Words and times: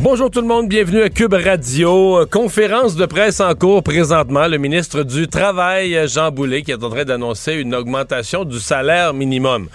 Bonjour 0.00 0.30
tout 0.30 0.40
le 0.40 0.46
monde, 0.46 0.68
bienvenue 0.68 1.02
à 1.02 1.08
Cube 1.08 1.34
Radio. 1.34 2.24
Conférence 2.30 2.94
de 2.94 3.04
presse 3.04 3.40
en 3.40 3.52
cours 3.56 3.82
présentement. 3.82 4.46
Le 4.46 4.56
ministre 4.56 5.02
du 5.02 5.26
Travail, 5.26 6.06
Jean 6.06 6.30
Boulet, 6.30 6.62
qui 6.62 6.70
est 6.70 6.84
en 6.84 6.88
train 6.88 7.04
d'annoncer 7.04 7.54
une 7.54 7.74
augmentation 7.74 8.44
du 8.44 8.60
salaire 8.60 9.12
minimum. 9.12 9.66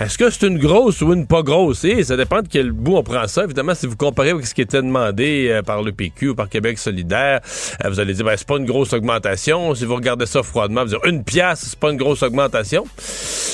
Est-ce 0.00 0.16
que 0.16 0.30
c'est 0.30 0.46
une 0.46 0.56
grosse 0.56 1.02
ou 1.02 1.12
une 1.12 1.26
pas 1.26 1.42
grosse? 1.42 1.84
Et 1.84 2.02
ça 2.04 2.16
dépend 2.16 2.40
de 2.40 2.48
quel 2.48 2.72
bout 2.72 2.96
on 2.96 3.02
prend 3.02 3.28
ça. 3.28 3.44
Évidemment, 3.44 3.74
si 3.74 3.86
vous 3.86 3.96
comparez 3.96 4.30
avec 4.30 4.46
ce 4.46 4.54
qui 4.54 4.62
était 4.62 4.80
demandé 4.80 5.48
euh, 5.50 5.60
par 5.60 5.82
le 5.82 5.92
PQ 5.92 6.30
ou 6.30 6.34
par 6.34 6.48
Québec 6.48 6.78
solidaire, 6.78 7.40
euh, 7.84 7.90
vous 7.90 8.00
allez 8.00 8.14
dire, 8.14 8.24
ben, 8.24 8.34
c'est 8.34 8.48
pas 8.48 8.56
une 8.56 8.64
grosse 8.64 8.94
augmentation. 8.94 9.74
Si 9.74 9.84
vous 9.84 9.94
regardez 9.94 10.24
ça 10.24 10.42
froidement, 10.42 10.84
vous 10.84 10.88
dire, 10.88 11.04
une 11.04 11.22
pièce, 11.22 11.66
c'est 11.68 11.78
pas 11.78 11.90
une 11.90 11.98
grosse 11.98 12.22
augmentation. 12.22 12.86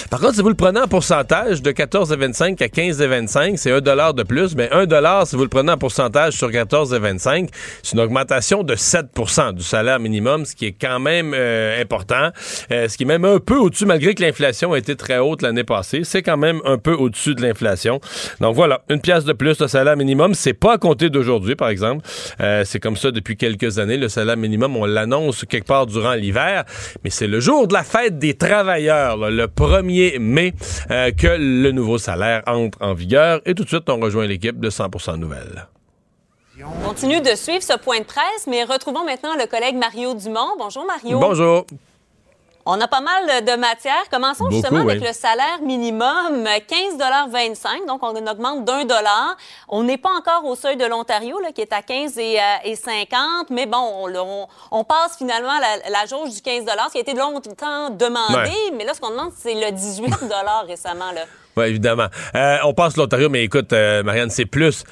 Par 0.08 0.20
contre, 0.20 0.36
si 0.36 0.42
vous 0.42 0.48
le 0.48 0.54
prenez 0.54 0.78
en 0.78 0.86
pourcentage 0.86 1.62
de 1.62 1.72
14 1.72 2.12
et 2.12 2.16
25 2.16 2.62
à 2.62 2.68
15 2.68 3.02
et 3.02 3.06
25, 3.08 3.58
c'est 3.58 3.72
un 3.72 3.80
dollar 3.80 4.14
de 4.14 4.22
plus. 4.22 4.54
Mais 4.54 4.70
un 4.70 4.86
dollar, 4.86 5.26
si 5.26 5.34
vous 5.34 5.42
le 5.42 5.48
prenez 5.48 5.72
en 5.72 5.78
pourcentage 5.78 6.34
sur 6.34 6.52
14 6.52 6.94
et 6.94 7.00
25, 7.00 7.48
c'est 7.82 7.94
une 7.94 8.00
augmentation 8.00 8.62
de 8.62 8.76
7% 8.76 9.52
du 9.52 9.64
salaire 9.64 9.98
minimum, 9.98 10.44
ce 10.44 10.54
qui 10.54 10.66
est 10.66 10.76
quand 10.80 11.00
même 11.00 11.34
euh, 11.34 11.82
important. 11.82 12.30
ce 12.70 12.96
qui 12.96 13.02
est 13.02 13.06
même 13.06 13.24
un 13.24 13.40
peu 13.40 13.56
au-dessus, 13.56 13.84
malgré 13.84 14.14
que 14.14 14.22
l'inflation 14.22 14.74
a 14.74 14.78
été 14.78 14.94
très 14.94 15.18
haute 15.18 15.42
l'année 15.42 15.64
passée. 15.64 16.02
C'est 16.04 16.22
quand 16.22 16.35
même 16.36 16.60
un 16.64 16.78
peu 16.78 16.92
au-dessus 16.92 17.34
de 17.34 17.42
l'inflation. 17.42 18.00
Donc 18.40 18.54
voilà, 18.54 18.82
une 18.88 19.00
pièce 19.00 19.24
de 19.24 19.32
plus 19.32 19.58
de 19.58 19.66
salaire 19.66 19.96
minimum. 19.96 20.34
C'est 20.34 20.54
pas 20.54 20.74
à 20.74 20.78
compter 20.78 21.10
d'aujourd'hui, 21.10 21.56
par 21.56 21.68
exemple. 21.68 22.06
Euh, 22.40 22.62
c'est 22.64 22.80
comme 22.80 22.96
ça 22.96 23.10
depuis 23.10 23.36
quelques 23.36 23.78
années. 23.78 23.96
Le 23.96 24.08
salaire 24.08 24.36
minimum, 24.36 24.76
on 24.76 24.84
l'annonce 24.84 25.44
quelque 25.44 25.66
part 25.66 25.86
durant 25.86 26.14
l'hiver, 26.14 26.64
mais 27.04 27.10
c'est 27.10 27.26
le 27.26 27.40
jour 27.40 27.66
de 27.66 27.74
la 27.74 27.82
fête 27.82 28.18
des 28.18 28.34
travailleurs, 28.34 29.16
le 29.30 29.46
1er 29.46 30.18
mai, 30.18 30.54
euh, 30.90 31.10
que 31.10 31.36
le 31.38 31.70
nouveau 31.72 31.98
salaire 31.98 32.42
entre 32.46 32.78
en 32.80 32.94
vigueur. 32.94 33.40
Et 33.46 33.54
tout 33.54 33.64
de 33.64 33.68
suite, 33.68 33.88
on 33.88 33.98
rejoint 34.00 34.26
l'équipe 34.26 34.60
de 34.60 34.70
100% 34.70 35.16
Nouvelles. 35.16 35.66
On 36.64 36.88
continue 36.88 37.20
de 37.20 37.34
suivre 37.34 37.62
ce 37.62 37.76
point 37.76 37.98
de 38.00 38.04
presse, 38.04 38.46
mais 38.46 38.64
retrouvons 38.64 39.04
maintenant 39.04 39.36
le 39.38 39.46
collègue 39.46 39.76
Mario 39.76 40.14
Dumont. 40.14 40.56
Bonjour 40.58 40.86
Mario. 40.86 41.18
Bonjour. 41.18 41.66
On 42.68 42.80
a 42.80 42.88
pas 42.88 43.00
mal 43.00 43.44
de 43.44 43.56
matières. 43.56 44.08
Commençons 44.10 44.50
justement 44.50 44.80
avec 44.80 45.00
le 45.00 45.12
salaire 45.12 45.60
minimum, 45.62 46.44
15,25 46.44 47.86
Donc, 47.86 48.02
on 48.02 48.10
augmente 48.26 48.64
d'un 48.64 48.84
dollar. 48.84 49.36
On 49.68 49.84
n'est 49.84 49.98
pas 49.98 50.10
encore 50.18 50.44
au 50.44 50.56
seuil 50.56 50.76
de 50.76 50.84
l'Ontario, 50.84 51.38
qui 51.54 51.60
est 51.60 51.72
à 51.72 51.82
15 51.82 52.18
et, 52.18 52.38
50. 52.74 53.12
Euh, 53.14 53.44
mais 53.50 53.66
bon, 53.66 54.08
on, 54.72 54.82
passe 54.82 55.16
finalement 55.16 55.52
la, 55.60 56.06
jauge 56.06 56.34
du 56.34 56.42
15 56.42 56.64
ce 56.66 56.92
qui 56.92 56.98
a 56.98 57.00
été 57.02 57.14
longtemps 57.14 57.90
demandé. 57.90 58.50
Mais 58.76 58.84
là, 58.84 58.94
ce 58.94 59.00
qu'on 59.00 59.10
demande, 59.10 59.30
c'est 59.36 59.54
le 59.54 59.70
18 59.70 60.14
récemment. 60.66 61.04
Oui, 61.56 61.64
évidemment. 61.68 62.08
Euh, 62.34 62.58
on 62.64 62.74
passe 62.74 62.98
l'Ontario, 62.98 63.30
mais 63.30 63.42
écoute, 63.42 63.72
euh, 63.72 64.02
Marianne, 64.02 64.28
c'est 64.28 64.44
plus 64.44 64.84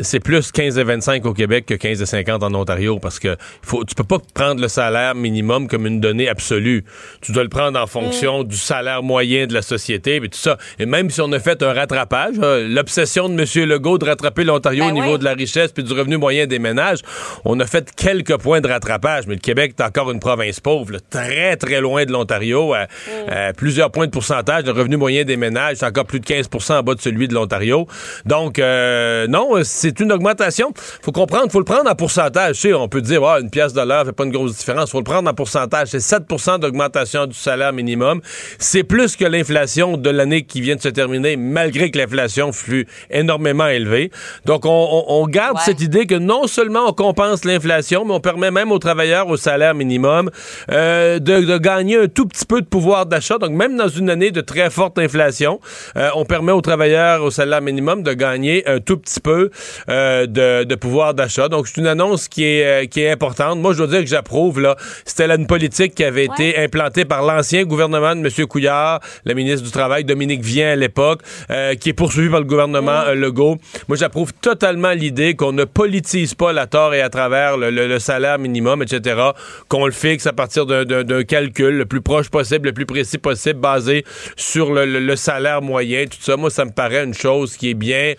c'est 0.00 0.20
plus 0.20 0.50
15 0.50 0.78
et 0.78 0.84
25 0.84 1.24
au 1.26 1.32
Québec 1.32 1.64
que 1.66 1.74
15 1.74 2.02
et 2.02 2.06
50 2.06 2.42
en 2.42 2.54
Ontario 2.54 2.98
parce 2.98 3.20
que 3.20 3.36
faut, 3.62 3.84
tu 3.84 3.94
peux 3.94 4.04
pas 4.04 4.18
prendre 4.34 4.60
le 4.60 4.68
salaire 4.68 5.14
minimum 5.14 5.68
comme 5.68 5.86
une 5.86 6.00
donnée 6.00 6.28
absolue. 6.28 6.84
Tu 7.20 7.32
dois 7.32 7.44
le 7.44 7.48
prendre 7.48 7.80
en 7.80 7.86
fonction 7.86 8.42
mm. 8.42 8.48
du 8.48 8.56
salaire 8.56 9.02
moyen 9.02 9.46
de 9.46 9.54
la 9.54 9.62
société 9.62 10.16
et 10.16 10.20
tout 10.20 10.38
ça. 10.38 10.58
Et 10.78 10.86
même 10.86 11.10
si 11.10 11.20
on 11.20 11.30
a 11.32 11.38
fait 11.38 11.62
un 11.62 11.72
rattrapage, 11.72 12.34
hein, 12.42 12.66
l'obsession 12.68 13.28
de 13.28 13.34
M. 13.34 13.68
Legault 13.68 13.98
de 13.98 14.06
rattraper 14.06 14.44
l'Ontario 14.44 14.84
ben 14.84 14.90
au 14.90 14.94
niveau 14.94 15.18
de 15.18 15.24
la 15.24 15.34
richesse 15.34 15.70
puis 15.70 15.84
du 15.84 15.92
revenu 15.92 16.16
moyen 16.16 16.46
des 16.46 16.58
ménages, 16.58 17.00
on 17.44 17.58
a 17.60 17.66
fait 17.66 17.94
quelques 17.94 18.36
points 18.38 18.60
de 18.60 18.68
rattrapage, 18.68 19.26
mais 19.28 19.34
le 19.34 19.40
Québec 19.40 19.74
est 19.78 19.82
encore 19.82 20.10
une 20.10 20.20
province 20.20 20.58
pauvre, 20.58 20.96
très 21.10 21.56
très 21.56 21.80
loin 21.80 22.04
de 22.04 22.12
l'Ontario, 22.12 22.74
à, 22.74 22.84
mm. 22.84 23.52
plusieurs 23.56 23.92
points 23.92 24.06
de 24.06 24.10
pourcentage. 24.10 24.64
Le 24.64 24.72
revenu 24.72 24.96
moyen 24.96 25.22
des 25.22 25.36
ménages, 25.36 25.76
c'est 25.76 25.86
encore 25.86 26.06
plus 26.06 26.18
de 26.18 26.26
15% 26.26 26.78
en 26.78 26.82
bas 26.82 26.94
de 26.94 27.00
celui 27.00 27.28
de 27.28 27.34
l'Ontario. 27.34 27.86
Donc 28.24 28.58
euh, 28.58 29.28
non, 29.28 29.62
c'est 29.62 29.75
une 29.84 30.12
augmentation. 30.12 30.72
faut 31.02 31.12
comprendre, 31.12 31.50
faut 31.50 31.58
le 31.58 31.64
prendre 31.64 31.90
en 31.90 31.94
pourcentage. 31.94 32.58
Tu 32.58 32.74
on 32.74 32.88
peut 32.88 33.02
dire, 33.02 33.22
oh, 33.22 33.40
une 33.40 33.50
pièce 33.50 33.72
de 33.72 33.80
l'heure 33.80 34.04
fait 34.04 34.12
pas 34.12 34.24
une 34.24 34.32
grosse 34.32 34.56
différence. 34.56 34.90
faut 34.90 34.98
le 34.98 35.04
prendre 35.04 35.28
en 35.28 35.34
pourcentage. 35.34 35.88
C'est 35.88 35.98
7% 35.98 36.58
d'augmentation 36.60 37.26
du 37.26 37.34
salaire 37.34 37.72
minimum. 37.72 38.20
C'est 38.58 38.84
plus 38.84 39.16
que 39.16 39.24
l'inflation 39.24 39.96
de 39.96 40.10
l'année 40.10 40.42
qui 40.42 40.60
vient 40.60 40.76
de 40.76 40.80
se 40.80 40.88
terminer, 40.88 41.36
malgré 41.36 41.90
que 41.90 41.98
l'inflation 41.98 42.52
fut 42.52 42.86
énormément 43.10 43.66
élevée. 43.66 44.10
Donc, 44.44 44.62
on, 44.64 45.26
garde 45.28 45.58
cette 45.58 45.80
idée 45.80 46.06
que 46.06 46.14
non 46.14 46.46
seulement 46.46 46.88
on 46.88 46.92
compense 46.92 47.44
l'inflation, 47.44 48.04
mais 48.04 48.14
on 48.14 48.20
permet 48.20 48.50
même 48.50 48.70
aux 48.70 48.78
travailleurs 48.78 49.28
au 49.28 49.36
salaire 49.36 49.74
minimum 49.74 50.30
euh, 50.70 51.18
de, 51.18 51.58
gagner 51.58 51.96
un 51.98 52.06
tout 52.06 52.26
petit 52.26 52.44
peu 52.44 52.60
de 52.60 52.66
pouvoir 52.66 53.06
d'achat. 53.06 53.38
Donc, 53.38 53.50
même 53.50 53.76
dans 53.76 53.88
une 53.88 54.08
année 54.08 54.30
de 54.30 54.40
très 54.40 54.70
forte 54.70 54.98
inflation, 54.98 55.60
euh, 55.96 56.10
on 56.14 56.24
permet 56.24 56.52
aux 56.52 56.60
travailleurs 56.60 57.22
au 57.22 57.30
salaire 57.30 57.60
minimum 57.60 58.02
de 58.02 58.12
gagner 58.12 58.66
un 58.68 58.80
tout 58.80 58.96
petit 58.96 59.20
peu 59.20 59.50
euh, 59.88 60.26
de, 60.26 60.74
pouvoir 60.74 61.14
d'achat. 61.14 61.48
Donc, 61.48 61.68
c'est 61.68 61.80
une 61.80 61.86
annonce 61.86 62.28
qui 62.28 62.44
est, 62.44 62.84
euh, 62.84 62.86
qui 62.86 63.00
est 63.00 63.10
importante. 63.10 63.58
Moi, 63.58 63.72
je 63.72 63.78
dois 63.78 63.86
dire 63.86 64.00
que 64.00 64.06
j'approuve. 64.06 64.60
Là, 64.60 64.76
C'était 65.04 65.24
une 65.34 65.46
politique 65.46 65.94
qui 65.94 66.04
avait 66.04 66.26
été 66.26 66.58
implantée 66.58 67.04
par 67.04 67.22
l'ancien 67.22 67.64
gouvernement 67.64 68.14
de 68.14 68.20
M. 68.20 68.46
Couillard, 68.46 69.00
le 69.24 69.34
ministre 69.34 69.64
du 69.64 69.70
Travail, 69.70 70.04
Dominique 70.04 70.42
Vien 70.42 70.72
à 70.72 70.76
l'époque, 70.76 71.20
euh, 71.50 71.74
qui 71.74 71.90
est 71.90 71.92
poursuivi 71.92 72.28
par 72.28 72.40
le 72.40 72.46
gouvernement 72.46 73.04
Legault. 73.14 73.58
Moi, 73.88 73.96
j'approuve 73.96 74.32
totalement 74.34 74.92
l'idée 74.92 75.34
qu'on 75.34 75.52
ne 75.52 75.64
politise 75.64 76.34
pas 76.34 76.52
la 76.52 76.66
tort 76.66 76.94
et 76.94 77.00
à 77.00 77.08
travers 77.08 77.56
le, 77.56 77.98
salaire 77.98 78.38
minimum, 78.38 78.82
etc., 78.82 79.20
qu'on 79.68 79.86
le 79.86 79.92
fixe 79.92 80.26
à 80.26 80.32
partir 80.32 80.66
d'un 80.66 81.22
calcul 81.24 81.76
le 81.76 81.86
plus 81.86 82.00
proche 82.00 82.28
possible, 82.28 82.68
le 82.68 82.72
plus 82.72 82.86
précis 82.86 83.18
possible, 83.18 83.60
basé 83.60 84.04
sur 84.36 84.72
le, 84.72 85.16
salaire 85.16 85.62
moyen, 85.62 86.04
tout 86.04 86.18
ça. 86.20 86.36
Moi, 86.36 86.50
ça 86.50 86.64
me 86.64 86.70
paraît 86.70 87.04
une 87.04 87.14
chose 87.14 87.56
qui 87.56 87.70
est 87.70 87.74
bien, 87.74 88.14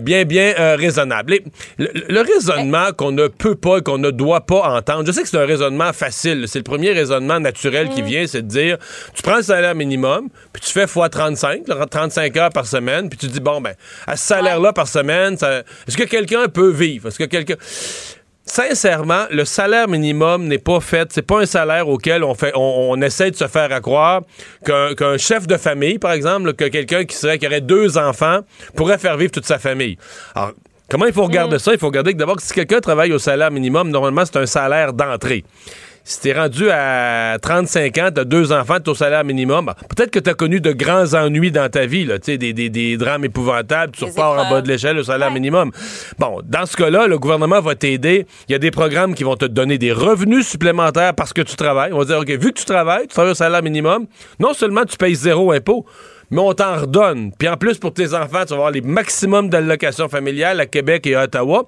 bien, 0.00 0.24
bien 0.24 0.54
raisonnable. 0.74 1.38
le, 1.78 2.20
raisonnement 2.20 2.92
qu'on 2.96 3.12
ne 3.12 3.28
peut 3.28 3.54
pas, 3.54 3.80
qu'on 3.80 3.98
ne 3.98 4.10
doit 4.10 4.40
pas 4.40 4.76
entendre, 4.76 5.06
je 5.06 5.12
sais 5.12 5.22
que 5.22 5.28
c'est 5.28 5.38
un 5.38 5.46
raisonnement 5.46 5.92
facile. 5.92 6.46
C'est 6.48 6.58
le 6.58 6.64
premier 6.64 6.92
raisonnement 6.92 7.38
naturel 7.38 7.88
qui 7.90 8.02
mm. 8.02 8.06
vient, 8.06 8.26
c'est 8.26 8.42
de 8.42 8.48
dire, 8.48 8.78
tu 9.14 9.22
prends 9.22 9.36
le 9.36 9.42
salaire 9.42 9.74
minimum, 9.74 10.28
puis 10.52 10.62
tu 10.62 10.72
fais 10.72 10.84
x 10.84 10.94
35, 11.10 11.62
35 11.90 12.36
heures 12.36 12.50
par 12.50 12.66
semaine, 12.66 13.08
puis 13.08 13.18
tu 13.18 13.26
dis, 13.26 13.40
bon, 13.40 13.60
ben, 13.60 13.74
à 14.06 14.16
ce 14.16 14.26
salaire-là 14.26 14.72
par 14.72 14.88
semaine, 14.88 15.34
est-ce 15.34 15.96
que 15.96 16.04
quelqu'un 16.04 16.48
peut 16.48 16.70
vivre? 16.70 17.08
Est-ce 17.08 17.18
que 17.18 17.24
quelqu'un 17.24 17.56
sincèrement, 18.46 19.26
le 19.30 19.44
salaire 19.44 19.88
minimum 19.88 20.46
n'est 20.46 20.58
pas 20.58 20.80
fait, 20.80 21.08
c'est 21.12 21.22
pas 21.22 21.40
un 21.40 21.46
salaire 21.46 21.88
auquel 21.88 22.24
on 22.24 22.34
fait, 22.34 22.52
on, 22.54 23.00
essaie 23.02 23.30
de 23.30 23.36
se 23.36 23.46
faire 23.46 23.72
accroire 23.72 24.22
qu'un 24.64 25.18
chef 25.18 25.46
de 25.46 25.56
famille, 25.56 25.98
par 25.98 26.12
exemple, 26.12 26.54
que 26.54 26.64
quelqu'un 26.64 27.04
qui 27.04 27.16
serait 27.16 27.38
qui 27.38 27.46
aurait 27.46 27.60
deux 27.60 27.98
enfants 27.98 28.40
pourrait 28.74 28.98
faire 28.98 29.16
vivre 29.16 29.32
toute 29.32 29.46
sa 29.46 29.58
famille. 29.58 29.98
Alors, 30.34 30.52
comment 30.88 31.06
il 31.06 31.12
faut 31.12 31.24
regarder 31.24 31.56
mm. 31.56 31.60
ça? 31.60 31.72
Il 31.72 31.78
faut 31.78 31.88
regarder 31.88 32.12
que 32.12 32.18
d'abord, 32.18 32.40
si 32.40 32.54
quelqu'un 32.54 32.80
travaille 32.80 33.12
au 33.12 33.18
salaire 33.18 33.50
minimum, 33.50 33.90
normalement 33.90 34.24
c'est 34.24 34.38
un 34.38 34.46
salaire 34.46 34.92
d'entrée 34.92 35.44
si 36.06 36.20
t'es 36.20 36.32
rendu 36.32 36.70
à 36.70 37.36
35 37.42 37.98
ans, 37.98 38.08
t'as 38.14 38.22
deux 38.22 38.52
enfants, 38.52 38.76
t'es 38.78 38.88
au 38.88 38.94
salaire 38.94 39.24
minimum, 39.24 39.72
peut-être 39.88 40.12
que 40.12 40.20
t'as 40.20 40.34
connu 40.34 40.60
de 40.60 40.70
grands 40.70 41.14
ennuis 41.14 41.50
dans 41.50 41.68
ta 41.68 41.86
vie, 41.86 42.04
là, 42.04 42.18
des, 42.18 42.38
des, 42.38 42.70
des 42.70 42.96
drames 42.96 43.24
épouvantables, 43.24 43.92
tu 43.92 44.04
repars 44.04 44.38
en 44.38 44.48
bas 44.48 44.60
de 44.60 44.68
l'échelle 44.68 44.98
au 44.98 45.02
salaire 45.02 45.32
minimum. 45.32 45.72
Bon, 46.20 46.40
dans 46.44 46.64
ce 46.64 46.76
cas-là, 46.76 47.08
le 47.08 47.18
gouvernement 47.18 47.60
va 47.60 47.74
t'aider. 47.74 48.24
Il 48.48 48.52
y 48.52 48.54
a 48.54 48.60
des 48.60 48.70
programmes 48.70 49.16
qui 49.16 49.24
vont 49.24 49.34
te 49.34 49.46
donner 49.46 49.78
des 49.78 49.90
revenus 49.90 50.46
supplémentaires 50.46 51.12
parce 51.12 51.32
que 51.32 51.42
tu 51.42 51.56
travailles. 51.56 51.92
On 51.92 51.98
va 51.98 52.04
dire, 52.04 52.18
OK, 52.18 52.28
vu 52.28 52.52
que 52.52 52.60
tu 52.60 52.64
travailles, 52.64 53.08
tu 53.08 53.14
travailles 53.14 53.32
au 53.32 53.34
salaire 53.34 53.64
minimum, 53.64 54.06
non 54.38 54.54
seulement 54.54 54.84
tu 54.84 54.96
payes 54.96 55.16
zéro 55.16 55.50
impôt, 55.50 55.86
mais 56.30 56.40
on 56.40 56.52
t'en 56.54 56.76
redonne. 56.76 57.32
Puis 57.36 57.48
en 57.48 57.56
plus, 57.56 57.78
pour 57.78 57.92
tes 57.92 58.14
enfants, 58.14 58.44
tu 58.44 58.50
vas 58.50 58.56
avoir 58.56 58.70
les 58.70 58.80
maximums 58.80 59.48
d'allocations 59.48 60.08
familiales 60.08 60.60
à 60.60 60.66
Québec 60.66 61.06
et 61.08 61.16
à 61.16 61.24
Ottawa. 61.24 61.66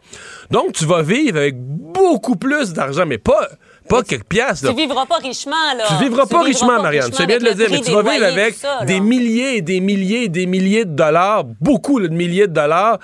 Donc, 0.51 0.73
tu 0.73 0.85
vas 0.85 1.03
vivre 1.03 1.39
avec 1.39 1.57
beaucoup 1.59 2.37
plus 2.37 2.73
d'argent, 2.73 3.05
mais 3.07 3.19
pas 3.19 3.49
pas 3.88 4.02
quelques 4.02 4.25
piastres. 4.25 4.69
Tu 4.69 4.76
vivras 4.76 5.06
pas 5.06 5.17
richement, 5.17 5.75
là. 5.76 5.85
Tu 5.88 6.05
vivras 6.05 6.26
pas 6.26 6.43
richement, 6.43 6.82
Marianne. 6.82 7.11
C'est 7.12 7.26
bien 7.26 7.38
de 7.38 7.44
le 7.44 7.55
dire, 7.55 7.69
mais 7.70 7.81
tu 7.81 7.93
vas 7.93 8.02
vivre 8.02 8.25
avec 8.25 8.56
des 8.87 9.00
milliers 9.00 9.56
et 9.56 9.62
des 9.62 9.81
milliers 9.81 10.25
et 10.25 10.29
des 10.29 10.46
milliers 10.46 10.85
de 10.85 10.94
dollars, 10.94 11.44
beaucoup 11.61 12.00
de 12.00 12.08
milliers 12.08 12.46
de 12.46 12.52
dollars 12.52 12.99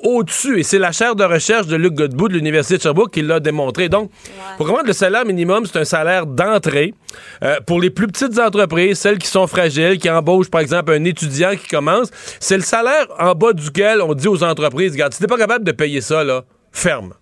au-dessus. 0.00 0.60
Et 0.60 0.62
c'est 0.62 0.78
la 0.78 0.92
chaire 0.92 1.16
de 1.16 1.24
recherche 1.24 1.66
de 1.66 1.76
Luc 1.76 1.94
Godbout 1.94 2.28
de 2.28 2.34
l'Université 2.34 2.76
de 2.76 2.82
Sherbrooke 2.82 3.12
qui 3.12 3.22
l'a 3.22 3.40
démontré. 3.40 3.88
Donc, 3.88 4.10
pour 4.56 4.66
comprendre, 4.66 4.86
le 4.86 4.92
salaire 4.92 5.24
minimum, 5.24 5.66
c'est 5.66 5.78
un 5.78 5.84
salaire 5.84 6.26
d'entrée. 6.26 6.94
Euh, 7.42 7.56
pour 7.66 7.80
les 7.80 7.90
plus 7.90 8.06
petites 8.06 8.38
entreprises, 8.38 8.98
celles 8.98 9.18
qui 9.18 9.26
sont 9.26 9.46
fragiles, 9.46 9.98
qui 9.98 10.08
embauchent, 10.10 10.50
par 10.50 10.60
exemple, 10.60 10.92
un 10.92 11.04
étudiant 11.04 11.56
qui 11.56 11.68
commence, 11.68 12.10
c'est 12.40 12.56
le 12.56 12.62
salaire 12.62 13.06
en 13.18 13.32
bas 13.34 13.52
duquel 13.52 14.00
on 14.02 14.14
dit 14.14 14.28
aux 14.28 14.42
entreprises, 14.44 14.92
regarde, 14.92 15.14
si 15.14 15.20
t'es 15.20 15.26
pas 15.26 15.38
capable 15.38 15.64
de 15.64 15.72
payer 15.72 16.00
ça, 16.00 16.22
là, 16.22 16.44
ferme 16.72 17.14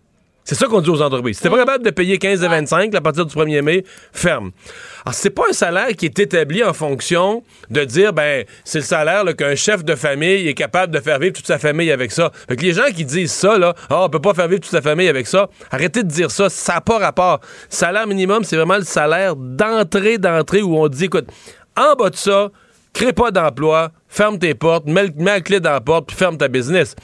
C'est 0.46 0.54
ça 0.54 0.66
qu'on 0.68 0.80
dit 0.80 0.90
aux 0.90 1.02
entreprises. 1.02 1.38
Si 1.38 1.42
t'es 1.42 1.50
pas 1.50 1.58
capable 1.58 1.84
de 1.84 1.90
payer 1.90 2.18
15 2.18 2.44
et 2.44 2.48
25 2.48 2.94
à 2.94 3.00
partir 3.00 3.26
du 3.26 3.34
1er 3.34 3.62
mai, 3.62 3.84
ferme. 4.12 4.52
Alors, 5.04 5.12
c'est 5.12 5.30
pas 5.30 5.42
un 5.50 5.52
salaire 5.52 5.88
qui 5.88 6.04
est 6.04 6.16
établi 6.20 6.62
en 6.62 6.72
fonction 6.72 7.42
de 7.68 7.82
dire, 7.84 8.12
ben, 8.12 8.44
c'est 8.64 8.78
le 8.78 8.84
salaire 8.84 9.24
qu'un 9.36 9.56
chef 9.56 9.84
de 9.84 9.96
famille 9.96 10.46
est 10.46 10.54
capable 10.54 10.94
de 10.94 11.00
faire 11.00 11.18
vivre 11.18 11.32
toute 11.32 11.48
sa 11.48 11.58
famille 11.58 11.90
avec 11.90 12.12
ça. 12.12 12.30
Fait 12.48 12.54
que 12.54 12.62
les 12.62 12.74
gens 12.74 12.86
qui 12.94 13.04
disent 13.04 13.32
ça, 13.32 13.58
là, 13.58 13.74
oh, 13.90 14.02
on 14.04 14.08
peut 14.08 14.20
pas 14.20 14.34
faire 14.34 14.46
vivre 14.46 14.60
toute 14.60 14.70
sa 14.70 14.82
famille 14.82 15.08
avec 15.08 15.26
ça, 15.26 15.50
arrêtez 15.72 16.04
de 16.04 16.08
dire 16.08 16.30
ça. 16.30 16.48
Ça 16.48 16.74
n'a 16.74 16.80
pas 16.80 16.98
rapport. 16.98 17.40
Salaire 17.68 18.06
minimum, 18.06 18.44
c'est 18.44 18.56
vraiment 18.56 18.76
le 18.76 18.84
salaire 18.84 19.34
d'entrée, 19.34 20.18
d'entrée 20.18 20.62
où 20.62 20.78
on 20.78 20.86
dit, 20.86 21.06
écoute, 21.06 21.26
en 21.76 21.96
bas 21.96 22.10
de 22.10 22.16
ça, 22.16 22.50
crée 22.92 23.12
pas 23.12 23.32
d'emploi, 23.32 23.90
ferme 24.16 24.38
tes 24.38 24.54
portes, 24.54 24.86
mets, 24.86 25.08
la 25.18 25.40
clé 25.40 25.60
dans 25.60 25.72
la 25.72 25.80
porte, 25.80 26.06
puis 26.06 26.16
ferme 26.16 26.38
ta 26.38 26.48
business. 26.48 26.94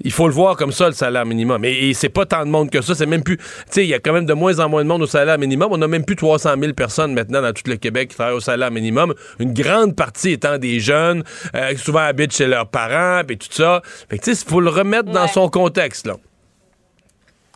Il 0.00 0.10
faut 0.10 0.26
le 0.26 0.34
voir 0.34 0.56
comme 0.56 0.72
ça, 0.72 0.86
le 0.86 0.94
salaire 0.94 1.26
minimum. 1.26 1.64
Et, 1.64 1.92
c'est 1.94 2.08
pas 2.08 2.24
tant 2.24 2.44
de 2.44 2.50
monde 2.50 2.70
que 2.70 2.80
ça. 2.80 2.94
C'est 2.94 3.06
même 3.06 3.22
plus. 3.22 3.36
Tu 3.36 3.44
sais, 3.70 3.84
il 3.84 3.88
y 3.88 3.94
a 3.94 3.98
quand 3.98 4.12
même 4.12 4.26
de 4.26 4.32
moins 4.32 4.58
en 4.58 4.68
moins 4.68 4.82
de 4.82 4.88
monde 4.88 5.02
au 5.02 5.06
salaire 5.06 5.38
minimum. 5.38 5.68
On 5.72 5.82
a 5.82 5.86
même 5.86 6.04
plus 6.04 6.16
300 6.16 6.54
000 6.58 6.72
personnes 6.72 7.12
maintenant 7.12 7.42
dans 7.42 7.52
tout 7.52 7.62
le 7.66 7.76
Québec 7.76 8.08
qui 8.08 8.16
travaillent 8.16 8.36
au 8.36 8.40
salaire 8.40 8.70
minimum. 8.70 9.14
Une 9.38 9.52
grande 9.52 9.94
partie 9.94 10.32
étant 10.32 10.58
des 10.58 10.80
jeunes, 10.80 11.22
euh, 11.54 11.72
qui 11.74 11.78
souvent 11.78 12.00
habitent 12.00 12.32
chez 12.32 12.46
leurs 12.46 12.68
parents, 12.68 13.22
puis 13.26 13.36
tout 13.36 13.48
ça. 13.50 13.82
Fait 14.08 14.18
que, 14.18 14.24
tu 14.24 14.34
sais, 14.34 14.42
il 14.42 14.48
faut 14.48 14.60
le 14.60 14.70
remettre 14.70 15.10
dans 15.10 15.28
son 15.28 15.48
contexte, 15.48 16.06
là. 16.06 16.16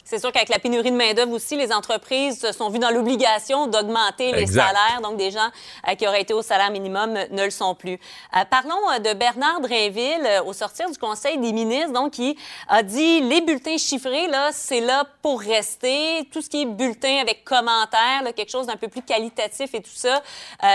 C'est 0.08 0.20
sûr 0.20 0.30
qu'avec 0.30 0.48
la 0.50 0.60
pénurie 0.60 0.92
de 0.92 0.96
main-d'œuvre 0.96 1.32
aussi, 1.32 1.56
les 1.56 1.72
entreprises 1.72 2.40
se 2.40 2.52
sont 2.52 2.70
vues 2.70 2.78
dans 2.78 2.90
l'obligation 2.90 3.66
d'augmenter 3.66 4.30
les 4.30 4.46
salaires. 4.46 5.00
Donc, 5.02 5.16
des 5.16 5.32
gens 5.32 5.48
euh, 5.88 5.96
qui 5.96 6.06
auraient 6.06 6.22
été 6.22 6.32
au 6.32 6.42
salaire 6.42 6.70
minimum 6.70 7.18
ne 7.32 7.44
le 7.44 7.50
sont 7.50 7.74
plus. 7.74 7.94
Euh, 8.36 8.44
parlons 8.48 8.88
euh, 8.92 9.00
de 9.00 9.14
Bernard 9.14 9.60
Drinville 9.62 10.42
au 10.46 10.52
sortir 10.52 10.88
du 10.88 10.96
Conseil 10.96 11.38
des 11.38 11.52
ministres, 11.52 11.90
donc, 11.90 12.12
qui 12.12 12.38
a 12.68 12.84
dit 12.84 13.20
les 13.20 13.40
bulletins 13.40 13.78
chiffrés, 13.78 14.28
là, 14.28 14.50
c'est 14.52 14.80
là 14.80 15.06
pour 15.22 15.40
rester. 15.40 16.28
Tout 16.32 16.40
ce 16.40 16.50
qui 16.50 16.62
est 16.62 16.66
bulletin 16.66 17.18
avec 17.20 17.44
commentaires, 17.44 18.22
quelque 18.36 18.50
chose 18.50 18.68
d'un 18.68 18.76
peu 18.76 18.86
plus 18.86 19.02
qualitatif 19.02 19.74
et 19.74 19.82
tout 19.82 19.90
ça, 19.92 20.22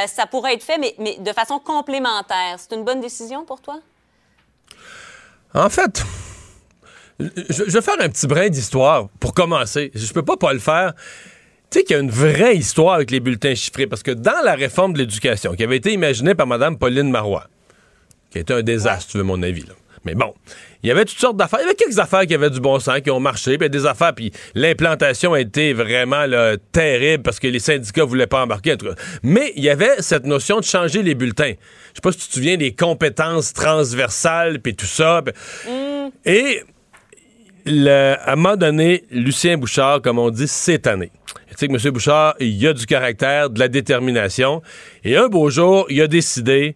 ça 0.07 0.25
pourrait 0.25 0.55
être 0.55 0.63
fait, 0.63 0.77
mais, 0.77 0.93
mais 0.97 1.15
de 1.17 1.31
façon 1.31 1.57
complémentaire. 1.57 2.57
C'est 2.57 2.75
une 2.75 2.83
bonne 2.83 2.99
décision 2.99 3.45
pour 3.45 3.61
toi? 3.61 3.79
En 5.53 5.69
fait, 5.69 6.03
je, 7.49 7.63
vais 7.63 7.81
faire 7.81 7.99
un 7.99 8.09
petit 8.09 8.27
brin 8.27 8.49
d'histoire 8.49 9.09
pour 9.19 9.33
commencer. 9.33 9.91
Je 9.93 10.11
peux 10.13 10.23
pas 10.23 10.37
pas 10.37 10.53
le 10.53 10.59
faire. 10.59 10.93
Tu 11.69 11.79
sais 11.79 11.83
qu'il 11.85 11.95
y 11.95 11.99
a 11.99 12.01
une 12.01 12.11
vraie 12.11 12.55
histoire 12.57 12.95
avec 12.95 13.11
les 13.11 13.19
bulletins 13.19 13.55
chiffrés, 13.55 13.87
parce 13.87 14.03
que 14.03 14.11
dans 14.11 14.43
la 14.43 14.55
réforme 14.55 14.93
de 14.93 14.99
l'éducation, 14.99 15.53
qui 15.53 15.63
avait 15.63 15.77
été 15.77 15.93
imaginée 15.93 16.35
par 16.35 16.47
Mme 16.47 16.77
Pauline 16.77 17.09
Marois, 17.09 17.47
qui 18.29 18.39
a 18.39 18.41
été 18.41 18.53
un 18.53 18.61
désastre, 18.61 19.11
tu 19.11 19.17
veux 19.17 19.23
mon 19.23 19.41
avis, 19.41 19.61
là. 19.61 19.73
Mais 20.03 20.15
bon, 20.15 20.33
il 20.81 20.87
y 20.87 20.91
avait 20.91 21.05
toutes 21.05 21.19
sortes 21.19 21.37
d'affaires. 21.37 21.59
Il 21.59 21.63
y 21.63 21.65
avait 21.65 21.75
quelques 21.75 21.99
affaires 21.99 22.25
qui 22.25 22.33
avaient 22.33 22.49
du 22.49 22.59
bon 22.59 22.79
sens, 22.79 23.01
qui 23.01 23.11
ont 23.11 23.19
marché, 23.19 23.57
puis 23.57 23.69
des 23.69 23.85
affaires, 23.85 24.15
puis 24.15 24.31
l'implantation 24.55 25.33
a 25.33 25.39
été 25.39 25.73
vraiment 25.73 26.25
terrible 26.71 27.23
parce 27.23 27.39
que 27.39 27.47
les 27.47 27.59
syndicats 27.59 28.03
voulaient 28.03 28.27
pas 28.27 28.41
embarquer. 28.41 28.75
Mais 29.21 29.53
il 29.55 29.63
y 29.63 29.69
avait 29.69 30.01
cette 30.01 30.25
notion 30.25 30.59
de 30.59 30.63
changer 30.63 31.03
les 31.03 31.13
bulletins. 31.13 31.53
Je 31.53 31.95
sais 31.95 32.01
pas 32.01 32.11
si 32.11 32.19
tu 32.19 32.27
te 32.29 32.33
souviens 32.33 32.57
des 32.57 32.73
compétences 32.73 33.53
transversales, 33.53 34.59
puis 34.59 34.75
tout 34.75 34.87
ça. 34.87 35.21
Mm. 35.67 36.09
Et 36.25 36.63
à 37.65 38.33
un 38.33 38.35
moment 38.35 38.55
donné, 38.55 39.03
Lucien 39.11 39.57
Bouchard, 39.57 40.01
comme 40.01 40.19
on 40.19 40.29
dit, 40.29 40.47
cette 40.47 40.87
année. 40.87 41.11
Tu 41.49 41.55
sais 41.57 41.67
que 41.67 41.73
M. 41.73 41.93
Bouchard, 41.93 42.35
il 42.39 42.65
a 42.65 42.73
du 42.73 42.85
caractère, 42.85 43.49
de 43.49 43.59
la 43.59 43.67
détermination. 43.67 44.61
Et 45.03 45.17
un 45.17 45.27
beau 45.27 45.49
jour, 45.49 45.85
il 45.89 46.01
a 46.01 46.07
décidé. 46.07 46.75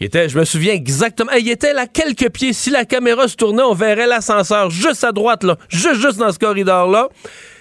Il 0.00 0.06
était, 0.06 0.30
je 0.30 0.38
me 0.38 0.44
souviens 0.44 0.72
exactement, 0.72 1.32
il 1.32 1.48
était 1.50 1.74
là 1.74 1.86
quelques 1.86 2.30
pieds. 2.30 2.54
Si 2.54 2.70
la 2.70 2.86
caméra 2.86 3.28
se 3.28 3.36
tournait, 3.36 3.62
on 3.62 3.74
verrait 3.74 4.06
l'ascenseur 4.06 4.70
juste 4.70 5.04
à 5.04 5.12
droite, 5.12 5.44
là, 5.44 5.58
juste, 5.68 6.16
dans 6.16 6.32
ce 6.32 6.38
corridor-là. 6.38 7.10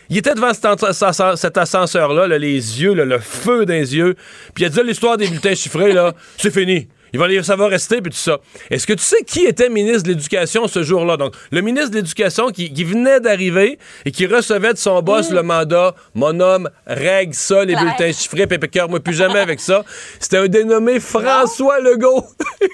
Il 0.09 0.17
était 0.17 0.33
devant 0.33 0.53
cet, 0.53 1.57
ascenseur-là, 1.57 2.27
les 2.37 2.81
yeux, 2.81 2.93
le 2.93 3.19
feu 3.19 3.65
dans 3.65 3.73
les 3.73 3.95
yeux. 3.95 4.15
Puis 4.55 4.63
il 4.63 4.67
a 4.67 4.69
dit 4.69 4.79
l'histoire 4.83 5.17
des 5.17 5.27
bulletins 5.27 5.53
chiffrés, 5.53 5.91
là, 5.91 6.13
c'est 6.37 6.51
fini. 6.51 6.87
Il 7.13 7.19
va 7.19 7.27
ça 7.43 7.55
va 7.55 7.67
rester, 7.67 8.01
puis 8.01 8.11
tout 8.11 8.17
ça. 8.17 8.39
Est-ce 8.69 8.85
que 8.85 8.93
tu 8.93 9.03
sais 9.03 9.23
qui 9.25 9.45
était 9.45 9.69
ministre 9.69 10.03
de 10.03 10.09
l'Éducation 10.09 10.67
ce 10.67 10.83
jour-là? 10.83 11.17
Donc, 11.17 11.33
le 11.51 11.61
ministre 11.61 11.91
de 11.91 11.95
l'Éducation 11.95 12.49
qui, 12.49 12.83
venait 12.83 13.19
d'arriver 13.19 13.77
et 14.05 14.11
qui 14.11 14.25
recevait 14.25 14.73
de 14.73 14.77
son 14.77 15.01
boss 15.01 15.29
mm. 15.29 15.35
le 15.35 15.43
mandat, 15.43 15.95
mon 16.15 16.39
homme, 16.39 16.69
règle 16.87 17.33
ça, 17.33 17.63
les 17.65 17.75
bulletins 17.75 18.11
chiffrés, 18.11 18.47
pépécœur, 18.47 18.89
moi 18.89 18.99
plus 18.99 19.13
jamais 19.13 19.39
avec 19.39 19.59
ça. 19.59 19.83
C'était 20.19 20.37
un 20.37 20.47
dénommé 20.47 20.99
François 20.99 21.79
Legault 21.79 22.25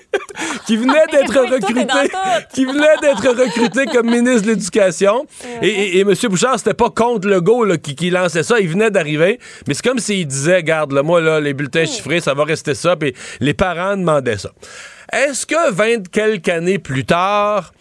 qui 0.68 0.78
venait 0.78 1.06
d'être 1.12 1.38
recruté, 1.38 1.88
qui 2.54 2.66
venait 2.66 2.98
d'être 3.02 3.28
recruté 3.28 3.86
comme 3.86 4.10
ministre 4.10 4.44
de 4.44 4.48
l'Éducation. 4.48 5.26
Et, 5.62 6.02
M. 6.02 6.14
Bouchard, 6.30 6.58
c'était 6.58 6.74
pas 6.74 6.90
contre 6.90 7.28
Legault 7.28 7.66
là, 7.66 7.78
qui, 7.78 8.10
lançait 8.10 8.44
ça, 8.44 8.60
il 8.60 8.70
venait 8.70 8.92
d'arriver. 8.92 9.40
Mais 9.68 9.74
c'est 9.74 9.86
comme 9.86 10.00
s'il 10.00 10.28
disait, 10.28 10.64
garde, 10.64 10.92
là, 10.92 11.04
moi, 11.04 11.22
là, 11.22 11.40
les 11.40 11.54
bulletins 11.54 11.84
mm. 11.84 11.88
chiffrés, 11.88 12.20
ça 12.22 12.34
va 12.34 12.44
rester 12.44 12.74
ça. 12.76 12.96
Puis 12.96 13.14
les 13.40 13.54
parents 13.54 13.98
demandaient 13.98 14.25
ça. 14.38 14.50
Est-ce 15.14 15.46
que 15.46 15.72
20 15.72 16.10
quelques 16.10 16.50
années 16.50 16.80
plus 16.80 17.06
tard, 17.06 17.74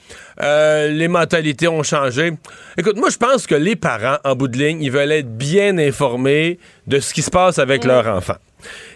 euh, 0.43 0.89
les 0.89 1.09
mentalités 1.09 1.69
ont 1.69 1.83
changé? 1.83 2.33
Écoute, 2.77 2.97
moi, 2.97 3.09
je 3.11 3.17
pense 3.17 3.47
que 3.47 3.55
les 3.55 3.77
parents, 3.77 4.19
en 4.25 4.37
bout 4.37 4.49
de 4.49 4.59
ligne, 4.59 4.83
ils 4.83 4.91
veulent 4.91 5.13
être 5.13 5.37
bien 5.37 5.79
informés 5.79 6.59
de 6.87 7.01
ce 7.01 7.15
qui 7.15 7.23
se 7.23 7.31
passe 7.31 7.59
avec 7.59 7.85
leur 7.85 8.07
enfant. 8.07 8.37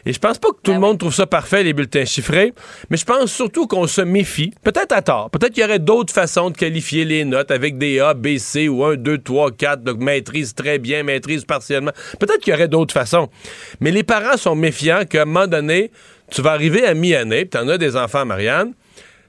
Et 0.07 0.13
je 0.13 0.19
pense 0.19 0.39
pas 0.39 0.49
que 0.49 0.61
tout 0.63 0.73
le 0.73 0.79
ben 0.79 0.87
monde 0.87 0.99
trouve 0.99 1.15
ça 1.15 1.27
parfait, 1.27 1.63
les 1.63 1.73
bulletins 1.73 2.05
chiffrés, 2.05 2.55
mais 2.91 2.97
je 2.97 3.05
pense 3.05 3.31
surtout 3.33 3.67
qu'on 3.67 3.87
se 3.87 4.01
méfie, 4.01 4.53
peut-être 4.63 4.93
à 4.93 5.03
tort. 5.03 5.31
Peut-être 5.31 5.53
qu'il 5.53 5.63
y 5.63 5.67
aurait 5.67 5.79
d'autres 5.79 6.13
façons 6.13 6.51
de 6.51 6.57
qualifier 6.57 7.05
les 7.05 7.25
notes 7.25 7.51
avec 7.51 7.79
des 7.79 8.01
A, 8.01 8.15
B, 8.15 8.39
C 8.39 8.69
ou 8.69 8.85
1, 8.85 8.97
2, 8.97 9.19
3, 9.19 9.53
4, 9.53 9.83
donc 9.83 9.99
maîtrise 9.99 10.55
très 10.55 10.79
bien, 10.79 11.03
maîtrise 11.03 11.45
partiellement. 11.45 11.93
Peut-être 12.19 12.39
qu'il 12.39 12.53
y 12.53 12.57
aurait 12.57 12.69
d'autres 12.69 12.95
façons. 12.95 13.29
Mais 13.81 13.91
les 13.91 14.03
parents 14.03 14.37
sont 14.37 14.55
méfiants 14.55 15.05
qu'à 15.09 15.23
un 15.23 15.25
moment 15.27 15.47
donné, 15.47 15.91
tu 16.31 16.43
vas 16.43 16.53
arriver 16.53 16.87
à 16.87 16.95
mi-année, 16.95 17.45
puis 17.45 17.61
t'en 17.61 17.69
as 17.69 17.79
des 17.79 17.97
enfants, 17.97 18.25
Marianne. 18.25 18.73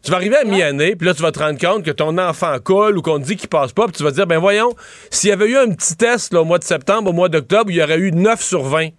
Tu 0.01 0.11
vas 0.11 0.17
arriver 0.17 0.37
à 0.37 0.45
mi-année, 0.45 0.95
puis 0.95 1.05
là, 1.07 1.13
tu 1.13 1.21
vas 1.21 1.31
te 1.31 1.39
rendre 1.39 1.59
compte 1.59 1.83
que 1.83 1.91
ton 1.91 2.17
enfant 2.17 2.57
colle 2.59 2.97
ou 2.97 3.01
qu'on 3.01 3.19
te 3.19 3.25
dit 3.25 3.35
qu'il 3.35 3.49
passe 3.49 3.73
pas, 3.73 3.85
puis 3.85 3.93
tu 3.93 4.03
vas 4.03 4.11
dire, 4.11 4.27
ben 4.27 4.39
voyons, 4.39 4.73
s'il 5.09 5.29
y 5.29 5.33
avait 5.33 5.47
eu 5.47 5.57
un 5.57 5.71
petit 5.71 5.97
test 5.97 6.33
au 6.33 6.45
mois 6.45 6.57
de 6.57 6.63
septembre, 6.63 7.09
au 7.09 7.13
mois 7.13 7.27
d'octobre, 7.27 7.69
il 7.69 7.75
y 7.75 7.83
aurait 7.83 7.97
eu 7.97 8.11
9 8.11 8.41
sur 8.41 8.63
20 8.63 8.89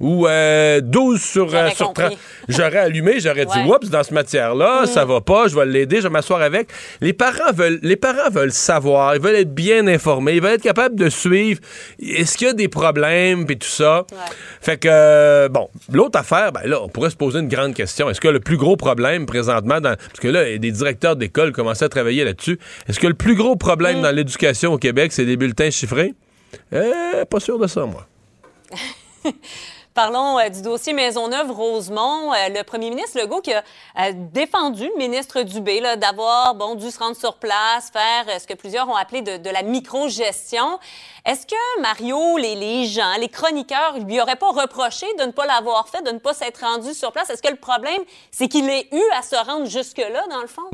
ou 0.00 0.26
euh, 0.26 0.80
12 0.80 1.20
sur, 1.20 1.54
euh, 1.54 1.68
sur 1.70 1.92
30. 1.92 2.16
J'aurais 2.48 2.78
allumé, 2.78 3.18
j'aurais 3.18 3.46
dit, 3.46 3.58
oups, 3.66 3.90
dans 3.90 4.04
ce 4.04 4.14
matière-là, 4.14 4.82
mm. 4.82 4.86
ça 4.86 5.04
va 5.04 5.20
pas, 5.20 5.48
je 5.48 5.56
vais 5.56 5.66
l'aider, 5.66 5.96
je 5.96 6.02
vais 6.02 6.10
m'asseoir 6.10 6.40
avec. 6.42 6.68
Les 7.00 7.12
parents 7.12 7.52
veulent, 7.52 7.80
les 7.82 7.96
parents 7.96 8.30
veulent 8.30 8.52
savoir, 8.52 9.16
ils 9.16 9.20
veulent 9.20 9.36
être 9.36 9.54
bien 9.54 9.86
informés, 9.88 10.34
ils 10.34 10.42
veulent 10.42 10.54
être 10.54 10.62
capables 10.62 10.94
de 10.94 11.08
suivre. 11.08 11.60
Est-ce 12.00 12.36
qu'il 12.36 12.46
y 12.46 12.50
a 12.50 12.52
des 12.52 12.68
problèmes 12.68 13.46
puis 13.46 13.58
tout 13.58 13.66
ça? 13.66 14.06
Fait 14.60 14.76
que, 14.76 14.88
euh, 14.90 15.48
bon, 15.48 15.68
l'autre 15.92 16.18
affaire, 16.18 16.52
ben 16.52 16.62
là, 16.64 16.80
on 16.82 16.88
pourrait 16.88 17.10
se 17.10 17.16
poser 17.16 17.40
une 17.40 17.48
grande 17.48 17.74
question. 17.74 18.08
Est-ce 18.08 18.20
que 18.20 18.28
le 18.28 18.40
plus 18.40 18.56
gros 18.56 18.76
problème 18.76 19.26
présentement, 19.26 19.80
dans, 19.80 19.96
parce 19.96 20.20
que 20.20 20.28
là, 20.28 20.56
des 20.56 20.70
directeurs 20.70 21.16
d'école 21.16 21.52
commencent 21.52 21.82
à 21.82 21.88
travailler 21.88 22.24
là-dessus, 22.24 22.58
est-ce 22.88 23.00
que 23.00 23.06
le 23.06 23.14
plus 23.14 23.34
gros 23.34 23.56
problème 23.56 23.98
mm. 23.98 24.02
dans 24.02 24.14
l'éducation 24.14 24.72
au 24.72 24.78
Québec, 24.78 25.12
c'est 25.12 25.26
des 25.26 25.36
bulletins 25.36 25.70
chiffrés? 25.70 26.14
Euh, 26.72 27.24
pas 27.24 27.40
sûr 27.40 27.58
de 27.58 27.66
ça, 27.66 27.84
moi. 27.86 28.06
Parlons 29.96 30.38
euh, 30.38 30.50
du 30.50 30.60
dossier 30.60 30.92
Maisonneuve-Rosemont. 30.92 32.34
Euh, 32.34 32.50
le 32.50 32.62
premier 32.64 32.90
ministre 32.90 33.18
Legault 33.18 33.40
qui 33.40 33.54
a 33.54 33.64
euh, 33.98 34.12
défendu 34.14 34.90
le 34.94 34.98
ministre 34.98 35.40
Dubé 35.40 35.80
d'avoir 35.96 36.54
bon, 36.54 36.74
dû 36.74 36.90
se 36.90 36.98
rendre 36.98 37.16
sur 37.16 37.36
place, 37.36 37.90
faire 37.90 38.26
ce 38.38 38.46
que 38.46 38.52
plusieurs 38.52 38.86
ont 38.90 38.94
appelé 38.94 39.22
de, 39.22 39.50
la 39.50 39.62
micro-gestion. 39.62 40.78
Est-ce 41.24 41.46
que 41.46 41.80
Mario, 41.80 42.36
les, 42.36 42.84
gens, 42.84 43.14
les 43.18 43.30
chroniqueurs, 43.30 43.98
lui 44.00 44.20
auraient 44.20 44.36
pas 44.36 44.50
reproché 44.50 45.06
de 45.18 45.24
ne 45.24 45.32
pas 45.32 45.46
l'avoir 45.46 45.88
fait, 45.88 46.02
de 46.02 46.10
ne 46.10 46.18
pas 46.18 46.34
s'être 46.34 46.60
rendu 46.60 46.92
sur 46.92 47.10
place? 47.10 47.30
Est-ce 47.30 47.42
que 47.42 47.48
le 47.48 47.56
problème, 47.56 48.02
c'est 48.30 48.48
qu'il 48.48 48.68
ait 48.68 48.88
eu 48.92 49.02
à 49.18 49.22
se 49.22 49.34
rendre 49.34 49.64
jusque-là, 49.64 50.24
dans 50.28 50.42
le 50.42 50.46
fond? 50.46 50.68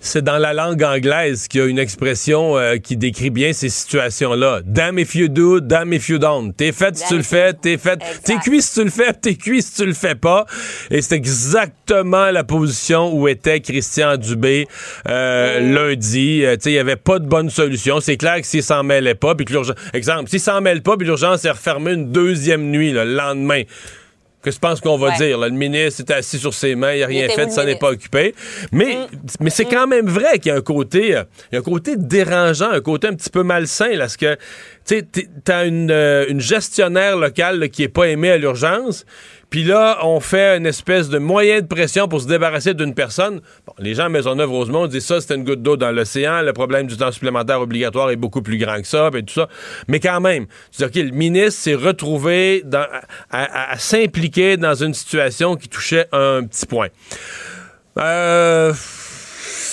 C'est 0.00 0.22
dans 0.22 0.38
la 0.38 0.52
langue 0.52 0.82
anglaise 0.82 1.48
qu'il 1.48 1.60
y 1.60 1.64
a 1.64 1.66
une 1.66 1.78
expression 1.78 2.56
euh, 2.56 2.76
qui 2.76 2.96
décrit 2.96 3.30
bien 3.30 3.52
ces 3.52 3.68
situations-là. 3.68 4.60
Damn 4.64 4.98
if 4.98 5.14
you 5.14 5.28
do, 5.28 5.60
damn 5.60 5.92
if 5.92 6.08
you 6.08 6.18
don't. 6.18 6.52
T'es 6.52 6.72
fait 6.72 6.96
si 6.96 7.06
tu 7.08 7.16
le 7.16 7.22
fais, 7.22 7.52
t'es 7.52 7.76
fait. 7.76 7.98
T'es 8.24 8.36
cuit 8.36 8.62
si 8.62 8.74
tu 8.74 8.84
le 8.84 8.90
fais, 8.90 9.12
t'es 9.12 9.34
cuit 9.34 9.62
si 9.62 9.74
tu 9.74 9.86
le 9.86 9.94
fais 9.94 10.14
pas. 10.14 10.46
Et 10.90 11.02
c'est 11.02 11.16
exactement 11.16 12.30
la 12.30 12.44
position 12.44 13.12
où 13.12 13.26
était 13.28 13.60
Christian 13.60 14.16
Dubé 14.16 14.68
euh, 15.08 15.60
lundi. 15.60 16.44
Euh, 16.44 16.56
il 16.64 16.72
y 16.72 16.78
avait 16.78 16.96
pas 16.96 17.18
de 17.18 17.26
bonne 17.26 17.50
solution. 17.50 18.00
C'est 18.00 18.16
clair 18.16 18.40
que 18.40 18.46
s'il 18.46 18.62
s'en 18.62 18.84
mêlait 18.84 19.14
pas, 19.14 19.34
puis 19.34 19.44
que 19.44 19.52
l'urgence. 19.52 19.76
Exemple, 19.94 20.30
s'il 20.30 20.40
s'en 20.40 20.60
mêle 20.60 20.82
pas, 20.82 20.96
puis 20.96 21.06
l'urgence 21.06 21.44
est 21.44 21.50
refermée 21.50 21.92
une 21.92 22.12
deuxième 22.12 22.70
nuit, 22.70 22.92
le 22.92 23.04
lendemain 23.04 23.62
que 24.42 24.50
je 24.50 24.58
pense 24.58 24.80
qu'on 24.80 24.96
va 24.96 25.16
dire. 25.16 25.38
le 25.38 25.50
ministre 25.50 26.02
était 26.02 26.14
assis 26.14 26.38
sur 26.38 26.54
ses 26.54 26.74
mains, 26.74 26.92
il 26.92 27.00
n'a 27.00 27.06
rien 27.06 27.28
fait, 27.28 27.50
ça 27.50 27.64
n'est 27.64 27.78
pas 27.78 27.90
occupé. 27.90 28.34
Mais, 28.72 28.96
mm. 28.96 29.06
mais 29.40 29.50
c'est 29.50 29.64
quand 29.64 29.86
même 29.86 30.08
vrai 30.08 30.38
qu'il 30.38 30.50
y 30.50 30.54
a 30.54 30.58
un 30.58 30.62
côté, 30.62 31.16
euh, 31.16 31.24
il 31.50 31.54
y 31.54 31.56
a 31.56 31.60
un 31.60 31.62
côté 31.62 31.96
dérangeant, 31.96 32.70
un 32.70 32.80
côté 32.80 33.08
un 33.08 33.14
petit 33.14 33.30
peu 33.30 33.42
malsain, 33.42 33.90
là, 33.90 34.04
parce 34.04 34.16
que 34.16 34.36
tu 34.86 35.02
as 35.48 35.64
une, 35.64 35.90
euh, 35.90 36.26
une 36.28 36.40
gestionnaire 36.40 37.16
locale 37.16 37.68
qui 37.68 37.82
est 37.82 37.88
pas 37.88 38.08
aimée 38.08 38.30
à 38.30 38.38
l'urgence, 38.38 39.04
Puis 39.50 39.64
là, 39.64 39.98
on 40.02 40.20
fait 40.20 40.58
une 40.58 40.66
espèce 40.66 41.08
de 41.08 41.18
moyen 41.18 41.60
de 41.60 41.66
pression 41.66 42.06
pour 42.06 42.20
se 42.20 42.26
débarrasser 42.26 42.74
d'une 42.74 42.94
personne. 42.94 43.40
Bon, 43.66 43.72
les 43.78 43.94
gens 43.94 44.04
à 44.04 44.08
Maisonneuve-Rosemont 44.10 44.86
disent 44.86 45.06
ça, 45.06 45.20
c'est 45.20 45.34
une 45.34 45.44
goutte 45.44 45.62
d'eau 45.62 45.76
dans 45.76 45.90
l'océan. 45.90 46.42
Le 46.42 46.52
problème 46.52 46.86
du 46.86 46.96
temps 46.96 47.12
supplémentaire 47.12 47.60
obligatoire 47.60 48.10
est 48.10 48.16
beaucoup 48.16 48.42
plus 48.42 48.58
grand 48.58 48.80
que 48.80 48.86
ça, 48.86 49.10
et 49.14 49.22
tout 49.22 49.34
ça. 49.34 49.48
Mais 49.88 50.00
quand 50.00 50.20
même, 50.20 50.46
cest 50.70 50.96
à 50.96 51.00
le 51.00 51.10
ministre 51.10 51.60
s'est 51.62 51.74
retrouvé 51.74 52.62
à 53.30 53.78
s'impliquer 53.78 54.56
dans 54.56 54.74
une 54.74 54.92
situation 54.94 55.56
qui 55.56 55.68
touchait 55.68 56.08
un 56.12 56.44
petit 56.44 56.66
point. 56.66 56.88
Euh 57.98 58.72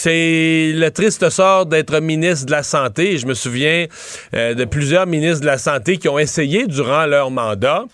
c'est 0.06 0.72
le 0.76 0.90
triste 0.92 1.28
sort 1.32 1.66
d'être 1.66 2.00
ministre 2.00 2.46
de 2.46 2.52
la 2.52 2.62
Santé. 2.62 3.18
Je 3.18 3.26
me 3.26 3.34
souviens 3.34 3.88
euh, 4.36 4.54
de 4.54 4.64
plusieurs 4.64 5.08
ministres 5.08 5.42
de 5.42 5.48
la 5.48 5.58
Santé 5.58 5.98
qui 5.98 6.08
ont 6.08 6.20
essayé 6.20 6.68
durant 6.68 7.08
leur 7.08 7.32
mandat 7.32 7.86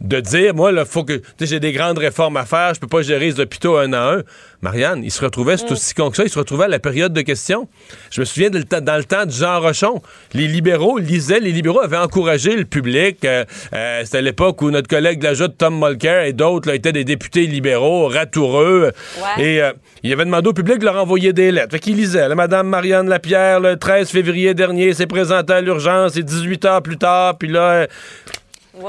de 0.00 0.20
dire, 0.20 0.54
moi, 0.54 0.72
il 0.72 0.84
faut 0.84 1.04
que 1.04 1.20
j'ai 1.40 1.60
des 1.60 1.72
grandes 1.72 1.98
réformes 1.98 2.36
à 2.36 2.44
faire, 2.44 2.74
je 2.74 2.80
peux 2.80 2.86
pas 2.86 3.02
gérer 3.02 3.26
les 3.26 3.40
hôpitaux 3.40 3.76
un 3.76 3.92
à 3.92 4.14
un. 4.16 4.22
Marianne, 4.62 5.02
il 5.04 5.10
se 5.10 5.22
retrouvait, 5.22 5.56
c'est 5.56 5.70
mm. 5.70 5.72
aussi 5.72 5.94
con 5.94 6.10
que 6.10 6.16
ça, 6.16 6.24
il 6.24 6.30
se 6.30 6.38
retrouvait 6.38 6.64
à 6.64 6.68
la 6.68 6.78
période 6.78 7.12
de 7.12 7.20
questions. 7.22 7.68
Je 8.10 8.20
me 8.20 8.24
souviens 8.24 8.50
de, 8.50 8.60
dans 8.60 8.96
le 8.96 9.04
temps 9.04 9.24
de 9.24 9.30
Jean 9.30 9.60
Rochon, 9.60 10.02
les 10.34 10.48
libéraux 10.48 10.98
lisaient, 10.98 11.40
les 11.40 11.52
libéraux 11.52 11.80
avaient 11.80 11.96
encouragé 11.96 12.56
le 12.56 12.64
public. 12.64 13.24
Euh, 13.24 13.44
euh, 13.74 14.02
c'était 14.04 14.22
l'époque 14.22 14.60
où 14.62 14.70
notre 14.70 14.88
collègue 14.88 15.18
de 15.20 15.24
la 15.24 15.34
Joute, 15.34 15.56
Tom 15.58 15.78
Mulcair 15.78 16.24
et 16.24 16.32
d'autres 16.32 16.70
étaient 16.70 16.92
des 16.92 17.04
députés 17.04 17.46
libéraux, 17.46 18.08
ratoureux. 18.08 18.92
Et 19.38 19.62
euh, 19.62 19.72
il 20.02 20.12
avait 20.12 20.24
demandé 20.24 20.48
au 20.48 20.52
public 20.52 20.78
de 20.78 20.84
leur 20.84 20.96
envoyer 20.96 21.32
des 21.32 21.52
lettres. 21.52 21.72
Fait 21.72 21.78
qu'il 21.78 21.96
lisait. 21.96 22.28
Madame 22.34 22.68
Marianne 22.68 23.08
Lapierre, 23.08 23.60
le 23.60 23.76
13 23.76 24.10
février 24.10 24.54
dernier, 24.54 24.92
s'est 24.94 25.06
présentée 25.06 25.54
à 25.54 25.60
l'urgence 25.60 26.16
et 26.16 26.22
18 26.22 26.64
heures 26.64 26.82
plus 26.82 26.98
tard, 26.98 27.38
puis 27.38 27.48
là 27.48 27.86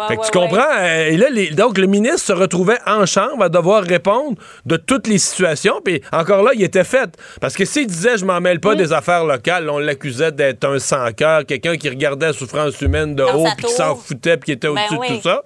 fait 0.07 0.17
que 0.17 0.25
tu 0.25 0.31
comprends? 0.31 0.77
Euh, 0.79 1.09
et 1.09 1.17
là, 1.17 1.27
donc, 1.53 1.77
le 1.77 1.87
ministre 1.87 2.19
se 2.19 2.33
retrouvait 2.33 2.79
en 2.85 3.05
chambre 3.05 3.43
à 3.43 3.49
devoir 3.49 3.83
répondre 3.83 4.37
de 4.65 4.75
toutes 4.75 5.07
les 5.07 5.17
situations. 5.17 5.81
Puis 5.83 6.01
encore 6.11 6.43
là, 6.43 6.51
il 6.53 6.63
était 6.63 6.83
fait. 6.83 7.09
Parce 7.39 7.55
que 7.55 7.65
s'il 7.65 7.87
disait, 7.87 8.17
je 8.17 8.25
m'en 8.25 8.41
mêle 8.41 8.59
pas 8.59 8.75
des 8.75 8.91
affaires 8.91 9.23
locales, 9.23 9.69
on 9.69 9.79
l'accusait 9.79 10.31
d'être 10.31 10.65
un 10.65 10.79
sans-cœur, 10.79 11.45
quelqu'un 11.45 11.77
qui 11.77 11.89
regardait 11.89 12.27
la 12.27 12.33
souffrance 12.33 12.79
humaine 12.81 13.15
de 13.15 13.23
haut, 13.23 13.47
puis 13.57 13.67
qui 13.67 13.73
s'en 13.73 13.95
foutait, 13.95 14.37
puis 14.37 14.45
qui 14.45 14.51
était 14.53 14.67
ben 14.67 14.73
au-dessus 14.73 15.13
de 15.13 15.15
tout 15.15 15.21
ça. 15.23 15.43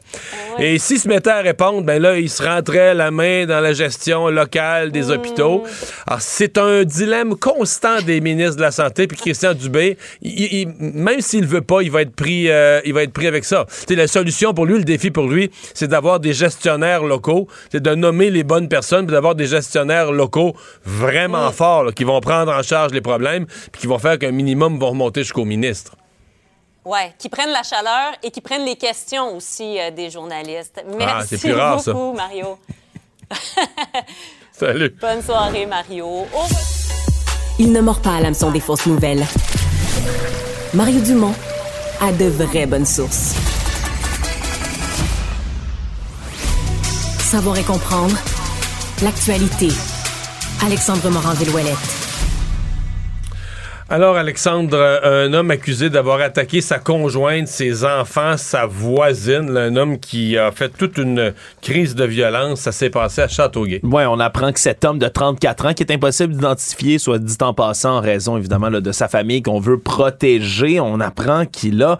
Ben 0.57 0.63
et 0.63 0.79
s'il 0.79 0.99
se 0.99 1.07
mettait 1.07 1.29
à 1.29 1.41
répondre, 1.41 1.83
ben 1.83 2.01
là, 2.01 2.17
il 2.17 2.29
se 2.29 2.43
rentrait 2.43 2.93
la 2.93 3.11
main 3.11 3.45
dans 3.45 3.59
la 3.59 3.73
gestion 3.73 4.27
locale 4.29 4.91
des 4.91 5.03
mmh. 5.03 5.11
hôpitaux. 5.11 5.63
Alors, 6.07 6.21
c'est 6.21 6.57
un 6.57 6.83
dilemme 6.83 7.35
constant 7.35 8.01
des 8.01 8.21
ministres 8.21 8.55
de 8.55 8.61
la 8.61 8.71
Santé. 8.71 9.07
Puis 9.07 9.17
Christian 9.17 9.53
Dubé, 9.53 9.97
même 10.79 11.21
s'il 11.21 11.45
veut 11.45 11.61
pas, 11.61 11.81
il 11.81 11.91
va 11.91 12.01
être 12.01 12.15
pris, 12.15 12.49
euh, 12.49 12.81
il 12.85 12.93
va 12.93 13.03
être 13.03 13.13
pris 13.13 13.27
avec 13.27 13.45
ça. 13.45 13.65
C'est 13.69 13.95
la 13.95 14.07
solution 14.07 14.30
pour 14.53 14.65
lui, 14.65 14.77
le 14.77 14.83
défi 14.83 15.11
pour 15.11 15.27
lui, 15.27 15.51
c'est 15.73 15.87
d'avoir 15.87 16.19
des 16.19 16.33
gestionnaires 16.33 17.03
locaux, 17.03 17.47
c'est 17.71 17.81
de 17.81 17.95
nommer 17.95 18.29
les 18.29 18.43
bonnes 18.43 18.67
personnes, 18.67 19.05
puis 19.05 19.13
d'avoir 19.13 19.35
des 19.35 19.47
gestionnaires 19.47 20.11
locaux 20.11 20.55
vraiment 20.83 21.51
forts, 21.51 21.93
qui 21.93 22.03
vont 22.03 22.19
prendre 22.19 22.51
en 22.51 22.63
charge 22.63 22.91
les 22.91 23.01
problèmes, 23.01 23.45
puis 23.71 23.81
qui 23.81 23.87
vont 23.87 23.99
faire 23.99 24.17
qu'un 24.17 24.31
minimum 24.31 24.79
vont 24.79 24.89
remonter 24.89 25.21
jusqu'au 25.21 25.45
ministre. 25.45 25.95
Oui, 26.83 26.99
qui 27.19 27.29
prennent 27.29 27.51
la 27.51 27.61
chaleur 27.63 28.13
et 28.23 28.31
qui 28.31 28.41
prennent 28.41 28.65
les 28.65 28.75
questions 28.75 29.35
aussi 29.35 29.79
euh, 29.79 29.91
des 29.91 30.09
journalistes. 30.09 30.83
Ah, 30.99 31.23
Merci 31.29 31.51
beaucoup, 31.85 32.13
Mario. 32.13 32.57
Salut. 34.51 34.95
Bonne 34.99 35.21
soirée, 35.21 35.65
Mario. 35.67 36.25
Il 37.59 37.71
ne 37.71 37.81
mord 37.81 38.01
pas 38.01 38.15
à 38.15 38.21
l'hameçon 38.21 38.51
des 38.51 38.59
fausses 38.59 38.87
nouvelles. 38.87 39.25
Mario 40.73 41.01
Dumont 41.01 41.33
a 41.99 42.11
de 42.11 42.25
vraies 42.25 42.65
bonnes 42.65 42.85
sources. 42.85 43.35
Savoir 47.31 47.57
et 47.57 47.63
comprendre 47.63 48.17
l'actualité. 49.01 49.69
Alexandre 50.65 51.09
Morand-Villouellette. 51.09 51.77
Alors, 53.89 54.17
Alexandre, 54.17 55.01
un 55.03 55.33
homme 55.33 55.51
accusé 55.51 55.89
d'avoir 55.89 56.19
attaqué 56.19 56.59
sa 56.59 56.79
conjointe, 56.79 57.47
ses 57.47 57.85
enfants, 57.85 58.35
sa 58.35 58.65
voisine, 58.65 59.57
un 59.57 59.75
homme 59.77 59.99
qui 59.99 60.37
a 60.37 60.51
fait 60.51 60.69
toute 60.69 60.97
une 60.97 61.33
crise 61.61 61.95
de 61.95 62.05
violence, 62.05 62.61
ça 62.61 62.73
s'est 62.73 62.89
passé 62.89 63.21
à 63.21 63.27
Châteauguay. 63.29 63.81
Oui, 63.83 64.03
on 64.07 64.19
apprend 64.19 64.51
que 64.51 64.59
cet 64.59 64.85
homme 64.85 64.99
de 64.99 65.07
34 65.07 65.65
ans, 65.65 65.73
qui 65.73 65.83
est 65.83 65.91
impossible 65.91 66.33
d'identifier, 66.33 66.99
soit 66.99 67.19
dit 67.19 67.35
en 67.41 67.53
passant, 67.53 67.97
en 67.97 68.01
raison 68.01 68.37
évidemment 68.37 68.71
de 68.71 68.91
sa 68.91 69.07
famille 69.07 69.41
qu'on 69.41 69.59
veut 69.59 69.79
protéger, 69.79 70.79
on 70.81 70.99
apprend 70.99 71.45
qu'il 71.45 71.81
a 71.83 71.97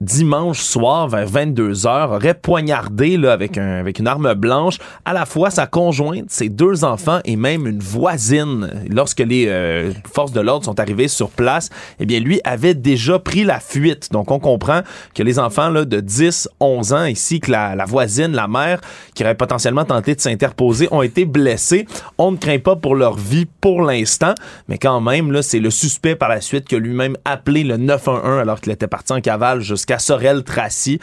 dimanche 0.00 0.60
soir 0.60 1.08
vers 1.08 1.28
22h 1.28 2.14
aurait 2.14 2.34
poignardé 2.34 3.16
là, 3.16 3.32
avec, 3.32 3.58
un, 3.58 3.78
avec 3.80 3.98
une 3.98 4.06
arme 4.06 4.34
blanche 4.34 4.78
à 5.04 5.12
la 5.12 5.26
fois 5.26 5.50
sa 5.50 5.66
conjointe, 5.66 6.26
ses 6.28 6.48
deux 6.48 6.84
enfants 6.84 7.20
et 7.24 7.36
même 7.36 7.66
une 7.66 7.80
voisine. 7.80 8.70
Lorsque 8.90 9.20
les 9.20 9.46
euh, 9.48 9.92
forces 10.12 10.32
de 10.32 10.40
l'ordre 10.40 10.64
sont 10.64 10.80
arrivées 10.80 11.08
sur 11.08 11.30
place, 11.30 11.70
eh 12.00 12.06
bien, 12.06 12.20
lui 12.20 12.40
avait 12.44 12.74
déjà 12.74 13.18
pris 13.18 13.44
la 13.44 13.60
fuite. 13.60 14.12
Donc, 14.12 14.30
on 14.30 14.38
comprend 14.38 14.80
que 15.14 15.22
les 15.22 15.38
enfants 15.38 15.68
là, 15.68 15.84
de 15.84 16.00
10, 16.00 16.48
11 16.60 16.92
ans, 16.92 17.04
ici, 17.04 17.40
que 17.40 17.50
la, 17.50 17.74
la 17.74 17.84
voisine, 17.84 18.32
la 18.32 18.48
mère, 18.48 18.80
qui 19.14 19.22
aurait 19.22 19.34
potentiellement 19.34 19.84
tenté 19.84 20.14
de 20.14 20.20
s'interposer, 20.20 20.88
ont 20.90 21.02
été 21.02 21.24
blessés. 21.24 21.86
On 22.18 22.32
ne 22.32 22.36
craint 22.36 22.58
pas 22.58 22.76
pour 22.76 22.94
leur 22.94 23.16
vie 23.16 23.46
pour 23.60 23.82
l'instant, 23.82 24.34
mais 24.68 24.78
quand 24.78 25.00
même, 25.00 25.32
là, 25.32 25.42
c'est 25.42 25.60
le 25.60 25.70
suspect 25.70 26.16
par 26.16 26.28
la 26.28 26.40
suite 26.40 26.66
qui 26.66 26.74
a 26.74 26.78
lui-même 26.78 27.16
appelé 27.24 27.64
le 27.64 27.76
911 27.76 28.40
alors 28.40 28.60
qu'il 28.60 28.72
était 28.72 28.86
parti 28.86 29.12
en 29.12 29.20
cavale 29.20 29.60
jusqu'à 29.60 29.83
Sorel-Tracy 29.98 31.00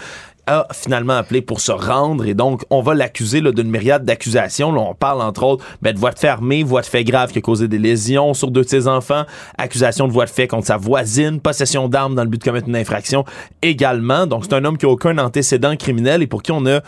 a 0.48 0.68
finalement 0.74 1.14
appelé 1.14 1.42
pour 1.42 1.62
se 1.62 1.72
rendre 1.72 2.26
et 2.26 2.34
donc 2.34 2.64
on 2.70 2.82
va 2.82 2.94
l'accuser 2.94 3.42
d'une 3.42 3.70
myriade 3.70 4.06
d'accusations. 4.06 4.70
On 4.70 4.96
parle 4.96 5.22
entre 5.22 5.44
autres 5.44 5.66
ben, 5.82 5.94
de 5.94 6.00
voie 6.00 6.12
de 6.12 6.20
fait 6.20 6.28
armée, 6.28 6.64
voie 6.64 6.82
de 6.82 6.88
fait 6.88 7.04
grave 7.04 7.32
qui 7.32 7.40
a 7.40 7.42
causé 7.42 7.68
des 7.68 7.78
lésions 7.78 8.34
sur 8.34 8.50
deux 8.50 8.64
de 8.64 8.70
ses 8.70 8.88
enfants, 8.88 9.26
accusation 9.58 10.08
de 10.08 10.14
voie 10.14 10.26
de 10.26 10.32
fait 10.32 10.48
contre 10.48 10.68
sa 10.68 10.78
voisine, 10.78 11.40
possession 11.40 11.88
d'armes 11.88 12.16
dans 12.16 12.24
le 12.24 12.30
but 12.30 12.40
de 12.40 12.44
commettre 12.44 12.68
une 12.68 12.76
infraction 12.76 13.24
également. 13.62 14.26
Donc 14.26 14.46
c'est 14.46 14.54
un 14.54 14.66
homme 14.66 14.78
qui 14.78 14.86
a 14.86 14.90
aucun 14.90 15.18
antécédent 15.20 15.76
criminel 15.76 16.22
et 16.22 16.28
pour 16.28 16.42
qui 16.42 16.52
on 16.52 16.66
a 16.66 16.82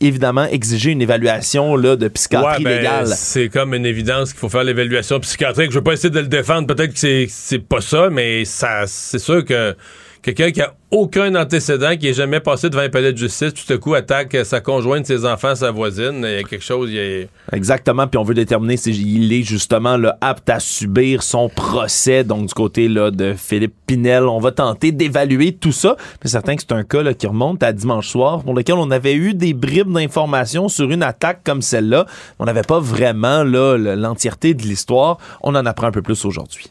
évidemment 0.00 0.44
exigé 0.44 0.92
une 0.92 1.02
évaluation 1.02 1.76
là, 1.76 1.96
de 1.96 2.08
psychiatrie 2.08 2.64
ben, 2.64 2.76
légale. 2.78 3.08
C'est 3.08 3.48
comme 3.48 3.74
une 3.74 3.86
évidence 3.86 4.32
qu'il 4.32 4.40
faut 4.40 4.48
faire 4.48 4.64
l'évaluation 4.64 5.20
psychiatrique. 5.20 5.70
Je 5.70 5.78
veux 5.78 5.84
pas 5.84 5.92
essayer 5.92 6.10
de 6.10 6.20
le 6.20 6.28
défendre, 6.28 6.66
peut-être 6.66 6.94
que 6.94 7.26
c'est 7.28 7.58
pas 7.58 7.80
ça, 7.80 8.08
mais 8.10 8.44
ça 8.44 8.84
c'est 8.86 9.18
sûr 9.18 9.44
que 9.44 9.74
quelqu'un 10.22 10.50
qui 10.50 10.60
a 10.60 10.74
aucun 10.90 11.34
antécédent, 11.34 11.96
qui 11.96 12.08
est 12.08 12.14
jamais 12.14 12.40
passé 12.40 12.68
devant 12.68 12.82
un 12.82 12.88
palais 12.88 13.12
de 13.12 13.18
justice, 13.18 13.54
tout 13.54 13.72
à 13.72 13.78
coup 13.78 13.94
attaque 13.94 14.36
sa 14.44 14.60
conjointe, 14.60 15.06
ses 15.06 15.24
enfants, 15.24 15.54
sa 15.54 15.70
voisine, 15.70 16.22
il 16.24 16.32
y 16.32 16.38
a 16.38 16.42
quelque 16.42 16.64
chose. 16.64 16.90
Il 16.90 17.28
Exactement, 17.52 18.06
puis 18.06 18.18
on 18.18 18.24
veut 18.24 18.34
déterminer 18.34 18.76
s'il 18.76 19.32
est 19.32 19.42
justement 19.42 19.96
là, 19.96 20.18
apte 20.20 20.50
à 20.50 20.60
subir 20.60 21.22
son 21.22 21.48
procès, 21.48 22.24
donc 22.24 22.46
du 22.46 22.54
côté 22.54 22.88
là, 22.88 23.10
de 23.10 23.34
Philippe 23.34 23.74
Pinel. 23.86 24.24
On 24.24 24.40
va 24.40 24.52
tenter 24.52 24.92
d'évaluer 24.92 25.52
tout 25.52 25.72
ça. 25.72 25.96
C'est 26.22 26.28
certain 26.28 26.56
que 26.56 26.62
c'est 26.62 26.72
un 26.72 26.84
cas 26.84 27.02
là, 27.02 27.14
qui 27.14 27.26
remonte 27.26 27.62
à 27.62 27.72
dimanche 27.72 28.08
soir, 28.08 28.42
pour 28.42 28.54
lequel 28.54 28.74
on 28.76 28.90
avait 28.90 29.14
eu 29.14 29.34
des 29.34 29.54
bribes 29.54 29.92
d'informations 29.92 30.68
sur 30.68 30.90
une 30.90 31.02
attaque 31.02 31.40
comme 31.44 31.62
celle-là. 31.62 32.06
On 32.38 32.44
n'avait 32.44 32.62
pas 32.62 32.80
vraiment 32.80 33.44
l'entièreté 33.44 34.54
de 34.54 34.62
l'histoire. 34.62 35.18
On 35.42 35.54
en 35.54 35.66
apprend 35.66 35.86
un 35.86 35.92
peu 35.92 36.02
plus 36.02 36.24
aujourd'hui. 36.24 36.70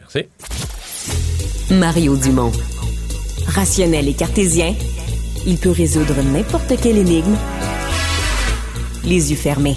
Merci. 0.00 0.28
Mario 1.70 2.16
Dumont. 2.16 2.52
Rationnel 3.48 4.08
et 4.08 4.14
cartésien, 4.14 4.74
il 5.46 5.58
peut 5.58 5.70
résoudre 5.70 6.14
n'importe 6.22 6.80
quelle 6.80 6.98
énigme 6.98 7.36
les 9.04 9.30
yeux 9.30 9.36
fermés. 9.36 9.76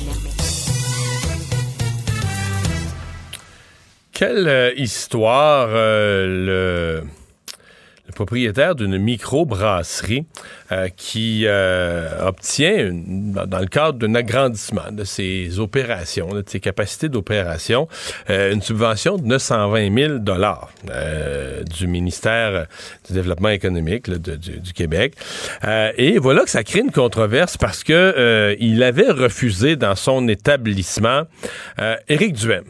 Quelle 4.11 4.47
euh, 4.47 4.73
histoire 4.75 5.69
euh, 5.71 7.01
le 7.01 7.18
propriétaire 8.19 8.75
d'une 8.75 8.97
microbrasserie 8.97 10.25
euh, 10.73 10.89
qui 10.97 11.43
euh, 11.45 12.27
obtient, 12.27 12.91
dans 12.91 13.59
le 13.59 13.67
cadre 13.67 13.97
d'un 13.97 14.13
agrandissement 14.13 14.91
de 14.91 15.05
ses 15.05 15.57
opérations, 15.57 16.27
de 16.27 16.43
ses 16.45 16.59
capacités 16.59 17.07
d'opération, 17.07 17.88
euh, 18.29 18.51
une 18.51 18.61
subvention 18.61 19.17
de 19.17 19.23
920 19.23 19.95
000 19.97 20.19
dollars 20.19 20.69
du 21.77 21.88
ministère 21.88 22.65
du 23.07 23.13
Développement 23.13 23.49
économique 23.49 24.09
du, 24.09 24.73
Québec. 24.73 25.13
et 25.97 26.17
voilà 26.17 26.41
que 26.41 26.49
ça 26.49 26.63
crée 26.63 26.79
une 26.79 26.91
controverse 26.91 27.55
parce 27.55 27.83
que 27.83 28.55
il 28.59 28.83
avait 28.83 29.11
refusé 29.11 29.75
dans 29.75 29.95
son 29.95 30.27
établissement 30.27 31.23
Éric 32.07 32.33
Duhem 32.33 32.65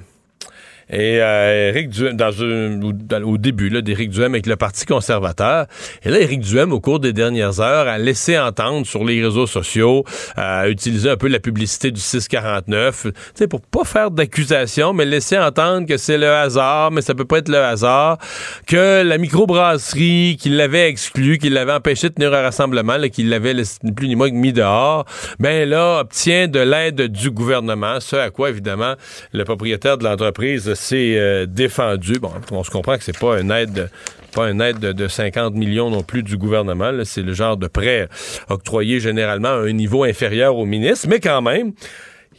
Et 0.90 1.22
euh, 1.22 1.70
Éric 1.70 1.90
Duhem, 1.90 2.18
dans, 2.18 3.24
au 3.24 3.38
début 3.38 3.70
d'Éric 3.82 4.10
Duhem 4.10 4.34
avec 4.34 4.48
le 4.48 4.56
Parti 4.56 4.86
conservateur. 4.86 5.68
Et 6.04 6.10
là, 6.10 6.20
Éric 6.20 6.42
Duhem, 6.42 6.72
au 6.72 6.80
cours 6.80 7.00
des 7.00 7.14
dernières 7.14 7.60
heures, 7.60 7.88
a 7.88 7.98
laissé 7.98 8.40
entendre 8.40 8.88
sur 8.88 9.04
les 9.04 9.24
réseaux 9.24 9.46
sociaux, 9.46 10.04
a 10.36 10.68
utilisé 10.68 11.10
un 11.10 11.18
peu 11.18 11.28
la 11.28 11.40
publicité 11.40 11.92
du 11.92 12.02
649, 12.02 13.08
tu 13.36 13.48
pour 13.48 13.62
pas 13.62 13.84
faire 13.84 14.12
d'accusation, 14.12 14.94
mais 14.94 15.06
laisser 15.06 15.38
entendre 15.38 15.88
que 15.88 15.98
c'est 15.98 16.18
le 16.18 16.30
hasard, 16.30 16.92
mais 16.92 17.02
ça 17.02 17.14
peut 17.14 17.26
pas 17.26 17.38
être 17.38 17.50
le 17.50 17.58
hasard, 17.58 18.18
que 18.66 19.04
la 19.04 19.18
microbrasserie 19.18 20.38
qui 20.40 20.50
l'avait 20.50 20.90
exclu, 20.90 21.38
qui 21.38 21.50
l'avait 21.50 21.74
empêché 21.74 22.10
de 22.10 22.16
tenir 22.16 22.34
un 22.34 22.42
rassemblement, 22.42 22.98
qui 23.12 23.24
l'avait 23.24 23.56
plus 23.96 24.08
ni 24.08 24.16
moins 24.16 24.32
mis 24.32 24.54
dehors, 24.54 25.06
ben 25.40 25.68
là, 25.70 26.00
obtient 26.00 26.48
de 26.48 26.60
l'aide 26.60 27.02
du 27.08 27.30
gouvernement, 27.30 28.00
ce 28.00 28.16
à 28.16 28.30
quoi, 28.32 28.50
évidemment, 28.50 28.96
le 29.34 29.44
propriétaire 29.44 29.98
de 29.98 30.04
l'entreprise 30.04 30.74
s'est 30.80 31.18
euh, 31.18 31.46
défendu. 31.46 32.20
Bon, 32.20 32.32
on 32.52 32.64
se 32.64 32.72
comprend 32.72 32.98
que 32.98 33.04
c'est 33.04 33.18
pas 33.18 33.40
une 33.40 33.52
aide 33.52 33.90
pas 34.34 34.52
une 34.52 34.62
aide 34.62 34.80
de, 34.80 35.08
50 35.08 35.56
millions 35.56 35.90
non 35.90 36.04
plus 36.04 36.22
du 36.22 36.38
gouvernement. 36.38 36.92
C'est 37.04 37.24
le 37.24 37.34
genre 37.34 37.58
de 37.58 37.68
prêt 37.68 38.08
octroyé 38.48 39.00
généralement 39.00 39.50
à 39.50 39.62
un 39.62 39.72
niveau 39.72 40.04
inférieur 40.04 40.56
au 40.56 40.66
ministre, 40.66 41.08
mais 41.10 41.20
quand 41.20 41.42
même. 41.42 41.74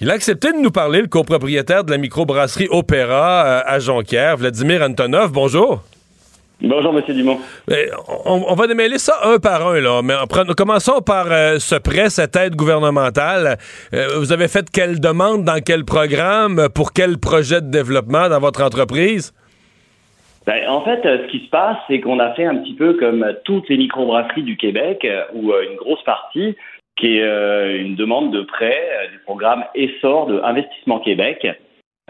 Il 0.00 0.08
a 0.10 0.14
accepté 0.14 0.52
de 0.52 0.58
nous 0.58 0.70
parler, 0.70 1.02
le 1.02 1.08
copropriétaire 1.08 1.84
de 1.84 1.90
la 1.90 1.98
microbrasserie 1.98 2.68
Opéra 2.70 3.44
euh, 3.44 3.62
à 3.66 3.80
Jonquière, 3.80 4.36
Vladimir 4.36 4.82
Antonov. 4.82 5.30
Bonjour. 5.32 5.82
Bonjour, 6.62 6.94
M. 6.94 7.02
Dumont. 7.14 7.38
On, 8.26 8.54
va 8.54 8.66
démêler 8.66 8.98
ça 8.98 9.14
un 9.24 9.38
par 9.38 9.66
un, 9.66 9.80
là. 9.80 10.02
Mais 10.02 10.12
commençons 10.54 11.00
par 11.00 11.32
euh, 11.32 11.58
ce 11.58 11.74
prêt, 11.74 12.10
cette 12.10 12.36
aide 12.36 12.54
gouvernementale. 12.54 13.56
Euh, 13.94 14.18
vous 14.18 14.30
avez 14.30 14.46
fait 14.46 14.66
quelle 14.70 15.00
demande, 15.00 15.44
dans 15.44 15.62
quel 15.64 15.86
programme, 15.86 16.68
pour 16.74 16.92
quel 16.92 17.18
projet 17.18 17.62
de 17.62 17.70
développement 17.70 18.28
dans 18.28 18.40
votre 18.40 18.62
entreprise? 18.62 19.32
Ben, 20.46 20.68
en 20.68 20.82
fait, 20.82 21.06
euh, 21.06 21.24
ce 21.24 21.30
qui 21.30 21.46
se 21.46 21.50
passe, 21.50 21.78
c'est 21.88 22.00
qu'on 22.00 22.18
a 22.18 22.34
fait 22.34 22.44
un 22.44 22.56
petit 22.56 22.74
peu 22.74 22.92
comme 22.92 23.24
toutes 23.44 23.68
les 23.70 23.78
microbrasseries 23.78 24.42
du 24.42 24.58
Québec, 24.58 25.06
ou 25.32 25.54
une 25.54 25.76
grosse 25.76 26.02
partie, 26.04 26.56
qui 26.98 27.16
est 27.16 27.78
une 27.78 27.96
demande 27.96 28.34
de 28.34 28.42
prêt 28.42 29.08
du 29.10 29.18
programme 29.20 29.64
Essor 29.74 30.26
de 30.26 30.38
Investissement 30.44 30.98
Québec. 30.98 31.46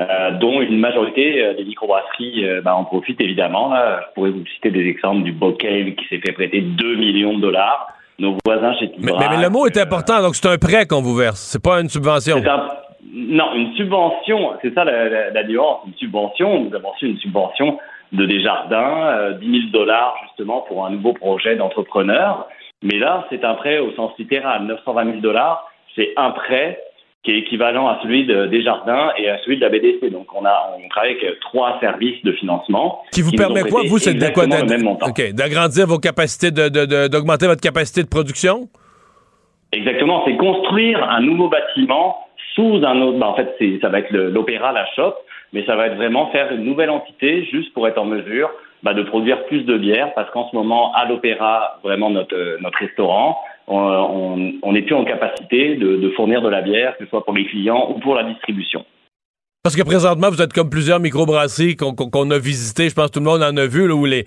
Euh, 0.00 0.30
dont 0.38 0.62
une 0.62 0.78
majorité 0.78 1.44
euh, 1.44 1.54
des 1.54 1.64
microbrasseries 1.64 2.48
euh, 2.48 2.62
bah, 2.62 2.74
en 2.74 2.84
profitent 2.84 3.20
évidemment. 3.20 3.68
Là. 3.68 4.00
Je 4.00 4.14
pourrais 4.14 4.30
vous 4.30 4.46
citer 4.54 4.70
des 4.70 4.86
exemples 4.86 5.24
du 5.24 5.32
Bocale 5.32 5.94
qui 5.94 6.06
s'est 6.08 6.20
fait 6.24 6.32
prêter 6.32 6.62
2 6.62 6.96
millions 6.96 7.34
de 7.34 7.42
dollars. 7.42 7.88
Nos 8.18 8.38
voisins 8.46 8.72
chez 8.78 8.90
mais, 8.98 9.12
mais, 9.18 9.42
le 9.42 9.50
mot 9.50 9.66
est 9.66 9.76
important, 9.76 10.22
donc 10.22 10.36
c'est 10.36 10.48
un 10.48 10.56
prêt 10.56 10.86
qu'on 10.86 11.02
vous 11.02 11.14
verse, 11.14 11.40
c'est 11.40 11.62
pas 11.62 11.80
une 11.80 11.88
subvention. 11.88 12.42
Non, 13.12 13.54
une 13.54 13.74
subvention, 13.74 14.52
c'est 14.62 14.72
ça 14.74 14.84
la, 14.84 15.30
la, 15.30 15.44
nuance, 15.44 15.80
une 15.86 15.94
subvention. 15.94 16.64
Nous 16.64 16.74
avons 16.74 16.90
reçu 16.90 17.06
une 17.06 17.18
subvention 17.18 17.78
de 18.12 18.24
Desjardins, 18.24 19.32
10 19.40 19.46
000 19.46 19.70
dollars 19.72 20.14
justement 20.24 20.62
pour 20.62 20.86
un 20.86 20.90
nouveau 20.90 21.12
projet 21.12 21.56
d'entrepreneur. 21.56 22.46
Mais 22.82 22.98
là, 22.98 23.26
c'est 23.28 23.44
un 23.44 23.54
prêt 23.54 23.78
au 23.78 23.92
sens 23.92 24.12
littéral, 24.18 24.62
920 24.64 25.04
000 25.04 25.16
dollars. 25.18 25.70
C'est 25.94 26.12
un 26.16 26.30
prêt 26.30 26.78
qui 27.22 27.32
est 27.32 27.38
équivalent 27.38 27.86
à 27.88 27.98
celui 28.02 28.24
de 28.24 28.46
Desjardins 28.46 29.12
et 29.18 29.28
à 29.28 29.38
celui 29.44 29.56
de 29.56 29.60
la 29.60 29.68
BDC. 29.68 30.10
Donc 30.10 30.26
on 30.34 30.44
a 30.44 30.74
on 30.76 30.88
travaille 30.88 31.16
avec 31.20 31.40
trois 31.40 31.78
services 31.80 32.22
de 32.24 32.32
financement. 32.32 33.02
Qui 33.12 33.22
vous 33.22 33.32
permet 33.32 33.62
quoi, 33.62 33.82
vous, 33.86 33.98
c'est 33.98 34.14
D'agrandir 34.14 35.86
vos 35.86 35.98
capacités, 35.98 36.50
d'augmenter 36.50 37.46
votre 37.46 37.60
capacité 37.60 38.02
de 38.02 38.08
production? 38.08 38.68
Exactement, 39.72 40.22
c'est 40.24 40.36
construire 40.36 41.02
un 41.08 41.20
nouveau 41.20 41.48
bâtiment 41.48 42.16
sous 42.54 42.80
un 42.84 43.00
autre. 43.02 43.18
Ben, 43.18 43.26
en 43.26 43.34
fait, 43.34 43.54
ça 43.80 43.88
va 43.88 44.00
être 44.00 44.10
l'opéra, 44.10 44.72
la 44.72 44.86
shop, 44.96 45.14
mais 45.52 45.64
ça 45.64 45.76
va 45.76 45.86
être 45.86 45.96
vraiment 45.96 46.30
faire 46.32 46.52
une 46.52 46.64
nouvelle 46.64 46.90
entité 46.90 47.44
juste 47.44 47.72
pour 47.72 47.86
être 47.86 47.98
en 47.98 48.04
mesure 48.04 48.50
bah, 48.82 48.94
de 48.94 49.02
produire 49.02 49.44
plus 49.44 49.62
de 49.62 49.76
bière, 49.76 50.12
parce 50.14 50.30
qu'en 50.30 50.48
ce 50.50 50.56
moment, 50.56 50.92
à 50.94 51.04
l'opéra, 51.04 51.78
vraiment 51.84 52.10
notre, 52.10 52.58
notre 52.60 52.78
restaurant, 52.78 53.38
on 53.70 54.72
n'est 54.72 54.82
plus 54.82 54.94
en 54.94 55.04
capacité 55.04 55.76
de, 55.76 56.10
fournir 56.16 56.42
de 56.42 56.48
la 56.48 56.62
bière, 56.62 56.96
que 56.98 57.04
ce 57.04 57.10
soit 57.10 57.24
pour 57.24 57.34
les 57.34 57.46
clients 57.46 57.90
ou 57.94 58.00
pour 58.00 58.14
la 58.14 58.24
distribution. 58.24 58.84
Parce 59.62 59.76
que 59.76 59.82
présentement, 59.82 60.30
vous 60.30 60.40
êtes 60.40 60.54
comme 60.54 60.70
plusieurs 60.70 61.00
microbrasseries 61.00 61.76
qu'on 61.76 62.30
a 62.30 62.38
visitées. 62.38 62.88
Je 62.88 62.94
pense 62.94 63.08
que 63.08 63.12
tout 63.12 63.20
le 63.20 63.26
monde 63.26 63.42
en 63.42 63.54
a 63.58 63.66
vu, 63.66 63.92
où 63.92 64.06
les, 64.06 64.24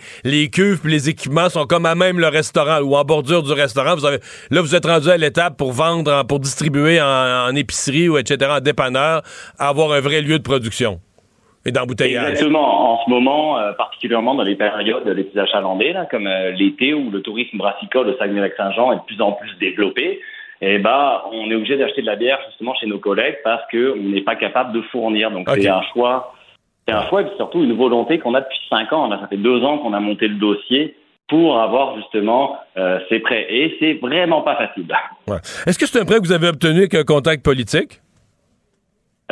cuves 0.52 0.82
et 0.86 0.90
les 0.90 1.10
équipements 1.10 1.50
sont 1.50 1.66
comme 1.66 1.88
à 1.88 1.96
même 1.96 2.20
le 2.20 2.28
restaurant 2.28 2.82
ou 2.82 2.96
en 2.96 3.04
bordure 3.04 3.42
du 3.42 3.52
restaurant. 3.52 3.96
Vous 3.96 4.06
avez, 4.06 4.20
là, 4.52 4.62
vous 4.62 4.76
êtes 4.76 4.86
rendu 4.86 5.10
à 5.10 5.18
l'étape 5.18 5.58
pour 5.58 5.72
vendre, 5.72 6.24
pour 6.28 6.40
distribuer 6.40 7.02
en, 7.02 7.48
en, 7.50 7.56
épicerie 7.56 8.10
ou 8.10 8.20
etc., 8.20 8.52
en 8.58 8.60
dépanneur, 8.60 9.24
avoir 9.58 9.94
un 9.94 10.02
vrai 10.02 10.22
lieu 10.22 10.38
de 10.38 10.44
production 10.44 11.00
et 11.65 11.72
d'embouteillage. 11.72 12.32
Exactement. 12.32 12.93
En 12.93 13.05
ce 13.05 13.10
moment, 13.10 13.58
euh, 13.58 13.74
particulièrement 13.74 14.36
dans 14.36 14.43
les 14.43 14.55
périodes 14.55 15.08
les 15.08 15.24
plus 15.24 15.39
achalandées, 15.39 15.93
là, 15.93 16.05
comme 16.05 16.27
euh, 16.27 16.51
l'été 16.51 16.93
où 16.93 17.10
le 17.10 17.22
tourisme 17.22 17.58
brassicole 17.58 18.10
au 18.10 18.17
Saguenay-Lac-Saint-Jean 18.17 18.93
est 18.93 18.98
de 18.98 19.01
plus 19.01 19.22
en 19.22 19.32
plus 19.34 19.51
développé, 19.60 20.19
eh 20.62 20.78
ben, 20.80 21.21
on 21.32 21.49
est 21.52 21.56
obligé 21.56 21.78
d'acheter 21.78 22.02
de 22.02 22.08
la 22.08 22.15
bière 22.15 22.39
justement 22.47 22.73
chez 22.76 22.88
nos 22.88 22.99
collègues 22.99 23.38
parce 23.43 23.63
qu'on 23.69 23.97
n'est 23.97 24.21
pas 24.21 24.36
capable 24.36 24.71
de 24.73 24.82
fournir. 24.84 25.30
Donc 25.32 25.49
c'est 25.49 25.67
un 25.67 25.82
choix, 25.93 26.34
c'est 26.88 26.93
un 26.93 27.06
choix 27.10 27.21
et 27.21 27.26
surtout 27.36 27.63
une 27.63 27.76
volonté 27.76 28.19
qu'on 28.19 28.34
a 28.34 28.41
depuis 28.41 28.60
cinq 28.69 28.93
ans. 28.93 29.08
Là, 29.08 29.19
ça 29.19 29.28
fait 29.28 29.38
deux 29.38 29.62
ans 29.63 29.80
qu'on 29.80 29.93
a 29.93 29.99
monté 29.99 30.28
le 30.28 30.36
dossier 30.36 30.95
pour 31.28 31.60
avoir 31.60 31.97
justement 31.97 32.58
euh, 32.78 32.99
ces 33.10 33.19
prêts. 33.19 33.45
Et 33.49 33.76
c'est 33.80 33.93
vraiment 33.95 34.41
pas 34.41 34.56
facile. 34.56 34.86
Ouais. 35.28 35.38
Est-ce 35.65 35.80
que 35.80 35.86
c'est 35.86 35.99
un 35.99 36.06
prêt 36.06 36.19
que 36.19 36.26
vous 36.26 36.32
avez 36.32 36.47
obtenu 36.47 36.80
avec 36.80 36.95
un 36.95 37.04
contact 37.04 37.43
politique? 37.43 37.99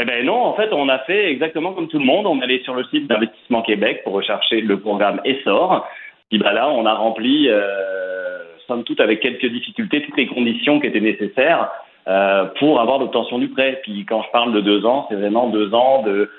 Eh 0.01 0.05
ben 0.05 0.25
non, 0.25 0.45
en 0.45 0.53
fait, 0.53 0.73
on 0.73 0.89
a 0.89 0.97
fait 0.99 1.31
exactement 1.31 1.73
comme 1.73 1.87
tout 1.87 1.99
le 1.99 2.05
monde. 2.05 2.25
On 2.25 2.39
est 2.39 2.43
allé 2.43 2.61
sur 2.63 2.73
le 2.73 2.83
site 2.85 3.05
d'Investissement 3.05 3.61
Québec 3.61 4.01
pour 4.03 4.13
rechercher 4.13 4.61
le 4.61 4.79
programme 4.79 5.21
Essor. 5.25 5.87
Puis 6.29 6.39
ben 6.39 6.53
là, 6.53 6.71
on 6.71 6.87
a 6.87 6.93
rempli, 6.95 7.47
euh, 7.49 8.39
somme 8.65 8.83
toute, 8.83 8.99
avec 8.99 9.19
quelques 9.19 9.45
difficultés, 9.45 10.01
toutes 10.01 10.17
les 10.17 10.25
conditions 10.25 10.79
qui 10.79 10.87
étaient 10.87 10.99
nécessaires 10.99 11.69
euh, 12.07 12.45
pour 12.57 12.81
avoir 12.81 12.97
l'obtention 12.97 13.37
du 13.37 13.49
prêt. 13.49 13.79
Puis 13.83 14.03
quand 14.05 14.23
je 14.23 14.31
parle 14.31 14.53
de 14.53 14.61
deux 14.61 14.87
ans, 14.87 15.05
c'est 15.07 15.17
vraiment 15.17 15.49
deux 15.49 15.71
ans 15.75 16.01
de 16.01 16.31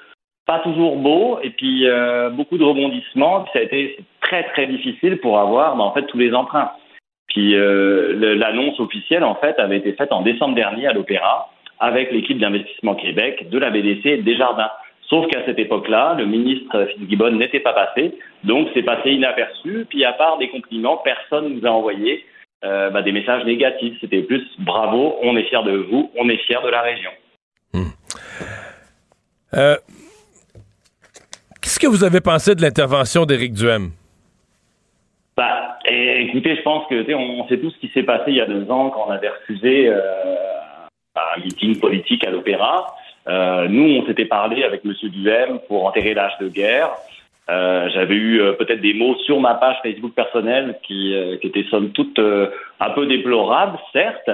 pas 0.45 0.59
toujours 0.59 0.97
beau 0.97 1.39
et 1.45 1.51
puis 1.51 1.87
euh, 1.87 2.31
beaucoup 2.31 2.59
de 2.59 2.65
rebondissements. 2.65 3.43
Puis 3.43 3.53
ça 3.53 3.59
a 3.61 3.63
été 3.63 3.97
très 4.23 4.43
très 4.55 4.67
difficile 4.67 5.19
pour 5.19 5.39
avoir 5.39 5.77
ben, 5.77 5.85
en 5.85 5.93
fait 5.93 6.03
tous 6.07 6.19
les 6.19 6.35
emprunts. 6.35 6.73
Puis 7.29 7.55
euh, 7.55 8.35
l'annonce 8.35 8.81
officielle 8.81 9.23
en 9.23 9.37
fait 9.37 9.57
avait 9.61 9.77
été 9.77 9.93
faite 9.93 10.11
en 10.11 10.23
décembre 10.23 10.57
dernier 10.57 10.89
à 10.89 10.93
l'Opéra 10.93 11.49
avec 11.83 12.13
l'équipe 12.13 12.39
d'investissement 12.39 12.95
Québec, 12.95 13.51
de 13.51 13.59
la 13.59 13.71
BDC 13.71 14.07
et 14.07 14.17
des 14.19 14.37
Jardins. 14.37 14.71
Sauf 15.09 15.27
qu'à 15.27 15.45
cette 15.45 15.59
époque-là, 15.59 16.15
le 16.17 16.25
ministre 16.25 16.87
Fitzgibbon 16.95 17.33
n'était 17.33 17.61
pas 17.61 17.73
passé, 17.73 18.15
donc 18.45 18.69
c'est 18.73 18.85
passé 18.85 19.11
inaperçu. 19.11 19.85
Puis 19.91 20.05
à 20.05 20.13
part 20.13 20.39
des 20.39 20.49
compliments, 20.49 20.99
personne 20.99 21.49
ne 21.49 21.61
nous 21.61 21.67
a 21.67 21.71
envoyé 21.71 22.25
euh, 22.65 22.91
bah, 22.91 23.03
des 23.03 23.11
messages 23.11 23.45
négatifs. 23.45 23.99
C'était 24.01 24.23
plus 24.23 24.43
bravo, 24.61 25.17
on 25.23 25.37
est 25.37 25.43
fiers 25.43 25.65
de 25.65 25.77
vous, 25.91 26.11
on 26.17 26.29
est 26.29 26.37
fiers 26.47 26.63
de 26.65 26.69
la 26.69 26.83
région. 26.83 27.11
Hmm. 27.75 27.91
Euh, 29.55 29.77
qu'est-ce 31.61 31.81
que 31.81 31.89
vous 31.89 32.05
avez 32.05 32.21
pensé 32.21 32.55
de 32.55 32.63
l'intervention 32.63 33.27
d'Éric 33.27 33.55
Duhem? 33.55 33.91
Bah, 35.37 35.79
écoutez, 35.85 36.55
je 36.55 36.63
pense 36.63 36.87
que 36.89 37.13
on, 37.13 37.49
sait 37.49 37.59
tout 37.59 37.71
ce 37.71 37.79
qui 37.79 37.89
s'est 37.89 38.05
passé 38.05 38.27
il 38.29 38.37
y 38.37 38.41
a 38.41 38.47
deux 38.47 38.71
ans 38.71 38.91
quand 38.91 39.07
on 39.09 39.11
avait 39.11 39.31
refusé 39.31 39.89
euh, 39.89 40.01
un 41.17 41.41
meeting 41.41 41.79
politique 41.79 42.27
à 42.27 42.31
l'Opéra. 42.31 42.95
Euh, 43.29 43.69
nous, 43.69 44.01
on 44.01 44.07
s'était 44.07 44.25
parlé 44.25 44.65
avec 44.65 44.83
M. 44.85 44.95
Duhem 45.03 45.61
pour 45.69 45.87
enterrer 45.87 46.15
l'âge 46.15 46.37
de 46.41 46.49
guerre. 46.49 46.91
Euh, 47.51 47.89
J'avais 47.93 48.15
eu 48.15 48.41
euh, 48.41 48.53
peut-être 48.53 48.81
des 48.81 48.95
mots 48.95 49.17
sur 49.27 49.41
ma 49.41 49.55
page 49.55 49.77
Facebook 49.83 50.15
personnelle 50.15 50.79
qui, 50.85 51.15
euh, 51.15 51.37
qui 51.37 51.49
étaient 51.49 51.67
somme 51.71 51.91
toute 51.91 52.19
euh, 52.19 52.49
un 52.81 52.91
peu 52.91 53.07
déplorables, 53.07 53.79
certes. 53.93 54.31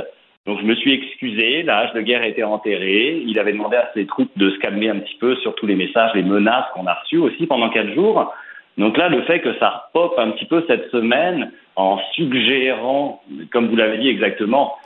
Donc 0.46 0.60
je 0.60 0.64
me 0.64 0.74
suis 0.76 0.94
excusé, 0.94 1.62
l'âge 1.62 1.92
de 1.92 2.00
guerre 2.00 2.22
a 2.22 2.26
été 2.26 2.42
enterré. 2.42 3.22
Il 3.26 3.38
avait 3.38 3.52
demandé 3.52 3.76
à 3.76 3.90
ses 3.92 4.06
troupes 4.06 4.30
de 4.36 4.50
se 4.50 4.58
calmer 4.58 4.88
un 4.88 4.98
petit 5.00 5.16
peu 5.16 5.36
sur 5.36 5.54
tous 5.54 5.66
les 5.66 5.74
messages, 5.74 6.12
les 6.14 6.22
menaces 6.22 6.66
qu'on 6.74 6.86
a 6.86 6.94
reçues 6.94 7.18
aussi 7.18 7.46
pendant 7.46 7.68
quatre 7.70 7.92
jours. 7.92 8.32
Donc 8.78 8.96
là, 8.96 9.08
le 9.08 9.22
fait 9.22 9.40
que 9.40 9.58
ça 9.58 9.90
pop 9.92 10.14
un 10.16 10.30
petit 10.30 10.46
peu 10.46 10.64
cette 10.66 10.90
semaine 10.90 11.50
en 11.76 11.98
suggérant, 12.14 13.22
comme 13.52 13.68
vous 13.68 13.76
l'avez 13.76 13.98
dit 13.98 14.08
exactement, 14.08 14.76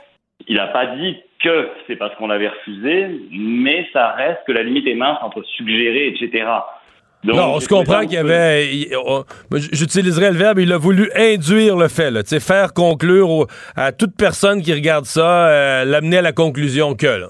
il 0.47 0.55
n'a 0.55 0.67
pas 0.67 0.87
dit 0.87 1.17
que 1.43 1.69
c'est 1.87 1.95
parce 1.95 2.15
qu'on 2.15 2.27
l'avait 2.27 2.49
refusé, 2.49 3.19
mais 3.31 3.87
ça 3.93 4.11
reste 4.11 4.39
que 4.47 4.51
la 4.51 4.63
limite 4.63 4.87
est 4.87 4.95
mince 4.95 5.17
entre 5.21 5.43
suggérer, 5.43 6.07
etc. 6.07 6.45
non, 7.23 7.55
on 7.55 7.59
se 7.59 7.67
comprend 7.67 8.01
qu'il 8.01 8.13
y 8.13 8.17
avait. 8.17 8.89
J'utiliserais 9.71 10.31
le 10.31 10.37
verbe, 10.37 10.59
il 10.59 10.71
a 10.71 10.77
voulu 10.77 11.09
induire 11.15 11.75
le 11.75 11.87
fait, 11.87 12.11
là, 12.11 12.21
faire 12.23 12.73
conclure 12.73 13.47
à 13.75 13.91
toute 13.91 14.15
personne 14.17 14.61
qui 14.61 14.73
regarde 14.73 15.05
ça, 15.05 15.47
euh, 15.47 15.85
l'amener 15.85 16.17
à 16.17 16.21
la 16.21 16.31
conclusion 16.31 16.95
que. 16.95 17.07
Là. 17.07 17.27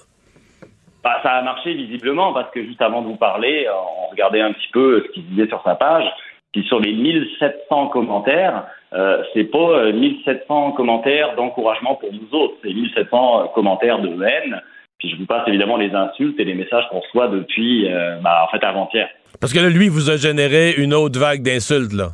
Bah, 1.04 1.20
ça 1.22 1.32
a 1.32 1.42
marché 1.42 1.74
visiblement 1.74 2.34
parce 2.34 2.50
que 2.52 2.64
juste 2.64 2.82
avant 2.82 3.02
de 3.02 3.08
vous 3.08 3.18
parler, 3.18 3.68
on 3.70 4.10
regardait 4.12 4.42
un 4.42 4.54
petit 4.54 4.70
peu 4.72 5.04
ce 5.06 5.12
qu'il 5.12 5.28
disait 5.28 5.48
sur 5.48 5.62
sa 5.64 5.76
page. 5.76 6.06
Puis 6.54 6.64
sur 6.66 6.80
les 6.80 6.94
1700 6.94 7.88
commentaires, 7.88 8.66
euh, 8.94 9.24
c'est 9.34 9.46
pas 9.46 9.92
1700 9.92 10.70
euh, 10.70 10.72
commentaires 10.76 11.36
d'encouragement 11.36 11.96
pour 11.96 12.10
nous 12.12 12.38
autres, 12.38 12.56
c'est 12.64 12.74
1700 12.74 13.42
euh, 13.42 13.46
commentaires 13.56 14.00
de 14.00 14.24
haine. 14.24 14.62
Puis 15.00 15.10
je 15.10 15.18
vous 15.18 15.26
passe 15.26 15.48
évidemment 15.48 15.78
les 15.78 15.94
insultes 15.94 16.40
et 16.40 16.46
les 16.46 16.54
messages 16.54 16.86
qu'on 16.90 17.00
reçoit 17.00 17.28
depuis, 17.28 17.90
bah, 18.22 18.46
en 18.48 18.48
fait, 18.48 18.64
avant-hier. 18.64 19.10
Parce 19.42 19.52
que 19.52 19.60
là, 19.60 19.70
lui, 19.70 19.90
vous 19.90 20.10
a 20.10 20.16
généré 20.16 20.76
une 20.78 20.94
autre 20.94 21.20
vague 21.20 21.42
d'insultes, 21.42 21.92
là. 21.92 22.12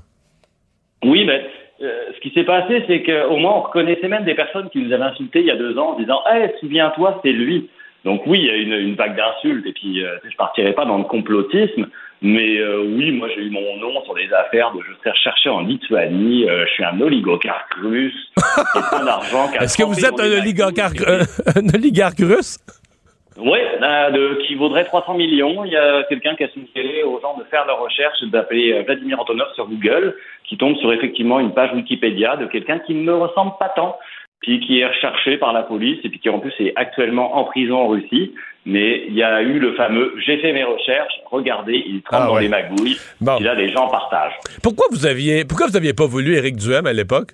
Oui, 1.03 1.23
mais 1.23 1.45
euh, 1.81 2.11
ce 2.13 2.19
qui 2.19 2.33
s'est 2.33 2.43
passé, 2.43 2.83
c'est 2.87 3.03
qu'au 3.03 3.37
moins, 3.37 3.53
on 3.57 3.61
reconnaissait 3.61 4.07
même 4.07 4.25
des 4.25 4.35
personnes 4.35 4.69
qui 4.69 4.79
nous 4.79 4.91
avaient 4.91 5.03
insultés 5.03 5.39
il 5.39 5.45
y 5.45 5.51
a 5.51 5.55
deux 5.55 5.77
ans 5.77 5.91
en 5.91 5.99
disant 5.99 6.21
Hey, 6.29 6.51
souviens-toi, 6.59 7.19
c'est 7.23 7.31
lui. 7.31 7.69
Donc 8.05 8.23
oui, 8.25 8.39
il 8.39 8.45
y 8.45 8.49
a 8.49 8.55
une, 8.55 8.73
une 8.73 8.95
vague 8.95 9.15
d'insultes, 9.15 9.65
et 9.65 9.73
puis 9.73 10.03
euh, 10.03 10.17
je 10.29 10.35
partirai 10.35 10.73
pas 10.73 10.85
dans 10.85 10.97
le 10.97 11.03
complotisme, 11.03 11.87
mais 12.21 12.57
euh, 12.57 12.83
oui, 12.83 13.11
moi 13.11 13.27
j'ai 13.33 13.43
eu 13.43 13.49
mon 13.49 13.77
nom 13.77 14.03
sur 14.03 14.13
des 14.13 14.31
affaires 14.33 14.71
de 14.73 14.79
je 14.81 14.93
serai 14.99 15.11
recherché 15.11 15.49
en 15.49 15.61
Lituanie, 15.61 16.49
euh, 16.49 16.65
je 16.67 16.73
suis 16.73 16.83
un 16.83 16.99
oligarque 16.99 17.73
russe, 17.81 18.31
plein 18.89 19.05
d'argent. 19.05 19.51
Est-ce 19.59 19.77
que 19.77 19.83
vous 19.83 20.05
êtes 20.05 20.19
un 20.19 20.39
oligarque, 20.39 20.75
un 21.55 21.69
oligarque 21.73 22.19
russe? 22.19 22.57
Oui, 23.41 23.59
euh, 23.81 24.35
qui 24.45 24.55
vaudrait 24.55 24.83
300 24.83 25.13
millions. 25.13 25.63
Il 25.63 25.71
y 25.71 25.77
a 25.77 26.03
quelqu'un 26.03 26.35
qui 26.35 26.43
a 26.43 26.49
suggéré 26.49 27.03
aux 27.03 27.21
gens 27.21 27.37
de 27.37 27.43
faire 27.45 27.65
leur 27.65 27.79
recherche, 27.79 28.21
d'appeler 28.23 28.73
euh, 28.73 28.83
Vladimir 28.83 29.19
Antonov 29.19 29.47
sur 29.55 29.67
Google, 29.67 30.15
qui 30.43 30.57
tombe 30.57 30.75
sur 30.77 30.91
effectivement 30.91 31.39
une 31.39 31.53
page 31.53 31.71
Wikipédia 31.73 32.35
de 32.35 32.47
quelqu'un 32.47 32.79
qui 32.79 32.93
ne 32.93 33.03
me 33.03 33.15
ressemble 33.15 33.53
pas 33.59 33.69
tant, 33.69 33.97
puis 34.41 34.59
qui 34.61 34.79
est 34.79 34.87
recherché 34.87 35.37
par 35.37 35.53
la 35.53 35.63
police, 35.63 35.99
et 36.03 36.09
puis 36.09 36.19
qui 36.19 36.29
en 36.29 36.39
plus 36.39 36.53
est 36.59 36.73
actuellement 36.75 37.37
en 37.37 37.43
prison 37.45 37.77
en 37.77 37.87
Russie. 37.87 38.33
Mais 38.65 39.05
il 39.07 39.15
y 39.15 39.23
a 39.23 39.41
eu 39.41 39.57
le 39.57 39.73
fameux 39.73 40.13
j'ai 40.25 40.37
fait 40.37 40.53
mes 40.53 40.63
recherches, 40.63 41.13
regardez, 41.31 41.83
il 41.85 42.01
trempe 42.01 42.21
ah 42.23 42.27
dans 42.27 42.37
les 42.37 42.49
magouilles, 42.49 42.97
bon. 43.21 43.39
là 43.39 43.55
les 43.55 43.69
gens 43.69 43.87
partagent. 43.87 44.37
Pourquoi 44.61 44.85
vous 44.91 45.05
aviez 45.05 45.45
pourquoi 45.45 45.67
vous 45.67 45.77
aviez 45.77 45.93
pas 45.93 46.05
voulu 46.05 46.35
Éric 46.35 46.57
Duhem 46.57 46.85
à 46.85 46.93
l'époque? 46.93 47.31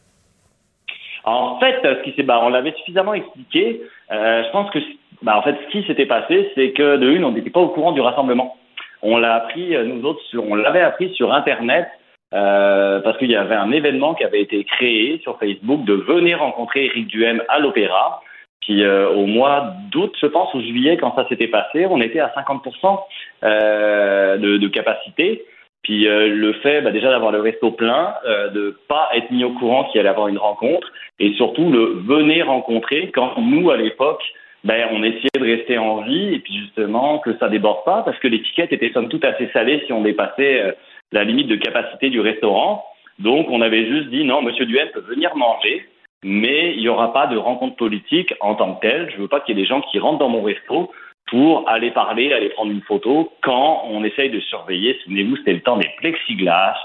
En 1.26 1.60
fait, 1.60 1.76
ce 1.82 2.04
qui 2.04 2.16
s'est, 2.16 2.24
bah, 2.24 2.40
on 2.44 2.50
l'avait 2.50 2.74
suffisamment 2.78 3.16
expliqué. 3.16 3.82
Euh, 4.12 4.44
je 4.44 4.52
pense 4.52 4.70
que 4.70 4.78
bah, 5.24 5.38
en 5.38 5.42
fait, 5.42 5.56
ce 5.66 5.72
qui 5.72 5.88
s'était 5.88 6.06
passé, 6.06 6.52
c'est 6.54 6.72
que 6.72 6.98
de 6.98 7.10
une, 7.10 7.26
on 7.26 7.32
n'était 7.32 7.50
pas 7.50 7.62
au 7.62 7.70
courant 7.70 7.92
du 7.92 8.02
rassemblement. 8.02 8.56
On 9.02 9.18
l'a 9.18 9.36
appris, 9.36 9.76
euh, 9.76 9.84
nous 9.84 10.06
autres, 10.06 10.22
sur, 10.30 10.48
on 10.48 10.54
l'avait 10.54 10.82
appris 10.82 11.12
sur 11.16 11.34
Internet 11.34 11.88
euh, 12.36 13.00
parce 13.00 13.18
qu'il 13.18 13.32
y 13.32 13.36
avait 13.36 13.56
un 13.56 13.72
événement 13.72 14.14
qui 14.14 14.26
avait 14.26 14.42
été 14.42 14.64
créé 14.66 15.20
sur 15.24 15.40
Facebook 15.40 15.86
de 15.86 15.94
venir 15.94 16.40
rencontrer 16.40 16.86
Eric 16.86 17.08
Duhem 17.08 17.42
à 17.48 17.60
l'Opéra. 17.60 18.22
Puis 18.62 18.84
euh, 18.84 19.10
au 19.10 19.26
mois 19.26 19.74
d'août, 19.92 20.14
je 20.20 20.26
pense, 20.26 20.54
ou 20.54 20.62
juillet, 20.62 20.98
quand 20.98 21.16
ça 21.16 21.28
s'était 21.30 21.48
passé, 21.48 21.86
on 21.90 22.02
était 22.02 22.20
à 22.20 22.34
50% 22.36 23.00
euh, 23.44 24.38
de, 24.38 24.68
capacité. 24.68 25.46
Puis 25.84 26.06
le 26.06 26.54
fait 26.64 26.82
bah, 26.82 26.92
déjà 26.92 27.12
d'avoir 27.12 27.32
le 27.32 27.40
resto 27.40 27.72
plein, 27.72 28.16
euh, 28.26 28.50
de 28.50 28.76
pas 28.90 29.08
être 29.14 29.32
mis 29.32 29.44
au 29.44 29.52
courant 29.52 29.86
qu'il 29.86 30.00
allait 30.00 30.10
avoir 30.10 30.28
une 30.28 30.40
rencontre, 30.40 30.92
et 31.20 31.34
surtout 31.36 31.70
le 31.70 32.02
venir 32.06 32.48
rencontrer 32.48 33.12
quand 33.12 33.38
nous, 33.38 33.70
à 33.70 33.78
l'époque, 33.78 34.24
ben, 34.64 34.88
on 34.92 35.04
essayait 35.04 35.30
de 35.38 35.44
rester 35.46 35.78
en 35.78 36.02
vie 36.02 36.34
et 36.34 36.40
puis 36.40 36.58
justement 36.58 37.20
que 37.20 37.38
ça 37.38 37.50
déborde 37.50 37.86
pas 37.86 38.02
parce 38.04 38.18
que 38.18 38.28
l'étiquette 38.28 38.74
était 38.74 38.92
somme 38.94 39.10
toute 39.10 39.24
assez 39.24 39.48
salée 39.54 39.84
si 39.86 39.94
on 39.94 40.02
dépassait 40.02 40.76
la 41.12 41.24
limite 41.24 41.48
de 41.48 41.56
capacité 41.56 42.10
du 42.10 42.20
restaurant. 42.20 42.86
Donc 43.20 43.48
on 43.50 43.62
avait 43.62 43.86
juste 43.88 44.10
dit 44.10 44.24
non, 44.24 44.42
Monsieur 44.42 44.66
Duel 44.66 44.92
peut 44.92 45.02
venir 45.02 45.36
manger, 45.36 45.86
mais 46.24 46.74
il 46.74 46.80
n'y 46.80 46.90
aura 46.90 47.14
pas 47.14 47.28
de 47.28 47.38
rencontre 47.38 47.76
politique 47.76 48.34
en 48.42 48.56
tant 48.56 48.76
que 48.76 48.82
telle. 48.82 49.12
Je 49.16 49.22
veux 49.22 49.28
pas 49.28 49.40
qu'il 49.40 49.56
y 49.56 49.60
ait 49.60 49.64
des 49.64 49.68
gens 49.68 49.82
qui 49.82 50.00
rentrent 50.00 50.20
dans 50.20 50.30
mon 50.30 50.42
resto 50.42 50.92
pour 51.28 51.68
aller 51.68 51.92
parler, 51.92 52.34
aller 52.34 52.50
prendre 52.50 52.72
une 52.72 52.82
photo 52.82 53.32
quand 53.42 53.84
on 53.90 54.04
essaye 54.04 54.30
de 54.30 54.40
surveiller. 54.42 54.98
Souvenez-vous, 55.04 55.38
c'était 55.38 55.54
le 55.54 55.62
temps 55.62 55.78
des 55.78 55.90
plexiglas, 55.98 56.76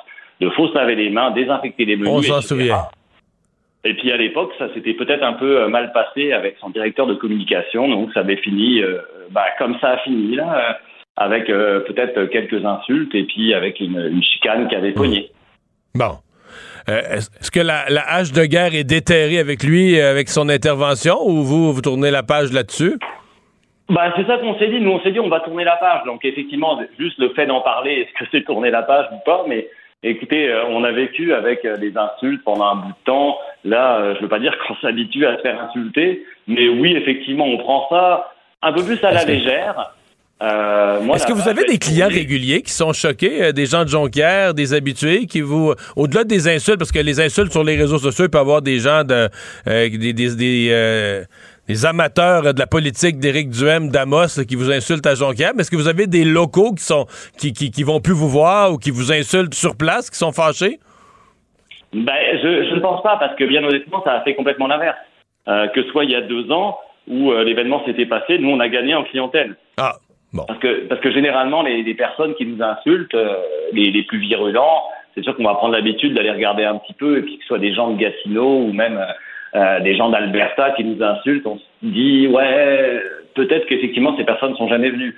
de 0.40 0.48
faut 0.50 0.68
se 0.68 0.74
laver 0.74 0.94
les 0.94 1.10
mains, 1.10 1.30
désinfecter 1.30 1.84
les 1.84 1.96
menus. 1.96 2.10
On 2.10 2.22
s'en 2.22 2.40
souvient. 2.40 2.84
Et 3.84 3.94
puis 3.94 4.12
à 4.12 4.16
l'époque, 4.16 4.52
ça 4.58 4.72
s'était 4.74 4.94
peut-être 4.94 5.22
un 5.22 5.32
peu 5.34 5.62
euh, 5.62 5.68
mal 5.68 5.92
passé 5.92 6.32
avec 6.32 6.56
son 6.60 6.68
directeur 6.68 7.06
de 7.06 7.14
communication, 7.14 7.88
donc 7.88 8.12
ça 8.12 8.20
avait 8.20 8.36
fini 8.36 8.82
euh, 8.82 8.98
bah, 9.30 9.46
comme 9.58 9.78
ça 9.80 9.90
a 9.90 9.98
fini 9.98 10.36
là, 10.36 10.78
avec 11.16 11.46
peut-être 11.46 12.24
quelques 12.26 12.64
insultes 12.64 13.14
et 13.14 13.24
puis 13.24 13.52
avec 13.52 13.80
une, 13.80 14.22
chicane 14.22 14.68
qui 14.68 14.74
avait 14.74 14.92
pogné. 14.92 15.30
Bon. 15.94 16.16
Est-ce 16.86 17.50
que 17.50 17.60
la, 17.60 17.84
hache 18.08 18.32
de 18.32 18.44
guerre 18.44 18.74
est 18.74 18.84
déterrée 18.84 19.38
avec 19.38 19.62
lui, 19.62 20.00
avec 20.00 20.28
son 20.28 20.48
intervention, 20.48 21.18
ou 21.22 21.42
vous, 21.42 21.72
vous 21.72 21.82
tournez 21.82 22.10
la 22.10 22.22
page 22.22 22.52
là-dessus? 22.52 22.98
Bah, 23.90 24.12
c'est 24.16 24.26
ça 24.26 24.38
qu'on 24.38 24.58
s'est 24.58 24.68
dit. 24.68 24.80
Nous, 24.80 24.90
on 24.90 25.00
s'est 25.00 25.12
dit, 25.12 25.20
on 25.20 25.28
va 25.28 25.40
tourner 25.40 25.64
la 25.64 25.76
page. 25.76 26.04
Donc, 26.06 26.24
effectivement, 26.24 26.80
juste 26.98 27.18
le 27.18 27.28
fait 27.30 27.46
d'en 27.46 27.60
parler, 27.60 27.92
est-ce 27.92 28.24
que 28.24 28.30
c'est 28.32 28.44
tourner 28.44 28.70
la 28.70 28.82
page 28.82 29.06
ou 29.12 29.18
pas? 29.24 29.44
Mais 29.46 29.68
Écoutez, 30.02 30.48
euh, 30.48 30.64
on 30.68 30.82
a 30.82 30.92
vécu 30.92 31.34
avec 31.34 31.62
euh, 31.66 31.76
des 31.76 31.92
insultes 31.94 32.42
pendant 32.42 32.64
un 32.64 32.76
bout 32.76 32.88
de 32.88 33.04
temps. 33.04 33.38
Là, 33.64 33.98
euh, 33.98 34.14
je 34.16 34.22
veux 34.22 34.28
pas 34.28 34.38
dire 34.38 34.56
qu'on 34.66 34.74
s'habitue 34.76 35.26
à 35.26 35.36
se 35.36 35.42
faire 35.42 35.62
insulter, 35.62 36.24
mais 36.46 36.68
oui, 36.68 36.96
effectivement, 36.96 37.44
on 37.44 37.58
prend 37.58 37.86
ça 37.90 38.32
un 38.62 38.72
peu 38.72 38.82
plus 38.82 39.02
à 39.04 39.12
la 39.12 39.24
légère. 39.24 39.94
Euh, 40.42 41.12
Est-ce 41.14 41.26
que 41.26 41.32
vous 41.32 41.48
avez 41.48 41.64
des 41.64 41.78
clients 41.78 42.08
réguliers 42.08 42.62
qui 42.62 42.72
sont 42.72 42.92
choqués, 42.92 43.52
des 43.52 43.66
gens 43.66 43.84
de 43.84 43.88
Jonquière, 43.88 44.54
des 44.54 44.72
habitués 44.72 45.26
qui 45.26 45.42
vous, 45.42 45.74
au-delà 45.96 46.24
des 46.24 46.48
insultes, 46.48 46.78
parce 46.78 46.92
que 46.92 46.98
les 46.98 47.20
insultes 47.20 47.52
sur 47.52 47.62
les 47.62 47.76
réseaux 47.76 47.98
sociaux, 47.98 48.24
il 48.24 48.30
peut 48.30 48.38
y 48.38 48.40
avoir 48.40 48.62
des 48.62 48.78
gens 48.78 49.04
de, 49.04 49.28
des, 49.66 50.12
des, 50.14 50.34
des 50.34 51.26
les 51.70 51.86
amateurs 51.86 52.52
de 52.52 52.58
la 52.58 52.66
politique 52.66 53.20
d'Éric 53.20 53.50
Duhem, 53.50 53.90
d'Amos, 53.90 54.42
qui 54.48 54.56
vous 54.56 54.72
insultent 54.72 55.06
à 55.06 55.14
Jonquière. 55.14 55.52
Mais 55.54 55.60
est-ce 55.60 55.70
que 55.70 55.76
vous 55.76 55.86
avez 55.86 56.08
des 56.08 56.24
locaux 56.24 56.72
qui 56.72 56.82
sont 56.82 57.06
qui, 57.38 57.52
qui, 57.52 57.82
vont 57.84 58.00
plus 58.00 58.12
vous 58.12 58.28
voir 58.28 58.72
ou 58.72 58.76
qui 58.76 58.90
vous 58.90 59.12
insultent 59.12 59.54
sur 59.54 59.76
place, 59.76 60.10
qui 60.10 60.18
sont 60.18 60.32
fâchés? 60.32 60.80
Ben, 61.92 62.20
je, 62.42 62.74
ne 62.74 62.80
pense 62.80 63.02
pas, 63.04 63.18
parce 63.18 63.36
que 63.36 63.44
bien 63.44 63.62
honnêtement, 63.62 64.02
ça 64.02 64.14
a 64.14 64.20
fait 64.22 64.34
complètement 64.34 64.66
l'inverse. 64.66 64.98
Euh, 65.46 65.68
que 65.68 65.84
ce 65.84 65.90
soit 65.90 66.04
il 66.04 66.10
y 66.10 66.16
a 66.16 66.22
deux 66.22 66.50
ans 66.50 66.76
où 67.06 67.30
euh, 67.30 67.44
l'événement 67.44 67.84
s'était 67.84 68.06
passé, 68.06 68.38
nous, 68.38 68.50
on 68.50 68.58
a 68.58 68.68
gagné 68.68 68.96
en 68.96 69.04
clientèle. 69.04 69.54
Ah, 69.76 69.96
bon. 70.32 70.44
Parce 70.46 70.58
que, 70.60 70.86
parce 70.88 71.00
que 71.00 71.10
généralement, 71.10 71.62
les, 71.62 71.94
personnes 71.94 72.34
qui 72.34 72.46
nous 72.46 72.62
insultent, 72.62 73.14
euh, 73.14 73.36
les, 73.72 73.90
les, 73.90 74.02
plus 74.02 74.18
virulents, 74.18 74.82
c'est 75.14 75.22
sûr 75.22 75.36
qu'on 75.36 75.44
va 75.44 75.54
prendre 75.54 75.74
l'habitude 75.74 76.14
d'aller 76.14 76.30
regarder 76.30 76.64
un 76.64 76.76
petit 76.76 76.94
peu, 76.94 77.18
et 77.18 77.22
puis 77.22 77.36
que 77.36 77.42
ce 77.42 77.48
soit 77.48 77.58
des 77.58 77.74
gens 77.74 77.90
de 77.90 77.98
Gatineau 77.98 78.62
ou 78.62 78.72
même 78.72 79.04
euh, 79.54 79.80
des 79.80 79.96
gens 79.96 80.10
d'Alberta 80.10 80.70
qui 80.72 80.84
nous 80.84 81.02
insultent, 81.02 81.46
on 81.46 81.58
se 81.58 81.64
dit 81.82 82.28
ouais, 82.28 83.02
peut-être 83.34 83.66
qu'effectivement 83.66 84.16
ces 84.16 84.24
personnes 84.24 84.54
sont 84.56 84.68
jamais 84.68 84.90
venues. 84.90 85.16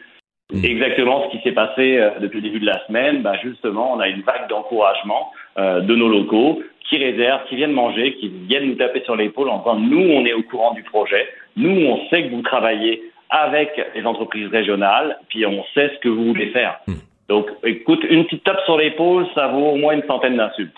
Mm. 0.52 0.64
Exactement 0.64 1.24
ce 1.24 1.36
qui 1.36 1.42
s'est 1.42 1.52
passé 1.52 1.98
euh, 1.98 2.10
depuis 2.20 2.40
le 2.40 2.48
début 2.48 2.60
de 2.60 2.66
la 2.66 2.84
semaine, 2.86 3.22
bah 3.22 3.34
justement, 3.42 3.92
on 3.94 4.00
a 4.00 4.08
une 4.08 4.22
vague 4.22 4.48
d'encouragement 4.48 5.30
euh, 5.58 5.80
de 5.80 5.94
nos 5.94 6.08
locaux 6.08 6.62
qui 6.88 6.96
réservent, 6.96 7.44
qui 7.48 7.56
viennent 7.56 7.72
manger, 7.72 8.14
qui 8.14 8.28
viennent 8.28 8.68
nous 8.68 8.74
taper 8.74 9.02
sur 9.02 9.16
l'épaule 9.16 9.48
en 9.50 9.58
disant 9.58 9.78
nous, 9.78 10.00
on 10.00 10.24
est 10.24 10.32
au 10.32 10.42
courant 10.42 10.72
du 10.72 10.82
projet, 10.82 11.26
nous, 11.56 11.86
on 11.86 12.08
sait 12.08 12.24
que 12.24 12.34
vous 12.34 12.42
travaillez 12.42 13.02
avec 13.32 13.70
les 13.94 14.04
entreprises 14.04 14.50
régionales, 14.50 15.18
puis 15.28 15.46
on 15.46 15.64
sait 15.74 15.90
ce 15.94 16.00
que 16.00 16.08
vous 16.08 16.26
voulez 16.26 16.50
faire. 16.50 16.80
Mm. 16.86 16.94
Donc, 17.28 17.46
écoute, 17.64 18.00
une 18.10 18.24
petite 18.24 18.44
tape 18.44 18.60
sur 18.66 18.76
l'épaule, 18.76 19.26
ça 19.34 19.48
vaut 19.48 19.70
au 19.70 19.76
moins 19.76 19.94
une 19.94 20.06
centaine 20.06 20.36
d'insultes. 20.36 20.76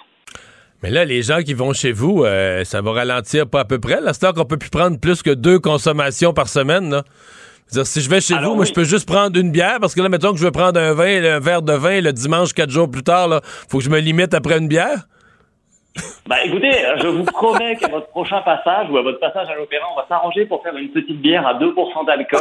Mais 0.85 0.91
là, 0.91 1.05
les 1.05 1.23
gens 1.23 1.39
qui 1.39 1.55
vont 1.55 1.73
chez 1.73 1.93
vous, 1.93 2.25
euh, 2.25 2.63
ça 2.63 2.81
va 2.81 2.93
ralentir 2.93 3.49
pas 3.49 3.61
à 3.61 3.65
peu 3.65 3.81
près. 3.81 4.01
Là, 4.01 4.13
c'est 4.13 4.33
qu'on 4.33 4.45
peut 4.45 4.59
plus 4.59 4.71
prendre 4.71 5.01
plus 5.01 5.23
que 5.23 5.31
deux 5.31 5.59
consommations 5.59 6.33
par 6.33 6.49
semaine. 6.49 6.91
Là. 6.91 7.03
-dire, 7.73 7.85
si 7.85 8.01
je 8.01 8.11
vais 8.11 8.21
chez 8.21 8.35
vous, 8.35 8.55
moi, 8.55 8.65
je 8.65 8.73
peux 8.73 8.85
juste 8.85 9.09
prendre 9.09 9.37
une 9.39 9.51
bière 9.51 9.79
parce 9.81 9.95
que 9.95 10.03
là, 10.03 10.09
mettons 10.09 10.33
que 10.33 10.39
je 10.39 10.45
veux 10.45 10.53
prendre 10.53 10.79
un 10.79 10.93
vin, 10.93 11.25
un 11.25 11.41
verre 11.41 11.63
de 11.63 11.73
vin 11.73 12.01
le 12.01 12.13
dimanche, 12.13 12.53
quatre 12.53 12.71
jours 12.71 12.91
plus 12.91 13.03
tard, 13.03 13.29
là, 13.29 13.41
faut 13.69 13.79
que 13.79 13.85
je 13.85 13.91
me 13.91 13.99
limite 13.99 14.35
après 14.35 14.59
une 14.59 14.69
bière. 14.69 15.07
Bah 16.27 16.37
écoutez, 16.45 16.73
je 17.03 17.07
vous 17.07 17.25
promets 17.25 17.77
qu'à 17.77 17.89
votre 17.89 18.09
prochain 18.09 18.41
passage 18.41 18.89
ou 18.91 18.97
à 18.97 19.03
votre 19.03 19.21
passage 19.21 19.49
à 19.49 19.55
l'opéra, 19.55 19.85
on 19.93 19.97
va 19.97 20.07
s'arranger 20.09 20.47
pour 20.47 20.63
faire 20.63 20.75
une 20.77 20.89
petite 20.89 21.21
bière 21.21 21.47
à 21.47 21.55
2% 21.55 22.07
d'alcool 22.07 22.41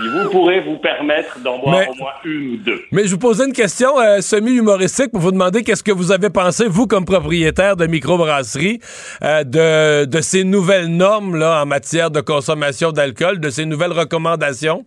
et 0.00 0.08
vous 0.08 0.30
pourrez 0.30 0.60
vous 0.60 0.76
permettre 0.76 1.38
d'en 1.40 1.58
boire 1.58 1.88
au 1.90 1.94
moins 1.94 2.12
une 2.24 2.54
ou 2.54 2.56
deux. 2.58 2.80
Mais 2.92 3.04
je 3.04 3.10
vous 3.10 3.18
posais 3.18 3.44
une 3.46 3.52
question 3.52 3.98
euh, 3.98 4.20
semi-humoristique 4.20 5.10
pour 5.10 5.20
vous 5.20 5.32
demander 5.32 5.64
qu'est-ce 5.64 5.82
que 5.82 5.92
vous 5.92 6.12
avez 6.12 6.30
pensé, 6.30 6.66
vous, 6.68 6.86
comme 6.86 7.04
propriétaire 7.04 7.76
de 7.76 7.86
microbrasserie, 7.86 8.78
euh, 9.22 9.42
de, 9.42 10.04
de 10.04 10.20
ces 10.20 10.44
nouvelles 10.44 10.88
normes 10.88 11.36
là, 11.36 11.62
en 11.62 11.66
matière 11.66 12.10
de 12.10 12.20
consommation 12.20 12.92
d'alcool, 12.92 13.40
de 13.40 13.50
ces 13.50 13.66
nouvelles 13.66 13.92
recommandations? 13.92 14.84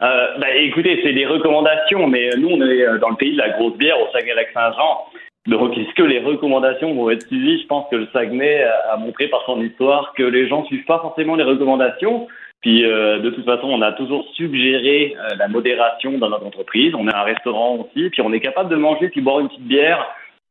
Euh, 0.00 0.38
ben, 0.38 0.48
écoutez, 0.56 0.98
c'est 1.04 1.12
des 1.12 1.26
recommandations, 1.26 2.08
mais 2.08 2.30
nous, 2.38 2.48
on 2.48 2.62
est 2.62 2.98
dans 2.98 3.10
le 3.10 3.16
pays 3.16 3.32
de 3.32 3.38
la 3.38 3.50
grosse 3.50 3.76
bière 3.76 4.00
au 4.00 4.10
Saguenay-Lac-Saint-Jean. 4.12 5.04
Donc, 5.46 5.76
est-ce 5.76 5.92
que 5.94 6.02
les 6.02 6.20
recommandations 6.20 6.94
vont 6.94 7.10
être 7.10 7.26
suivies? 7.26 7.60
Je 7.62 7.66
pense 7.66 7.88
que 7.90 7.96
le 7.96 8.08
Saguenay 8.12 8.62
a 8.62 8.96
montré 8.96 9.26
par 9.28 9.42
son 9.44 9.60
histoire 9.60 10.12
que 10.16 10.22
les 10.22 10.48
gens 10.48 10.64
suivent 10.66 10.84
pas 10.84 11.00
forcément 11.00 11.34
les 11.34 11.42
recommandations. 11.42 12.28
Puis, 12.60 12.84
euh, 12.84 13.18
de 13.18 13.30
toute 13.30 13.44
façon, 13.44 13.66
on 13.66 13.82
a 13.82 13.90
toujours 13.92 14.24
suggéré 14.34 15.16
euh, 15.18 15.34
la 15.36 15.48
modération 15.48 16.16
dans 16.18 16.30
notre 16.30 16.46
entreprise. 16.46 16.94
On 16.96 17.08
a 17.08 17.16
un 17.16 17.24
restaurant 17.24 17.74
aussi, 17.76 18.08
puis 18.10 18.22
on 18.22 18.32
est 18.32 18.40
capable 18.40 18.70
de 18.70 18.76
manger 18.76 19.08
puis 19.08 19.20
boire 19.20 19.40
une 19.40 19.48
petite 19.48 19.66
bière 19.66 20.06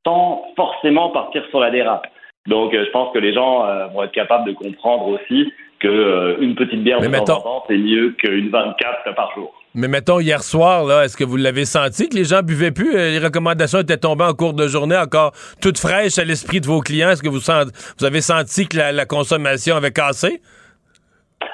sans 0.06 0.44
forcément 0.58 1.10
partir 1.12 1.46
sur 1.50 1.62
la 1.62 1.72
dérape. 1.72 2.08
Donc, 2.48 2.74
euh, 2.74 2.84
je 2.86 2.92
pense 2.92 3.14
que 3.14 3.20
les 3.20 3.34
gens 3.34 3.66
vont 3.94 4.04
être 4.04 4.12
capables 4.12 4.46
de 4.46 4.52
comprendre 4.52 5.08
aussi 5.08 5.54
qu'une 5.80 6.56
petite 6.56 6.84
bière 6.84 7.00
de 7.00 7.08
temps 7.08 7.38
en 7.38 7.42
temps, 7.42 7.64
c'est 7.68 7.78
mieux 7.78 8.12
qu'une 8.12 8.50
24 8.50 9.16
par 9.16 9.34
jour. 9.34 9.61
Mais 9.74 9.88
mettons, 9.88 10.20
hier 10.20 10.44
soir, 10.44 10.84
là, 10.84 11.06
est-ce 11.06 11.16
que 11.16 11.24
vous 11.24 11.38
l'avez 11.38 11.64
senti 11.64 12.10
que 12.10 12.16
les 12.16 12.26
gens 12.26 12.42
buvaient 12.44 12.72
plus? 12.72 12.94
Euh, 12.94 13.12
les 13.12 13.20
recommandations 13.20 13.80
étaient 13.80 13.96
tombées 13.96 14.26
en 14.26 14.34
cours 14.34 14.54
de 14.54 14.68
journée, 14.68 14.98
encore 14.98 15.32
toutes 15.62 15.78
fraîches 15.78 16.18
à 16.18 16.26
l'esprit 16.26 16.60
de 16.60 16.66
vos 16.66 16.82
clients. 16.82 17.10
Est-ce 17.10 17.24
que 17.24 17.30
vous, 17.30 17.40
vous 17.40 18.06
avez 18.06 18.20
senti 18.20 18.68
que 18.68 18.78
la, 18.78 19.06
consommation 19.06 19.78
avait 19.78 19.92
cassé? 19.92 20.42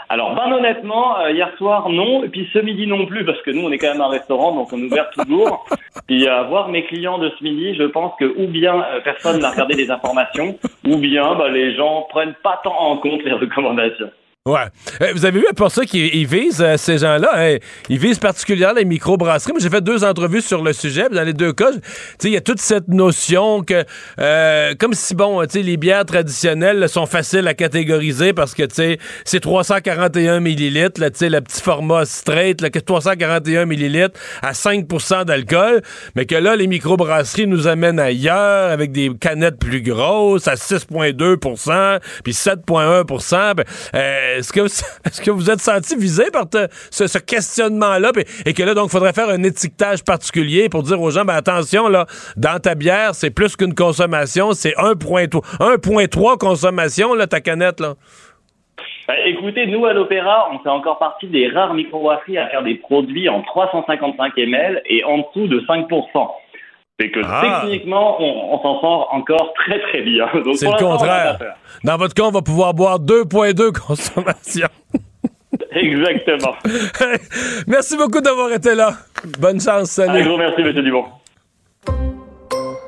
Alors, 0.10 0.34
ben 0.34 0.52
honnêtement, 0.52 1.20
euh, 1.20 1.32
hier 1.32 1.52
soir, 1.60 1.90
non. 1.90 2.24
Et 2.24 2.30
puis 2.30 2.50
ce 2.52 2.58
midi 2.58 2.88
non 2.88 3.06
plus, 3.06 3.24
parce 3.24 3.40
que 3.44 3.52
nous, 3.52 3.62
on 3.62 3.72
est 3.72 3.78
quand 3.78 3.92
même 3.92 4.02
un 4.02 4.10
restaurant, 4.10 4.56
donc 4.56 4.74
on 4.74 4.82
ouvre 4.82 5.10
toujours. 5.16 5.68
Puis 6.08 6.28
à 6.28 6.44
voir 6.44 6.70
mes 6.70 6.86
clients 6.86 7.20
de 7.20 7.30
ce 7.38 7.44
midi, 7.44 7.76
je 7.76 7.84
pense 7.84 8.14
que 8.20 8.26
ou 8.26 8.48
bien 8.48 8.84
personne 9.04 9.40
n'a 9.42 9.52
regardé 9.52 9.76
les 9.76 9.92
informations, 9.92 10.58
ou 10.88 10.98
bien 10.98 11.36
bah, 11.36 11.50
les 11.50 11.76
gens 11.76 12.08
prennent 12.10 12.36
pas 12.42 12.60
tant 12.64 12.80
en 12.80 12.98
compte 12.98 13.24
les 13.24 13.34
recommandations. 13.34 14.10
Ouais. 14.48 14.62
Euh, 15.02 15.12
vous 15.14 15.26
avez 15.26 15.42
vu 15.42 15.46
pour 15.58 15.70
ça 15.70 15.84
qu'ils 15.84 16.26
visent 16.26 16.62
euh, 16.62 16.78
ces 16.78 17.00
gens-là, 17.00 17.32
hein, 17.36 17.58
ils 17.90 18.00
visent 18.00 18.18
particulièrement 18.18 18.80
les 18.80 18.86
microbrasseries. 18.86 19.52
J'ai 19.60 19.70
fait 19.70 19.82
deux 19.82 20.06
entrevues 20.06 20.42
sur 20.42 20.64
le 20.64 20.72
sujet. 20.72 21.10
Dans 21.12 21.24
les 21.24 21.34
deux 21.34 21.52
cas, 21.52 21.72
il 22.24 22.30
y 22.30 22.38
a 22.38 22.42
toute 22.42 22.62
cette 22.62 22.88
notion 22.88 23.62
que, 23.62 23.84
euh, 24.22 24.74
comme 24.80 24.94
si 24.94 25.16
bon, 25.16 25.42
les 25.54 25.76
bières 25.76 26.06
traditionnelles 26.06 26.88
sont 26.88 27.06
faciles 27.06 27.46
à 27.46 27.54
catégoriser 27.54 28.32
parce 28.32 28.54
que 28.54 28.64
c'est 29.26 29.40
341 29.42 30.40
millilitres, 30.40 31.02
là, 31.02 31.10
le 31.10 31.40
petit 31.42 31.62
format 31.62 32.06
straight, 32.06 32.62
là, 32.62 32.70
341 32.70 33.66
millilitres 33.66 34.18
à 34.42 34.54
5% 34.54 35.26
d'alcool, 35.26 35.82
mais 36.16 36.26
que 36.26 36.36
là, 36.36 36.56
les 36.56 36.68
microbrasseries 36.68 37.48
nous 37.48 37.68
amènent 37.68 38.00
ailleurs 38.00 38.72
avec 38.72 38.94
des 38.94 39.12
canettes 39.20 39.60
plus 39.60 39.82
grosses 39.82 40.48
à 40.48 40.56
6,2% 40.56 42.00
puis 42.24 42.32
7,1 42.32 43.56
ben, 44.37 44.37
est-ce 45.06 45.22
que, 45.22 45.32
vous 45.32 45.50
êtes 45.50 45.60
senti 45.60 45.96
visé 45.96 46.26
par 46.32 46.46
ce, 46.92 47.18
questionnement-là? 47.18 48.12
Et 48.46 48.54
que 48.54 48.64
là, 48.64 48.74
donc, 48.74 48.88
il 48.88 48.92
faudrait 48.92 49.14
faire 49.14 49.30
un 49.30 49.44
étiquetage 49.44 50.04
particulier 50.04 50.70
pour 50.70 50.84
dire 50.84 51.02
aux 51.02 51.12
gens, 51.12 51.26
ben 51.26 51.36
attention, 51.36 51.88
là, 51.88 52.06
dans 52.36 52.60
ta 52.60 52.76
bière, 52.76 53.16
c'est 53.16 53.32
plus 53.32 53.56
qu'une 53.56 53.74
consommation, 53.74 54.54
c'est 54.54 54.76
1,3 54.76 56.38
consommation, 56.38 57.14
là, 57.14 57.28
ta 57.28 57.42
canette, 57.42 57.80
là? 57.80 57.96
Ben, 59.08 59.16
écoutez, 59.26 59.68
nous, 59.68 59.86
à 59.86 59.94
l'Opéra, 59.94 60.50
on 60.52 60.60
fait 60.60 60.70
encore 60.70 61.00
partie 61.00 61.28
des 61.28 61.48
rares 61.48 61.74
microbrasseries 61.74 62.38
à 62.38 62.48
faire 62.48 62.64
des 62.64 62.76
produits 62.76 63.30
en 63.30 63.42
355 63.42 64.38
ml 64.38 64.82
et 64.86 65.04
en 65.06 65.20
dessous 65.20 65.48
de 65.48 65.64
5 65.66 65.88
c'est 67.00 67.12
que 67.12 67.20
ah. 67.24 67.62
techniquement, 67.62 68.18
on, 68.20 68.58
s'en 68.62 68.82
sort 68.82 69.10
encore 69.12 69.54
très 69.54 69.80
très 69.82 70.02
bien. 70.02 70.26
C'est 70.56 70.66
le 70.66 70.78
contraire. 70.78 71.38
Dans 71.84 71.98
votre 71.98 72.14
cas, 72.14 72.24
on 72.24 72.32
va 72.32 72.42
pouvoir 72.42 72.74
boire 72.74 73.00
2.2 73.00 73.72
consommation. 73.72 74.68
Exactement. 75.72 76.56
merci 77.68 77.98
beaucoup 77.98 78.22
d'avoir 78.22 78.52
été 78.52 78.74
là. 78.74 78.94
Bonne 79.40 79.62
chance. 79.62 79.92
Salut. 79.92 80.22
Un 80.22 80.26
gros 80.26 80.38
merci, 80.38 80.62
M. 80.62 80.74
Dubon. 80.74 81.06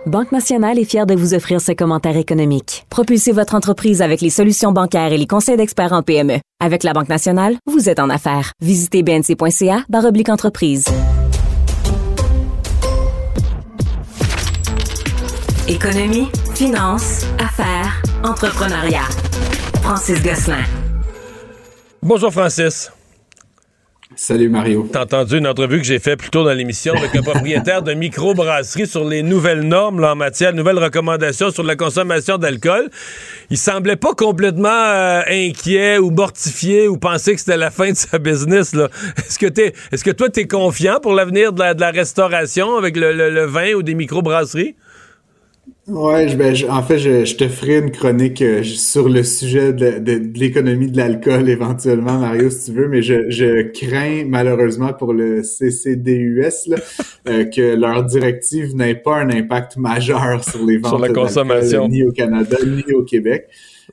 Banque 0.06 0.32
Nationale 0.32 0.80
est 0.80 0.90
fière 0.90 1.06
de 1.06 1.14
vous 1.14 1.36
offrir 1.36 1.62
ce 1.62 1.72
commentaire 1.72 2.18
économique. 2.18 2.86
Propulsez 2.90 3.32
votre 3.32 3.54
entreprise 3.54 4.02
avec 4.02 4.22
les 4.22 4.32
solutions 4.32 4.72
bancaires 4.72 5.14
et 5.14 5.18
les 5.18 5.28
conseils 5.28 5.58
d'experts 5.58 5.94
en 5.94 6.02
PME. 6.02 6.38
Avec 6.60 6.84
la 6.84 6.94
Banque 6.94 7.10
Nationale, 7.10 7.58
vous 7.68 7.90
êtes 7.90 8.00
en 8.00 8.10
affaires. 8.10 8.54
Visitez 8.62 9.04
bnc.ca 9.04 9.86
entreprise. 10.30 10.86
Économie, 15.70 16.28
finance, 16.56 17.28
affaires, 17.38 18.02
entrepreneuriat. 18.24 19.08
Francis 19.84 20.20
Gosselin. 20.24 20.64
Bonjour 22.02 22.32
Francis. 22.32 22.92
Salut 24.16 24.50
Mario. 24.50 24.90
T'as 24.92 25.04
entendu 25.04 25.38
une 25.38 25.46
entrevue 25.46 25.78
que 25.78 25.84
j'ai 25.84 26.00
faite 26.00 26.18
plus 26.18 26.32
tôt 26.32 26.44
dans 26.44 26.54
l'émission 26.54 26.96
avec 26.96 27.16
un 27.16 27.22
propriétaire 27.22 27.84
de 27.84 27.94
microbrasserie 27.94 28.88
sur 28.88 29.08
les 29.08 29.22
nouvelles 29.22 29.62
normes 29.62 30.04
en 30.04 30.16
matière, 30.16 30.54
de 30.54 30.58
nouvelles 30.58 30.80
recommandations 30.80 31.52
sur 31.52 31.62
la 31.62 31.76
consommation 31.76 32.40
d'alcool. 32.40 32.90
Il 33.52 33.58
semblait 33.58 33.96
pas 33.96 34.16
complètement 34.16 34.70
euh, 34.70 35.22
inquiet 35.28 36.00
ou 36.00 36.10
mortifié 36.10 36.88
ou 36.88 36.98
penser 36.98 37.36
que 37.36 37.42
c'était 37.42 37.58
la 37.58 37.70
fin 37.70 37.92
de 37.92 37.96
sa 37.96 38.18
business. 38.18 38.74
Est-ce 38.74 39.38
que 39.38 39.46
t'es, 39.46 39.74
est-ce 39.92 40.04
que 40.04 40.10
toi 40.10 40.30
t'es 40.30 40.48
confiant 40.48 41.00
pour 41.00 41.14
l'avenir 41.14 41.54
de 41.54 41.60
la, 41.60 41.92
restauration 41.92 42.76
avec 42.76 42.98
le, 42.98 43.14
le 43.14 43.46
vin 43.46 43.76
ou 43.76 43.84
des 43.84 43.94
microbrasseries? 43.94 44.76
Ouais, 45.90 46.36
ben, 46.36 46.56
en 46.70 46.84
fait, 46.84 47.00
je, 47.00 47.36
te 47.36 47.48
ferai 47.48 47.80
une 47.80 47.90
chronique 47.90 48.42
euh, 48.44 48.64
sur 48.64 49.10
le 49.10 49.24
sujet 49.24 49.74
de, 49.74 50.22
l'économie 50.38 50.92
de 50.92 50.98
l'alcool 50.98 51.50
éventuellement, 51.50 52.20
Mario, 52.20 52.50
si 52.52 52.66
tu 52.66 52.78
veux, 52.78 52.88
mais 52.88 53.02
je, 53.02 53.62
crains 53.72 54.24
malheureusement 54.26 54.94
pour 54.94 55.14
le 55.14 55.42
CCDUS 55.42 56.76
euh, 57.28 57.46
que 57.46 57.76
leur 57.76 58.04
directive 58.04 58.76
n'ait 58.76 58.96
pas 58.96 59.18
un 59.18 59.30
impact 59.32 59.78
majeur 59.78 60.44
sur 60.44 60.64
les 60.64 60.78
ventes 60.78 60.92
sur 60.92 61.00
la 61.00 61.10
consommation. 61.10 61.88
ni 61.88 62.04
au 62.04 62.12
Canada 62.12 62.58
ni 62.66 62.94
au 62.94 63.04
Québec. 63.04 63.48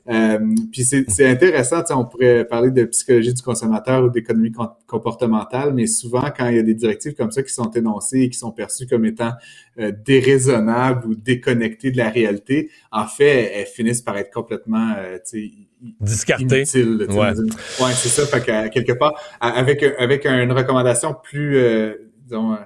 Euh, 0.09 0.39
puis 0.71 0.83
c'est 0.83 1.25
intéressant, 1.25 1.83
on 1.91 2.05
pourrait 2.05 2.45
parler 2.45 2.71
de 2.71 2.85
psychologie 2.85 3.33
du 3.33 3.41
consommateur 3.41 4.05
ou 4.05 4.09
d'économie 4.09 4.53
comportementale, 4.85 5.73
mais 5.73 5.85
souvent 5.85 6.23
quand 6.35 6.47
il 6.47 6.55
y 6.55 6.59
a 6.59 6.63
des 6.63 6.75
directives 6.75 7.13
comme 7.13 7.31
ça 7.31 7.43
qui 7.43 7.53
sont 7.53 7.69
énoncées 7.71 8.21
et 8.21 8.29
qui 8.29 8.37
sont 8.37 8.51
perçues 8.51 8.87
comme 8.87 9.03
étant 9.03 9.33
euh, 9.79 9.91
déraisonnables 10.05 11.07
ou 11.07 11.15
déconnectées 11.15 11.91
de 11.91 11.97
la 11.97 12.09
réalité, 12.09 12.69
en 12.91 13.05
fait, 13.05 13.51
elles 13.53 13.65
finissent 13.65 14.01
par 14.01 14.17
être 14.17 14.31
complètement 14.31 14.93
euh, 14.97 15.17
discartées. 15.99 16.43
Inutiles, 16.43 17.05
ouais, 17.09 17.15
ouais 17.15 17.93
c'est 17.93 18.09
ça. 18.09 18.25
Fait 18.25 18.45
que, 18.45 18.69
quelque 18.69 18.93
part, 18.93 19.13
avec 19.41 19.83
avec 19.83 20.25
une 20.25 20.53
recommandation 20.53 21.15
plus, 21.21 21.57
euh, 21.57 21.93
disons 22.25 22.57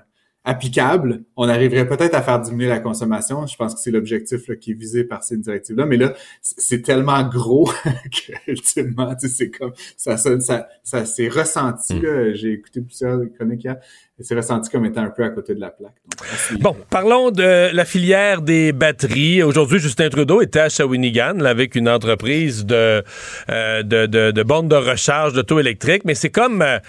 applicable, 0.43 1.23
on 1.35 1.47
arriverait 1.47 1.87
peut-être 1.87 2.15
à 2.15 2.21
faire 2.23 2.39
diminuer 2.39 2.67
la 2.67 2.79
consommation. 2.79 3.45
Je 3.45 3.55
pense 3.55 3.75
que 3.75 3.79
c'est 3.79 3.91
l'objectif 3.91 4.49
qui 4.59 4.71
est 4.71 4.73
visé 4.73 5.03
par 5.03 5.23
ces 5.23 5.37
directives-là. 5.37 5.85
Mais 5.85 5.97
là, 5.97 6.13
c'est 6.41 6.81
tellement 6.81 7.21
gros 7.23 7.65
que 7.85 8.33
ultimement, 8.47 9.13
c'est 9.19 9.51
comme 9.51 9.73
ça, 9.97 10.17
ça, 10.17 10.39
ça, 10.39 10.67
ça 10.83 11.05
s'est 11.05 11.27
ressenti. 11.27 11.93
Hmm. 11.93 12.33
J'ai 12.33 12.53
écouté 12.53 12.81
plusieurs 12.81 13.19
chroniques 13.37 13.63
hier. 13.63 13.77
Et 14.19 14.23
c'est 14.23 14.35
ressenti 14.35 14.69
comme 14.69 14.85
étant 14.85 15.01
un 15.01 15.09
peu 15.09 15.23
à 15.23 15.29
côté 15.29 15.53
de 15.53 15.59
la 15.59 15.69
plaque. 15.69 15.95
bon, 16.59 16.75
parlons 16.89 17.31
de 17.31 17.73
la 17.73 17.85
filière 17.85 18.41
des 18.41 18.71
batteries. 18.71 19.43
Aujourd'hui, 19.43 19.79
Justin 19.79 20.09
Trudeau 20.09 20.41
était 20.41 20.59
à 20.59 20.69
Shawinigan 20.69 21.39
avec 21.39 21.75
une 21.75 21.89
entreprise 21.89 22.65
de, 22.65 23.03
euh, 23.49 23.83
de, 23.83 24.05
de, 24.07 24.31
de 24.31 24.43
bornes 24.43 24.67
de 24.67 24.75
recharge 24.75 25.33
d'auto 25.33 25.59
électrique, 25.59 26.03
mais 26.05 26.15
c'est 26.15 26.31
comme... 26.31 26.63
Euh, 26.63 26.79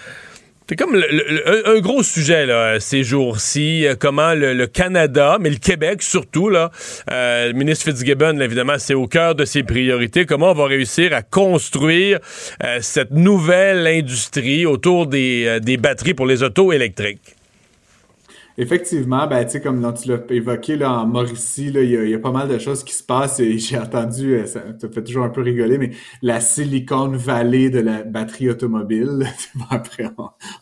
c'est 0.69 0.75
comme 0.77 0.95
un, 0.95 1.79
gros 1.79 2.03
sujet 2.03 2.45
là, 2.45 2.79
ces 2.79 3.03
jours-ci, 3.03 3.85
euh, 3.85 3.95
comment 3.99 4.33
le, 4.33 4.65
Canada, 4.65 5.37
mais 5.39 5.49
le 5.49 5.57
Québec 5.57 6.01
surtout, 6.01 6.49
là, 6.49 6.71
euh, 7.11 7.47
le 7.47 7.53
ministre 7.53 7.85
Fitzgibbon, 7.85 8.39
évidemment, 8.39 8.75
c'est 8.77 8.93
au 8.93 9.05
cœur 9.07 9.35
de 9.35 9.45
ses 9.45 9.63
priorités, 9.63 10.25
comment 10.25 10.51
on 10.51 10.55
va 10.55 10.65
réussir 10.65 11.13
à 11.13 11.21
construire 11.21 12.19
euh, 12.63 12.79
cette 12.81 13.11
nouvelle 13.11 13.85
industrie 13.87 14.65
autour 14.65 15.07
des, 15.07 15.59
des 15.61 15.77
batteries 15.77 16.13
pour 16.13 16.25
les 16.25 16.43
autos 16.43 16.71
électriques? 16.71 17.35
Effectivement, 18.55 19.25
ben, 19.25 19.43
tu 19.45 19.53
sais, 19.53 19.61
comme 19.61 19.93
tu 19.95 20.09
l'as 20.09 20.19
évoqué 20.29 20.75
là, 20.75 20.99
en 20.99 21.07
Mauricie, 21.07 21.71
il 21.73 22.09
y, 22.09 22.13
a 22.13 22.19
pas 22.19 22.31
mal 22.31 22.47
de 22.47 22.59
choses 22.59 22.83
qui 22.83 22.93
se 22.93 23.01
passent 23.01 23.39
et 23.39 23.57
j'ai 23.57 23.79
entendu, 23.79 24.35
euh, 24.35 24.45
ça, 24.45 24.61
fait 24.93 25.03
toujours 25.03 25.23
un 25.23 25.29
peu 25.29 25.41
rigoler, 25.41 25.79
mais 25.79 25.89
la 26.21 26.39
Silicon 26.39 27.07
Valley 27.07 27.71
de 27.71 27.79
la 27.79 28.03
batterie 28.03 28.51
automobile. 28.51 29.25
Après, 29.71 30.05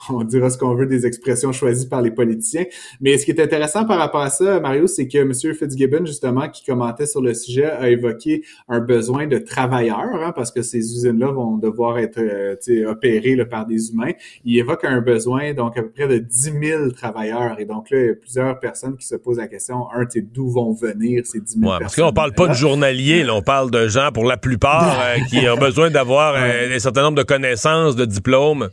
on, 0.09 0.23
dira 0.23 0.49
ce 0.49 0.57
qu'on 0.57 0.73
veut 0.73 0.85
des 0.85 1.05
expressions 1.05 1.51
choisies 1.51 1.89
par 1.89 2.01
les 2.01 2.11
politiciens. 2.11 2.63
Mais 3.01 3.17
ce 3.17 3.25
qui 3.25 3.31
est 3.31 3.41
intéressant 3.41 3.83
par 3.83 3.99
rapport 3.99 4.21
à 4.21 4.29
ça, 4.29 4.61
Mario, 4.61 4.87
c'est 4.87 5.09
que 5.09 5.17
M. 5.17 5.33
Fitzgibbon, 5.33 6.05
justement, 6.05 6.47
qui 6.47 6.63
commentait 6.63 7.07
sur 7.07 7.21
le 7.21 7.33
sujet, 7.33 7.65
a 7.65 7.89
évoqué 7.89 8.45
un 8.69 8.79
besoin 8.79 9.27
de 9.27 9.37
travailleurs, 9.37 9.99
hein, 9.99 10.31
parce 10.33 10.51
que 10.51 10.61
ces 10.61 10.77
usines-là 10.77 11.31
vont 11.31 11.57
devoir 11.57 11.99
être 11.99 12.19
euh, 12.19 12.89
opérées 12.89 13.35
là, 13.35 13.43
par 13.43 13.65
des 13.65 13.91
humains. 13.91 14.13
Il 14.45 14.57
évoque 14.57 14.85
un 14.85 15.01
besoin, 15.01 15.53
donc, 15.53 15.77
à 15.77 15.83
peu 15.83 15.89
près 15.89 16.07
de 16.07 16.19
10 16.19 16.53
000 16.61 16.91
travailleurs. 16.91 17.59
Et 17.59 17.65
donc, 17.65 17.80
donc 17.81 17.89
là, 17.89 17.99
il 17.99 18.05
y 18.05 18.09
a 18.11 18.13
plusieurs 18.13 18.59
personnes 18.59 18.95
qui 18.95 19.07
se 19.07 19.15
posent 19.15 19.39
la 19.39 19.47
question, 19.47 19.87
un, 19.91 20.05
d'où 20.31 20.51
vont 20.51 20.71
venir 20.71 21.25
ces 21.25 21.39
10 21.39 21.59
000 21.59 21.71
ouais, 21.71 21.79
Parce 21.79 21.95
qu'on 21.95 22.13
parle 22.13 22.31
pas 22.33 22.47
de 22.47 22.53
journaliers, 22.53 23.23
là, 23.23 23.33
on 23.33 23.41
parle 23.41 23.71
de 23.71 23.87
gens, 23.87 24.11
pour 24.13 24.25
la 24.25 24.37
plupart, 24.37 24.99
euh, 25.01 25.15
qui 25.29 25.49
ont 25.49 25.57
besoin 25.57 25.89
d'avoir 25.89 26.35
un, 26.35 26.77
certain 26.77 27.01
nombre 27.01 27.17
de 27.17 27.23
connaissances, 27.23 27.95
de 27.95 28.05
diplômes. 28.05 28.69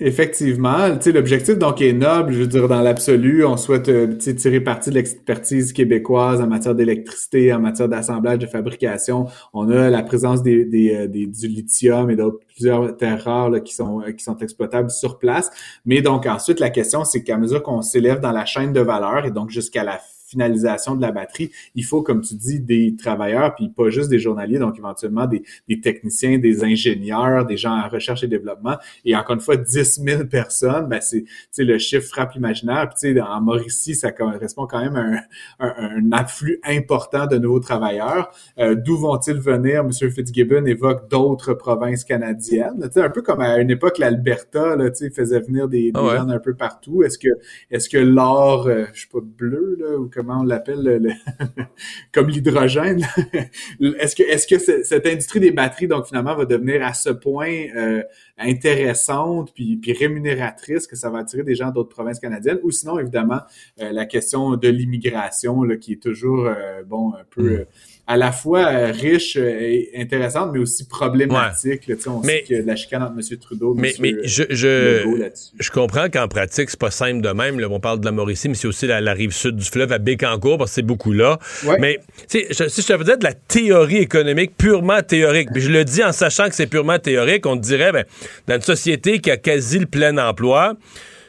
Effectivement, 0.00 0.88
l'objectif 1.06 1.56
donc 1.56 1.80
est 1.80 1.92
noble. 1.92 2.32
Je 2.32 2.40
veux 2.40 2.46
dire, 2.48 2.66
dans 2.66 2.82
l'absolu, 2.82 3.44
on 3.44 3.56
souhaite 3.56 3.88
euh, 3.88 4.08
tirer 4.16 4.60
parti 4.60 4.90
de 4.90 4.96
l'expertise 4.96 5.72
québécoise 5.72 6.40
en 6.40 6.48
matière 6.48 6.74
d'électricité, 6.74 7.52
en 7.52 7.60
matière 7.60 7.88
d'assemblage, 7.88 8.38
de 8.38 8.46
fabrication. 8.46 9.26
On 9.52 9.70
a 9.70 9.90
la 9.90 10.02
présence 10.02 10.42
des, 10.42 10.64
des, 10.64 10.92
euh, 10.92 11.06
des 11.06 11.28
du 11.28 11.46
lithium 11.46 12.10
et 12.10 12.16
d'autres 12.16 12.40
plusieurs 12.48 12.96
terres 12.96 13.22
rares 13.22 13.50
là, 13.50 13.60
qui 13.60 13.72
sont 13.72 14.00
euh, 14.00 14.10
qui 14.10 14.24
sont 14.24 14.36
exploitables 14.38 14.90
sur 14.90 15.16
place. 15.16 15.48
Mais 15.86 16.02
donc 16.02 16.26
ensuite, 16.26 16.58
la 16.58 16.70
question, 16.70 17.04
c'est 17.04 17.22
qu'à 17.22 17.38
mesure 17.38 17.62
qu'on 17.62 17.80
s'élève 17.80 18.18
dans 18.18 18.32
la 18.32 18.46
chaîne 18.46 18.72
de 18.72 18.80
valeur 18.80 19.26
et 19.26 19.30
donc 19.30 19.50
jusqu'à 19.50 19.84
la 19.84 20.00
finalisation 20.34 20.96
de 20.96 21.02
la 21.02 21.12
batterie, 21.12 21.50
il 21.74 21.84
faut, 21.84 22.02
comme 22.02 22.20
tu 22.20 22.34
dis, 22.34 22.60
des 22.60 22.94
travailleurs, 22.96 23.54
puis 23.54 23.68
pas 23.68 23.88
juste 23.90 24.10
des 24.10 24.18
journaliers, 24.18 24.58
donc 24.58 24.78
éventuellement 24.78 25.26
des, 25.26 25.42
des 25.68 25.80
techniciens, 25.80 26.38
des 26.38 26.64
ingénieurs, 26.64 27.46
des 27.46 27.56
gens 27.56 27.72
en 27.72 27.88
recherche 27.88 28.22
et 28.24 28.28
développement. 28.28 28.76
Et 29.04 29.16
encore 29.16 29.34
une 29.34 29.40
fois, 29.40 29.56
10 29.56 30.02
000 30.04 30.24
personnes, 30.24 30.88
ben 30.88 31.00
c'est 31.00 31.24
le 31.58 31.78
chiffre 31.78 32.06
frappe 32.08 32.34
l'imaginaire. 32.34 32.88
Puis 32.88 33.20
en 33.20 33.40
Mauricie, 33.40 33.94
ça 33.94 34.12
correspond 34.12 34.66
quand 34.66 34.80
même 34.80 34.96
à 34.96 35.66
un, 35.66 35.96
un, 35.96 36.12
afflux 36.12 36.60
important 36.64 37.26
de 37.26 37.38
nouveaux 37.38 37.60
travailleurs. 37.60 38.30
Euh, 38.58 38.74
d'où 38.74 38.96
vont-ils 38.96 39.38
venir? 39.38 39.80
M. 39.80 40.10
Fitzgibbon 40.10 40.64
évoque 40.66 41.08
d'autres 41.10 41.54
provinces 41.54 42.04
canadiennes. 42.04 42.90
un 42.94 43.10
peu 43.10 43.22
comme 43.22 43.40
à 43.40 43.58
une 43.58 43.70
époque, 43.70 43.98
l'Alberta 43.98 44.76
faisait 45.14 45.40
venir 45.40 45.68
des, 45.68 45.92
des 45.92 46.00
ah 46.00 46.16
gens 46.16 46.28
un 46.28 46.38
peu 46.38 46.54
partout. 46.54 47.02
Est-ce 47.02 47.18
que 47.18 47.28
est-ce 47.70 47.88
que 47.88 47.98
l'or, 47.98 48.66
euh, 48.66 48.84
je 48.92 49.02
sais 49.02 49.08
pas, 49.12 49.20
bleu, 49.22 49.76
là, 49.78 49.96
ou 49.98 50.08
comment 50.24 50.40
on 50.40 50.44
l'appelle, 50.44 51.16
comme 52.12 52.28
l'hydrogène, 52.28 53.00
est-ce 53.80 54.16
que 54.16 54.22
est-ce 54.22 54.46
que 54.46 54.58
cette 54.58 55.06
industrie 55.06 55.40
des 55.40 55.50
batteries, 55.50 55.88
donc 55.88 56.06
finalement, 56.06 56.34
va 56.34 56.44
devenir 56.44 56.84
à 56.84 56.94
ce 56.94 57.10
point 57.10 57.66
euh, 57.76 58.02
intéressante 58.38 59.52
puis, 59.54 59.76
puis 59.76 59.92
rémunératrice 59.92 60.86
que 60.86 60.96
ça 60.96 61.10
va 61.10 61.18
attirer 61.18 61.42
des 61.42 61.54
gens 61.54 61.70
d'autres 61.70 61.90
provinces 61.90 62.20
canadiennes? 62.20 62.58
Ou 62.62 62.70
sinon 62.70 62.98
évidemment 62.98 63.40
euh, 63.80 63.92
la 63.92 64.06
question 64.06 64.56
de 64.56 64.68
l'immigration 64.68 65.62
qui 65.80 65.92
est 65.92 66.02
toujours 66.02 66.46
euh, 66.46 66.82
bon 66.84 67.14
un 67.14 67.24
peu 67.28 67.60
mm. 67.60 67.66
Euh, 68.08 68.12
à 68.12 68.16
la 68.16 68.32
fois 68.32 68.66
riche 68.88 69.36
et 69.36 69.90
intéressante 69.96 70.50
mais 70.52 70.58
aussi 70.58 70.86
problématique 70.86 71.86
là, 71.86 71.94
on 72.06 72.20
mais, 72.20 72.44
sait 72.46 72.62
que 72.62 72.66
la 72.66 72.76
chicane 72.76 73.02
entre 73.02 73.14
M. 73.14 73.38
Trudeau 73.38 73.74
mais, 73.74 73.94
mais 73.98 74.14
je 74.24 74.44
je, 74.50 75.30
je 75.58 75.70
comprends 75.70 76.08
qu'en 76.08 76.28
pratique 76.28 76.70
c'est 76.70 76.78
pas 76.78 76.90
simple 76.90 77.20
de 77.20 77.30
même 77.30 77.58
là, 77.60 77.68
on 77.70 77.80
parle 77.80 78.00
de 78.00 78.04
la 78.04 78.12
Mauricie 78.12 78.48
mais 78.48 78.54
c'est 78.54 78.68
aussi 78.68 78.86
la, 78.86 79.12
rive 79.12 79.32
sud 79.32 79.56
du 79.56 79.64
fleuve 79.64 79.92
à 79.92 79.98
Bécancour 79.98 80.58
parce 80.58 80.70
que 80.70 80.74
c'est 80.76 80.82
beaucoup 80.82 81.12
là. 81.12 81.38
Mais 81.78 82.00
si 82.28 82.44
je 82.50 82.64
te 82.64 82.98
faisais 82.98 83.16
de 83.16 83.24
la 83.24 83.32
théorie 83.32 83.98
économique 83.98 84.56
purement 84.56 85.02
théorique 85.02 85.48
puis 85.52 85.62
je 85.62 85.70
le 85.70 85.84
dis 85.84 86.02
en 86.02 86.12
sachant 86.12 86.48
que 86.48 86.54
c'est 86.54 86.66
purement 86.66 86.98
théorique 86.98 87.46
on 87.46 87.56
te 87.56 87.62
dirait 87.62 87.92
ben 87.92 88.04
dans 88.48 88.56
une 88.56 88.62
société 88.62 89.18
qui 89.18 89.30
a 89.30 89.36
quasi 89.36 89.78
le 89.78 89.86
plein 89.86 90.16
emploi, 90.18 90.76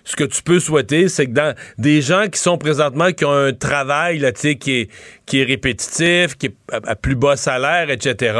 ce 0.06 0.16
que 0.16 0.24
tu 0.24 0.44
peux 0.44 0.60
souhaiter, 0.60 1.10
c'est 1.10 1.26
que 1.26 1.32
dans 1.32 1.56
des 1.78 2.02
gens 2.02 2.28
qui 2.32 2.40
sont 2.40 2.58
présentement, 2.58 3.12
qui 3.12 3.26
ont 3.26 3.34
un 3.34 3.54
travail 3.54 4.20
là, 4.20 4.32
qui, 4.32 4.72
est, 4.72 4.90
qui 5.26 5.42
est 5.42 5.44
répétitif, 5.44 6.36
qui 6.38 6.48
est 6.48 6.56
à, 6.72 6.96
plus 6.96 7.16
bas 7.16 7.36
salaire, 7.36 7.90
etc., 7.90 8.38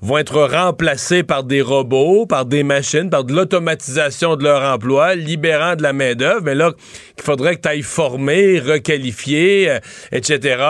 vont 0.00 0.18
être 0.18 0.42
remplacés 0.42 1.22
par 1.22 1.44
des 1.44 1.62
robots, 1.62 2.26
par 2.26 2.44
des 2.44 2.62
machines, 2.62 3.08
par 3.08 3.24
de 3.24 3.32
l'automatisation 3.32 4.36
de 4.36 4.44
leur 4.44 4.62
emploi, 4.62 5.14
libérant 5.14 5.76
de 5.76 5.82
la 5.82 5.94
main-d'œuvre. 5.94 6.42
Mais 6.44 6.54
là, 6.54 6.72
il 7.16 7.22
faudrait 7.22 7.56
que 7.56 7.62
tu 7.62 7.68
ailles 7.68 7.82
former, 7.82 8.58
requalifier, 8.58 9.70
euh, 9.70 9.78
etc. 10.12 10.62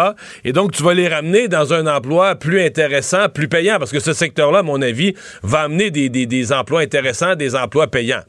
Et 0.45 0.53
donc, 0.53 0.73
tu 0.73 0.83
vas 0.83 0.95
les 0.95 1.09
ramener 1.09 1.49
dans 1.49 1.73
un 1.73 1.87
emploi 1.87 2.37
plus 2.37 2.61
intéressant, 2.61 3.29
plus 3.29 3.49
payant, 3.49 3.79
parce 3.79 3.91
que 3.91 4.01
ce 4.01 4.13
secteur-là, 4.13 4.61
à 4.61 4.63
mon 4.63 4.81
avis, 4.83 5.15
va 5.43 5.63
amener 5.63 5.91
des, 5.91 6.09
des, 6.09 6.53
emplois 6.53 6.81
intéressants, 6.81 7.35
des 7.35 7.57
emplois 7.57 7.89
payants. 7.89 8.23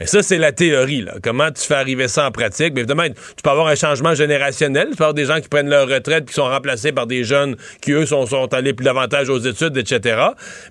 Mais 0.00 0.06
ça, 0.06 0.22
c'est 0.22 0.38
la 0.38 0.52
théorie. 0.52 1.04
Comment 1.22 1.50
tu 1.50 1.62
fais 1.62 1.74
arriver 1.74 2.06
ça 2.06 2.26
en 2.26 2.30
pratique? 2.30 2.72
Mais 2.74 2.80
évidemment, 2.80 3.08
tu 3.08 3.42
peux 3.42 3.50
avoir 3.50 3.66
un 3.66 3.74
changement 3.74 4.14
générationnel. 4.14 4.88
Tu 4.90 4.96
peux 4.96 5.04
avoir 5.04 5.14
des 5.14 5.24
gens 5.24 5.40
qui 5.40 5.48
prennent 5.48 5.68
leur 5.68 5.88
retraite 5.88 6.26
qui 6.26 6.34
sont 6.34 6.44
remplacés 6.44 6.67
par 6.94 7.06
des 7.06 7.24
jeunes 7.24 7.56
qui, 7.80 7.92
eux, 7.92 8.06
sont, 8.06 8.26
sont 8.26 8.52
allés 8.52 8.72
plus 8.72 8.84
davantage 8.84 9.28
aux 9.28 9.38
études, 9.38 9.76
etc. 9.76 10.20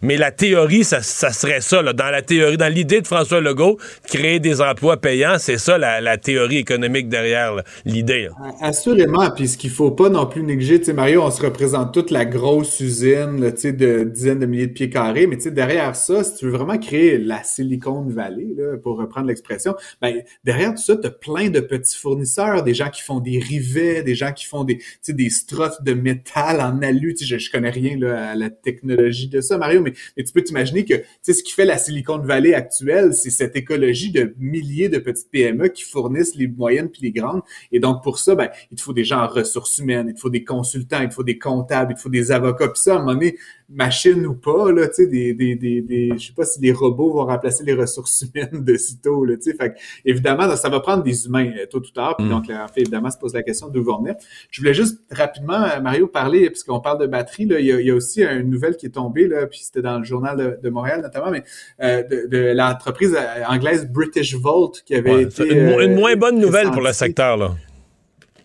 Mais 0.02 0.18
la 0.18 0.32
théorie, 0.32 0.84
ça, 0.84 1.02
serait 1.02 1.62
ça. 1.62 1.82
Là. 1.82 1.94
Dans 1.94 2.10
la 2.10 2.22
théorie, 2.22 2.58
dans 2.58 2.72
l'idée 2.72 3.02
de 3.02 3.08
François 3.08 3.42
Legault, 3.42 3.78
créer 4.08 4.40
des 4.40 4.62
emplois 4.62 4.98
payants, 4.98 5.36
c'est 5.40 5.58
ça 5.58 5.78
la, 5.78 6.18
théorie 6.18 6.58
économique 6.58 7.10
derrière 7.10 7.62
l'idée. 7.86 8.30
Assurément. 8.62 9.30
Puis 9.32 9.50
ce 9.50 9.58
qu'il 9.58 9.70
faut 9.70 9.92
pas 9.92 10.10
non 10.10 10.26
plus 10.26 10.44
négliger, 10.44 10.80
tu 10.80 10.86
sais, 10.86 10.94
Mario, 10.94 11.24
on 11.24 11.32
se 11.32 11.42
représente 11.42 11.94
toute 11.94 12.12
la 12.12 12.26
grosse 12.26 12.80
usine 12.80 13.42
là, 13.42 13.52
de 13.52 14.04
dizaines 14.04 14.40
de 14.40 14.46
milliers 14.46 14.68
de 14.68 14.74
pieds 14.74 14.90
carrés. 14.90 15.28
Mais 15.28 15.38
tu 15.38 15.44
sais, 15.44 15.52
derrière 15.52 15.96
ça, 15.96 16.24
si 16.24 16.36
tu 16.36 16.46
veux 16.46 16.52
vraiment 16.52 16.78
créer 16.78 17.18
la 17.18 17.44
Silicon 17.44 18.04
Valley, 18.08 18.48
là, 18.58 18.78
pour 18.78 18.98
reprendre 18.98 19.28
l'expression, 19.28 19.76
ben, 20.02 20.22
derrière 20.44 20.74
tout 20.74 20.82
ça, 20.82 20.96
tu 20.96 21.08
as 21.08 21.12
plein 21.12 21.50
de 21.50 21.60
petits 21.60 21.98
fournisseurs, 21.98 22.64
des 22.64 22.74
gens 22.74 22.90
qui 22.90 23.02
font 23.02 23.20
des 23.20 23.40
rivets, 23.40 24.04
des 24.04 24.16
gens 24.16 24.32
qui 24.32 24.46
font 24.46 24.64
des, 24.64 24.80
des 25.08 25.30
struts 25.30 25.82
de 25.88 25.94
métal 25.94 26.62
en 26.62 26.82
alu. 26.82 27.16
Je, 27.20 27.38
je 27.38 27.52
connais 27.52 27.70
rien 27.70 27.98
là, 27.98 28.32
à 28.32 28.36
la 28.36 28.50
technologie 28.50 29.28
de 29.28 29.42
ça, 29.42 29.58
Mario, 29.58 29.82
mais, 29.82 29.94
tu 29.94 30.34
peux 30.34 30.44
t'imaginer 30.44 30.86
que 30.86 30.96
ce 31.24 31.44
qui 31.44 31.54
fait 31.54 31.66
la 31.66 31.78
Silicon 31.78 32.20
Valley 32.20 32.54
actuelle, 32.54 33.14
c'est 33.14 33.30
cette 33.30 33.56
écologie 33.56 34.12
de 34.12 34.36
milliers 34.38 34.90
de 34.90 35.00
petites 35.00 35.32
PME 35.32 35.70
qui 35.70 35.84
fournissent 35.84 36.36
les 36.36 36.48
moyennes 36.48 36.90
puis 36.90 37.02
les 37.04 37.12
grandes. 37.12 37.42
Et 37.72 37.80
donc, 37.80 38.04
pour 38.04 38.20
ça, 38.20 38.36
ben, 38.36 38.50
il 38.72 38.78
te 38.78 38.82
faut 38.82 38.94
des 38.94 39.06
gens 39.06 39.22
en 39.22 39.28
ressources 39.28 39.78
humaines, 39.78 40.08
il 40.10 40.16
te 40.16 40.20
faut 40.20 40.30
des 40.30 40.44
consultants, 40.44 41.02
il 41.02 41.10
te 41.10 41.14
faut 41.14 41.24
des 41.24 41.40
comptables, 41.40 41.94
il 41.94 41.96
te 41.96 42.02
faut 42.02 42.10
des 42.10 42.32
avocats. 42.32 42.68
Puis 42.68 42.82
ça, 42.82 42.94
à 42.94 42.96
un 42.98 43.00
moment 43.00 43.14
donné, 43.14 43.38
machine 43.70 44.26
ou 44.26 44.34
pas, 44.34 44.72
là, 44.72 44.88
tu 44.88 44.94
sais, 44.94 45.08
des, 45.08 45.34
des, 45.34 45.56
des, 45.56 45.82
des, 45.82 46.12
je 46.18 46.28
sais 46.28 46.34
pas 46.34 46.46
si 46.46 46.62
les 46.62 46.72
robots 46.72 47.12
vont 47.12 47.26
remplacer 47.26 47.66
les 47.66 47.74
ressources 47.74 48.24
humaines 48.34 48.64
de 48.64 48.78
sitôt, 48.78 49.26
là, 49.26 49.36
tu 49.36 49.52
sais. 49.52 49.58
Fait 49.58 49.76
évidemment, 50.06 50.56
ça 50.56 50.70
va 50.70 50.80
prendre 50.80 51.04
des 51.04 51.26
humains 51.26 51.52
euh, 51.58 51.66
tôt 51.66 51.80
ou 51.80 51.92
tard. 51.94 52.16
Puis 52.16 52.26
mm. 52.26 52.30
donc, 52.30 52.50
en 52.50 52.68
fait, 52.68 52.82
évidemment, 52.82 53.12
se 53.12 53.18
pose 53.18 53.34
la 53.34 53.44
question 53.44 53.68
d'où 53.68 53.84
vont 53.84 54.00
venir. 54.00 54.16
Je 54.50 54.62
voulais 54.62 54.74
juste 54.74 55.00
rapidement, 55.12 55.64
euh, 55.64 55.82
Mario, 55.82 56.08
parler, 56.08 56.50
puisqu'on 56.50 56.80
parle 56.80 57.00
de 57.02 57.08
batterie, 57.08 57.46
là, 57.46 57.60
il 57.60 57.66
y, 57.66 57.72
a, 57.72 57.82
il 57.82 57.88
y 57.88 57.92
a 57.92 57.96
aussi 57.96 58.24
une 58.24 58.50
nouvelle 58.50 58.78
qui 58.78 58.86
est 58.86 58.92
tombée, 58.92 59.28
là, 59.28 59.48
puis 59.48 59.60
c'était 59.64 59.82
dans 59.82 60.00
le 60.00 60.06
journal 60.06 60.60
de, 60.62 60.70
Montréal 60.70 61.02
notamment, 61.02 61.32
mais 61.32 61.44
euh, 61.82 62.04
de, 62.04 62.28
de 62.28 62.54
l'entreprise 62.54 63.18
anglaise 63.48 63.90
British 63.90 64.36
Volt 64.36 64.84
qui 64.86 64.96
avait 64.96 65.24
été... 65.24 65.48
Une, 65.48 65.80
une 65.80 65.96
moins 65.96 66.16
bonne 66.16 66.40
nouvelle 66.40 66.72
pour 66.72 66.82
le 66.82 66.94
secteur, 66.94 67.38
là. 67.38 67.56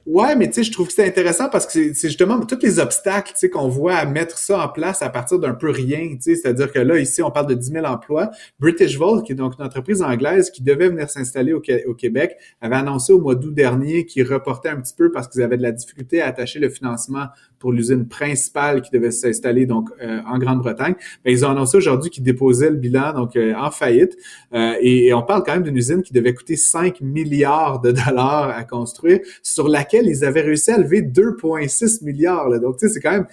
Ouais, 0.05 0.35
mais 0.35 0.49
tu 0.49 0.55
sais, 0.55 0.63
je 0.65 0.73
trouve 0.73 0.89
que 0.89 0.93
c'est 0.93 1.07
intéressant 1.07 1.49
parce 1.49 1.65
que 1.65 1.95
c'est 1.95 2.09
justement 2.09 2.41
tous 2.45 2.59
les 2.61 2.81
obstacles, 2.81 3.33
tu 3.35 3.39
sais, 3.39 3.51
qu'on 3.51 3.69
voit 3.69 3.95
à 3.95 4.05
mettre 4.05 4.37
ça 4.37 4.65
en 4.65 4.69
place 4.69 5.01
à 5.01 5.09
partir 5.09 5.39
d'un 5.39 5.55
peu 5.55 5.71
rien, 5.71 6.17
tu 6.17 6.23
sais, 6.23 6.35
c'est-à-dire 6.35 6.73
que 6.73 6.81
là, 6.81 6.99
ici, 6.99 7.23
on 7.23 7.31
parle 7.31 7.47
de 7.47 7.55
10 7.55 7.71
000 7.71 7.87
emplois. 7.87 8.31
British 8.59 8.99
Volt, 8.99 9.25
qui 9.25 9.33
est 9.33 9.37
donc 9.37 9.55
une 9.59 9.65
entreprise 9.65 10.03
anglaise 10.03 10.51
qui 10.51 10.65
devait 10.65 10.89
venir 10.89 11.09
s'installer 11.09 11.53
au, 11.53 11.61
Québec, 11.95 12.37
avait 12.61 12.75
annoncé 12.75 13.13
au 13.13 13.21
mois 13.21 13.37
d'août 13.37 13.55
dernier 13.55 14.05
qu'ils 14.05 14.27
reportaient 14.27 14.71
un 14.71 14.81
petit 14.81 14.95
peu 14.95 15.13
parce 15.13 15.29
qu'ils 15.29 15.43
avaient 15.43 15.57
de 15.57 15.63
la 15.63 15.73
difficulté 15.73 16.21
à 16.21 16.27
attacher 16.27 16.59
le 16.59 16.69
financement 16.69 17.27
pour 17.63 17.73
l'usine 17.73 18.09
principale 18.09 18.83
qui 18.83 18.91
devait 18.91 19.13
s'installer 19.13 19.67
donc 19.67 19.89
euh, 20.03 20.19
en 20.27 20.37
Grande-Bretagne. 20.37 20.95
Ben, 21.25 21.31
ils 21.31 21.47
ont 21.47 21.51
annoncé 21.51 21.77
aujourd'hui 21.77 22.11
qu'ils 22.11 22.25
déposaient 22.25 22.71
le 22.71 22.77
bilan 22.77 23.13
donc 23.13 23.37
euh, 23.37 23.55
en 23.55 23.71
faillite. 23.71 24.17
Euh, 24.53 24.75
et, 24.81 25.15
on 25.15 25.23
parle 25.23 25.45
quand 25.47 25.53
même 25.53 25.63
d'une 25.63 25.77
usine 25.77 26.03
qui 26.03 26.13
devait 26.13 26.35
coûter 26.35 26.57
5 26.57 27.01
milliards 27.01 27.81
de 27.81 27.93
dollars 27.93 28.49
à 28.49 28.65
construire, 28.65 29.21
sur 29.45 29.69
laquelle 29.69 30.07
ils 30.07 30.25
avaient 30.25 30.41
réussi 30.41 30.73
à 30.73 30.79
lever 30.79 31.03
2,6 31.03 32.05
milliards. 32.05 32.49
Là. 32.49 32.59
Donc, 32.59 32.79
tu 32.79 32.89
sais, 32.89 32.95
c'est 32.95 33.01
quand 33.01 33.13
même... 33.13 33.27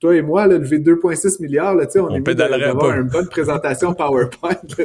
toi 0.00 0.16
et 0.16 0.22
moi, 0.22 0.46
là, 0.46 0.56
lever 0.56 0.78
2,6 0.78 1.42
milliards, 1.42 1.74
là, 1.74 1.84
on, 1.96 2.04
on 2.04 2.14
est 2.14 2.34
d'avoir 2.34 2.98
une 2.98 3.08
bonne 3.08 3.28
présentation 3.28 3.92
PowerPoint. 3.92 4.56
Là, 4.78 4.84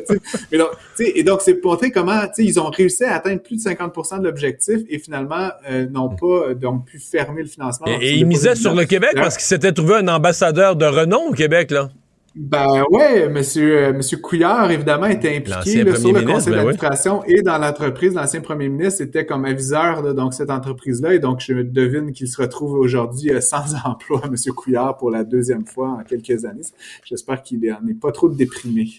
Mais 0.52 0.58
donc, 0.58 0.72
et 1.00 1.24
donc, 1.24 1.40
c'est 1.42 1.54
pour 1.54 1.72
montrer 1.72 1.92
comment 1.92 2.20
ils 2.38 2.60
ont 2.60 2.70
réussi 2.70 3.06
à 3.06 3.16
atteindre 3.16 3.42
plus 3.42 3.64
de 3.64 3.70
50% 3.70 4.20
de 4.20 4.26
l'objectif 4.26 4.82
et 4.90 5.00
finalement 5.00 5.52
n'ont 5.90 6.10
pas 6.10 6.54
donc 6.54 6.88
pu 6.88 7.00
fermer 7.00 7.44
le 7.44 7.48
financement 7.48 7.88
et, 8.02 8.14
il 8.14 8.26
misait 8.26 8.56
sur 8.56 8.74
le 8.74 8.86
Québec 8.86 9.12
parce 9.16 9.36
qu'il 9.36 9.46
s'était 9.46 9.72
trouvé 9.72 9.96
un 9.96 10.08
ambassadeur 10.08 10.76
de 10.76 10.86
renom 10.86 11.30
au 11.30 11.34
Québec, 11.34 11.72
là. 11.72 11.90
Ben 12.36 12.84
ouais, 12.90 13.30
monsieur, 13.30 13.78
euh, 13.78 13.94
monsieur 13.94 14.18
Couillard, 14.18 14.72
évidemment, 14.72 15.06
était 15.06 15.38
impliqué 15.38 15.84
là, 15.84 15.96
sur 15.96 16.12
le 16.12 16.24
conseil 16.24 16.52
ben 16.52 16.58
d'administration 16.58 17.24
et 17.26 17.44
dans 17.44 17.60
l'entreprise. 17.60 18.16
L'ancien 18.16 18.42
premier 18.42 18.70
ministre 18.70 19.04
était 19.04 19.28
comme 19.28 19.46
aviseur 19.46 20.02
de 20.02 20.14
donc, 20.14 20.34
cette 20.34 20.50
entreprise-là. 20.50 21.14
Et 21.14 21.20
donc, 21.20 21.42
je 21.42 21.54
devine 21.54 22.12
qu'il 22.12 22.28
se 22.28 22.42
retrouve 22.42 22.74
aujourd'hui 22.74 23.30
euh, 23.30 23.40
sans 23.40 23.76
emploi, 23.86 24.24
monsieur 24.32 24.52
Couillard, 24.52 24.98
pour 24.98 25.12
la 25.12 25.24
deuxième 25.24 25.68
fois 25.68 25.90
en 25.90 26.04
quelques 26.04 26.44
années. 26.44 26.64
J'espère 27.06 27.44
qu'il 27.44 27.60
n'est 27.60 27.94
pas 27.94 28.12
trop 28.12 28.30
déprimé. 28.30 28.90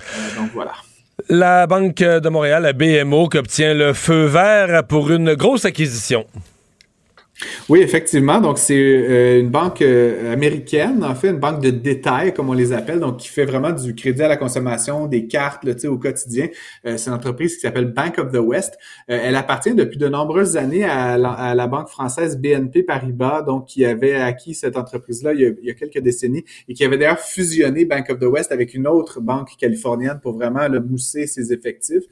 Euh, 0.00 0.40
donc 0.42 0.50
voilà. 0.52 0.72
La 1.30 1.66
Banque 1.66 1.96
de 1.96 2.28
Montréal, 2.28 2.64
la 2.64 2.74
BMO, 2.74 3.30
qui 3.30 3.38
obtient 3.38 3.72
le 3.72 3.94
feu 3.94 4.26
vert 4.26 4.86
pour 4.86 5.10
une 5.10 5.34
grosse 5.34 5.64
acquisition. 5.64 6.26
Oui, 7.68 7.80
effectivement. 7.80 8.40
Donc, 8.40 8.58
c'est 8.58 8.76
euh, 8.76 9.40
une 9.40 9.50
banque 9.50 9.82
euh, 9.82 10.32
américaine, 10.32 11.02
en 11.02 11.14
fait, 11.14 11.30
une 11.30 11.38
banque 11.38 11.60
de 11.60 11.70
détail, 11.70 12.32
comme 12.32 12.48
on 12.48 12.52
les 12.52 12.72
appelle, 12.72 13.00
donc 13.00 13.18
qui 13.18 13.28
fait 13.28 13.44
vraiment 13.44 13.72
du 13.72 13.94
crédit 13.94 14.22
à 14.22 14.28
la 14.28 14.36
consommation, 14.36 15.06
des 15.06 15.26
cartes 15.26 15.64
là, 15.64 15.72
au 15.88 15.98
quotidien. 15.98 16.48
Euh, 16.86 16.96
c'est 16.96 17.10
une 17.10 17.16
entreprise 17.16 17.56
qui 17.56 17.60
s'appelle 17.60 17.92
Bank 17.92 18.18
of 18.18 18.30
the 18.32 18.38
West. 18.38 18.78
elle 19.08 19.34
appartient 19.34 19.74
depuis 19.74 19.98
de 19.98 20.08
nombreuses 20.08 20.56
années 20.56 20.84
à 20.84 21.18
la, 21.18 21.66
banque 21.66 21.88
française 21.88 22.38
BNP 22.38 22.82
Paribas, 22.82 23.42
donc 23.42 23.66
qui 23.66 23.84
avait 23.84 24.14
acquis 24.14 24.54
cette 24.54 24.76
entreprise-là 24.76 25.32
il, 25.32 25.56
y 25.62 25.70
a 25.70 25.74
quelques 25.74 25.98
décennies 25.98 26.44
et 26.68 26.74
qui 26.74 26.84
avait 26.84 26.98
d'ailleurs 26.98 27.18
fusionné 27.18 27.84
Bank 27.84 28.10
of 28.10 28.18
the 28.18 28.24
West 28.24 28.52
avec 28.52 28.74
une 28.74 28.86
autre 28.86 29.20
banque 29.20 29.56
californienne 29.58 30.20
pour 30.22 30.34
vraiment 30.34 30.68
le 30.68 30.80
mousser 30.80 31.26
ses 31.26 31.52
effectifs. 31.52 32.04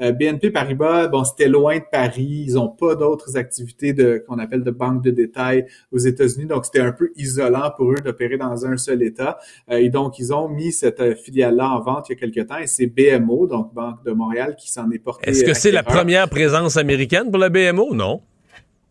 Euh, 0.00 0.12
BNP 0.12 0.50
Paribas, 0.50 1.08
bon, 1.08 1.24
c'était 1.24 1.48
loin 1.48 1.78
de 1.78 1.84
Paris. 1.90 2.44
Ils 2.46 2.54
n'ont 2.54 2.68
pas 2.68 2.94
d'autres 2.94 3.36
activités 3.36 3.92
de 3.92 4.24
qu'on 4.26 4.38
appelle 4.38 4.64
de 4.64 4.70
banque 4.70 5.02
de 5.02 5.10
détail 5.10 5.66
aux 5.92 5.98
États-Unis. 5.98 6.46
Donc, 6.46 6.64
c'était 6.64 6.80
un 6.80 6.92
peu 6.92 7.10
isolant 7.16 7.70
pour 7.76 7.92
eux 7.92 8.00
d'opérer 8.02 8.36
dans 8.36 8.66
un 8.66 8.76
seul 8.76 9.02
État. 9.02 9.38
Euh, 9.70 9.76
et 9.76 9.88
donc, 9.88 10.18
ils 10.18 10.32
ont 10.32 10.48
mis 10.48 10.72
cette 10.72 11.00
euh, 11.00 11.14
filiale-là 11.14 11.70
en 11.70 11.80
vente 11.80 12.08
il 12.08 12.12
y 12.12 12.16
a 12.16 12.18
quelques 12.18 12.48
temps. 12.48 12.58
Et 12.58 12.66
c'est 12.66 12.86
BMO, 12.86 13.46
donc 13.46 13.74
Banque 13.74 14.04
de 14.04 14.12
Montréal, 14.12 14.56
qui 14.56 14.70
s'en 14.70 14.90
est 14.90 14.98
porté. 14.98 15.30
Est-ce 15.30 15.44
que 15.44 15.54
c'est 15.54 15.72
la 15.72 15.82
première 15.82 16.28
présence 16.28 16.76
américaine 16.76 17.30
pour 17.30 17.38
la 17.38 17.48
BMO? 17.48 17.94
Non. 17.94 18.22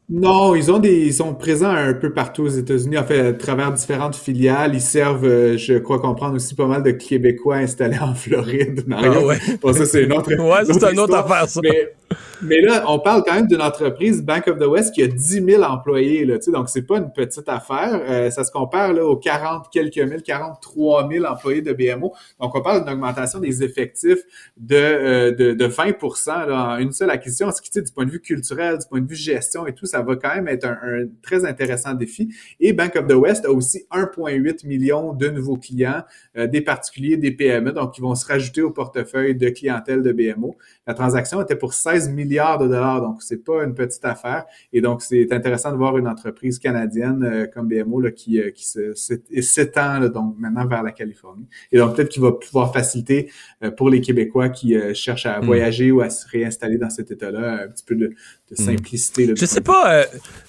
Non, 0.09 0.55
ils 0.55 0.71
ont 0.71 0.79
des, 0.79 1.05
ils 1.05 1.13
sont 1.13 1.35
présents 1.35 1.69
un 1.69 1.93
peu 1.93 2.11
partout 2.11 2.43
aux 2.43 2.49
États-Unis, 2.49 2.97
en 2.97 3.03
fait, 3.03 3.19
à 3.19 3.33
travers 3.33 3.71
différentes 3.71 4.15
filiales. 4.15 4.73
Ils 4.73 4.81
servent, 4.81 5.25
euh, 5.25 5.55
je 5.55 5.75
crois 5.75 5.99
comprendre 5.99 6.35
aussi 6.35 6.55
pas 6.55 6.65
mal 6.65 6.81
de 6.81 6.91
Québécois 6.91 7.57
installés 7.57 7.99
en 7.99 8.15
Floride. 8.15 8.83
Mario. 8.87 9.13
Ah 9.15 9.25
ouais. 9.25 9.37
Bon, 9.61 9.71
ça 9.71 9.85
c'est 9.85 10.03
une 10.03 10.13
autre. 10.13 10.33
ouais, 10.33 10.65
c'est 10.65 10.91
une 10.91 10.99
autre 10.99 11.15
affaire 11.15 11.47
ça. 11.47 11.59
Mais 11.63 11.93
là, 12.41 12.85
on 12.87 12.99
parle 12.99 13.23
quand 13.25 13.33
même 13.33 13.47
d'une 13.47 13.61
entreprise, 13.61 14.23
Bank 14.23 14.47
of 14.47 14.59
the 14.59 14.65
West, 14.65 14.93
qui 14.93 15.03
a 15.03 15.07
10 15.07 15.43
000 15.43 15.63
employés. 15.63 16.25
Là, 16.25 16.37
donc, 16.47 16.69
c'est 16.69 16.83
pas 16.83 16.97
une 16.97 17.11
petite 17.11 17.47
affaire. 17.49 18.01
Euh, 18.07 18.29
ça 18.29 18.43
se 18.43 18.51
compare 18.51 18.93
là, 18.93 19.05
aux 19.05 19.17
40 19.17 19.69
quelques 19.71 19.97
mille, 19.97 20.23
43 20.23 21.09
000 21.11 21.25
employés 21.25 21.61
de 21.61 21.73
BMO. 21.73 22.13
Donc, 22.39 22.55
on 22.55 22.61
parle 22.61 22.83
d'une 22.83 22.93
augmentation 22.93 23.39
des 23.39 23.63
effectifs 23.63 24.19
de, 24.57 24.75
euh, 24.75 25.31
de, 25.31 25.53
de, 25.53 25.65
20 25.65 26.47
là, 26.47 26.75
en 26.75 26.77
une 26.77 26.91
seule 26.91 27.09
acquisition. 27.09 27.51
Ce 27.51 27.61
qui, 27.61 27.69
du 27.69 27.91
point 27.91 28.05
de 28.05 28.11
vue 28.11 28.21
culturel, 28.21 28.77
du 28.77 28.87
point 28.87 29.01
de 29.01 29.07
vue 29.07 29.15
gestion 29.15 29.67
et 29.67 29.73
tout, 29.73 29.85
ça 29.85 30.01
va 30.01 30.15
quand 30.15 30.33
même 30.33 30.47
être 30.47 30.65
un, 30.65 30.77
un 30.81 31.05
très 31.21 31.45
intéressant 31.45 31.93
défi. 31.93 32.29
Et 32.59 32.73
Bank 32.73 32.95
of 32.95 33.07
the 33.07 33.13
West 33.13 33.45
a 33.45 33.51
aussi 33.51 33.85
1,8 33.91 34.65
million 34.65 35.13
de 35.13 35.27
nouveaux 35.29 35.57
clients, 35.57 36.03
euh, 36.37 36.47
des 36.47 36.61
particuliers, 36.61 37.17
des 37.17 37.31
PME, 37.31 37.71
donc 37.71 37.93
qui 37.93 38.01
vont 38.01 38.15
se 38.15 38.25
rajouter 38.25 38.61
au 38.61 38.71
portefeuille 38.71 39.35
de 39.35 39.49
clientèle 39.49 40.01
de 40.01 40.11
BMO. 40.11 40.57
La 40.89 40.95
transaction 40.95 41.39
était 41.39 41.55
pour 41.55 41.75
16 41.75 42.09
milliards 42.09 42.57
de 42.57 42.67
dollars, 42.67 42.99
donc 42.99 43.21
c'est 43.21 43.45
pas 43.45 43.63
une 43.63 43.75
petite 43.75 44.03
affaire. 44.05 44.45
Et 44.73 44.81
donc, 44.81 45.03
c'est 45.03 45.31
intéressant 45.31 45.71
de 45.71 45.77
voir 45.77 45.99
une 45.99 46.07
entreprise 46.07 46.57
canadienne 46.57 47.23
euh, 47.23 47.45
comme 47.45 47.67
BMO 47.67 48.01
là, 48.01 48.09
qui, 48.09 48.39
euh, 48.39 48.49
qui 48.49 49.43
s'étend 49.43 49.99
donc 50.09 50.33
maintenant 50.39 50.65
vers 50.65 50.81
la 50.81 50.91
Californie. 50.91 51.45
Et 51.71 51.77
donc, 51.77 51.95
peut-être 51.95 52.09
qu'il 52.09 52.23
va 52.23 52.31
pouvoir 52.31 52.73
faciliter 52.73 53.29
euh, 53.63 53.69
pour 53.69 53.91
les 53.91 54.01
Québécois 54.01 54.49
qui 54.49 54.75
cherchent 54.95 55.27
à 55.27 55.39
hmm. 55.39 55.45
voyager 55.45 55.91
ou 55.91 56.01
à 56.01 56.09
se 56.09 56.27
réinstaller 56.27 56.79
dans 56.79 56.89
cet 56.89 57.11
État-là 57.11 57.65
un 57.65 57.67
petit 57.67 57.85
peu 57.85 57.93
de, 57.93 58.07
de 58.07 58.13
hmm. 58.53 58.55
simplicité. 58.55 59.31
je 59.35 59.45
sais 59.45 59.61
pas, 59.61 60.05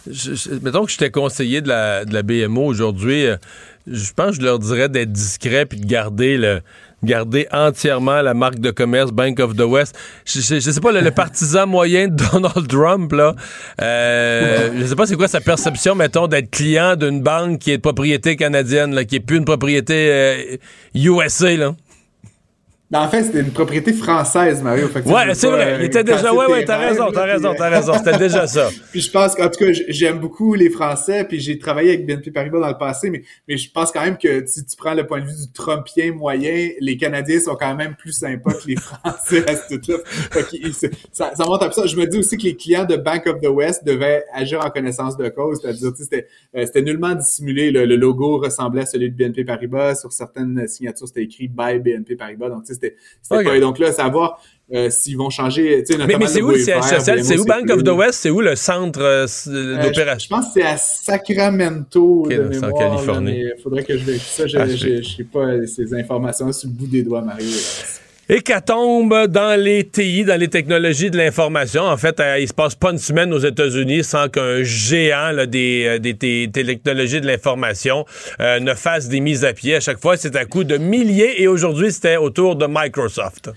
je, 0.07 0.55
mettons 0.63 0.87
que 0.87 0.91
j'étais 0.91 1.11
conseiller 1.11 1.61
de 1.61 1.69
la, 1.69 2.07
de 2.07 2.15
la 2.15 2.23
BMO 2.23 2.65
aujourd'hui, 2.65 3.27
je 3.87 4.13
pense 4.15 4.31
que 4.31 4.37
je 4.37 4.47
leur 4.47 4.59
dirais 4.59 4.89
d'être 4.89 5.13
discret 5.13 5.67
puis 5.67 5.81
de 5.81 5.87
garder 5.87 6.39
le 6.39 6.63
garder 7.03 7.47
entièrement 7.53 8.23
la 8.23 8.35
marque 8.35 8.59
de 8.59 8.71
commerce 8.71 9.11
Bank 9.13 9.41
of 9.41 9.57
the 9.57 9.63
West. 9.63 9.97
Je, 10.25 10.41
sais 10.41 10.81
pas, 10.81 10.93
le, 10.93 11.11
partisan 11.11 11.67
moyen 11.67 12.09
de 12.09 12.17
Donald 12.33 12.69
Trump, 12.69 13.13
là, 13.13 13.35
euh, 13.81 14.71
je 14.79 14.87
sais 14.87 14.97
pas 14.97 15.07
c'est 15.07 15.17
quoi 15.17 15.29
sa 15.29 15.41
perception, 15.41 15.95
mettons, 15.95 16.27
d'être 16.27 16.51
client 16.51 16.97
d'une 16.97 17.23
banque 17.23 17.59
qui 17.59 17.73
est 17.73 17.79
de 17.79 17.83
propriété 17.83 18.37
canadienne, 18.37 18.95
là, 18.95 19.05
qui 19.05 19.17
est 19.17 19.21
plus 19.21 19.39
une 19.39 19.45
propriété 19.45 20.61
USA, 20.95 21.47
euh, 21.47 21.57
là. 21.57 21.75
En 22.93 23.09
fait, 23.09 23.23
c'était 23.23 23.41
une 23.41 23.53
propriété 23.53 23.93
française, 23.93 24.63
Mario. 24.65 24.89
ouais, 24.89 25.35
c'est 25.35 25.49
vrai. 25.49 25.77
Il 25.79 25.85
était 25.85 26.03
déjà. 26.03 26.35
Ouais, 26.35 26.47
ouais, 26.47 26.65
t'as 26.65 26.77
raison, 26.77 27.07
t'as 27.13 27.25
raison, 27.25 27.55
t'as 27.57 27.69
raison. 27.69 27.93
C'était 27.97 28.19
déjà 28.19 28.49
ça. 28.49 28.69
puis 28.91 29.01
je 29.01 29.11
pense 29.11 29.37
qu'en 29.37 29.49
tout 29.49 29.65
cas, 29.65 29.71
j'aime 29.89 30.19
beaucoup 30.19 30.55
les 30.55 30.71
Français. 30.71 31.25
Puis 31.25 31.39
j'ai 31.39 31.57
travaillé 31.57 31.91
avec 31.91 32.05
BNP 32.05 32.33
Paribas 32.33 32.59
dans 32.59 32.69
le 32.69 32.79
passé, 32.79 33.11
mais, 33.11 33.23
mais 33.47 33.57
je 33.57 33.71
pense 33.71 33.93
quand 33.93 34.03
même 34.03 34.19
que 34.19 34.45
si 34.45 34.65
tu 34.67 34.77
prends 34.77 34.95
le 34.95 35.07
point 35.07 35.21
de 35.21 35.27
vue 35.27 35.37
du 35.37 35.53
Trumpien 35.53 36.13
moyen, 36.13 36.71
les 36.81 36.97
Canadiens 36.97 37.39
sont 37.39 37.55
quand 37.55 37.77
même 37.77 37.95
plus 37.95 38.13
sympas 38.13 38.55
que 38.55 38.67
les 38.67 38.77
Français 38.81 39.49
à 39.49 39.55
ce 39.55 39.93
là 39.93 39.99
ça, 41.13 41.33
ça 41.37 41.45
montre 41.45 41.67
à 41.67 41.71
ça. 41.71 41.87
Je 41.87 41.97
me 41.97 42.07
dis 42.07 42.19
aussi 42.19 42.37
que 42.37 42.43
les 42.43 42.57
clients 42.57 42.85
de 42.85 42.97
Bank 42.97 43.25
of 43.29 43.41
the 43.41 43.49
West 43.49 43.87
devaient 43.87 44.25
agir 44.33 44.65
en 44.65 44.71
connaissance 44.71 45.17
de 45.17 45.29
cause. 45.29 45.61
C'est-à-dire, 45.63 45.93
c'était, 45.97 46.27
euh, 46.57 46.67
c'était 46.67 46.83
nullement 46.83 47.15
dissimulé. 47.15 47.71
Le, 47.71 47.85
logo 47.97 48.39
ressemblait 48.39 48.83
à 48.83 48.87
celui 48.87 49.13
de 49.13 49.17
BNP 49.17 49.45
Paribas. 49.45 49.95
Sur 49.95 50.13
certaines 50.13 50.67
signatures, 50.67 51.07
c'était 51.07 51.23
écrit 51.23 51.47
by 51.47 51.79
BNP 51.79 52.17
Paribas. 52.17 52.49
Donc, 52.49 52.63
c'était 53.23 53.61
Donc 53.61 53.79
là, 53.79 53.93
savoir 53.93 54.41
euh, 54.73 54.89
s'ils 54.89 55.17
vont 55.17 55.31
changer. 55.31 55.83
Mais, 56.07 56.17
mais 56.17 56.27
c'est 56.29 56.43
où 56.43 56.51
le 56.51 56.59
siège 56.59 56.83
social? 56.85 57.25
C'est 57.25 57.39
où 57.39 57.45
Bank 57.45 57.69
of 57.71 57.83
the 57.83 57.89
West? 57.89 58.21
C'est 58.21 58.31
où 58.31 58.41
le 58.41 58.55
centre 58.55 59.01
euh, 59.01 59.27
euh, 59.49 59.83
d'opération? 59.83 60.29
Je, 60.29 60.43
pense 60.43 60.55
que 60.55 60.61
c'est 60.61 60.67
à 60.67 60.77
Sacramento. 60.77 62.29
de 62.29 62.65
en 62.65 62.73
Californie. 62.73 63.47
Il 63.57 63.63
faudrait 63.63 63.83
que 63.83 63.99
je 63.99 64.05
vérifie 64.05 64.33
ça. 64.33 64.47
Je 64.47 64.59
n'ai 64.59 65.03
ah, 65.03 65.25
pas 65.33 65.67
ces 65.67 65.93
informations 65.95 66.53
sur 66.53 66.69
le 66.69 66.75
bout 66.75 66.87
des 66.87 67.03
doigts, 67.03 67.23
Mario. 67.23 67.47
Hécatombe 68.33 69.27
dans 69.27 69.61
les 69.61 69.89
TI, 69.89 70.25
dans 70.25 70.39
les 70.39 70.47
technologies 70.47 71.11
de 71.11 71.17
l'information. 71.17 71.83
En 71.83 71.97
fait, 71.97 72.23
il 72.39 72.47
se 72.47 72.55
passe 72.55 72.77
pas 72.77 72.93
une 72.93 72.99
semaine 72.99 73.35
aux 73.35 73.41
États-Unis 73.41 74.05
sans 74.05 74.29
qu'un 74.29 74.63
géant 74.63 75.33
des, 75.49 75.99
des, 75.99 76.49
technologies 76.53 77.21
de 77.21 77.27
l'information 77.27 78.05
ne 78.39 78.73
fasse 78.75 79.09
des 79.09 79.19
mises 79.19 79.45
à 79.45 79.53
pied. 79.53 79.75
À 79.75 79.81
chaque 79.81 80.01
fois, 80.01 80.17
c'est 80.17 80.37
à 80.37 80.45
coup 80.45 80.63
de 80.63 80.77
milliers 80.77 81.43
et 81.43 81.49
aujourd'hui, 81.49 81.91
c'était 81.91 82.19
autour 82.19 82.55
de 82.55 82.67
Microsoft. 82.69 83.51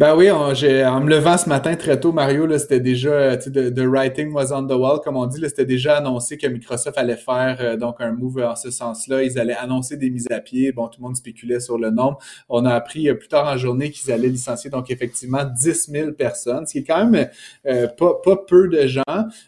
Ben 0.00 0.16
oui, 0.16 0.30
en 0.30 0.48
me 0.54 1.10
levant 1.10 1.36
ce 1.36 1.46
matin 1.46 1.76
très 1.76 2.00
tôt, 2.00 2.10
Mario, 2.10 2.56
c'était 2.56 2.80
déjà, 2.80 3.36
tu 3.36 3.52
sais, 3.52 3.70
the, 3.70 3.80
writing 3.80 4.32
was 4.32 4.50
on 4.50 4.66
the 4.66 4.72
wall, 4.72 4.98
comme 5.04 5.18
on 5.18 5.26
dit, 5.26 5.38
c'était 5.42 5.66
déjà 5.66 5.98
annoncé 5.98 6.38
que 6.38 6.46
Microsoft 6.46 6.96
allait 6.96 7.18
faire 7.18 7.58
euh, 7.60 7.76
donc 7.76 7.96
un 8.00 8.12
move 8.12 8.38
en 8.38 8.56
ce 8.56 8.70
sens-là. 8.70 9.22
Ils 9.22 9.38
allaient 9.38 9.52
annoncer 9.52 9.98
des 9.98 10.08
mises 10.08 10.28
à 10.30 10.40
pied. 10.40 10.72
Bon, 10.72 10.88
tout 10.88 11.02
le 11.02 11.06
monde 11.06 11.16
spéculait 11.16 11.60
sur 11.60 11.76
le 11.76 11.90
nombre. 11.90 12.16
On 12.48 12.64
a 12.64 12.72
appris 12.72 13.10
euh, 13.10 13.14
plus 13.14 13.28
tard 13.28 13.46
en 13.46 13.58
journée 13.58 13.90
qu'ils 13.90 14.10
allaient 14.10 14.30
licencier 14.30 14.70
donc 14.70 14.90
effectivement 14.90 15.44
10 15.44 15.90
000 15.90 16.12
personnes, 16.12 16.66
ce 16.66 16.72
qui 16.72 16.78
est 16.78 16.84
quand 16.84 17.04
même 17.04 17.28
euh, 17.66 17.86
pas, 17.86 18.14
pas 18.24 18.38
peu 18.38 18.68
de 18.68 18.86
gens. 18.86 19.02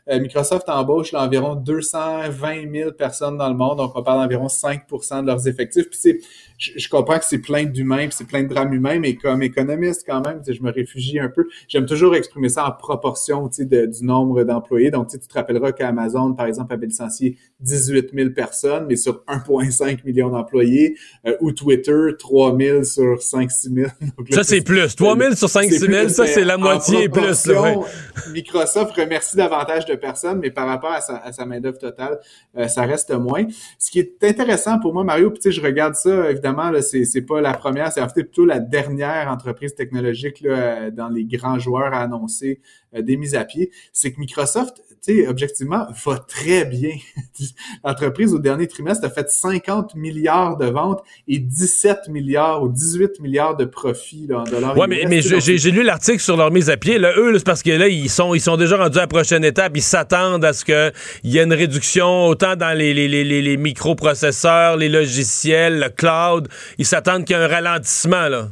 Microsoft 0.06 0.68
embauche 0.68 1.12
là, 1.12 1.22
environ 1.22 1.54
220 1.54 2.70
000 2.70 2.92
personnes 2.92 3.38
dans 3.38 3.48
le 3.48 3.56
monde, 3.56 3.78
donc 3.78 3.92
on 3.94 4.02
parle 4.02 4.20
d'environ 4.20 4.50
5 4.50 4.82
de 4.86 5.26
leurs 5.26 5.48
effectifs. 5.48 5.88
Puis 5.88 5.98
c'est 5.98 6.18
je, 6.58 6.88
comprends 6.88 7.18
que 7.18 7.24
c'est 7.24 7.38
plein 7.38 7.64
d'humains, 7.64 8.08
c'est 8.10 8.26
plein 8.26 8.42
de 8.42 8.48
drames 8.48 8.72
humains, 8.72 8.98
mais 8.98 9.16
comme 9.16 9.42
économiste 9.42 10.04
quand 10.06 10.26
même, 10.26 10.42
je 10.46 10.62
me 10.62 10.70
réfugie 10.70 11.18
un 11.18 11.28
peu. 11.28 11.46
J'aime 11.68 11.86
toujours 11.86 12.14
exprimer 12.14 12.48
ça 12.48 12.66
en 12.66 12.72
proportion 12.72 13.48
de, 13.58 13.86
du 13.86 14.04
nombre 14.04 14.44
d'employés. 14.44 14.90
Donc, 14.90 15.08
tu 15.08 15.18
te 15.18 15.34
rappelleras 15.34 15.72
qu'Amazon, 15.72 16.34
par 16.34 16.46
exemple, 16.46 16.72
avait 16.72 16.86
licencié 16.86 17.36
18 17.60 18.10
000 18.14 18.30
personnes, 18.30 18.86
mais 18.88 18.96
sur 18.96 19.24
1,5 19.28 20.04
million 20.04 20.30
d'employés, 20.30 20.96
euh, 21.26 21.36
ou 21.40 21.52
Twitter, 21.52 22.08
3 22.18 22.56
000 22.58 22.84
sur 22.84 23.16
5-6 23.16 23.74
000. 23.74 23.90
ça, 24.30 24.44
c'est 24.44 24.62
plus. 24.62 24.94
3 24.94 25.18
000 25.18 25.34
sur 25.34 25.48
5-6 25.48 25.90
000, 25.90 26.08
ça, 26.08 26.26
c'est 26.26 26.44
la 26.44 26.56
moitié 26.56 27.08
plus. 27.08 27.48
Microsoft 28.32 28.92
remercie 28.96 29.36
davantage 29.36 29.86
de 29.86 29.94
personnes, 29.94 30.38
mais 30.40 30.50
par 30.50 30.66
rapport 30.66 30.92
à 30.92 31.00
sa, 31.00 31.46
main-d'œuvre 31.46 31.78
totale, 31.78 32.18
euh, 32.56 32.68
ça 32.68 32.82
reste 32.82 33.10
moins. 33.10 33.44
Ce 33.78 33.90
qui 33.90 33.98
est 33.98 34.22
intéressant 34.22 34.78
pour 34.78 34.92
moi, 34.92 35.04
Mario, 35.04 35.30
puis 35.30 35.52
je 35.52 35.60
regarde 35.60 35.94
ça, 35.94 36.30
évidemment, 36.30 36.51
c'est, 36.80 37.22
pas 37.22 37.40
la 37.40 37.54
première, 37.54 37.92
c'est 37.92 38.00
en 38.00 38.08
fait 38.08 38.24
plutôt 38.24 38.44
la 38.44 38.58
dernière 38.58 39.28
entreprise 39.28 39.74
technologique 39.74 40.44
euh, 40.44 40.90
dans 40.90 41.08
les 41.08 41.24
grands 41.24 41.58
joueurs 41.58 41.92
à 41.92 42.00
annoncer 42.00 42.60
euh, 42.94 43.02
des 43.02 43.16
mises 43.16 43.34
à 43.34 43.44
pied. 43.44 43.70
C'est 43.92 44.12
que 44.12 44.20
Microsoft, 44.20 44.82
tu 45.04 45.16
sais, 45.16 45.26
objectivement, 45.26 45.86
va 46.04 46.18
très 46.18 46.64
bien. 46.64 46.92
L'entreprise, 47.84 48.32
au 48.34 48.38
dernier 48.38 48.68
trimestre, 48.68 49.04
a 49.04 49.10
fait 49.10 49.28
50 49.28 49.96
milliards 49.96 50.56
de 50.56 50.66
ventes 50.66 51.02
et 51.26 51.40
17 51.40 52.08
milliards 52.08 52.62
ou 52.62 52.68
18 52.68 53.18
milliards 53.18 53.56
de 53.56 53.64
profits 53.64 54.26
là, 54.28 54.40
en 54.40 54.44
dollars. 54.44 54.76
Ouais, 54.76 54.86
mais, 54.86 55.04
mais 55.08 55.20
j'ai, 55.20 55.70
lu 55.72 55.82
l'article 55.82 56.20
sur 56.20 56.36
leur 56.36 56.52
mise 56.52 56.70
à 56.70 56.76
pied. 56.76 56.98
Là, 56.98 57.14
eux, 57.16 57.36
c'est 57.36 57.44
parce 57.44 57.64
que 57.64 57.70
là, 57.70 57.88
ils 57.88 58.08
sont, 58.08 58.32
ils 58.32 58.40
sont 58.40 58.56
déjà 58.56 58.76
rendus 58.76 58.98
à 58.98 59.02
la 59.02 59.06
prochaine 59.08 59.44
étape. 59.44 59.72
Ils 59.74 59.82
s'attendent 59.82 60.44
à 60.44 60.52
ce 60.52 60.64
qu'il 60.64 60.92
y 61.24 61.38
ait 61.38 61.42
une 61.42 61.52
réduction 61.52 62.26
autant 62.26 62.54
dans 62.54 62.76
les, 62.76 62.94
les, 62.94 63.08
les, 63.08 63.24
les 63.24 63.56
microprocesseurs, 63.56 64.76
les 64.76 64.88
logiciels, 64.88 65.80
le 65.80 65.88
cloud. 65.88 66.46
Ils 66.78 66.86
s'attendent 66.86 67.24
qu'il 67.24 67.36
y 67.36 67.40
ait 67.40 67.42
un 67.42 67.48
ralentissement, 67.48 68.28
là. 68.28 68.50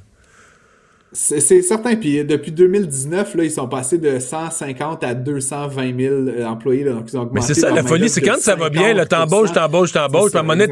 C'est 1.12 1.62
certain. 1.62 1.96
Puis 1.96 2.24
depuis 2.24 2.52
2019, 2.52 3.34
là, 3.34 3.42
ils 3.44 3.50
sont 3.50 3.66
passés 3.66 3.98
de 3.98 4.20
150 4.20 5.02
à 5.02 5.14
220 5.14 5.98
000 5.98 6.14
euh, 6.14 6.46
employés. 6.46 6.84
donc, 6.84 7.10
ils 7.12 7.16
ont 7.18 7.22
augmenté. 7.22 7.34
Mais 7.34 7.40
c'est 7.40 7.60
ça, 7.60 7.72
la 7.72 7.82
folie, 7.82 8.08
c'est 8.08 8.20
quand 8.20 8.38
ça 8.38 8.54
va 8.54 8.70
bien, 8.70 8.94
t'embauches, 9.06 9.52
t'embauches, 9.52 9.92
t'embauches. 9.92 10.30
Puis 10.30 10.38
à 10.38 10.40
un 10.40 10.44
moment 10.44 10.56
donné, 10.56 10.70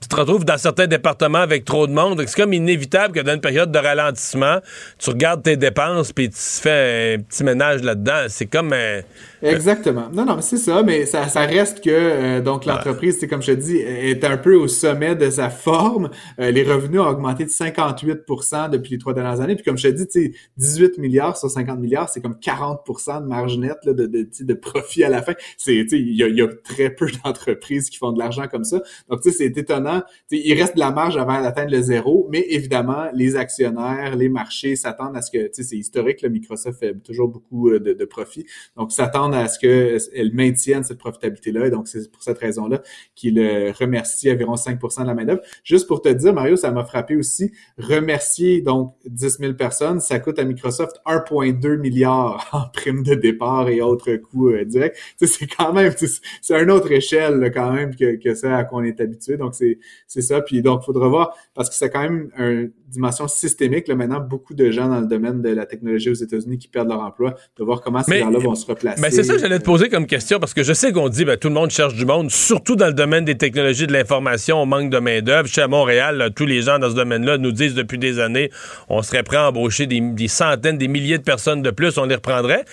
tu 0.00 0.08
te 0.08 0.16
retrouves 0.16 0.44
dans 0.44 0.58
certains 0.58 0.88
départements 0.88 1.38
avec 1.38 1.64
trop 1.64 1.86
de 1.86 1.92
monde. 1.92 2.20
C'est 2.26 2.40
comme 2.40 2.52
inévitable 2.52 3.14
que 3.14 3.20
dans 3.20 3.34
une 3.34 3.40
période 3.40 3.70
de 3.70 3.78
ralentissement, 3.78 4.58
tu 4.98 5.10
regardes 5.10 5.44
tes 5.44 5.56
dépenses 5.56 6.12
puis 6.12 6.28
tu 6.28 6.36
fais 6.38 7.14
un 7.14 7.22
petit 7.22 7.44
ménage 7.44 7.82
là-dedans. 7.82 8.26
C'est 8.28 8.46
comme. 8.46 8.72
un... 8.72 9.02
Exactement. 9.40 10.08
Non, 10.12 10.24
non, 10.24 10.34
mais 10.34 10.42
c'est 10.42 10.56
ça, 10.56 10.82
mais 10.82 11.06
ça, 11.06 11.28
ça 11.28 11.42
reste 11.42 11.84
que 11.84 11.90
euh, 11.90 12.40
donc 12.40 12.64
l'entreprise, 12.64 13.18
c'est 13.20 13.28
comme 13.28 13.42
je 13.42 13.52
te 13.52 13.56
dis, 13.56 13.76
est 13.76 14.24
un 14.24 14.36
peu 14.36 14.56
au 14.56 14.66
sommet 14.66 15.14
de 15.14 15.30
sa 15.30 15.50
forme. 15.50 16.10
Euh, 16.40 16.50
les 16.50 16.64
revenus 16.64 17.00
ont 17.00 17.06
augmenté 17.06 17.44
de 17.44 17.50
58% 17.50 18.70
depuis 18.70 18.92
les 18.92 18.98
trois 18.98 19.14
dernières 19.14 19.40
années. 19.40 19.54
Puis 19.54 19.67
comme 19.68 19.78
je 19.78 19.88
te 19.88 20.18
dis, 20.18 20.34
18 20.56 20.98
milliards 20.98 21.36
sur 21.36 21.50
50 21.50 21.78
milliards, 21.78 22.08
c'est 22.08 22.20
comme 22.20 22.36
40% 22.40 23.22
de 23.22 23.26
marge 23.26 23.58
nette 23.58 23.84
là, 23.84 23.92
de, 23.92 24.06
de, 24.06 24.28
de, 24.40 24.54
profit 24.54 25.04
à 25.04 25.08
la 25.08 25.22
fin. 25.22 25.34
Il 25.66 26.16
y 26.16 26.22
a, 26.22 26.28
y 26.28 26.42
a, 26.42 26.48
très 26.64 26.90
peu 26.90 27.06
d'entreprises 27.24 27.90
qui 27.90 27.98
font 27.98 28.12
de 28.12 28.18
l'argent 28.18 28.46
comme 28.48 28.64
ça. 28.64 28.82
Donc, 29.08 29.20
c'est 29.22 29.56
étonnant 29.56 29.78
évidemment, 29.78 30.02
il 30.30 30.60
reste 30.60 30.74
de 30.74 30.80
la 30.80 30.90
marge 30.90 31.16
avant 31.16 31.40
d'atteindre 31.40 31.70
le 31.70 31.80
zéro, 31.80 32.26
mais 32.30 32.40
évidemment, 32.48 33.08
les 33.12 33.36
actionnaires, 33.36 34.16
les 34.16 34.28
marchés 34.28 34.76
s'attendent 34.76 35.16
à 35.16 35.22
ce 35.22 35.30
que, 35.30 35.48
c'est 35.52 35.76
historique, 35.76 36.22
le 36.22 36.28
Microsoft 36.28 36.78
fait 36.78 36.94
toujours 37.02 37.28
beaucoup 37.28 37.70
de, 37.70 37.92
de 37.92 38.04
profit, 38.04 38.46
donc 38.76 38.92
s'attendent 38.92 39.34
à 39.34 39.48
ce 39.48 39.58
qu'elle 39.58 40.32
maintienne 40.32 40.84
cette 40.84 40.98
profitabilité-là, 40.98 41.66
et 41.66 41.70
donc 41.70 41.88
c'est 41.88 42.10
pour 42.10 42.22
cette 42.22 42.38
raison-là 42.38 42.82
qu'il 43.14 43.38
remercie 43.78 44.30
environ 44.30 44.54
5% 44.54 45.02
de 45.02 45.06
la 45.06 45.14
main-d'œuvre. 45.14 45.42
Juste 45.64 45.86
pour 45.86 46.00
te 46.00 46.08
dire, 46.08 46.32
Mario, 46.32 46.56
ça 46.56 46.70
m'a 46.70 46.84
frappé 46.84 47.16
aussi, 47.16 47.52
remercier 47.78 48.60
donc 48.62 48.94
10 49.06 49.38
000 49.38 49.54
personnes, 49.58 50.00
ça 50.00 50.18
coûte 50.18 50.38
à 50.38 50.44
Microsoft 50.44 50.96
1,2 51.06 51.76
milliard 51.76 52.48
en 52.52 52.68
prime 52.72 53.02
de 53.02 53.14
départ 53.14 53.68
et 53.68 53.82
autres 53.82 54.16
coûts 54.16 54.48
euh, 54.48 54.64
directs. 54.64 54.96
C'est 55.22 55.46
quand 55.46 55.74
même, 55.74 55.92
c'est 56.40 56.62
une 56.62 56.70
autre 56.70 56.90
échelle 56.90 57.50
quand 57.52 57.72
même 57.72 57.94
que, 57.94 58.16
que 58.16 58.34
ça 58.34 58.56
à 58.56 58.64
quoi 58.64 58.80
on 58.80 58.84
est 58.84 59.00
habitué. 59.00 59.36
Donc 59.36 59.54
c'est 59.54 60.22
ça. 60.22 60.40
Puis 60.40 60.62
donc, 60.62 60.80
il 60.82 60.86
faudra 60.86 61.08
voir, 61.08 61.36
parce 61.54 61.68
que 61.68 61.74
c'est 61.74 61.90
quand 61.90 62.02
même 62.02 62.30
une 62.38 62.70
dimension 62.88 63.28
systémique. 63.28 63.88
Là, 63.88 63.94
maintenant, 63.94 64.20
beaucoup 64.20 64.54
de 64.54 64.70
gens 64.70 64.88
dans 64.88 65.00
le 65.00 65.06
domaine 65.06 65.42
de 65.42 65.50
la 65.50 65.66
technologie 65.66 66.10
aux 66.10 66.14
États-Unis 66.14 66.58
qui 66.58 66.68
perdent 66.68 66.88
leur 66.88 67.00
emploi, 67.00 67.34
de 67.58 67.64
voir 67.64 67.80
comment 67.80 68.02
ces 68.02 68.20
gens-là 68.20 68.38
vont 68.38 68.54
se 68.54 68.66
replacer. 68.66 69.00
Mais 69.00 69.10
c'est 69.10 69.22
ça 69.22 69.34
que 69.34 69.40
j'allais 69.40 69.58
te 69.58 69.64
poser 69.64 69.88
comme 69.88 70.06
question, 70.06 70.38
parce 70.38 70.54
que 70.54 70.62
je 70.62 70.72
sais 70.72 70.92
qu'on 70.92 71.08
dit 71.08 71.24
ben, 71.24 71.36
tout 71.36 71.48
le 71.48 71.54
monde 71.54 71.70
cherche 71.70 71.94
du 71.94 72.04
monde, 72.04 72.30
surtout 72.30 72.76
dans 72.76 72.86
le 72.86 72.94
domaine 72.94 73.24
des 73.24 73.36
technologies 73.36 73.86
de 73.86 73.92
l'information, 73.92 74.62
on 74.62 74.66
manque 74.66 74.90
de 74.90 74.98
main-d'œuvre. 74.98 75.48
Chez 75.48 75.62
à 75.62 75.68
Montréal, 75.68 76.30
tous 76.34 76.46
les 76.46 76.62
gens 76.62 76.78
dans 76.78 76.90
ce 76.90 76.94
domaine-là 76.94 77.38
nous 77.38 77.52
disent 77.52 77.74
depuis 77.74 77.98
des 77.98 78.18
années, 78.18 78.50
on 78.88 79.02
serait 79.02 79.22
prêt 79.22 79.36
à 79.36 79.47
embaucher 79.48 79.86
des, 79.86 80.28
centaines, 80.28 80.78
des 80.78 80.88
milliers 80.88 81.18
de 81.18 81.22
personnes 81.22 81.62
de 81.62 81.70
plus, 81.70 81.98
on 81.98 82.04
les 82.04 82.14
reprendrait. 82.14 82.64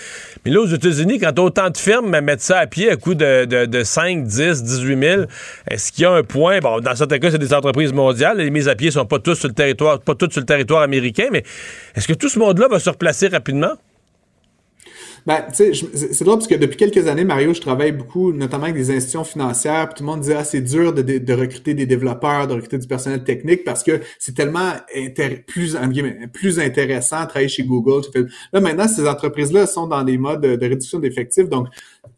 Mais 0.45 0.51
là, 0.51 0.61
aux 0.61 0.67
États-Unis, 0.67 1.19
quand 1.19 1.38
autant 1.39 1.69
de 1.69 1.78
firmes 1.78 2.19
mettent 2.19 2.41
ça 2.41 2.59
à 2.59 2.67
pied 2.67 2.89
à 2.89 2.95
coût 2.95 3.15
de, 3.15 3.45
de, 3.45 3.65
de 3.65 3.84
5, 3.84 4.23
10, 4.23 4.63
18 4.63 4.99
000, 5.01 5.23
est-ce 5.69 5.91
qu'il 5.91 6.03
y 6.03 6.05
a 6.05 6.11
un 6.11 6.23
point, 6.23 6.59
bon, 6.59 6.80
dans 6.80 6.95
certains 6.95 7.19
cas, 7.19 7.32
c'est 7.32 7.39
des 7.39 7.53
entreprises 7.53 7.93
mondiales, 7.93 8.38
les 8.38 8.51
mises 8.51 8.67
à 8.67 8.76
pied 8.76 8.91
sont 8.91 9.05
pas 9.05 9.19
tous 9.19 9.36
sur 9.36 9.47
le 9.47 9.73
pas 9.73 10.15
toutes 10.15 10.32
sur 10.32 10.41
le 10.41 10.45
territoire 10.45 10.82
américain, 10.82 11.28
mais 11.32 11.43
est-ce 11.95 12.07
que 12.07 12.13
tout 12.13 12.30
ce 12.30 12.39
monde-là 12.39 12.67
va 12.67 12.80
se 12.80 12.89
replacer 12.89 13.28
rapidement? 13.28 13.73
Ben, 15.26 15.43
tu 15.49 15.73
sais, 15.73 15.88
c'est 16.11 16.23
drôle 16.23 16.38
parce 16.38 16.47
que 16.47 16.53
depuis 16.53 16.78
quelques 16.78 17.07
années, 17.07 17.23
Mario, 17.23 17.51
je 17.55 17.59
travaille 17.59 17.91
beaucoup, 17.91 18.32
notamment 18.32 18.65
avec 18.65 18.76
des 18.76 18.91
institutions 18.91 19.23
financières, 19.23 19.89
puis 19.89 19.95
tout 19.97 20.03
le 20.03 20.11
monde 20.11 20.21
dit 20.21 20.34
ah 20.34 20.43
c'est 20.43 20.61
dur 20.61 20.93
de, 20.93 21.01
de, 21.01 21.34
recruter 21.34 21.73
des 21.73 21.88
développeurs, 21.88 22.45
de 22.45 22.53
recruter 22.53 22.78
du 22.78 22.88
personnel 22.88 23.23
technique 23.23 23.63
parce 23.63 23.82
que 23.82 24.01
c'est 24.19 24.36
tellement 24.36 24.73
plus 25.47 25.76
plus 26.32 26.59
intéressant 26.59 27.23
de 27.23 27.28
travailler 27.28 27.49
chez 27.49 27.63
Google. 27.63 28.01
Là 28.53 28.61
maintenant, 28.61 28.88
ces 28.88 29.07
entreprises-là 29.07 29.65
sont 29.65 29.88
dans 29.88 30.03
des 30.03 30.19
modes 30.19 30.41
de, 30.41 30.65
réduction 30.65 30.99
d'effectifs, 30.99 31.49
donc 31.49 31.69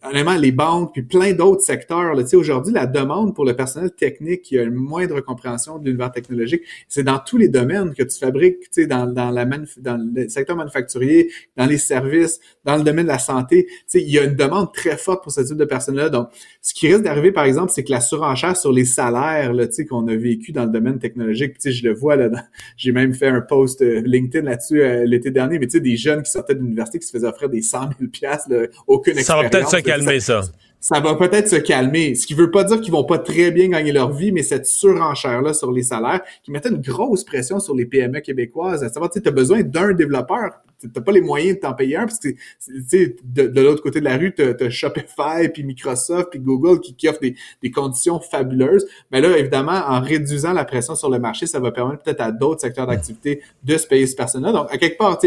honnêtement, 0.03 0.35
les 0.35 0.51
banques 0.51 0.93
puis 0.93 1.03
plein 1.03 1.33
d'autres 1.33 1.61
secteurs. 1.61 2.17
Tu 2.17 2.27
sais, 2.27 2.35
aujourd'hui, 2.35 2.73
la 2.73 2.85
demande 2.85 3.35
pour 3.35 3.45
le 3.45 3.55
personnel 3.55 3.91
technique 3.91 4.41
qui 4.41 4.57
a 4.57 4.63
une 4.63 4.75
moindre 4.75 5.19
compréhension 5.21 5.79
de 5.79 5.85
l'univers 5.85 6.11
technologique, 6.11 6.61
c'est 6.87 7.03
dans 7.03 7.19
tous 7.19 7.37
les 7.37 7.47
domaines 7.47 7.93
que 7.93 8.03
tu 8.03 8.17
fabriques, 8.17 8.59
tu 8.59 8.81
sais, 8.83 8.87
dans, 8.87 9.05
dans 9.07 9.31
la 9.31 9.45
dans 9.45 10.11
le 10.15 10.27
secteur 10.27 10.55
manufacturier, 10.55 11.31
dans 11.55 11.65
les 11.65 11.77
services, 11.77 12.39
dans 12.65 12.75
le 12.75 12.83
domaine 12.83 13.05
de 13.05 13.11
la 13.11 13.19
santé, 13.19 13.67
il 13.93 14.09
y 14.09 14.19
a 14.19 14.23
une 14.23 14.35
demande 14.35 14.73
très 14.73 14.97
forte 14.97 15.23
pour 15.23 15.31
ce 15.31 15.41
type 15.41 15.57
de 15.57 15.65
personnes-là. 15.65 16.09
Donc, 16.09 16.29
ce 16.61 16.73
qui 16.73 16.87
risque 16.87 17.03
d'arriver, 17.03 17.31
par 17.31 17.45
exemple, 17.45 17.71
c'est 17.73 17.83
que 17.83 17.91
la 17.91 18.01
surenchère 18.01 18.57
sur 18.57 18.71
les 18.71 18.85
salaires 18.85 19.53
qu'on 19.89 20.07
a 20.07 20.15
vécu 20.15 20.51
dans 20.51 20.65
le 20.65 20.71
domaine 20.71 20.99
technologique, 20.99 21.55
je 21.63 21.87
le 21.87 21.93
vois, 21.93 22.15
là, 22.15 22.29
j'ai 22.77 22.91
même 22.91 23.13
fait 23.13 23.27
un 23.27 23.41
post 23.41 23.81
euh, 23.81 24.01
LinkedIn 24.05 24.45
là-dessus 24.45 24.81
euh, 24.81 25.05
l'été 25.05 25.31
dernier, 25.31 25.59
mais 25.59 25.67
tu 25.67 25.73
sais, 25.73 25.79
des 25.79 25.97
jeunes 25.97 26.23
qui 26.23 26.31
sortaient 26.31 26.55
de 26.55 26.59
l'université 26.59 26.99
qui 26.99 27.07
se 27.07 27.11
faisaient 27.11 27.27
offrir 27.27 27.49
des 27.49 27.61
100 27.61 27.79
000 27.99 28.11
là, 28.49 28.67
aucune 28.87 29.17
expérience. 29.17 29.25
Ça 29.25 29.35
va 29.35 29.49
peut-être 29.49 29.69
se 29.77 29.83
calmer, 29.83 30.19
ça 30.19 30.41
ça 30.79 30.99
va 30.99 31.15
peut-être 31.15 31.49
se 31.49 31.55
calmer. 31.55 32.15
Ce 32.15 32.27
qui 32.27 32.33
veut 32.33 32.51
pas 32.51 32.63
dire 32.63 32.79
qu'ils 32.79 32.91
vont 32.91 33.03
pas 33.03 33.17
très 33.17 33.51
bien 33.51 33.67
gagner 33.69 33.91
leur 33.91 34.11
vie, 34.11 34.31
mais 34.31 34.43
cette 34.43 34.65
surenchère-là 34.65 35.53
sur 35.53 35.71
les 35.71 35.83
salaires 35.83 36.21
qui 36.43 36.51
mettait 36.51 36.69
une 36.69 36.81
grosse 36.81 37.23
pression 37.23 37.59
sur 37.59 37.75
les 37.75 37.85
PME 37.85 38.19
québécoises. 38.21 38.83
À 38.83 38.89
savoir, 38.89 39.09
tu 39.09 39.21
as 39.25 39.31
besoin 39.31 39.63
d'un 39.63 39.93
développeur. 39.93 40.51
T'as 40.93 41.01
pas 41.01 41.11
les 41.11 41.21
moyens 41.21 41.55
de 41.55 41.61
t'en 41.61 41.73
payer 41.73 41.97
un 41.97 42.05
parce 42.05 42.19
que 42.19 42.29
de, 42.67 43.47
de 43.47 43.61
l'autre 43.61 43.81
côté 43.81 43.99
de 43.99 44.05
la 44.05 44.17
rue, 44.17 44.33
t'as 44.33 44.53
as 44.59 44.69
Shopify, 44.69 45.49
puis 45.51 45.63
Microsoft, 45.63 46.29
puis 46.29 46.39
Google 46.39 46.79
qui, 46.79 46.95
qui 46.95 47.07
offrent 47.07 47.19
des, 47.19 47.35
des, 47.63 47.71
conditions 47.71 48.19
fabuleuses. 48.19 48.85
Mais 49.11 49.21
là, 49.21 49.35
évidemment, 49.37 49.71
en 49.71 50.01
réduisant 50.01 50.53
la 50.53 50.65
pression 50.65 50.95
sur 50.95 51.09
le 51.09 51.19
marché, 51.19 51.47
ça 51.47 51.59
va 51.59 51.71
permettre 51.71 52.03
peut-être 52.03 52.21
à 52.21 52.31
d'autres 52.31 52.61
secteurs 52.61 52.87
d'activité 52.87 53.41
de 53.63 53.77
se 53.77 53.87
payer 53.87 54.05
ce 54.05 54.15
personnel. 54.15 54.53
Donc, 54.53 54.67
à 54.71 54.77
quelque 54.77 54.97
part, 54.97 55.19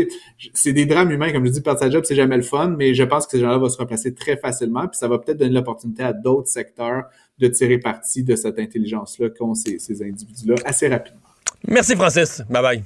c'est 0.55 0.73
des 0.73 0.87
drames 0.87 1.11
humains, 1.11 1.33
comme 1.33 1.45
je 1.47 1.51
dis, 1.51 1.61
perdre 1.61 1.81
sa 1.81 1.91
job, 1.91 2.05
c'est 2.07 2.15
jamais 2.15 2.37
le 2.37 2.43
fun, 2.43 2.69
mais 2.69 2.95
je 2.95 3.03
pense 3.03 3.27
que 3.27 3.33
ces 3.33 3.41
gens-là 3.41 3.59
vont 3.59 3.69
se 3.69 3.79
remplacer 3.79 4.15
très 4.15 4.37
facilement, 4.37 4.87
puis 4.87 4.99
ça 4.99 5.09
va 5.09 5.19
peut-être 5.19 5.39
donner 5.39 5.55
l'opportunité 5.55 6.03
à 6.03 6.13
d'autres 6.13 6.49
secteurs 6.49 7.05
de 7.39 7.49
tirer 7.49 7.79
parti 7.79 8.23
de 8.23 8.37
cette 8.37 8.59
intelligence-là 8.59 9.31
qu'ont 9.31 9.55
ces, 9.55 9.79
ces 9.79 10.03
individus-là 10.03 10.57
assez 10.65 10.89
rapidement. 10.89 11.21
Merci, 11.67 11.97
Francis. 11.97 12.43
Bye 12.49 12.63
bye. 12.63 12.85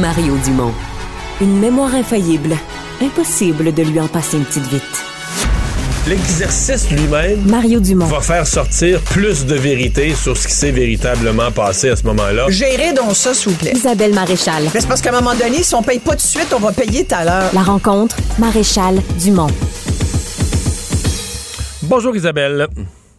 Mario 0.00 0.36
Dumont. 0.44 0.72
Une 1.42 1.58
mémoire 1.58 1.94
infaillible. 1.94 2.54
Impossible 3.00 3.72
de 3.72 3.82
lui 3.82 3.98
en 3.98 4.08
passer 4.08 4.36
une 4.36 4.44
petite 4.44 4.66
vite. 4.66 4.82
L'exercice 6.06 6.90
lui-même 6.90 7.40
Mario 7.46 7.80
Dumont. 7.80 8.04
va 8.04 8.20
faire 8.20 8.46
sortir 8.46 9.00
plus 9.00 9.46
de 9.46 9.54
vérité 9.54 10.14
sur 10.14 10.36
ce 10.36 10.46
qui 10.46 10.52
s'est 10.52 10.70
véritablement 10.70 11.50
passé 11.50 11.88
à 11.88 11.96
ce 11.96 12.04
moment-là. 12.04 12.46
Gérez 12.50 12.92
donc 12.92 13.16
ça, 13.16 13.32
s'il 13.32 13.52
vous 13.52 13.58
plaît. 13.58 13.72
Isabelle 13.74 14.12
Maréchal. 14.12 14.64
C'est 14.70 14.86
parce 14.86 15.00
qu'à 15.00 15.10
un 15.16 15.20
moment 15.20 15.34
donné, 15.34 15.62
si 15.62 15.74
on 15.74 15.82
paye 15.82 15.98
pas 15.98 16.10
tout 16.10 16.16
de 16.18 16.20
suite, 16.22 16.52
on 16.54 16.60
va 16.60 16.72
payer 16.72 17.04
tout 17.06 17.14
à 17.14 17.24
l'heure. 17.24 17.50
La 17.54 17.62
rencontre, 17.62 18.16
Maréchal 18.38 19.00
Dumont. 19.18 19.48
Bonjour 21.82 22.14
Isabelle. 22.14 22.68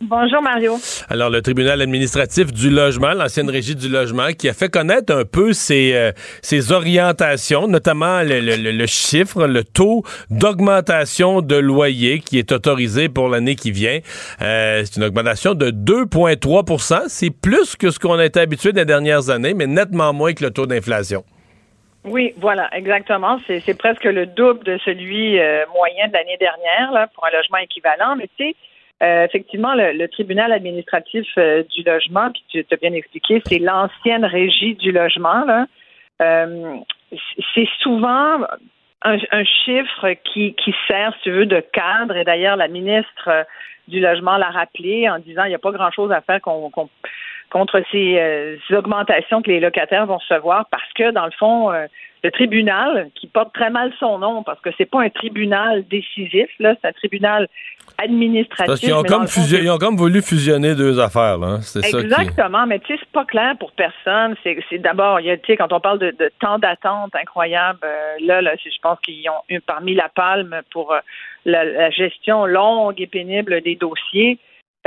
Bonjour 0.04 0.42
Mario. 0.42 0.78
Alors 1.10 1.30
le 1.30 1.44
tribunal 1.44 1.80
administratif 1.80 2.52
du 2.52 2.72
logement, 2.72 3.14
l'ancienne 3.14 3.52
régie 3.52 3.76
du 3.76 3.88
logement, 3.88 4.30
qui 4.36 4.50
a 4.50 4.54
fait 4.54 4.68
connaître 4.68 5.14
un 5.14 5.26
peu 5.26 5.54
ses, 5.54 5.94
euh, 5.94 6.12
ses 6.42 6.72
orientations, 6.72 7.68
notamment 7.68 8.22
le, 8.24 8.86
chiffre, 8.88 9.46
le 9.46 9.64
taux 9.64 10.04
d'augmentation 10.32 11.42
de 11.42 11.56
loyer 11.56 12.20
qui 12.20 12.40
est 12.40 12.52
autorisé 12.52 13.10
pour 13.10 13.30
l'année 13.30 13.56
qui 13.56 13.70
vient. 13.70 14.00
Euh, 14.42 14.82
c'est 14.84 14.98
une 14.98 15.04
augmentation 15.04 15.54
de 15.54 15.70
2,3% 15.70 17.04
C'est 17.08 17.30
plus 17.30 17.76
que 17.76 17.92
ce 17.92 18.00
qu'on 18.00 18.18
a 18.18 18.26
été 18.26 18.40
habitué 18.40 18.74
des 18.74 18.86
dernières 18.86 19.30
années, 19.30 19.54
mais 19.54 19.68
nettement 19.68 20.14
moins 20.14 20.34
que 20.34 20.44
le 20.44 20.50
taux 20.50 20.66
d'inflation. 20.66 21.24
Oui, 22.06 22.34
voilà, 22.38 22.76
exactement. 22.76 23.38
C'est 23.48 23.78
presque 23.78 24.06
le 24.06 24.26
double 24.26 24.64
de 24.64 24.80
celui 24.84 25.40
euh, 25.40 25.64
moyen 25.76 26.08
de 26.08 26.14
l'année 26.14 26.38
dernière 26.40 26.92
là, 26.92 27.08
pour 27.14 27.24
un 27.26 27.30
logement 27.30 27.60
équivalent. 27.60 28.16
Mais 28.16 28.28
tu 28.36 28.46
sais, 28.50 28.56
euh, 29.02 29.26
effectivement, 29.26 29.74
le, 29.74 30.08
tribunal 30.08 30.52
administratif 30.52 31.28
euh, 31.38 31.64
du 31.76 31.84
logement, 31.84 32.30
puis 32.32 32.44
tu 32.50 32.66
as 32.72 32.78
bien 32.78 32.94
expliqué, 32.94 33.42
c'est 33.46 33.60
l'ancienne 33.60 34.26
régie 34.26 34.76
du 34.76 34.92
logement. 34.92 35.44
Là. 35.46 35.66
c'est 37.56 37.68
souvent 37.80 38.46
un, 39.02 39.44
chiffre 39.66 40.14
qui, 40.32 40.54
qui 40.54 40.76
sert, 40.88 41.14
si 41.18 41.24
tu 41.24 41.32
veux, 41.32 41.46
de 41.48 41.60
cadre. 41.74 42.16
Et 42.16 42.24
d'ailleurs, 42.24 42.56
la 42.56 42.68
ministre 42.68 43.46
du 43.88 44.00
logement 44.00 44.38
l'a 44.38 44.50
rappelé 44.50 45.10
en 45.10 45.18
disant 45.18 45.46
il 45.46 45.50
n'y 45.50 45.56
a 45.56 45.60
pas 45.60 45.72
grand-chose 45.72 46.12
à 46.12 46.22
faire 46.22 46.40
qu'on 46.42 46.70
contre 47.50 47.82
ces, 47.92 48.60
augmentations 48.72 49.42
que 49.42 49.50
les 49.50 49.60
locataires 49.60 50.06
vont 50.06 50.18
recevoir 50.18 50.68
parce 50.70 50.94
que, 50.94 51.12
dans 51.12 51.26
le 51.26 51.32
fond, 51.32 51.72
le 52.24 52.32
tribunal, 52.32 53.10
qui 53.16 53.28
porte 53.28 53.54
très 53.54 53.70
mal 53.70 53.92
son 54.00 54.20
nom, 54.20 54.44
parce 54.44 54.60
que 54.62 54.70
c'est 54.78 54.86
pas 54.86 55.02
un 55.02 55.10
tribunal 55.10 55.84
décisif, 55.90 56.50
là, 56.60 56.76
c'est 56.82 56.88
un 56.88 56.94
tribunal 56.94 57.48
administratif. 57.98 58.66
Parce 58.66 58.80
qu'ils 58.80 58.94
ont, 58.94 59.04
comme 59.04 59.26
ils 59.26 59.70
ont 59.70 59.78
comme 59.78 59.98
voulu 59.98 60.22
fusionner 60.22 60.76
deux 60.76 61.00
affaires, 61.00 61.38
là. 61.38 61.60
Hein. 61.60 61.80
Exactement, 61.84 62.66
mais 62.68 62.80
tu 62.80 62.94
sais, 62.94 63.00
c'est 63.00 63.12
pas 63.12 63.26
clair 63.26 63.56
pour 63.60 63.72
personne. 63.72 64.36
C'est 64.44 64.78
d'abord, 64.80 65.20
il 65.20 65.28
y 65.28 65.32
a, 65.32 65.38
tu 65.38 65.48
sais, 65.48 65.58
quand 65.58 65.74
on 65.74 65.80
parle 65.80 66.00
de, 66.00 66.32
temps 66.40 66.60
d'attente 66.60 67.14
incroyable, 67.16 67.80
euh, 67.84 68.16
là, 68.22 68.42
là, 68.42 68.54
je 68.56 68.70
pense 68.82 69.00
qu'ils 69.00 69.28
ont 69.30 69.44
eu 69.50 69.60
parmi 69.60 69.96
la 69.96 70.10
palme 70.10 70.62
pour 70.72 70.94
euh, 70.94 71.00
la, 71.46 71.90
gestion 71.90 72.46
longue 72.46 73.00
et 73.00 73.08
pénible 73.08 73.62
des 73.62 73.76
dossiers. 73.76 74.38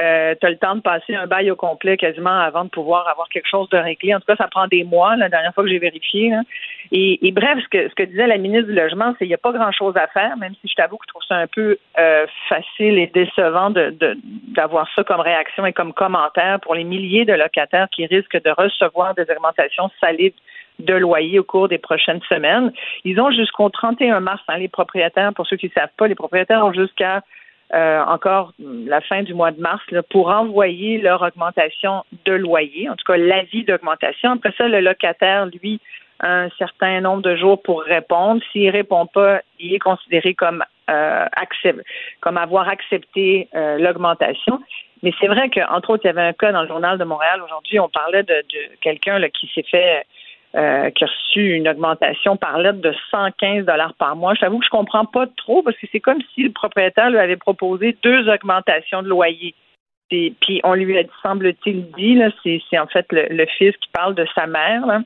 Euh, 0.00 0.34
tu 0.40 0.46
as 0.46 0.50
le 0.50 0.56
temps 0.56 0.74
de 0.74 0.80
passer 0.80 1.14
un 1.14 1.28
bail 1.28 1.50
au 1.52 1.56
complet 1.56 1.96
quasiment 1.96 2.40
avant 2.40 2.64
de 2.64 2.68
pouvoir 2.68 3.06
avoir 3.06 3.28
quelque 3.28 3.48
chose 3.48 3.68
de 3.68 3.76
réglé. 3.76 4.12
En 4.12 4.18
tout 4.18 4.26
cas, 4.26 4.34
ça 4.36 4.48
prend 4.48 4.66
des 4.66 4.82
mois, 4.82 5.14
la 5.14 5.28
dernière 5.28 5.54
fois 5.54 5.62
que 5.62 5.70
j'ai 5.70 5.78
vérifié. 5.78 6.32
Et, 6.90 7.32
bref, 7.32 7.58
ce 7.62 7.68
que, 7.68 7.88
ce 7.88 7.94
que 7.94 8.02
disait 8.02 8.26
la 8.26 8.38
ministre 8.38 8.66
du 8.66 8.74
Logement, 8.74 9.12
c'est 9.12 9.18
qu'il 9.18 9.28
n'y 9.28 9.34
a 9.34 9.38
pas 9.38 9.52
grand-chose 9.52 9.96
à 9.96 10.08
faire, 10.08 10.36
même 10.36 10.54
si 10.60 10.68
je 10.68 10.74
t'avoue 10.74 10.96
que 10.96 11.04
je 11.06 11.12
trouve 11.12 11.22
ça 11.28 11.36
un 11.36 11.46
peu 11.46 11.78
euh, 11.98 12.26
facile 12.48 12.98
et 12.98 13.06
décevant 13.06 13.70
d'avoir 13.70 14.88
ça 14.96 15.04
comme 15.04 15.20
réaction 15.20 15.64
et 15.64 15.72
comme 15.72 15.92
commentaire 15.92 16.58
pour 16.60 16.74
les 16.74 16.84
milliers 16.84 17.24
de 17.24 17.32
locataires 17.32 17.88
qui 17.90 18.06
risquent 18.06 18.42
de 18.42 18.50
recevoir 18.50 19.14
des 19.14 19.30
augmentations 19.30 19.90
salides 20.00 20.34
de 20.80 20.94
loyer 20.94 21.38
au 21.38 21.44
cours 21.44 21.68
des 21.68 21.78
prochaines 21.78 22.20
semaines. 22.28 22.72
Ils 23.04 23.20
ont 23.20 23.30
jusqu'au 23.30 23.68
31 23.68 24.18
mars, 24.18 24.42
hein, 24.48 24.58
les 24.58 24.68
propriétaires, 24.68 25.32
pour 25.32 25.46
ceux 25.46 25.56
qui 25.56 25.66
ne 25.66 25.72
savent 25.72 25.94
pas, 25.96 26.08
les 26.08 26.16
propriétaires 26.16 26.64
ont 26.64 26.72
jusqu'à 26.72 27.22
euh, 27.72 28.04
encore 28.04 28.52
la 28.58 29.00
fin 29.00 29.22
du 29.22 29.34
mois 29.34 29.50
de 29.50 29.60
mars 29.60 29.82
pour 30.10 30.28
envoyer 30.28 30.98
leur 30.98 31.22
augmentation 31.22 32.04
de 32.24 32.32
loyer, 32.32 32.88
en 32.88 32.94
tout 32.94 33.04
cas 33.06 33.16
l'avis 33.16 33.64
d'augmentation. 33.64 34.32
Après 34.32 34.52
ça, 34.56 34.68
le 34.68 34.80
locataire, 34.80 35.46
lui, 35.46 35.80
a 36.20 36.42
un 36.42 36.50
certain 36.50 37.00
nombre 37.00 37.22
de 37.22 37.36
jours 37.36 37.60
pour 37.62 37.82
répondre. 37.82 38.42
S'il 38.52 38.70
répond 38.70 39.06
pas, 39.06 39.40
il 39.58 39.74
est 39.74 39.78
considéré 39.78 40.34
comme 40.34 40.62
euh, 40.90 41.24
comme 42.20 42.36
avoir 42.36 42.68
accepté 42.68 43.48
euh, 43.54 43.78
l'augmentation. 43.78 44.60
Mais 45.02 45.12
c'est 45.18 45.26
vrai 45.26 45.48
qu'entre 45.48 45.90
autres, 45.90 46.04
il 46.04 46.08
y 46.08 46.10
avait 46.10 46.22
un 46.22 46.32
cas 46.32 46.52
dans 46.52 46.62
le 46.62 46.68
journal 46.68 46.98
de 46.98 47.04
Montréal 47.04 47.42
aujourd'hui, 47.42 47.80
on 47.80 47.88
parlait 47.88 48.22
de, 48.22 48.34
de 48.34 48.76
quelqu'un 48.80 49.20
qui 49.30 49.50
s'est 49.54 49.64
fait 49.70 50.04
euh, 50.56 50.90
qui 50.90 51.04
a 51.04 51.06
reçu 51.06 51.54
une 51.54 51.68
augmentation 51.68 52.36
par 52.36 52.58
lettre 52.58 52.80
de 52.80 52.94
115 53.10 53.64
dollars 53.64 53.94
par 53.94 54.14
mois. 54.14 54.34
J'avoue 54.34 54.58
que 54.60 54.64
je 54.64 54.70
comprends 54.70 55.04
pas 55.04 55.26
trop 55.36 55.62
parce 55.62 55.76
que 55.76 55.86
c'est 55.90 56.00
comme 56.00 56.20
si 56.34 56.44
le 56.44 56.52
propriétaire 56.52 57.10
lui 57.10 57.18
avait 57.18 57.36
proposé 57.36 57.96
deux 58.02 58.28
augmentations 58.28 59.02
de 59.02 59.08
loyer. 59.08 59.54
puis 60.10 60.60
on 60.62 60.74
lui 60.74 60.96
a 60.96 61.02
semble-t-il 61.22 61.90
dit, 61.92 62.14
là, 62.14 62.30
c'est, 62.44 62.78
en 62.78 62.86
fait 62.86 63.06
le, 63.10 63.46
fils 63.58 63.76
qui 63.78 63.88
parle 63.92 64.14
de 64.14 64.26
sa 64.34 64.46
mère. 64.46 64.86
Là. 64.86 65.02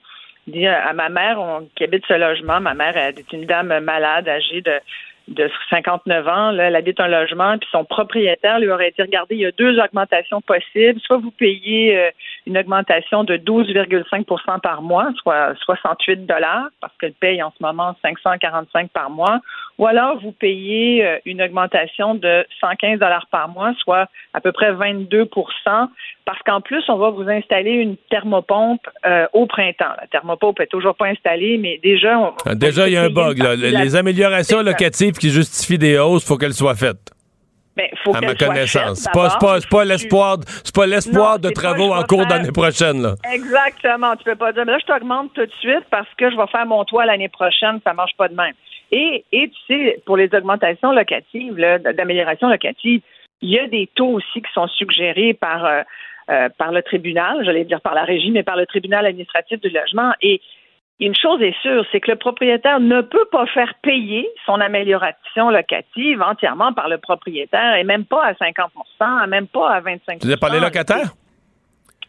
Dit 0.46 0.66
à 0.66 0.92
ma 0.92 1.08
mère 1.08 1.40
on, 1.40 1.66
qui 1.74 1.84
habite 1.84 2.04
ce 2.06 2.14
logement, 2.14 2.60
ma 2.60 2.74
mère 2.74 2.96
est 2.96 3.32
une 3.32 3.46
dame 3.46 3.80
malade, 3.80 4.28
âgée 4.28 4.60
de 4.60 4.80
de 5.28 5.50
59 5.70 6.26
ans, 6.26 6.50
là, 6.52 6.64
elle 6.64 6.76
habite 6.76 7.00
un 7.00 7.08
logement, 7.08 7.58
puis 7.58 7.68
son 7.70 7.84
propriétaire 7.84 8.58
lui 8.58 8.70
aurait 8.70 8.92
dit 8.96 9.02
regardez, 9.02 9.34
il 9.34 9.40
y 9.42 9.46
a 9.46 9.52
deux 9.52 9.78
augmentations 9.78 10.40
possibles. 10.40 11.00
Soit 11.00 11.18
vous 11.18 11.30
payez 11.30 11.96
euh, 11.96 12.10
une 12.48 12.56
augmentation 12.56 13.24
de 13.24 13.36
12,5% 13.36 14.60
par 14.60 14.82
mois, 14.82 15.10
soit 15.22 15.54
68 15.64 16.26
dollars, 16.26 16.68
parce 16.80 16.92
qu'elle 16.98 17.12
paye 17.12 17.42
en 17.42 17.52
ce 17.56 17.62
moment 17.62 17.94
545 18.02 18.90
par 18.90 19.10
mois, 19.10 19.40
ou 19.76 19.86
alors 19.86 20.18
vous 20.20 20.32
payez 20.32 21.04
euh, 21.04 21.18
une 21.26 21.42
augmentation 21.42 22.14
de 22.14 22.46
115 22.60 22.98
dollars 22.98 23.26
par 23.30 23.48
mois, 23.48 23.72
soit 23.84 24.08
à 24.32 24.40
peu 24.40 24.50
près 24.50 24.72
22% 24.72 25.28
parce 26.24 26.40
qu'en 26.44 26.60
plus, 26.60 26.82
on 26.88 26.96
va 26.96 27.10
vous 27.10 27.28
installer 27.28 27.70
une 27.70 27.96
thermopompe 28.10 28.86
euh, 29.06 29.26
au 29.32 29.46
printemps. 29.46 29.94
La 29.98 30.06
thermopompe 30.08 30.60
est 30.60 30.66
toujours 30.66 30.94
pas 30.94 31.06
installée, 31.06 31.56
mais 31.56 31.80
déjà... 31.82 32.18
On, 32.18 32.34
ah, 32.44 32.54
déjà, 32.54 32.86
il 32.86 32.94
y 32.94 32.96
a 32.98 33.04
un 33.04 33.08
bug. 33.10 33.38
Les 33.38 33.96
améliorations 33.96 34.62
locatives 34.62 35.14
qui 35.14 35.30
justifient 35.30 35.78
des 35.78 35.98
hausses, 35.98 36.24
il 36.24 36.26
faut 36.26 36.36
qu'elles 36.36 36.52
soient 36.52 36.74
faites. 36.74 37.12
Ben, 37.78 37.86
faut 38.02 38.12
à 38.12 38.20
ma 38.20 38.34
connaissance. 38.34 38.98
C'est 38.98 39.12
pas, 39.12 39.28
pas, 39.40 39.58
pas 39.70 39.84
l'espoir, 39.84 40.38
c'est 40.64 40.74
pas 40.74 40.84
l'espoir 40.84 41.38
de 41.38 41.48
travaux 41.50 41.92
en 41.94 42.02
cours 42.02 42.26
d'année 42.26 42.50
prochaine. 42.50 43.00
Là. 43.02 43.14
Exactement. 43.32 44.16
Tu 44.16 44.24
peux 44.24 44.34
pas 44.34 44.52
dire, 44.52 44.64
mais 44.66 44.72
là, 44.72 44.78
je 44.80 44.86
t'augmente 44.86 45.32
tout 45.34 45.46
de 45.46 45.52
suite 45.60 45.84
parce 45.88 46.08
que 46.16 46.28
je 46.28 46.36
vais 46.36 46.46
faire 46.48 46.66
mon 46.66 46.84
toit 46.84 47.06
l'année 47.06 47.28
prochaine, 47.28 47.78
ça 47.86 47.94
marche 47.94 48.16
pas 48.16 48.26
de 48.26 48.34
même. 48.34 48.54
Et, 48.90 49.24
et 49.30 49.48
tu 49.48 49.56
sais, 49.68 50.02
pour 50.06 50.16
les 50.16 50.28
augmentations 50.34 50.90
locatives, 50.90 51.54
d'amélioration 51.96 52.48
locative, 52.48 53.00
il 53.42 53.50
y 53.50 53.60
a 53.60 53.68
des 53.68 53.88
taux 53.94 54.14
aussi 54.14 54.42
qui 54.42 54.52
sont 54.52 54.66
suggérés 54.66 55.34
par, 55.34 55.64
euh, 55.64 55.82
euh, 56.30 56.48
par 56.58 56.72
le 56.72 56.82
tribunal, 56.82 57.44
j'allais 57.44 57.64
dire 57.64 57.80
par 57.80 57.94
la 57.94 58.02
régie, 58.02 58.32
mais 58.32 58.42
par 58.42 58.56
le 58.56 58.66
tribunal 58.66 59.06
administratif 59.06 59.60
du 59.60 59.68
logement. 59.68 60.12
Et 60.20 60.40
une 61.00 61.14
chose 61.14 61.40
est 61.42 61.54
sûre, 61.62 61.84
c'est 61.92 62.00
que 62.00 62.10
le 62.10 62.16
propriétaire 62.16 62.80
ne 62.80 63.00
peut 63.02 63.26
pas 63.30 63.46
faire 63.46 63.72
payer 63.82 64.28
son 64.44 64.54
amélioration 64.54 65.50
locative 65.50 66.22
entièrement 66.22 66.72
par 66.72 66.88
le 66.88 66.98
propriétaire 66.98 67.76
et 67.76 67.84
même 67.84 68.04
pas 68.04 68.24
à 68.24 68.32
50% 68.32 69.28
même 69.28 69.46
pas 69.46 69.70
à 69.70 69.80
25 69.80 70.18
Tu 70.20 70.36
par 70.36 70.52
les 70.52 70.60
locataires? 70.60 71.12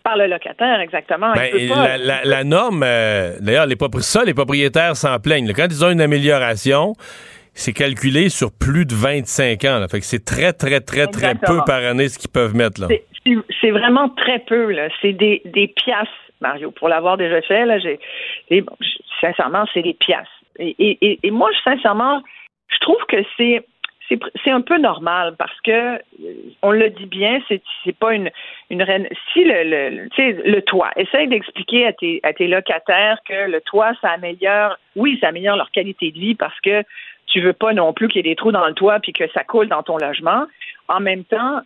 Par 0.04 0.18
le 0.18 0.28
locataire, 0.28 0.80
exactement. 0.80 1.34
Ben, 1.34 1.52
la, 2.24 2.44
norme, 2.44 2.84
euh, 2.84 3.36
d'ailleurs, 3.42 3.66
les, 3.66 3.76
ça, 4.00 4.24
les 4.24 4.34
propriétaires 4.34 4.96
s'en 4.96 5.20
plaignent. 5.20 5.52
Quand 5.54 5.68
ils 5.70 5.84
ont 5.84 5.92
une 5.92 6.02
amélioration, 6.02 6.94
c'est 7.54 7.74
calculé 7.74 8.30
sur 8.30 8.50
plus 8.52 8.86
de 8.86 8.96
25 8.96 9.66
ans. 9.66 9.86
Fait 9.92 10.00
que 10.00 10.06
c'est 10.06 10.24
très, 10.24 10.54
très, 10.54 10.80
très, 10.80 11.08
très 11.08 11.36
peu 11.36 11.60
par 11.66 11.84
année 11.84 12.08
ce 12.08 12.18
qu'ils 12.18 12.30
peuvent 12.30 12.56
mettre. 12.56 12.88
C'est 13.62 13.72
vraiment 13.72 14.10
très 14.10 14.40
peu. 14.40 14.74
C'est 15.02 15.14
des, 15.14 15.42
des 15.46 15.68
piastres 15.68 16.14
Mario. 16.42 16.72
Pour 16.72 16.90
l'avoir 16.90 17.18
déjà 17.18 17.42
fait, 17.42 17.66
là, 17.66 17.80
j'ai, 17.80 18.00
sincèrement, 19.22 19.66
c'est 19.74 19.82
des 19.82 19.94
pièces. 19.94 20.28
Et, 20.58 21.20
moi, 21.32 21.50
sincèrement, 21.64 22.22
je 22.68 22.78
trouve 22.80 23.04
que 23.08 23.18
c'est 23.38 23.66
c'est 24.44 24.50
un 24.50 24.62
peu 24.62 24.80
normal 24.80 25.36
parce 25.38 25.62
que 25.62 25.72
euh, 25.72 26.00
on 26.64 26.72
le 26.72 26.90
dit 26.90 27.06
bien, 27.06 27.40
c'est 27.48 27.62
c'est 27.84 27.96
pas 27.96 28.16
une 28.16 28.32
une 28.72 28.84
si 29.32 29.44
le 29.44 29.64
le, 29.64 30.52
le 30.52 30.62
toit, 30.64 30.90
essaye 30.96 31.28
d'expliquer 31.28 31.86
à 31.86 31.94
tes 31.94 32.20
à 32.24 32.34
tes 32.34 32.48
locataires 32.48 33.20
que 33.24 33.48
le 33.52 33.62
toit 33.62 33.92
ça 34.02 34.10
améliore, 34.10 34.78
oui, 34.96 35.20
ça 35.22 35.28
améliore 35.28 35.58
leur 35.58 35.70
qualité 35.70 36.10
de 36.10 36.18
vie 36.18 36.34
parce 36.34 36.60
que 36.62 36.84
tu 37.28 37.40
veux 37.40 37.54
pas 37.54 37.74
non 37.74 37.94
plus 37.94 38.08
qu'il 38.08 38.26
y 38.26 38.28
ait 38.28 38.32
des 38.32 38.36
trous 38.36 38.52
dans 38.52 38.66
le 38.66 38.74
toit 38.74 39.00
puis 39.00 39.14
que 39.14 39.28
ça 39.30 39.44
coule 39.44 39.68
dans 39.68 39.84
ton 39.84 39.98
logement. 39.98 40.46
En 40.88 41.00
même 41.00 41.24
temps, 41.24 41.62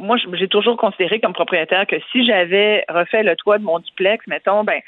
moi, 0.00 0.16
j'ai 0.32 0.48
toujours 0.48 0.76
considéré 0.76 1.20
comme 1.20 1.32
propriétaire 1.32 1.86
que 1.86 1.96
si 2.10 2.24
j'avais 2.24 2.84
refait 2.88 3.22
le 3.22 3.36
toit 3.36 3.58
de 3.58 3.64
mon 3.64 3.78
duplex, 3.78 4.26
mettons, 4.26 4.64
ben, 4.64 4.80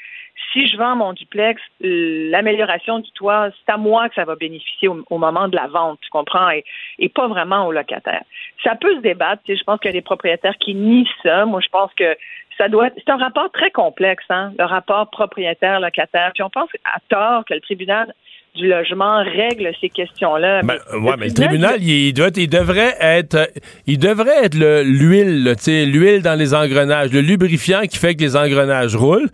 si 0.51 0.67
je 0.67 0.77
vends 0.77 0.95
mon 0.95 1.13
duplex, 1.13 1.61
l'amélioration 1.79 2.99
du 2.99 3.11
toit, 3.11 3.49
c'est 3.51 3.71
à 3.71 3.77
moi 3.77 4.09
que 4.09 4.15
ça 4.15 4.25
va 4.25 4.35
bénéficier 4.35 4.87
au, 4.87 5.17
moment 5.17 5.47
de 5.47 5.55
la 5.55 5.67
vente, 5.67 5.99
tu 6.01 6.09
comprends, 6.09 6.49
et, 6.49 7.09
pas 7.09 7.27
vraiment 7.27 7.67
au 7.67 7.71
locataire. 7.71 8.23
Ça 8.63 8.75
peut 8.75 8.95
se 8.95 9.01
débattre. 9.01 9.43
Je 9.47 9.63
pense 9.63 9.79
qu'il 9.79 9.89
y 9.89 9.93
a 9.93 9.99
des 9.99 10.01
propriétaires 10.01 10.57
qui 10.57 10.73
nient 10.73 11.07
ça. 11.21 11.45
Moi, 11.45 11.61
je 11.61 11.69
pense 11.69 11.93
que 11.93 12.17
ça 12.57 12.67
doit 12.67 12.89
C'est 12.97 13.09
un 13.09 13.17
rapport 13.17 13.51
très 13.51 13.71
complexe, 13.71 14.25
hein, 14.29 14.51
le 14.57 14.65
rapport 14.65 15.09
propriétaire-locataire. 15.11 16.31
Puis 16.33 16.43
on 16.43 16.49
pense 16.49 16.69
à 16.85 16.99
tort 17.09 17.45
que 17.45 17.53
le 17.53 17.61
tribunal 17.61 18.13
du 18.55 18.67
logement 18.67 19.23
règle 19.23 19.71
ces 19.81 19.89
questions-là. 19.89 20.61
Ben, 20.61 20.77
ouais, 20.93 21.15
mais 21.17 21.27
le 21.27 21.33
tribunal, 21.33 21.81
il, 21.81 22.13
doit, 22.13 22.29
il 22.35 22.47
devrait 22.47 22.95
être, 22.99 23.49
il 23.87 23.97
devrait 23.97 24.45
être 24.45 24.55
l'huile, 24.55 25.55
l'huile 25.65 26.21
dans 26.21 26.37
les 26.37 26.53
engrenages, 26.53 27.11
le 27.11 27.21
lubrifiant 27.21 27.81
qui 27.81 27.97
fait 27.97 28.13
que 28.13 28.21
les 28.21 28.35
engrenages 28.35 28.95
roulent. 28.95 29.29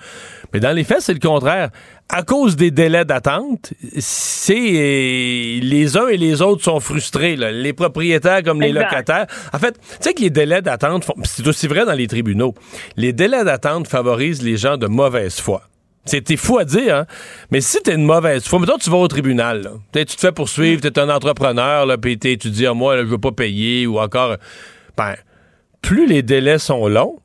Mais 0.54 0.62
dans 0.62 0.72
les 0.72 0.86
faits, 0.86 1.02
c'est 1.02 1.14
le 1.14 1.20
contraire. 1.20 1.70
À 2.08 2.24
cause 2.24 2.56
des 2.56 2.72
délais 2.72 3.06
d'attente, 3.06 3.74
c'est 4.00 4.56
les 4.56 5.98
uns 5.98 6.08
et 6.08 6.18
les 6.18 6.42
autres 6.42 6.64
sont 6.64 6.80
frustrés, 6.80 7.36
les 7.36 7.74
propriétaires 7.74 8.42
comme 8.42 8.62
les 8.62 8.72
locataires. 8.72 9.28
En 9.54 9.60
fait, 9.60 9.74
tu 9.74 9.98
sais 10.00 10.14
que 10.14 10.22
les 10.22 10.32
délais 10.32 10.62
d'attente, 10.62 11.06
c'est 11.24 11.46
aussi 11.46 11.68
vrai 11.68 11.86
dans 11.86 11.94
les 11.94 12.08
tribunaux. 12.08 12.56
Les 12.96 13.14
délais 13.14 13.44
d'attente 13.44 13.88
favorisent 13.88 14.42
les 14.42 14.58
gens 14.58 14.78
de 14.78 14.88
mauvaise 14.88 15.40
foi. 15.40 15.62
C'était 16.06 16.38
fou 16.38 16.58
à 16.58 16.66
dire, 16.66 16.96
hein? 16.96 17.06
Mais 17.52 17.62
si 17.62 17.82
t'es 17.84 17.94
une 17.94 18.06
mauvaise 18.06 18.44
foi, 18.46 18.60
mettons 18.60 18.78
tu 18.78 18.90
vas 18.90 18.98
au 18.98 19.08
tribunal, 19.08 19.62
là. 19.62 20.06
tu 20.06 20.16
te 20.16 20.20
fais 20.20 20.32
poursuivre, 20.32 20.82
t'es 20.82 20.98
un 20.98 21.10
entrepreneur, 21.10 21.86
là, 21.86 21.98
puis 21.98 22.18
tu 22.18 22.38
dis, 22.38 22.66
ah, 22.66 22.74
moi, 22.74 22.98
je 22.98 23.04
veux 23.04 23.18
pas 23.18 23.32
payer, 23.32 23.86
ou 23.86 24.00
encore, 24.00 24.38
ben, 24.98 25.16
plus 25.82 26.08
les 26.08 26.24
délais 26.24 26.58
sont 26.58 26.88
longs, 26.88 27.20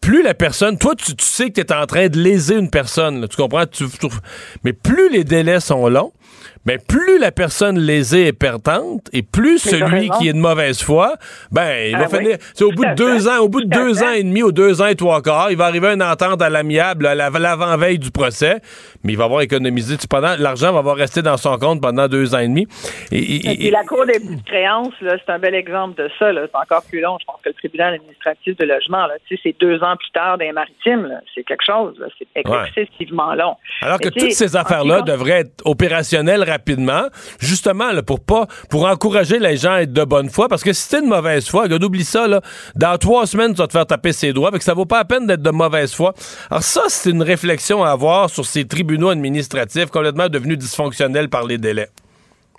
plus 0.00 0.22
la 0.22 0.34
personne, 0.34 0.78
toi, 0.78 0.94
tu, 0.96 1.12
sais 1.18 1.50
que 1.50 1.60
tu 1.60 1.60
es 1.60 1.72
en 1.72 1.86
train 1.86 2.08
de 2.08 2.18
léser 2.18 2.56
une 2.56 2.70
personne, 2.70 3.26
tu 3.28 3.36
comprends? 3.36 3.64
mais 4.64 4.72
plus 4.72 5.10
les 5.10 5.24
délais 5.24 5.60
sont 5.60 5.88
longs, 5.88 6.12
mais 6.64 6.78
plus 6.78 7.18
la 7.18 7.32
personne 7.32 7.78
lésée 7.78 8.26
est 8.26 8.32
perdante 8.32 9.08
et 9.12 9.22
plus 9.22 9.58
celui 9.58 10.10
qui 10.10 10.28
est 10.28 10.32
de 10.32 10.38
mauvaise 10.38 10.80
foi, 10.82 11.14
ben, 11.50 11.88
il 11.88 11.96
va 11.96 12.06
ah 12.12 12.16
finir. 12.16 12.36
C'est 12.54 12.64
au 12.64 12.70
bout 12.70 12.84
de 12.84 12.94
deux 12.94 13.28
ans, 13.28 13.38
au 13.40 13.48
bout 13.48 13.62
de 13.62 13.68
deux 13.68 14.02
ans 14.02 14.12
et 14.12 14.22
demi 14.22 14.42
ou 14.42 14.52
deux 14.52 14.80
ans 14.80 14.86
et 14.86 14.94
trois 14.94 15.22
quarts, 15.22 15.50
il 15.50 15.56
va 15.56 15.66
arriver 15.66 15.88
à 15.88 15.92
une 15.94 16.02
entente 16.02 16.40
à 16.40 16.50
l'amiable 16.50 17.06
à 17.06 17.14
l'avant-veille 17.14 17.98
du 17.98 18.10
procès, 18.10 18.60
mais 19.02 19.12
il 19.12 19.18
va 19.18 19.24
avoir 19.24 19.40
économisé. 19.40 19.96
Pendant, 20.08 20.34
l'argent 20.38 20.72
va 20.72 20.78
avoir 20.78 20.96
resté 20.96 21.22
dans 21.22 21.36
son 21.36 21.56
compte 21.58 21.80
pendant 21.80 22.08
deux 22.08 22.34
ans 22.34 22.38
et 22.38 22.48
demi. 22.48 22.66
Et, 23.10 23.70
la 23.70 23.84
Cour 23.84 24.06
des 24.06 24.20
créances, 24.46 24.92
c'est 25.00 25.32
un 25.32 25.38
bel 25.38 25.54
exemple 25.54 26.00
de 26.00 26.08
ça. 26.18 26.30
C'est 26.32 26.56
encore 26.56 26.84
plus 26.88 27.00
long. 27.00 27.16
Je 27.20 27.24
pense 27.24 27.40
que 27.42 27.48
le 27.48 27.54
tribunal 27.54 27.94
administratif 27.94 28.56
de 28.56 28.64
logement, 28.64 29.06
c'est 29.42 29.56
deux 29.60 29.82
ans 29.82 29.96
plus 29.96 30.10
tard 30.12 30.38
des 30.38 30.52
maritimes. 30.52 31.08
C'est 31.34 31.42
quelque 31.42 31.64
chose. 31.64 31.94
C'est 32.18 32.28
excessivement 32.34 33.34
long. 33.34 33.56
Alors 33.80 33.98
que 33.98 34.08
toutes 34.08 34.32
ces 34.32 34.56
affaires-là 34.56 35.02
devraient 35.02 35.40
être 35.40 35.62
opérationnelles 35.64 36.42
rapidement, 36.52 37.04
justement 37.40 37.90
pour 38.06 38.24
pas 38.24 38.46
pour 38.70 38.86
encourager 38.86 39.38
les 39.38 39.56
gens 39.56 39.72
à 39.72 39.82
être 39.82 39.92
de 39.92 40.04
bonne 40.04 40.28
foi, 40.28 40.48
parce 40.48 40.62
que 40.62 40.72
si 40.72 40.82
c'est 40.88 41.00
une 41.00 41.08
mauvaise 41.08 41.48
foi, 41.48 41.64
regarde, 41.64 41.84
oublie 41.84 42.04
ça 42.04 42.26
là, 42.28 42.40
dans 42.74 42.96
trois 42.98 43.26
semaines 43.26 43.52
tu 43.52 43.58
vas 43.58 43.66
te 43.66 43.72
faire 43.72 43.86
taper 43.86 44.12
ses 44.12 44.32
doigts, 44.32 44.50
que 44.50 44.64
ça 44.64 44.74
vaut 44.74 44.86
pas 44.86 44.98
la 44.98 45.04
peine 45.04 45.26
d'être 45.26 45.42
de 45.42 45.50
mauvaise 45.50 45.94
foi. 45.94 46.14
Alors 46.50 46.62
ça, 46.62 46.82
c'est 46.88 47.10
une 47.10 47.22
réflexion 47.22 47.82
à 47.82 47.90
avoir 47.90 48.30
sur 48.30 48.44
ces 48.44 48.66
tribunaux 48.66 49.10
administratifs 49.10 49.90
complètement 49.90 50.28
devenus 50.28 50.58
dysfonctionnels 50.58 51.28
par 51.28 51.44
les 51.46 51.58
délais. 51.58 51.88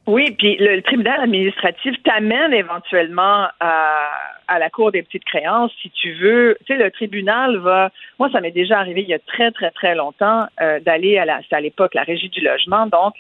Oui, 0.05 0.31
puis 0.37 0.57
le, 0.57 0.81
tribunal 0.81 1.21
administratif 1.21 1.95
t'amène 2.03 2.53
éventuellement 2.53 3.47
à, 3.61 4.09
à, 4.49 4.59
la 4.59 4.69
cour 4.69 4.91
des 4.91 5.01
petites 5.01 5.23
créances 5.23 5.71
si 5.81 5.89
tu 5.91 6.11
veux. 6.15 6.57
Tu 6.65 6.73
sais, 6.73 6.83
le 6.83 6.91
tribunal 6.91 7.55
va. 7.57 7.89
Moi, 8.19 8.29
ça 8.33 8.41
m'est 8.41 8.51
déjà 8.51 8.79
arrivé 8.79 9.01
il 9.01 9.07
y 9.07 9.13
a 9.13 9.19
très 9.19 9.51
très 9.51 9.71
très 9.71 9.95
longtemps 9.95 10.45
euh, 10.61 10.81
d'aller 10.81 11.17
à 11.17 11.23
la. 11.23 11.39
à 11.49 11.61
l'époque 11.61 11.93
la 11.93 12.03
régie 12.03 12.27
du 12.27 12.41
logement, 12.41 12.85
donc 12.87 13.13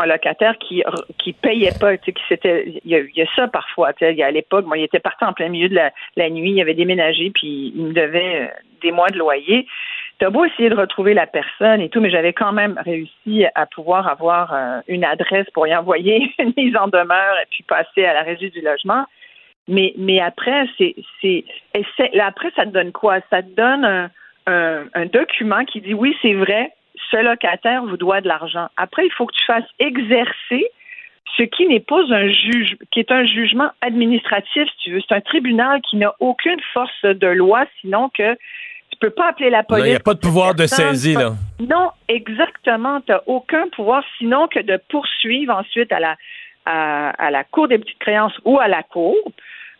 un 0.00 0.06
locataire 0.06 0.56
qui 0.58 0.82
qui 1.18 1.32
payait 1.32 1.72
pas, 1.78 1.96
tu 1.96 2.04
sais, 2.06 2.12
qui 2.12 2.22
c'était, 2.28 2.80
il 2.84 2.90
y, 2.90 3.22
a 3.22 3.26
ça 3.36 3.48
parfois, 3.48 3.92
tu 3.92 4.04
sais, 4.04 4.22
à 4.22 4.30
l'époque, 4.30 4.66
moi, 4.66 4.78
il 4.78 4.84
était 4.84 5.00
parti 5.00 5.24
en 5.24 5.32
plein 5.32 5.48
milieu 5.48 5.68
de 5.68 5.78
la, 6.16 6.30
nuit, 6.30 6.52
il 6.52 6.60
avait 6.60 6.74
déménagé, 6.74 7.30
puis 7.30 7.72
il 7.74 7.86
me 7.86 7.92
devait 7.92 8.42
euh, 8.42 8.46
des 8.82 8.92
mois 8.92 9.08
de 9.08 9.18
loyer. 9.18 9.66
T'as 10.18 10.30
beau 10.30 10.44
essayer 10.44 10.68
de 10.68 10.76
retrouver 10.76 11.14
la 11.14 11.26
personne 11.26 11.80
et 11.80 11.88
tout, 11.88 12.00
mais 12.00 12.10
j'avais 12.10 12.32
quand 12.32 12.52
même 12.52 12.80
réussi 12.84 13.44
à 13.54 13.66
pouvoir 13.66 14.06
avoir 14.08 14.52
euh, 14.52 14.80
une 14.88 15.04
adresse 15.04 15.48
pour 15.52 15.66
y 15.66 15.74
envoyer 15.74 16.32
une 16.38 16.52
mise 16.56 16.76
en 16.76 16.88
demeure 16.88 17.36
et 17.42 17.46
puis 17.50 17.64
passer 17.64 18.04
à 18.04 18.14
la 18.14 18.22
régie 18.22 18.50
du 18.50 18.60
logement. 18.60 19.04
Mais, 19.68 19.94
mais 19.96 20.20
après, 20.20 20.66
c'est, 20.76 20.94
c'est, 21.20 21.44
après, 22.20 22.50
ça 22.56 22.64
te 22.64 22.70
donne 22.70 22.92
quoi? 22.92 23.20
Ça 23.30 23.42
te 23.42 23.54
donne 23.54 23.84
un, 23.84 24.84
un 24.92 25.06
document 25.06 25.64
qui 25.64 25.80
dit 25.80 25.94
oui, 25.94 26.16
c'est 26.20 26.34
vrai, 26.34 26.72
ce 27.10 27.16
locataire 27.22 27.84
vous 27.84 27.96
doit 27.96 28.20
de 28.20 28.28
l'argent. 28.28 28.68
Après, 28.76 29.04
il 29.06 29.12
faut 29.12 29.26
que 29.26 29.34
tu 29.34 29.44
fasses 29.44 29.68
exercer 29.78 30.66
ce 31.36 31.42
qui 31.44 31.66
n'est 31.66 31.80
pas 31.80 32.02
un 32.10 32.30
juge, 32.30 32.76
qui 32.90 33.00
est 33.00 33.10
un 33.10 33.24
jugement 33.24 33.70
administratif, 33.80 34.64
si 34.64 34.76
tu 34.84 34.92
veux. 34.92 35.00
C'est 35.06 35.14
un 35.14 35.20
tribunal 35.20 35.80
qui 35.82 35.96
n'a 35.96 36.14
aucune 36.20 36.60
force 36.72 37.04
de 37.04 37.26
loi, 37.26 37.64
sinon 37.80 38.10
que 38.10 38.34
tu 38.34 38.98
peux 39.00 39.10
pas 39.10 39.30
appeler 39.30 39.50
la 39.50 39.62
police. 39.62 39.86
Il 39.86 39.90
n'y 39.90 39.96
a 39.96 40.00
pas 40.00 40.14
de 40.14 40.20
pouvoir 40.20 40.54
de 40.54 40.66
saisie, 40.66 41.14
là. 41.14 41.32
Non, 41.60 41.90
exactement. 42.08 43.00
Tu 43.00 43.12
n'as 43.12 43.20
aucun 43.26 43.68
pouvoir, 43.68 44.04
sinon 44.18 44.48
que 44.48 44.60
de 44.60 44.78
poursuivre 44.88 45.54
ensuite 45.54 45.90
à 45.92 46.00
la, 46.00 46.16
à, 46.66 47.30
la 47.30 47.44
Cour 47.44 47.68
des 47.68 47.78
petites 47.78 47.98
créances 47.98 48.38
ou 48.44 48.60
à 48.60 48.68
la 48.68 48.82
Cour. 48.82 49.16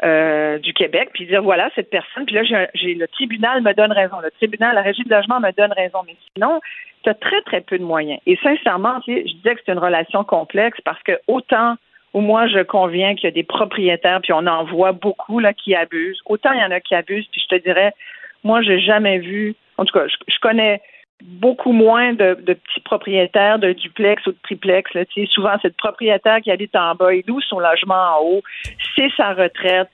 Euh, 0.04 0.58
du 0.58 0.72
Québec, 0.72 1.10
puis 1.14 1.26
dire 1.26 1.42
voilà 1.42 1.70
cette 1.76 1.88
personne, 1.88 2.26
puis 2.26 2.34
là 2.34 2.42
j'ai 2.42 2.94
le 2.94 3.06
tribunal 3.06 3.62
me 3.62 3.72
donne 3.72 3.92
raison, 3.92 4.18
le 4.20 4.32
tribunal, 4.32 4.74
la 4.74 4.82
régie 4.82 5.04
de 5.04 5.08
logement 5.08 5.38
me 5.38 5.52
donne 5.52 5.70
raison, 5.70 6.00
mais 6.04 6.16
sinon 6.34 6.60
tu 7.02 7.10
as 7.10 7.14
très 7.14 7.40
très 7.42 7.60
peu 7.60 7.78
de 7.78 7.84
moyens. 7.84 8.20
Et 8.26 8.36
sincèrement, 8.42 9.00
je 9.06 9.22
disais 9.22 9.54
que 9.54 9.60
c'est 9.64 9.72
une 9.72 9.78
relation 9.78 10.24
complexe 10.24 10.78
parce 10.84 11.02
que 11.02 11.18
autant 11.26 11.76
où 12.14 12.20
moi 12.20 12.46
je 12.46 12.62
conviens 12.62 13.14
qu'il 13.14 13.24
y 13.24 13.28
a 13.28 13.34
des 13.34 13.42
propriétaires, 13.42 14.20
puis 14.22 14.32
on 14.32 14.46
en 14.46 14.64
voit 14.64 14.92
beaucoup 14.92 15.38
là 15.38 15.52
qui 15.54 15.74
abusent, 15.74 16.20
autant 16.26 16.52
il 16.52 16.60
y 16.60 16.64
en 16.64 16.70
a 16.70 16.80
qui 16.80 16.94
abusent, 16.94 17.26
puis 17.32 17.40
je 17.40 17.56
te 17.56 17.62
dirais, 17.62 17.92
moi 18.44 18.62
j'ai 18.62 18.80
jamais 18.80 19.18
vu, 19.18 19.54
en 19.78 19.84
tout 19.84 19.98
cas 19.98 20.06
je 20.06 20.38
connais 20.40 20.80
beaucoup 21.22 21.72
moins 21.72 22.12
de, 22.12 22.34
petits 22.34 22.80
propriétaires 22.84 23.58
de 23.58 23.72
duplex 23.72 24.26
ou 24.26 24.32
de 24.32 24.38
triplex. 24.42 24.92
Là, 24.94 25.04
souvent, 25.30 25.54
c'est 25.62 25.68
le 25.68 25.74
propriétaire 25.74 26.40
qui 26.40 26.50
habite 26.50 26.74
en 26.76 26.94
bas 26.94 27.14
et 27.14 27.24
loue 27.26 27.40
son 27.40 27.58
logement 27.58 27.94
en 27.94 28.24
haut. 28.24 28.42
C'est 28.96 29.10
sa 29.16 29.32
retraite. 29.34 29.90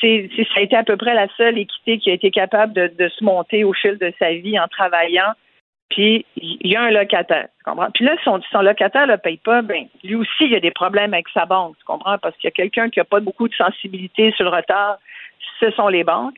C'est, 0.00 0.30
ça 0.36 0.60
a 0.60 0.62
été 0.62 0.76
à 0.76 0.84
peu 0.84 0.96
près 0.96 1.14
la 1.14 1.26
seule 1.36 1.58
équité 1.58 1.98
qui 1.98 2.10
a 2.10 2.14
été 2.14 2.30
capable 2.30 2.72
de, 2.72 3.08
se 3.08 3.24
monter 3.24 3.64
au 3.64 3.72
fil 3.72 3.98
de 3.98 4.12
sa 4.18 4.32
vie 4.32 4.58
en 4.58 4.68
travaillant. 4.68 5.32
Puis 5.90 6.24
il 6.36 6.70
y 6.70 6.76
a 6.76 6.82
un 6.82 6.90
locataire, 6.90 7.48
tu 7.58 7.64
comprends? 7.64 7.90
Puis 7.92 8.04
là, 8.04 8.16
son, 8.24 8.40
son 8.50 8.62
locataire 8.62 9.06
ne 9.06 9.16
paye 9.16 9.38
pas, 9.38 9.60
ben 9.62 9.86
lui 10.04 10.14
aussi, 10.14 10.44
il 10.44 10.52
y 10.52 10.56
a 10.56 10.60
des 10.60 10.70
problèmes 10.70 11.12
avec 11.12 11.28
sa 11.34 11.46
banque, 11.46 11.76
tu 11.78 11.84
comprends? 11.84 12.16
Parce 12.18 12.34
qu'il 12.36 12.44
y 12.44 12.48
a 12.48 12.52
quelqu'un 12.52 12.88
qui 12.90 13.00
n'a 13.00 13.04
pas 13.04 13.20
beaucoup 13.20 13.48
de 13.48 13.54
sensibilité 13.54 14.32
sur 14.32 14.44
le 14.44 14.50
retard, 14.50 14.98
ce 15.58 15.70
sont 15.72 15.88
les 15.88 16.04
banques. 16.04 16.36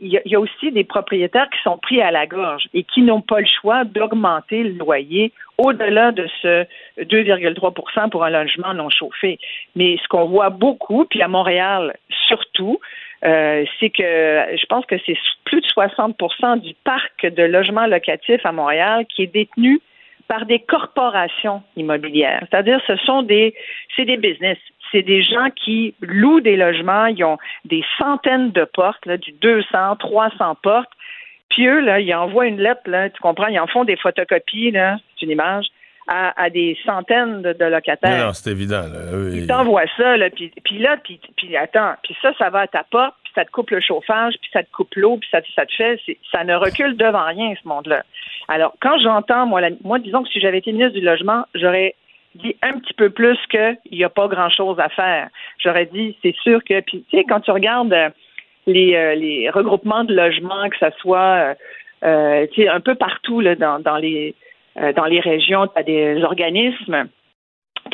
Il 0.00 0.20
y, 0.26 0.34
a 0.34 0.40
aussi 0.40 0.72
des 0.72 0.84
propriétaires 0.84 1.48
qui 1.48 1.62
sont 1.62 1.78
pris 1.78 2.02
à 2.02 2.10
la 2.10 2.26
gorge 2.26 2.68
et 2.74 2.82
qui 2.82 3.00
n'ont 3.00 3.22
pas 3.22 3.40
le 3.40 3.46
choix 3.46 3.84
d'augmenter 3.84 4.64
le 4.64 4.72
loyer 4.72 5.32
au-delà 5.56 6.10
de 6.10 6.28
ce 6.42 6.64
2,3% 6.98 8.10
pour 8.10 8.24
un 8.24 8.30
logement 8.30 8.74
non 8.74 8.90
chauffé. 8.90 9.38
Mais 9.76 9.96
ce 10.02 10.08
qu'on 10.08 10.26
voit 10.26 10.50
beaucoup, 10.50 11.04
puis 11.04 11.22
à 11.22 11.28
Montréal 11.28 11.96
surtout, 12.28 12.80
euh, 13.24 13.64
c'est 13.78 13.90
que 13.90 14.02
je 14.02 14.66
pense 14.66 14.84
que 14.86 14.96
c'est 15.06 15.16
plus 15.44 15.60
de 15.60 15.66
60% 15.66 16.60
du 16.60 16.74
parc 16.84 17.26
de 17.26 17.42
logements 17.42 17.86
locatifs 17.86 18.44
à 18.44 18.52
Montréal 18.52 19.06
qui 19.08 19.22
est 19.22 19.32
détenu 19.32 19.80
par 20.28 20.46
des 20.46 20.60
corporations 20.60 21.62
immobilières. 21.76 22.44
C'est-à-dire, 22.50 22.80
ce 22.86 22.96
sont 22.96 23.22
des, 23.22 23.54
c'est 23.96 24.04
des 24.04 24.16
business 24.16 24.58
c'est 24.92 25.02
des 25.02 25.22
gens 25.22 25.48
qui 25.50 25.94
louent 26.00 26.40
des 26.40 26.56
logements, 26.56 27.06
ils 27.06 27.24
ont 27.24 27.38
des 27.64 27.82
centaines 27.98 28.52
de 28.52 28.64
portes, 28.64 29.04
là, 29.06 29.16
du 29.16 29.32
200, 29.32 29.96
300 29.96 30.56
portes. 30.62 30.90
Puis 31.48 31.66
eux, 31.66 31.80
là, 31.80 31.98
ils 31.98 32.14
envoient 32.14 32.46
une 32.46 32.60
lettre, 32.60 32.82
là, 32.86 33.10
tu 33.10 33.20
comprends, 33.20 33.48
ils 33.48 33.58
en 33.58 33.66
font 33.66 33.84
des 33.84 33.96
photocopies, 33.96 34.70
là, 34.70 34.98
c'est 35.14 35.26
une 35.26 35.32
image, 35.32 35.66
à, 36.08 36.50
des 36.50 36.76
centaines 36.84 37.42
de, 37.42 37.64
locataires. 37.64 38.26
Non, 38.26 38.32
c'est 38.32 38.50
évident. 38.50 38.82
Ils 39.32 39.46
t'envoient 39.46 39.86
ça, 39.96 40.16
là, 40.16 40.30
puis, 40.30 40.52
puis 40.64 40.78
là, 40.78 40.96
puis, 41.02 41.20
puis 41.36 41.56
attends, 41.56 41.94
puis 42.02 42.16
ça, 42.20 42.32
ça 42.38 42.50
va 42.50 42.60
à 42.60 42.66
ta 42.66 42.84
porte, 42.84 43.14
puis 43.24 43.32
ça 43.34 43.44
te 43.44 43.50
coupe 43.50 43.70
le 43.70 43.80
chauffage, 43.80 44.34
puis 44.40 44.50
ça 44.52 44.62
te 44.62 44.70
coupe 44.72 44.94
l'eau, 44.96 45.16
puis 45.16 45.28
ça, 45.30 45.40
ça 45.54 45.64
te 45.64 45.74
fait, 45.74 45.98
ça 46.30 46.44
ne 46.44 46.54
recule 46.54 46.96
devant 46.96 47.24
rien, 47.26 47.54
ce 47.60 47.68
monde-là. 47.68 48.02
Alors, 48.48 48.74
quand 48.80 48.98
j'entends, 48.98 49.46
moi, 49.46 49.60
moi, 49.84 49.98
disons 49.98 50.22
que 50.22 50.28
si 50.28 50.40
j'avais 50.40 50.58
été 50.58 50.72
ministre 50.72 50.98
du 50.98 51.04
Logement, 51.04 51.46
j'aurais 51.54 51.94
dit 52.34 52.56
un 52.62 52.78
petit 52.78 52.94
peu 52.94 53.10
plus 53.10 53.38
qu'il 53.50 53.78
n'y 53.92 54.04
a 54.04 54.08
pas 54.08 54.26
grand-chose 54.26 54.78
à 54.80 54.88
faire. 54.88 55.28
J'aurais 55.58 55.86
dit, 55.86 56.16
c'est 56.22 56.34
sûr 56.42 56.62
que, 56.64 56.80
puis 56.80 57.04
tu 57.10 57.18
sais, 57.18 57.24
quand 57.24 57.40
tu 57.40 57.50
regardes 57.50 57.92
euh, 57.92 58.10
les, 58.66 58.94
euh, 58.94 59.14
les 59.14 59.50
regroupements 59.50 60.04
de 60.04 60.14
logements, 60.14 60.68
que 60.70 60.76
ce 60.78 60.90
soit 60.98 61.54
euh, 62.04 62.46
tu 62.52 62.62
sais, 62.62 62.68
un 62.68 62.80
peu 62.80 62.94
partout 62.94 63.40
là, 63.40 63.54
dans, 63.54 63.78
dans, 63.78 63.96
les, 63.96 64.34
dans 64.76 65.04
les 65.04 65.20
régions, 65.20 65.66
tu 65.66 65.78
as 65.78 65.82
des 65.82 66.22
organismes 66.22 67.08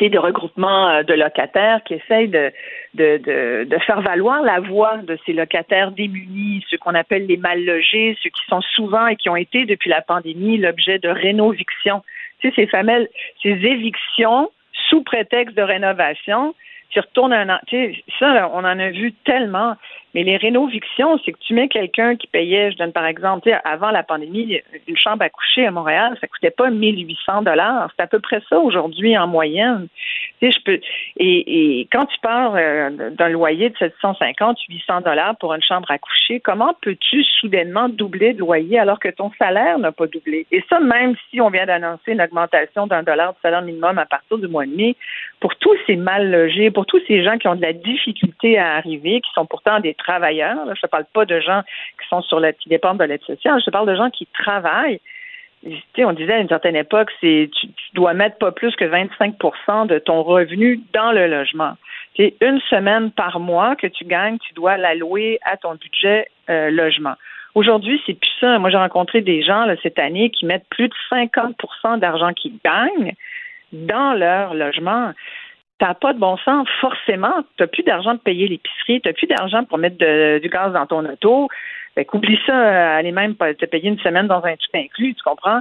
de 0.07 0.19
regroupement 0.19 1.03
de 1.03 1.15
locataires 1.15 1.83
qui 1.85 1.95
essayent 1.95 2.29
de, 2.29 2.53
de, 2.95 3.17
de, 3.19 3.65
de, 3.65 3.79
faire 3.79 4.01
valoir 4.01 4.43
la 4.43 4.61
voix 4.61 4.99
de 4.99 5.19
ces 5.27 5.33
locataires 5.33 5.91
démunis, 5.91 6.65
ceux 6.71 6.79
qu'on 6.79 6.95
appelle 6.95 7.27
les 7.27 7.37
mal 7.37 7.65
logés, 7.65 8.17
ceux 8.23 8.31
qui 8.31 8.45
sont 8.49 8.61
souvent 8.61 9.09
et 9.09 9.17
qui 9.17 9.29
ont 9.29 9.37
été 9.37 9.65
depuis 9.65 9.91
la 9.91 10.03
pandémie 10.03 10.59
l'objet 10.59 11.01
de 11.01 11.09
rénoviction. 11.09 12.03
Tu 12.39 12.49
sais, 12.49 12.55
ces 12.55 12.67
fameuses, 12.69 13.09
ces 13.43 13.51
évictions 13.51 14.51
sous 14.89 15.03
prétexte 15.03 15.57
de 15.57 15.63
rénovation, 15.63 16.55
tu 16.91 17.01
retournes 17.01 17.33
un 17.33 17.49
an. 17.49 17.59
Tu 17.67 17.77
sais, 17.77 18.05
ça, 18.19 18.51
on 18.53 18.59
en 18.59 18.79
a 18.79 18.91
vu 18.91 19.13
tellement. 19.25 19.77
Mais 20.15 20.23
les 20.25 20.39
rénovictions, 20.39 21.19
c'est 21.25 21.33
que 21.33 21.39
tu 21.39 21.53
mets 21.53 21.69
quelqu'un 21.69 22.17
qui 22.17 22.27
payait, 22.27 22.73
je 22.73 22.79
donne 22.79 22.93
par 22.93 23.05
exemple, 23.05 23.51
avant 23.65 23.91
la 23.91 24.03
pandémie, 24.03 24.59
une 24.87 24.97
chambre 24.97 25.23
à 25.23 25.29
coucher 25.29 25.67
à 25.67 25.71
Montréal, 25.71 26.17
ça 26.21 26.27
coûtait 26.27 26.51
pas 26.51 26.71
1800 26.71 27.43
dollars. 27.43 27.91
C'est 27.95 28.03
à 28.03 28.07
peu 28.07 28.19
près 28.19 28.41
ça 28.49 28.59
aujourd'hui 28.59 29.19
en 29.19 29.27
moyenne. 29.27 29.87
Tu 30.41 30.47
sais, 30.47 30.59
je 30.59 30.65
peux. 30.65 30.81
Et, 31.19 31.87
quand 31.93 32.07
tu 32.07 32.19
pars 32.21 32.55
euh, 32.57 33.11
d'un 33.11 33.29
loyer 33.29 33.69
de 33.69 33.77
750, 33.77 34.59
800 34.69 35.03
dollars 35.03 35.37
pour 35.37 35.53
une 35.53 35.63
chambre 35.63 35.91
à 35.91 35.99
coucher, 35.99 36.41
comment 36.41 36.75
peux-tu 36.81 37.23
soudainement 37.23 37.89
doubler 37.89 38.33
de 38.33 38.39
loyer 38.39 38.79
alors 38.79 39.01
que 39.01 39.09
ton 39.09 39.31
salaire 39.39 39.79
n'a 39.79 39.93
pas 39.93 40.07
doublé? 40.07 40.47
Et 40.51 40.65
ça, 40.71 40.81
même 40.81 41.17
si 41.29 41.41
on 41.41 41.51
vient 41.51 41.67
d'annoncer 41.67 42.13
une 42.13 42.23
augmentation 42.23 42.87
d'un 42.87 43.03
dollar 43.03 43.35
de 43.35 43.39
salaire 43.43 43.63
minimum 43.63 43.99
à 43.99 44.07
partir 44.07 44.39
du 44.39 44.49
mois 44.49 44.65
de 44.65 44.75
mai, 44.75 44.97
pour 45.41 45.55
tous 45.57 45.77
ces 45.87 45.97
mal 45.97 46.31
logés, 46.31 46.71
pour 46.79 46.87
tous 46.87 47.03
ces 47.09 47.25
gens 47.25 47.39
qui 47.39 47.49
ont 47.49 47.57
de 47.57 47.61
la 47.61 47.73
difficulté 47.73 48.57
à 48.57 48.77
arriver, 48.77 49.21
qui 49.21 49.33
sont 49.35 49.47
pourtant 49.47 49.81
des 49.81 49.95
travailleurs. 49.95 50.59
je 50.65 50.81
ne 50.81 50.89
parle 50.89 51.07
pas 51.13 51.25
de 51.25 51.41
gens 51.41 51.63
qui 52.01 52.07
sont 52.09 52.23
sur 52.23 52.41
qui 52.57 52.69
dépendent 52.69 52.99
de 52.99 53.05
l'aide 53.05 53.25
sociale. 53.25 53.61
Je 53.67 53.69
parle 53.73 53.89
de 53.89 53.97
gens 53.97 54.11
qui 54.11 54.27
travaillent. 54.27 55.01
on 55.99 56.13
disait 56.13 56.35
à 56.35 56.39
une 56.39 56.47
certaine 56.47 56.77
époque, 56.77 57.11
c'est 57.21 57.51
tu, 57.53 57.67
dois 57.95 58.15
mettre 58.15 58.39
pas 58.39 58.53
plus 58.53 58.77
que 58.77 58.85
25% 58.85 59.89
de 59.89 59.99
ton 59.99 60.23
revenu 60.23 60.81
dans 60.93 61.11
le 61.11 61.27
logement. 61.27 61.73
C'est 62.17 62.37
une 62.41 62.61
semaine 62.71 63.11
par 63.11 63.41
mois 63.41 63.75
que 63.75 63.89
tu 63.89 64.05
gagnes, 64.05 64.39
tu 64.39 64.55
dois 64.55 64.77
l'allouer 64.77 65.41
à 65.43 65.57
ton 65.57 65.75
budget 65.75 66.29
euh, 66.49 66.71
logement. 66.71 67.15
Aujourd'hui, 67.57 68.01
c'est 68.07 68.15
plus 68.15 68.31
ça. 68.39 68.57
Moi, 68.61 68.71
j'ai 68.71 68.77
rencontré 68.77 69.21
des 69.21 69.43
gens 69.43 69.67
cette 69.83 69.99
année 69.99 70.31
qui 70.31 70.47
mettent 70.47 70.69
plus 70.71 70.87
de 70.87 70.95
50% 71.11 71.99
d'argent 71.99 72.33
qu'ils 72.35 72.59
gagnent 72.65 73.15
dans 73.73 74.13
leur 74.15 74.55
logement 74.55 75.13
t'as 75.79 75.95
pas 75.95 76.13
de 76.13 76.19
bon 76.19 76.37
sens, 76.39 76.69
forcément, 76.81 77.43
tu 77.57 77.63
n'as 77.63 77.67
plus 77.67 77.83
d'argent 77.83 78.15
de 78.15 78.19
payer 78.19 78.49
l'épicerie, 78.49 79.01
tu 79.01 79.09
n'as 79.09 79.13
plus 79.13 79.27
d'argent 79.27 79.65
pour 79.65 79.79
mettre 79.79 79.97
du 80.41 80.49
gaz 80.49 80.73
dans 80.73 80.87
ton 80.87 81.05
auto. 81.05 81.49
Fait 81.95 82.07
oublie 82.13 82.39
ça, 82.47 82.53
euh, 82.53 82.99
aller 82.99 83.13
même 83.13 83.35
te 83.35 83.65
payer 83.65 83.89
une 83.89 83.99
semaine 83.99 84.27
dans 84.27 84.45
un 84.45 84.57
tout 84.57 84.71
inclus, 84.75 85.15
tu 85.15 85.23
comprends? 85.23 85.61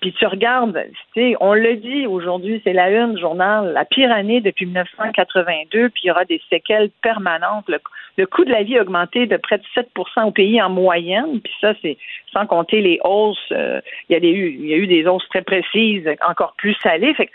Puis 0.00 0.12
tu 0.12 0.26
regardes, 0.26 0.78
tu 1.14 1.20
sais, 1.20 1.36
on 1.40 1.54
le 1.54 1.76
dit 1.76 2.06
aujourd'hui, 2.06 2.60
c'est 2.64 2.72
la 2.72 2.90
une 2.90 3.18
journal, 3.18 3.72
la 3.72 3.84
pire 3.84 4.12
année 4.12 4.40
depuis 4.40 4.66
1982, 4.66 5.88
puis 5.88 6.02
il 6.04 6.08
y 6.08 6.10
aura 6.10 6.24
des 6.24 6.40
séquelles 6.50 6.90
permanentes. 7.02 7.64
Le, 7.68 8.26
coût 8.26 8.44
de 8.44 8.50
la 8.50 8.62
vie 8.62 8.76
a 8.76 8.82
augmenté 8.82 9.26
de 9.26 9.36
près 9.38 9.56
de 9.56 9.64
7% 9.74 10.26
au 10.26 10.30
pays 10.32 10.60
en 10.60 10.68
moyenne, 10.68 11.40
puis 11.40 11.52
ça, 11.60 11.72
c'est 11.80 11.96
sans 12.32 12.46
compter 12.46 12.82
les 12.82 13.00
hausses. 13.02 13.38
Euh, 13.52 13.80
il, 14.08 14.12
y 14.12 14.16
a 14.16 14.18
y 14.18 14.74
a 14.74 14.76
eu 14.76 14.86
des 14.86 15.06
hausses 15.06 15.28
très 15.30 15.42
précises, 15.42 16.06
encore 16.28 16.54
plus 16.58 16.74
salées. 16.82 17.14
Fait 17.14 17.26
que 17.26 17.32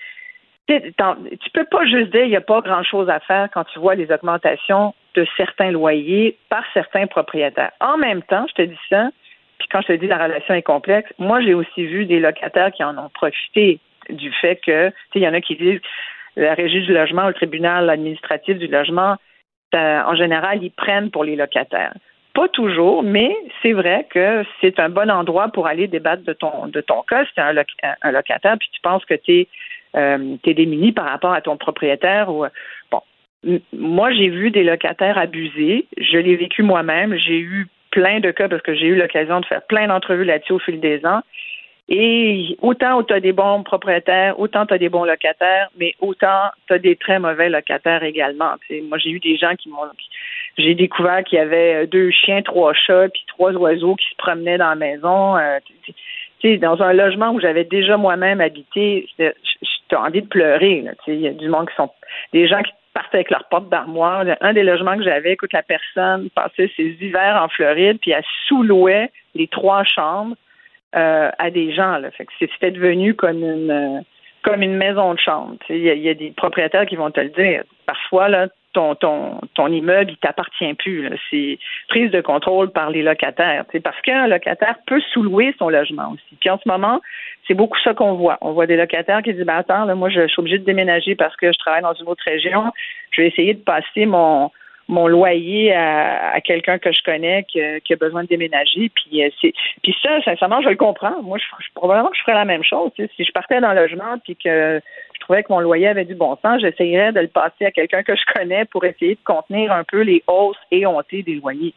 tu 0.67 1.49
peux 1.53 1.65
pas 1.65 1.85
juste 1.85 2.11
dire 2.11 2.21
qu'il 2.21 2.29
n'y 2.29 2.35
a 2.35 2.41
pas 2.41 2.61
grand-chose 2.61 3.09
à 3.09 3.19
faire 3.19 3.49
quand 3.53 3.63
tu 3.65 3.79
vois 3.79 3.95
les 3.95 4.11
augmentations 4.11 4.93
de 5.13 5.25
certains 5.37 5.71
loyers 5.71 6.37
par 6.49 6.63
certains 6.73 7.07
propriétaires. 7.07 7.71
En 7.79 7.97
même 7.97 8.23
temps, 8.23 8.45
je 8.49 8.53
te 8.55 8.61
dis 8.63 8.79
ça, 8.89 9.09
puis 9.59 9.67
quand 9.71 9.81
je 9.81 9.87
te 9.87 9.93
dis 9.93 10.07
la 10.07 10.17
relation 10.23 10.53
est 10.53 10.63
complexe, 10.63 11.11
moi 11.19 11.41
j'ai 11.41 11.53
aussi 11.53 11.85
vu 11.85 12.05
des 12.05 12.19
locataires 12.19 12.71
qui 12.71 12.83
en 12.83 12.97
ont 12.97 13.09
profité 13.09 13.79
du 14.09 14.31
fait 14.33 14.57
que, 14.57 14.89
tu 14.89 14.95
sais, 15.13 15.19
il 15.19 15.21
y 15.21 15.27
en 15.27 15.33
a 15.33 15.41
qui 15.41 15.55
disent 15.55 15.81
la 16.35 16.53
régie 16.53 16.81
du 16.81 16.93
logement, 16.93 17.27
le 17.27 17.33
tribunal 17.33 17.89
administratif 17.89 18.57
du 18.57 18.67
logement, 18.67 19.15
en 19.73 20.15
général, 20.15 20.63
ils 20.63 20.71
prennent 20.71 21.11
pour 21.11 21.23
les 21.23 21.35
locataires. 21.35 21.93
Pas 22.33 22.47
toujours, 22.49 23.03
mais 23.03 23.35
c'est 23.61 23.73
vrai 23.73 24.07
que 24.09 24.43
c'est 24.61 24.79
un 24.79 24.89
bon 24.89 25.09
endroit 25.09 25.49
pour 25.49 25.67
aller 25.67 25.87
débattre 25.87 26.23
de 26.23 26.33
ton 26.33 26.67
de 26.67 26.81
ton 26.81 27.01
cas. 27.03 27.25
Si 27.25 27.33
tu 27.33 27.41
un, 27.41 27.55
un, 28.01 28.11
locataire, 28.11 28.57
puis 28.59 28.69
tu 28.71 28.81
penses 28.81 29.05
que 29.05 29.13
tu 29.13 29.33
es 29.33 29.47
euh, 29.95 30.35
tu 30.43 30.49
es 30.49 30.53
démuni 30.53 30.91
par 30.91 31.05
rapport 31.05 31.33
à 31.33 31.41
ton 31.41 31.57
propriétaire. 31.57 32.29
Ou, 32.29 32.45
bon, 32.91 33.01
moi, 33.73 34.11
j'ai 34.11 34.29
vu 34.29 34.51
des 34.51 34.63
locataires 34.63 35.17
abusés. 35.17 35.85
Je 35.97 36.17
l'ai 36.17 36.35
vécu 36.35 36.63
moi-même. 36.63 37.15
J'ai 37.17 37.39
eu 37.39 37.67
plein 37.91 38.19
de 38.19 38.31
cas 38.31 38.49
parce 38.49 38.61
que 38.61 38.75
j'ai 38.75 38.87
eu 38.87 38.95
l'occasion 38.95 39.39
de 39.39 39.45
faire 39.45 39.61
plein 39.63 39.87
d'entrevues 39.87 40.25
là-dessus 40.25 40.53
au 40.53 40.59
fil 40.59 40.79
des 40.79 41.05
ans. 41.05 41.21
Et 41.87 42.57
autant 42.61 43.03
tu 43.03 43.13
as 43.13 43.19
des 43.19 43.31
bons 43.31 43.61
propriétaires, 43.61 44.39
autant 44.39 44.65
tu 44.65 44.73
as 44.73 44.79
des 44.79 44.89
bons 44.89 45.03
locataires, 45.03 45.69
mais 45.77 45.93
autant 45.99 46.49
tu 46.67 46.73
as 46.73 46.79
des 46.79 46.95
très 46.95 47.19
mauvais 47.19 47.47
locataires 47.47 48.03
également. 48.03 48.55
moi, 48.89 48.97
j'ai 48.97 49.11
eu 49.11 49.19
des 49.19 49.37
gens 49.37 49.55
qui 49.55 49.69
m'ont. 49.69 49.83
J'ai 50.57 50.73
découvert 50.73 51.23
qu'il 51.23 51.37
y 51.37 51.41
avait 51.41 51.85
deux 51.85 52.09
chiens, 52.09 52.41
trois 52.41 52.73
chats, 52.73 53.09
puis 53.09 53.23
trois 53.27 53.51
oiseaux 53.53 53.95
qui 53.95 54.09
se 54.09 54.15
promenaient 54.15 54.57
dans 54.57 54.69
la 54.69 54.75
maison. 54.75 55.35
Dans 56.59 56.81
un 56.81 56.93
logement 56.93 57.31
où 57.31 57.39
j'avais 57.39 57.63
déjà 57.63 57.97
moi-même 57.97 58.39
habité, 58.39 59.07
as 59.19 60.01
envie 60.01 60.21
de 60.21 60.27
pleurer. 60.27 60.83
Il 61.07 61.19
y 61.19 61.27
a 61.27 61.31
du 61.31 61.49
monde 61.49 61.69
qui 61.69 61.75
sont 61.75 61.89
des 62.33 62.47
gens 62.47 62.61
qui 62.61 62.71
partaient 62.93 63.17
avec 63.17 63.31
leur 63.31 63.45
porte 63.45 63.69
d'armoire. 63.69 64.23
Un 64.41 64.53
des 64.53 64.63
logements 64.63 64.97
que 64.97 65.03
j'avais, 65.03 65.33
écoute, 65.33 65.53
la 65.53 65.63
personne 65.63 66.29
passait 66.31 66.71
ses 66.75 66.97
hivers 67.01 67.41
en 67.41 67.49
Floride, 67.49 67.99
puis 68.01 68.11
elle 68.11 68.23
sous-louait 68.47 69.11
les 69.33 69.47
trois 69.47 69.83
chambres 69.83 70.35
euh, 70.95 71.29
à 71.37 71.49
des 71.51 71.73
gens. 71.73 71.97
Là. 71.97 72.09
C'était 72.39 72.71
devenu 72.71 73.13
comme 73.13 73.43
une 73.43 73.71
euh, 73.71 74.01
comme 74.43 74.61
une 74.61 74.77
maison 74.77 75.15
de 75.15 75.19
chambre. 75.19 75.55
Il 75.69 75.77
y, 75.77 75.99
y, 75.99 76.09
a 76.09 76.13
des 76.13 76.29
propriétaires 76.29 76.85
qui 76.85 76.95
vont 76.95 77.09
te 77.09 77.19
le 77.19 77.29
dire. 77.29 77.63
Parfois, 77.87 78.29
là, 78.29 78.47
ton, 78.75 78.93
ton, 78.93 79.39
ton 79.53 79.67
immeuble, 79.67 80.11
il 80.11 80.17
t'appartient 80.17 80.73
plus. 80.73 81.09
C'est 81.31 81.57
prise 81.87 82.11
de 82.11 82.19
contrôle 82.19 82.69
par 82.71 82.89
les 82.89 83.01
locataires. 83.01 83.63
Parce 83.83 83.99
qu'un 84.01 84.27
locataire 84.27 84.75
peut 84.85 85.01
sous-louer 85.13 85.55
son 85.57 85.69
logement 85.69 86.11
aussi. 86.13 86.35
Puis 86.39 86.49
en 86.49 86.59
ce 86.61 86.67
moment, 86.67 86.99
c'est 87.47 87.53
beaucoup 87.53 87.79
ça 87.83 87.93
qu'on 87.93 88.13
voit. 88.15 88.37
On 88.41 88.51
voit 88.51 88.67
des 88.67 88.75
locataires 88.75 89.21
qui 89.23 89.33
disent 89.33 89.45
ben, 89.45 89.55
attends, 89.55 89.85
là, 89.85 89.95
moi, 89.95 90.09
je, 90.09 90.27
suis 90.27 90.39
obligé 90.39 90.59
de 90.59 90.65
déménager 90.65 91.15
parce 91.15 91.35
que 91.37 91.53
je 91.53 91.57
travaille 91.57 91.83
dans 91.83 91.93
une 91.93 92.07
autre 92.07 92.23
région. 92.25 92.65
Je 93.11 93.21
vais 93.21 93.29
essayer 93.29 93.53
de 93.53 93.63
passer 93.63 94.05
mon 94.05 94.51
mon 94.87 95.07
loyer 95.07 95.73
à, 95.73 96.39
quelqu'un 96.41 96.77
que 96.77 96.91
je 96.91 97.01
connais 97.01 97.43
qui, 97.45 97.59
a 97.59 97.95
besoin 97.99 98.21
de 98.21 98.27
déménager. 98.27 98.91
Puis, 98.93 99.23
euh, 99.23 99.29
c'est, 99.41 99.51
puis 99.81 99.95
ça, 99.99 100.21
sincèrement, 100.21 100.61
je 100.61 100.69
le 100.69 100.75
comprends. 100.75 101.23
Moi, 101.23 101.39
je, 101.39 101.67
probablement 101.73 102.09
que 102.09 102.17
je 102.17 102.21
ferais 102.21 102.35
la 102.35 102.45
même 102.45 102.63
chose. 102.63 102.91
Si 102.97 103.23
je 103.25 103.31
partais 103.31 103.59
dans 103.61 103.73
logement 103.73 104.19
puis 104.23 104.35
que 104.35 104.79
trouvais 105.25 105.43
que 105.43 105.51
mon 105.51 105.59
loyer 105.59 105.87
avait 105.87 106.05
du 106.05 106.15
bon 106.15 106.37
sens, 106.41 106.61
j'essayerais 106.61 107.11
de 107.11 107.19
le 107.19 107.27
passer 107.27 107.65
à 107.65 107.71
quelqu'un 107.71 108.03
que 108.03 108.15
je 108.15 108.33
connais 108.33 108.65
pour 108.65 108.85
essayer 108.85 109.15
de 109.15 109.23
contenir 109.25 109.71
un 109.71 109.83
peu 109.83 110.01
les 110.01 110.23
hausses 110.27 110.57
et 110.71 110.81
éhontées 110.81 111.23
des 111.23 111.35
loyers. 111.35 111.73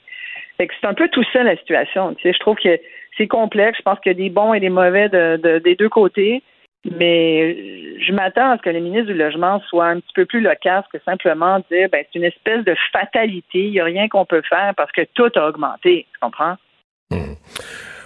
c'est 0.59 0.85
un 0.85 0.95
peu 0.95 1.09
tout 1.09 1.25
ça 1.33 1.43
la 1.43 1.57
situation. 1.57 2.15
Je 2.23 2.39
trouve 2.39 2.57
que 2.57 2.79
c'est 3.17 3.27
complexe. 3.27 3.79
Je 3.79 3.83
pense 3.83 3.99
qu'il 4.01 4.13
y 4.13 4.15
a 4.15 4.19
des 4.19 4.31
bons 4.31 4.55
et 4.55 4.61
des 4.61 4.69
mauvais 4.69 5.09
de, 5.09 5.59
des 5.59 5.75
deux 5.75 5.89
côtés. 5.89 6.43
Mais 6.85 7.99
je 8.01 8.13
m'attends 8.13 8.53
à 8.53 8.57
ce 8.57 8.63
que 8.63 8.71
le 8.71 8.79
ministre 8.79 9.13
du 9.13 9.15
Logement 9.15 9.61
soit 9.69 9.87
un 9.87 10.01
petit 10.01 10.13
peu 10.15 10.27
plus 10.27 10.41
loquace 10.41 10.85
que 10.93 10.99
simplement 11.01 11.59
dire 11.71 11.89
ben, 11.91 12.05
c'est 12.05 12.19
une 12.19 12.25
espèce 12.25 12.65
de 12.65 12.75
fatalité, 12.93 13.65
il 13.65 13.73
n'y 13.73 13.81
a 13.81 13.85
rien 13.85 14.09
qu'on 14.09 14.25
peut 14.25 14.43
faire 14.49 14.73
parce 14.77 14.93
que 14.93 15.03
tout 15.15 15.31
a 15.35 15.49
augmenté. 15.49 16.07
Tu 16.13 16.19
comprends? 16.21 16.55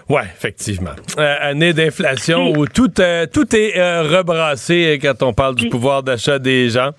Oui, 0.09 0.22
effectivement. 0.22 0.90
Euh, 1.18 1.36
année 1.40 1.72
d'inflation 1.72 2.53
où 2.53 2.66
tout, 2.66 3.00
euh, 3.00 3.26
tout 3.32 3.55
est 3.55 3.78
euh, 3.78 4.03
rebrassé 4.03 4.98
quand 5.00 5.22
on 5.22 5.32
parle 5.32 5.55
du 5.55 5.68
pouvoir 5.68 6.03
d'achat 6.03 6.38
des 6.38 6.68
gens. 6.68 6.90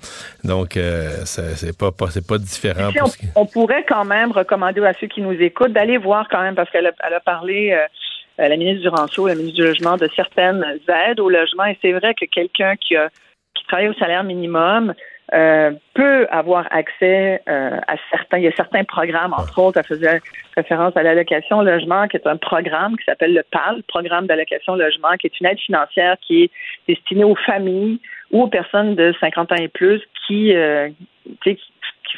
Donc, 0.43 0.77
c'est 1.25 1.77
pas, 1.77 1.91
pas, 1.91 2.07
pas 2.27 2.37
différent. 2.37 2.89
on, 3.35 3.45
pourrait 3.45 3.85
quand 3.87 4.05
même 4.05 4.31
recommander 4.31 4.81
à 4.85 4.93
ceux 4.99 5.07
qui 5.07 5.21
nous 5.21 5.33
écoutent 5.33 5.73
d'aller 5.73 5.97
voir 5.97 6.27
quand 6.29 6.41
même, 6.41 6.55
parce 6.55 6.69
qu'elle 6.69 6.87
a, 6.87 6.91
elle 7.05 7.13
a 7.13 7.19
parlé, 7.19 7.77
la 8.37 8.57
ministre 8.57 8.81
du 8.81 8.89
Rancho, 8.89 9.27
la 9.27 9.35
ministre 9.35 9.55
du 9.55 9.63
Logement, 9.63 9.97
de 9.97 10.09
certaines 10.15 10.63
aides 10.87 11.19
au 11.19 11.29
logement. 11.29 11.65
Et 11.65 11.77
c'est 11.81 11.91
vrai 11.91 12.13
que 12.13 12.25
quelqu'un 12.25 12.75
qui, 12.75 12.95
a, 12.95 13.09
qui 13.53 13.65
travaille 13.67 13.89
au 13.89 13.93
salaire 13.93 14.23
minimum, 14.23 14.93
euh, 15.33 15.71
peut 15.93 16.27
avoir 16.29 16.67
accès 16.71 17.41
euh, 17.47 17.79
à 17.87 17.95
certains, 18.11 18.39
il 18.39 18.43
y 18.43 18.47
a 18.47 18.55
certains 18.55 18.83
programmes, 18.83 19.33
entre 19.33 19.57
autres, 19.59 19.77
elle 19.77 19.85
faisait 19.85 20.21
référence 20.55 20.95
à 20.97 21.03
l'allocation 21.03 21.61
logement, 21.61 22.07
qui 22.07 22.17
est 22.17 22.27
un 22.27 22.35
programme 22.35 22.97
qui 22.97 23.05
s'appelle 23.05 23.33
le 23.33 23.43
PAL, 23.49 23.83
Programme 23.87 24.27
d'allocation 24.27 24.75
logement, 24.75 25.15
qui 25.19 25.27
est 25.27 25.39
une 25.39 25.47
aide 25.47 25.59
financière 25.59 26.17
qui 26.21 26.43
est 26.43 26.51
destinée 26.87 27.23
aux 27.23 27.35
familles 27.35 27.99
ou 28.31 28.43
aux 28.43 28.47
personnes 28.47 28.95
de 28.95 29.13
50 29.19 29.53
ans 29.53 29.55
et 29.55 29.69
plus 29.69 30.01
qui, 30.27 30.53
euh, 30.53 30.89
qui 31.43 31.57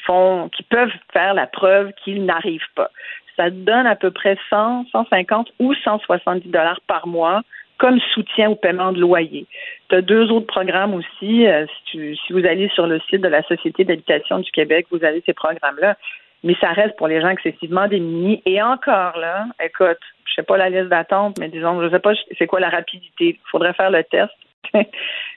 font, 0.06 0.50
qui 0.50 0.64
peuvent 0.64 0.92
faire 1.14 1.36
la 1.36 1.46
preuve 1.46 1.92
qu'ils 2.04 2.26
n'arrivent 2.26 2.62
pas. 2.76 2.90
Ça 3.38 3.50
donne 3.50 3.86
à 3.86 3.96
peu 3.96 4.12
près 4.12 4.38
100, 4.50 4.86
150 4.92 5.52
ou 5.60 5.74
170 5.74 6.50
dollars 6.50 6.80
par 6.88 7.06
mois 7.06 7.42
comme 7.78 8.00
soutien 8.14 8.50
au 8.50 8.56
paiement 8.56 8.92
de 8.92 9.00
loyer. 9.00 9.46
Tu 9.90 9.96
as 9.96 10.02
deux 10.02 10.32
autres 10.32 10.48
programmes 10.48 10.94
aussi. 10.94 11.48
Euh, 11.48 11.66
si, 11.92 12.16
vous 12.30 12.46
allez 12.46 12.70
sur 12.70 12.88
le 12.88 13.00
site 13.10 13.22
de 13.22 13.28
la 13.28 13.44
Société 13.44 13.84
d'habitation 13.84 14.40
du 14.40 14.52
Québec, 14.52 14.88
vous 14.92 15.04
avez 15.04 15.22
ces 15.26 15.34
programmes-là. 15.34 15.98
Mais 16.44 16.56
ça 16.62 16.70
reste 16.70 16.96
pour 16.98 17.08
les 17.08 17.22
gens 17.22 17.30
excessivement 17.30 17.88
démunis. 17.88 18.42
Et 18.46 18.62
encore 18.62 19.18
là, 19.18 19.46
écoute, 19.64 20.00
je 20.26 20.34
sais 20.36 20.44
pas 20.44 20.58
la 20.58 20.70
liste 20.70 20.90
d'attente, 20.90 21.38
mais 21.40 21.50
disons, 21.50 21.82
je 21.82 21.90
sais 21.90 22.00
pas 22.00 22.14
c'est 22.38 22.48
quoi 22.48 22.60
la 22.60 22.70
rapidité. 22.70 23.40
Il 23.40 23.50
faudrait 23.50 23.74
faire 23.74 23.90
le 23.90 24.04
test. 24.04 24.32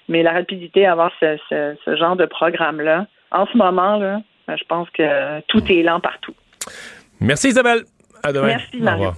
mais 0.08 0.22
la 0.22 0.32
rapidité 0.32 0.86
à 0.86 0.92
avoir 0.92 1.12
ce, 1.20 1.36
ce 1.84 1.96
genre 1.96 2.16
de 2.16 2.26
programme-là, 2.26 3.06
en 3.30 3.46
ce 3.46 3.56
moment, 3.56 3.96
là, 3.98 4.20
je 4.48 4.64
pense 4.68 4.88
que 4.90 5.40
tout 5.48 5.62
est 5.70 5.82
lent 5.82 6.00
partout. 6.00 6.34
Merci 7.20 7.48
Isabelle. 7.48 7.82
À 8.22 8.32
demain. 8.32 8.46
Merci 8.46 8.80
Mario. 8.80 9.10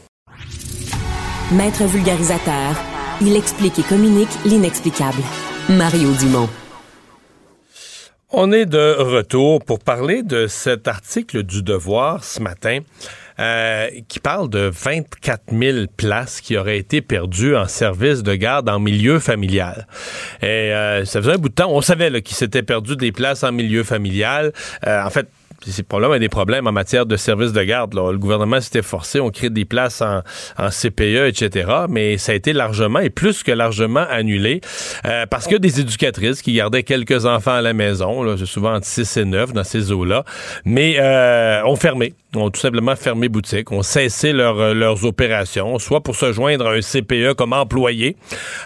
Maître 1.53 1.85
vulgarisateur 1.85 2.90
il 3.21 3.37
explique 3.37 3.79
et 3.79 3.83
communique 3.83 4.31
l'inexplicable. 4.45 5.23
Mario 5.69 6.13
Dumont. 6.15 6.49
On 8.33 8.53
est 8.53 8.67
de 8.67 8.95
retour 8.99 9.65
pour 9.65 9.81
parler 9.81 10.23
de 10.23 10.47
cet 10.47 10.87
article 10.87 11.43
du 11.43 11.63
Devoir 11.63 12.23
ce 12.23 12.41
matin 12.41 12.79
euh, 13.41 13.89
qui 14.07 14.21
parle 14.21 14.49
de 14.49 14.71
24 14.73 15.53
000 15.53 15.87
places 15.97 16.41
qui 16.41 16.57
auraient 16.57 16.79
été 16.79 17.01
perdues 17.01 17.57
en 17.57 17.67
service 17.67 18.23
de 18.23 18.35
garde 18.35 18.69
en 18.69 18.79
milieu 18.79 19.19
familial. 19.19 19.87
Et 20.43 20.47
euh, 20.47 21.05
ça 21.05 21.21
faisait 21.21 21.33
un 21.33 21.39
bout 21.39 21.49
de 21.49 21.55
temps, 21.55 21.71
on 21.71 21.81
savait 21.81 22.23
qu'il 22.23 22.37
s'était 22.37 22.63
perdu 22.63 22.97
des 22.97 23.13
places 23.13 23.43
en 23.43 23.51
milieu 23.51 23.83
familial. 23.83 24.53
Euh, 24.87 25.03
en 25.03 25.11
fait, 25.11 25.27
c'est 25.67 25.83
probablement 25.83 26.19
des 26.19 26.29
problèmes 26.29 26.67
en 26.67 26.73
matière 26.73 27.07
de 27.07 27.17
services 27.17 27.53
de 27.53 27.63
garde. 27.63 27.95
Le 27.95 28.19
gouvernement 28.19 28.61
s'était 28.61 28.83
forcé, 28.83 29.21
on 29.21 29.31
crée 29.31 29.51
des 29.51 29.65
places 29.65 30.03
en, 30.03 30.23
CPE, 30.71 31.29
etc. 31.29 31.71
Mais 31.89 32.19
ça 32.19 32.33
a 32.33 32.35
été 32.35 32.53
largement 32.53 33.01
et 33.01 33.11
plus 33.11 33.43
que 33.43 33.53
largement 33.53 34.05
annulé 34.09 34.61
euh, 35.05 35.27
parce 35.27 35.47
que 35.47 35.57
des 35.57 35.81
éducatrices 35.81 36.43
qui 36.43 36.53
gardaient 36.53 36.83
quelques 36.83 37.27
enfants 37.27 37.55
à 37.55 37.63
la 37.63 37.73
maison, 37.73 38.23
là, 38.23 38.37
souvent 38.45 38.75
entre 38.75 38.87
6 38.87 39.17
et 39.19 39.25
9 39.25 39.53
dans 39.53 39.65
ces 39.65 39.93
eaux-là, 39.93 40.25
mais 40.65 40.97
euh, 40.99 41.63
ont 41.65 41.77
fermé 41.77 42.15
ont 42.37 42.51
tout 42.51 42.61
simplement 42.61 42.95
fermé 42.97 43.29
boutique, 43.29 43.73
ont 43.73 43.83
cessé 43.83 44.33
euh, 44.33 44.75
leurs 44.75 45.05
opérations, 45.05 45.79
soit 45.79 46.01
pour 46.01 46.17
se 46.17 46.33
joindre 46.33 46.67
à 46.67 46.73
un 46.73 46.81
CPE 46.81 47.35
comme 47.35 47.53
employé, 47.53 48.17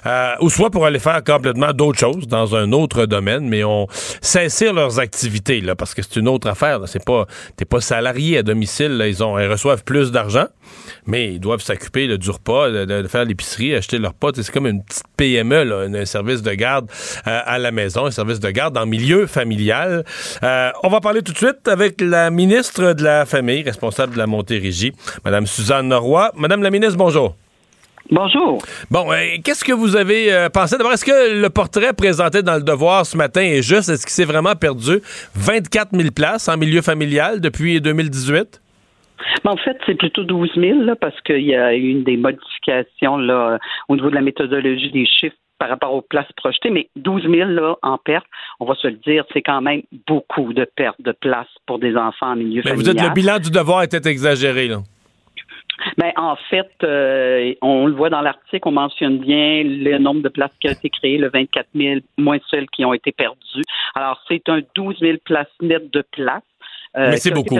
euh, 0.07 0.33
ou 0.41 0.51
soit 0.51 0.71
pour 0.71 0.85
aller 0.85 0.99
faire 0.99 1.23
complètement 1.25 1.73
d'autres 1.73 1.99
choses 1.99 2.29
dans 2.29 2.55
un 2.55 2.73
autre 2.73 3.07
domaine, 3.07 3.49
mais 3.49 3.65
ont 3.65 3.87
cessé 4.21 4.73
leurs 4.73 4.99
activités, 4.99 5.61
là, 5.61 5.75
parce 5.75 5.95
que 5.95 6.03
c'est 6.03 6.17
une 6.17 6.29
autre 6.29 6.49
affaire. 6.49 6.81
C'est 6.87 7.05
pas, 7.05 7.26
t'es 7.57 7.64
pas 7.64 7.80
salarié 7.80 8.39
à 8.39 8.43
domicile, 8.43 9.03
ils 9.07 9.22
ont, 9.22 9.39
ils 9.39 9.49
reçoivent 9.49 9.85
plus 9.85 10.12
d'argent, 10.12 10.47
mais 11.07 11.35
ils 11.35 11.41
doivent 11.41 11.62
s'occuper 11.62 12.18
du 12.18 12.30
repas, 12.30 12.70
de, 12.70 13.07
faire 13.09 13.24
l'épicerie, 13.24 13.74
acheter 13.74 13.99
leur 13.99 14.12
repas. 14.12 14.30
C'est 14.35 14.51
comme 14.51 14.66
une 14.66 14.82
petite 14.85 15.05
PME, 15.16 15.97
un 15.97 16.05
service 16.05 16.43
de 16.43 16.53
garde 16.53 16.91
euh, 17.26 17.41
à 17.45 17.59
la 17.59 17.70
maison, 17.70 18.07
un 18.07 18.11
service 18.11 18.41
de 18.41 18.51
garde 18.51 18.76
en 18.76 18.87
milieu 18.87 19.26
familial. 19.26 20.05
on 20.43 20.89
va 20.89 21.01
parler 21.01 21.22
tout 21.22 21.32
de 21.32 21.39
suite 21.39 21.68
avec 21.68 22.01
la 22.01 22.30
ministre 22.30 22.93
de 22.93 23.03
la 23.03 23.26
Famille 23.26 23.62
responsable 23.62 24.14
de 24.14 24.18
la 24.18 24.26
Montérégie, 24.26 24.93
Madame 25.24 25.47
Suzanne 25.47 25.93
Roy. 25.93 26.30
Madame 26.37 26.62
la 26.62 26.70
ministre, 26.70 26.97
bonjour. 26.97 27.37
Bonjour. 28.11 28.63
Bon, 28.91 29.11
euh, 29.13 29.17
qu'est-ce 29.43 29.65
que 29.65 29.73
vous 29.73 29.97
avez 29.97 30.33
euh, 30.33 30.49
pensé? 30.51 30.77
D'abord, 30.77 30.93
est-ce 30.93 31.05
que 31.05 31.41
le 31.41 31.49
portrait 31.49 31.93
présenté 31.95 32.43
dans 32.43 32.57
le 32.57 32.63
Devoir 32.63 33.07
ce 33.07 33.17
matin 33.17 33.41
est 33.41 33.63
juste? 33.63 33.89
Est-ce 33.89 34.05
qu'il 34.05 34.13
s'est 34.13 34.25
vraiment 34.25 34.55
perdu? 34.55 35.01
24 35.35 35.97
000 35.97 36.11
places 36.15 36.49
en 36.49 36.57
milieu 36.57 36.83
familial 36.83 37.41
depuis 37.41 37.81
2018? 37.81 38.61
en 39.47 39.57
fait, 39.57 39.77
c'est 39.87 39.95
plutôt 39.95 40.25
12 40.25 40.51
000 40.57 40.81
parce 41.01 41.19
qu'il 41.23 41.45
y 41.45 41.55
a 41.55 41.75
eu 41.75 41.89
une 41.89 42.05
des 42.05 42.17
modifications 42.17 43.17
là, 43.17 43.59
au 43.89 43.97
niveau 43.97 44.11
de 44.11 44.15
la 44.15 44.21
méthodologie 44.21 44.91
des 44.91 45.07
chiffres 45.07 45.37
par 45.59 45.69
rapport 45.69 45.95
aux 45.95 46.03
places 46.03 46.31
projetées, 46.37 46.71
mais 46.71 46.89
12 46.97 47.23
000 47.23 47.51
là, 47.51 47.77
en 47.83 47.97
perte, 47.97 48.27
on 48.61 48.67
va 48.67 48.75
se 48.75 48.89
le 48.89 48.97
dire, 49.07 49.25
c'est 49.33 49.43
quand 49.43 49.61
même 49.61 49.83
beaucoup 50.07 50.53
de 50.53 50.67
pertes 50.77 51.01
de 51.01 51.13
places 51.13 51.47
pour 51.67 51.79
des 51.79 51.97
enfants 51.97 52.33
en 52.33 52.37
milieu 52.37 52.63
mais 52.65 52.73
Vous 52.73 52.83
dites 52.83 53.01
le 53.01 53.15
bilan 53.15 53.39
du 53.39 53.51
devoir 53.51 53.83
était 53.83 54.09
exagéré, 54.09 54.69
là. 54.69 54.79
Ben, 55.99 56.12
en 56.16 56.37
fait, 56.51 56.70
euh, 56.82 57.55
on 57.62 57.87
le 57.87 57.95
voit 57.95 58.11
dans 58.11 58.20
l'article, 58.20 58.68
on 58.68 58.72
mentionne 58.72 59.18
bien 59.18 59.62
le 59.64 59.99
nombre 59.99 60.22
de 60.22 60.28
places 60.28 60.53
qui 60.61 60.68
ont 60.68 60.72
été 60.72 60.91
créées, 60.91 61.18
le 61.18 61.30
24 61.30 61.66
000, 61.74 62.01
moins 62.18 62.39
celles 62.51 62.68
qui 62.70 62.85
ont 62.85 62.93
été 62.93 63.12
perdues. 63.12 63.62
Alors, 63.95 64.20
c'est 64.28 64.49
un 64.49 64.61
12 64.74 64.99
000 65.01 65.18
places 65.24 65.47
nettes 65.61 65.93
de 65.93 66.03
places. 66.12 66.43
Euh, 66.97 67.11
mais 67.11 67.16
c'est 67.16 67.30
beaucoup. 67.30 67.57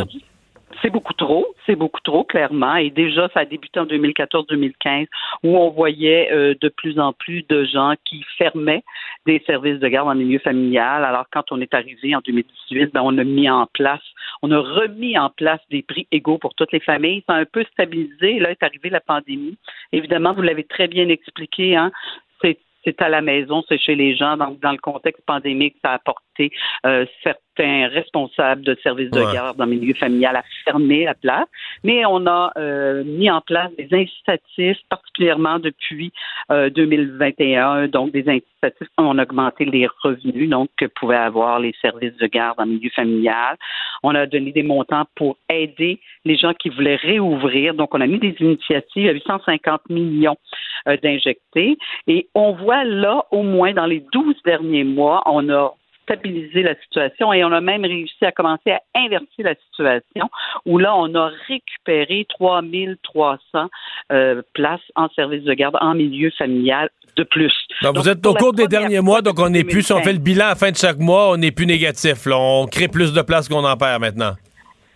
C'est 0.83 0.91
beaucoup 0.91 1.13
trop, 1.13 1.47
c'est 1.67 1.77
beaucoup 1.77 2.01
trop, 2.03 2.25
clairement. 2.25 2.77
Et 2.77 2.91
déjà, 2.91 3.29
ça 3.35 3.41
a 3.41 3.45
débuté 3.45 3.81
en 3.81 3.87
2014-2015, 3.87 5.07
où 5.43 5.57
on 5.57 5.71
voyait 5.71 6.31
euh, 6.33 6.55
de 6.61 6.69
plus 6.69 6.99
en 6.99 7.13
plus 7.13 7.43
de 7.49 7.65
gens 7.65 7.95
qui 8.05 8.25
fermaient 8.39 8.83
des 9.27 9.43
services 9.47 9.79
de 9.79 9.89
garde 9.89 10.09
en 10.09 10.15
milieu 10.15 10.39
familial. 10.39 11.05
Alors, 11.05 11.27
quand 11.33 11.53
on 11.53 11.61
est 11.61 11.75
arrivé 11.75 12.15
en 12.15 12.21
2018, 12.21 12.93
ben, 12.93 13.03
on 13.05 13.17
a 13.19 13.25
mis 13.25 13.49
en 13.49 13.67
place, 13.73 14.03
on 14.43 14.51
a 14.51 14.59
remis 14.59 15.19
en 15.19 15.31
place 15.31 15.61
des 15.71 15.83
prix 15.83 16.07
égaux 16.13 16.39
pour 16.39 16.55
toutes 16.55 16.73
les 16.73 16.81
familles. 16.81 17.23
Ça 17.27 17.35
a 17.35 17.39
un 17.39 17.45
peu 17.45 17.65
stabilisé. 17.73 18.39
Là 18.39 18.51
est 18.51 18.63
arrivée 18.63 18.91
la 18.91 19.01
pandémie. 19.01 19.57
Évidemment, 19.93 20.35
vous 20.35 20.43
l'avez 20.43 20.65
très 20.65 20.89
bien 20.89 21.09
expliqué, 21.09 21.77
hein, 21.77 21.91
c'est 22.85 23.01
à 23.01 23.09
la 23.09 23.23
maison, 23.23 23.65
c'est 23.69 23.79
chez 23.79 23.95
les 23.95 24.15
gens. 24.15 24.37
Dans 24.37 24.73
le 24.73 24.79
contexte 24.79 25.25
pandémique, 25.27 25.77
ça 25.83 25.95
a 25.95 25.99
euh, 26.87 27.07
certains 27.23 27.89
responsables 27.89 28.63
de 28.63 28.77
services 28.83 29.11
de 29.11 29.33
garde 29.33 29.57
dans 29.57 29.65
le 29.65 29.73
milieu 29.73 29.95
familial 29.95 30.37
à 30.37 30.43
fermer 30.65 31.05
la 31.05 31.15
place. 31.15 31.47
Mais 31.85 32.05
on 32.07 32.27
a 32.27 32.53
euh, 32.57 33.05
mis 33.05 33.31
en 33.31 33.41
place 33.41 33.71
des 33.77 33.89
incitatifs, 33.93 34.79
particulièrement 34.89 35.59
depuis 35.59 36.13
2021, 36.51 37.89
donc 37.89 38.13
des 38.13 38.29
incitatifs 38.29 38.89
ont 38.99 39.19
augmenté 39.19 39.65
les 39.65 39.87
revenus 40.03 40.49
donc 40.49 40.69
que 40.77 40.87
pouvaient 40.87 41.17
avoir 41.17 41.59
les 41.59 41.75
services 41.81 42.17
de 42.17 42.27
garde 42.27 42.61
en 42.61 42.67
milieu 42.67 42.91
familial. 42.91 43.57
On 44.03 44.15
a 44.15 44.27
donné 44.27 44.53
des 44.53 44.63
montants 44.63 45.05
pour 45.15 45.37
aider 45.49 46.01
les 46.25 46.37
gens 46.37 46.55
qui 46.55 46.69
voulaient 46.71 46.97
réouvrir. 46.97 47.75
Donc, 47.75 47.95
on 47.95 48.01
a 48.01 48.07
mis 48.07 48.19
des 48.19 48.35
initiatives 48.41 49.09
à 49.09 49.13
850 49.13 49.91
millions 49.91 50.37
d'injectés. 51.03 51.79
Et 52.07 52.29
on 52.35 52.53
voit 52.53 52.85
là, 52.85 53.25
au 53.31 53.43
moins 53.43 53.73
dans 53.73 53.87
les 53.87 54.05
12 54.13 54.37
derniers 54.45 54.85
mois, 54.85 55.23
on 55.27 55.49
a 55.49 55.75
stabilisé 56.05 56.63
la 56.63 56.75
situation 56.77 57.33
et 57.33 57.45
on 57.45 57.53
a 57.53 57.61
même 57.61 57.85
réussi 57.85 58.25
à 58.25 58.33
commencer 58.33 58.71
à 58.71 58.81
inverser 58.97 59.43
la 59.43 59.55
situation 59.55 60.31
où 60.65 60.79
là, 60.79 60.95
on 60.97 61.15
a 61.15 61.31
récupéré 61.49 62.27
3300 62.31 63.69
euh, 64.13 64.43
places 64.53 64.81
en 64.95 65.09
service 65.11 65.43
de 65.43 65.55
garde 65.55 65.77
en 65.81 65.95
milieu 65.95 66.31
familial 66.39 66.91
de 67.17 67.23
plus. 67.25 67.53
Donc, 67.83 67.97
vous 67.97 68.09
êtes 68.09 68.25
au 68.27 68.35
cours 68.35 68.53
des 68.53 68.67
derniers 68.67 69.01
mois, 69.01 69.23
donc 69.23 69.39
on 69.39 69.49
n'est 69.49 69.65
plus, 69.65 69.83
si 69.83 69.93
on 69.93 70.01
fait 70.01 70.13
le 70.13 70.19
bilan 70.19 70.47
à 70.47 70.49
la 70.51 70.55
fin 70.55 70.71
de 70.71 70.77
chaque 70.77 70.99
mois, 70.99 71.31
on 71.31 71.37
n'est 71.37 71.53
plus 71.53 71.67
négatif. 71.67 72.27
On 72.27 72.67
crée 72.67 72.89
plus 72.89 73.13
de 73.13 73.23
places 73.23 73.49
qu'on 73.49 73.65
en 73.65 73.77
perd 73.77 74.01
maintenant. 74.01 74.33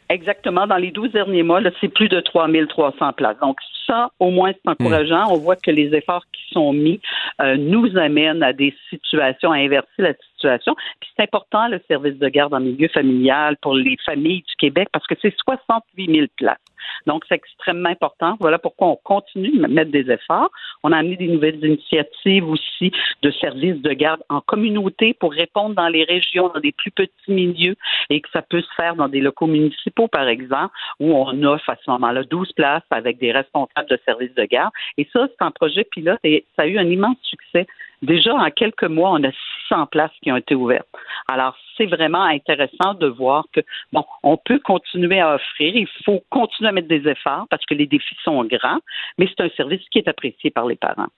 Exactement. 0.09 0.67
Dans 0.67 0.77
les 0.77 0.91
12 0.91 1.13
derniers 1.13 1.43
mois, 1.43 1.61
c'est 1.81 1.89
plus 1.89 2.09
de 2.09 2.21
3300 2.21 3.13
places. 3.13 3.37
Donc, 3.41 3.59
ça, 3.87 4.11
au 4.19 4.31
moins, 4.31 4.53
c'est 4.53 4.71
encourageant. 4.71 5.27
On 5.31 5.39
voit 5.39 5.57
que 5.57 5.71
les 5.71 5.95
efforts 5.95 6.25
qui 6.33 6.53
sont 6.53 6.73
mis 6.73 7.01
euh, 7.41 7.57
nous 7.57 7.97
amènent 7.97 8.43
à 8.43 8.53
des 8.53 8.75
situations, 8.91 9.53
à 9.53 9.57
inverser 9.57 9.89
la 9.99 10.15
Puis 10.41 11.11
c'est 11.17 11.23
important, 11.23 11.69
le 11.69 11.81
service 11.89 12.19
de 12.19 12.29
garde 12.29 12.55
en 12.55 12.61
milieu 12.61 12.89
familial 12.89 13.57
pour 13.61 13.75
les 13.75 13.97
familles 14.05 14.43
du 14.43 14.55
Québec, 14.57 14.89
parce 14.93 15.07
que 15.07 15.15
c'est 15.21 15.35
68 15.45 16.15
000 16.15 16.27
places. 16.37 16.59
Donc, 17.07 17.25
c'est 17.29 17.35
extrêmement 17.35 17.89
important. 17.89 18.37
Voilà 18.41 18.59
pourquoi 18.59 18.89
on 18.89 18.97
continue 18.97 19.51
de 19.51 19.67
mettre 19.67 19.91
des 19.91 20.11
efforts. 20.11 20.51
On 20.83 20.93
a 20.93 20.99
amené 20.99 21.17
des 21.17 21.29
nouvelles 21.29 21.65
initiatives 21.65 22.49
aussi 22.49 22.93
de 23.23 23.31
services 23.31 23.81
de 23.83 23.93
garde 23.93 24.23
en 24.29 24.41
communauté 24.41 25.15
pour 25.15 25.33
répondre 25.33 25.75
dans 25.75 25.89
les 25.89 26.05
régions, 26.05 26.49
dans 26.49 26.61
des 26.61 26.73
plus 26.73 26.91
petits 26.91 27.11
milieux 27.29 27.77
et 28.11 28.21
que 28.21 28.29
ça 28.33 28.43
peut 28.43 28.63
se 28.63 28.75
faire 28.77 28.95
dans 28.95 29.09
des 29.09 29.21
locaux 29.21 29.47
municipaux, 29.47 30.09
par 30.09 30.29
exemple, 30.29 30.75
où 31.01 31.13
on 31.13 31.43
offre 31.43 31.69
à 31.71 31.77
ce 31.77 31.91
moment-là 31.91 32.25
12 32.25 32.53
places 32.53 32.83
avec 32.91 33.19
des 33.19 33.33
responsables 33.33 33.89
de 33.89 33.99
services 34.05 34.35
de 34.35 34.45
garde. 34.45 34.73
Et 34.97 35.09
ça, 35.13 35.27
c'est 35.29 35.45
un 35.45 35.51
projet 35.51 35.85
pilote 35.85 36.21
et 36.25 36.45
ça 36.57 36.63
a 36.63 36.67
eu 36.67 36.79
un 36.79 36.87
immense 36.87 37.19
succès. 37.23 37.67
Déjà, 38.03 38.35
en 38.35 38.51
quelques 38.51 38.85
mois, 38.85 39.11
on 39.11 39.25
a 39.25 39.33
600 39.69 39.87
places 39.87 40.13
qui 40.23 40.31
ont 40.31 40.37
été 40.37 40.55
ouvertes. 40.55 40.89
Alors, 41.29 41.57
c'est 41.77 41.87
vraiment 41.87 42.23
intéressant 42.23 42.95
de 42.95 43.07
voir 43.07 43.45
que, 43.53 43.61
bon, 43.93 44.05
on 44.23 44.37
peut 44.37 44.61
continuer 44.61 45.21
à 45.21 45.35
offrir, 45.35 45.75
il 45.75 45.89
faut 46.05 46.23
continuer 46.31 46.69
à 46.69 46.73
mettre 46.73 46.89
des 46.89 47.09
efforts 47.09 47.47
parce 47.51 47.65
que 47.67 47.75
les 47.75 47.87
défis 47.87 48.17
sont 48.23 48.45
grands, 48.45 48.81
mais 49.19 49.29
c'est 49.29 49.45
un 49.45 49.51
service 49.51 49.83
qui 49.91 49.99
est 49.99 50.09
apprécié 50.09 50.51
par 50.51 50.67
les 50.67 50.77
parents. 50.77 51.09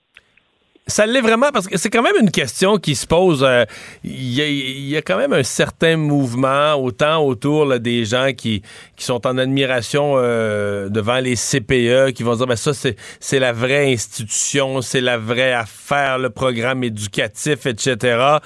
Ça 0.90 1.06
l'est 1.06 1.20
vraiment 1.20 1.50
parce 1.52 1.66
que 1.66 1.78
c'est 1.78 1.88
quand 1.88 2.02
même 2.02 2.16
une 2.20 2.30
question 2.30 2.76
qui 2.76 2.94
se 2.94 3.06
pose. 3.06 3.44
Euh, 3.46 3.64
il 4.04 4.34
y, 4.34 4.96
a 4.96 5.02
quand 5.02 5.16
même 5.16 5.32
un 5.32 5.42
certain 5.42 5.96
mouvement, 5.96 6.74
autant 6.74 7.24
autour 7.24 7.78
des 7.78 8.04
gens 8.04 8.32
qui, 8.36 8.62
qui 8.96 9.04
sont 9.04 9.26
en 9.26 9.38
admiration 9.38 10.14
euh, 10.16 10.88
devant 10.88 11.20
les 11.20 11.36
CPE, 11.36 12.10
qui 12.12 12.22
vont 12.22 12.34
dire 12.34 12.46
ben 12.46 12.56
ça 12.56 12.72
c'est 12.74 13.38
la 13.38 13.52
vraie 13.52 13.92
institution, 13.92 14.82
c'est 14.82 15.00
la 15.00 15.16
vraie 15.16 15.52
affaire, 15.52 16.18
le 16.18 16.30
programme 16.30 16.84
éducatif, 16.84 17.66
etc 17.66 18.38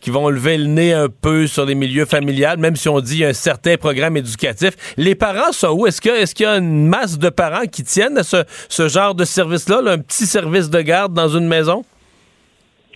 qui 0.00 0.10
vont 0.10 0.28
lever 0.28 0.58
le 0.58 0.66
nez 0.66 0.92
un 0.92 1.08
peu 1.08 1.46
sur 1.46 1.66
les 1.66 1.74
milieux 1.74 2.04
familiales, 2.04 2.58
même 2.58 2.76
si 2.76 2.88
on 2.88 3.00
dit 3.00 3.24
un 3.24 3.32
certain 3.32 3.76
programme 3.76 4.16
éducatif. 4.16 4.72
Les 4.96 5.14
parents 5.14 5.52
sont 5.52 5.68
où? 5.68 5.86
Est-ce 5.86 6.00
qu'il 6.00 6.44
y 6.44 6.46
a 6.46 6.56
une 6.56 6.86
masse 6.86 7.18
de 7.18 7.28
parents 7.28 7.66
qui 7.66 7.82
tiennent 7.82 8.18
à 8.18 8.22
ce 8.22 8.88
genre 8.88 9.14
de 9.14 9.24
service-là, 9.24 9.80
un 9.86 9.98
petit 9.98 10.26
service 10.26 10.70
de 10.70 10.80
garde 10.80 11.12
dans 11.14 11.28
une 11.28 11.46
maison? 11.46 11.84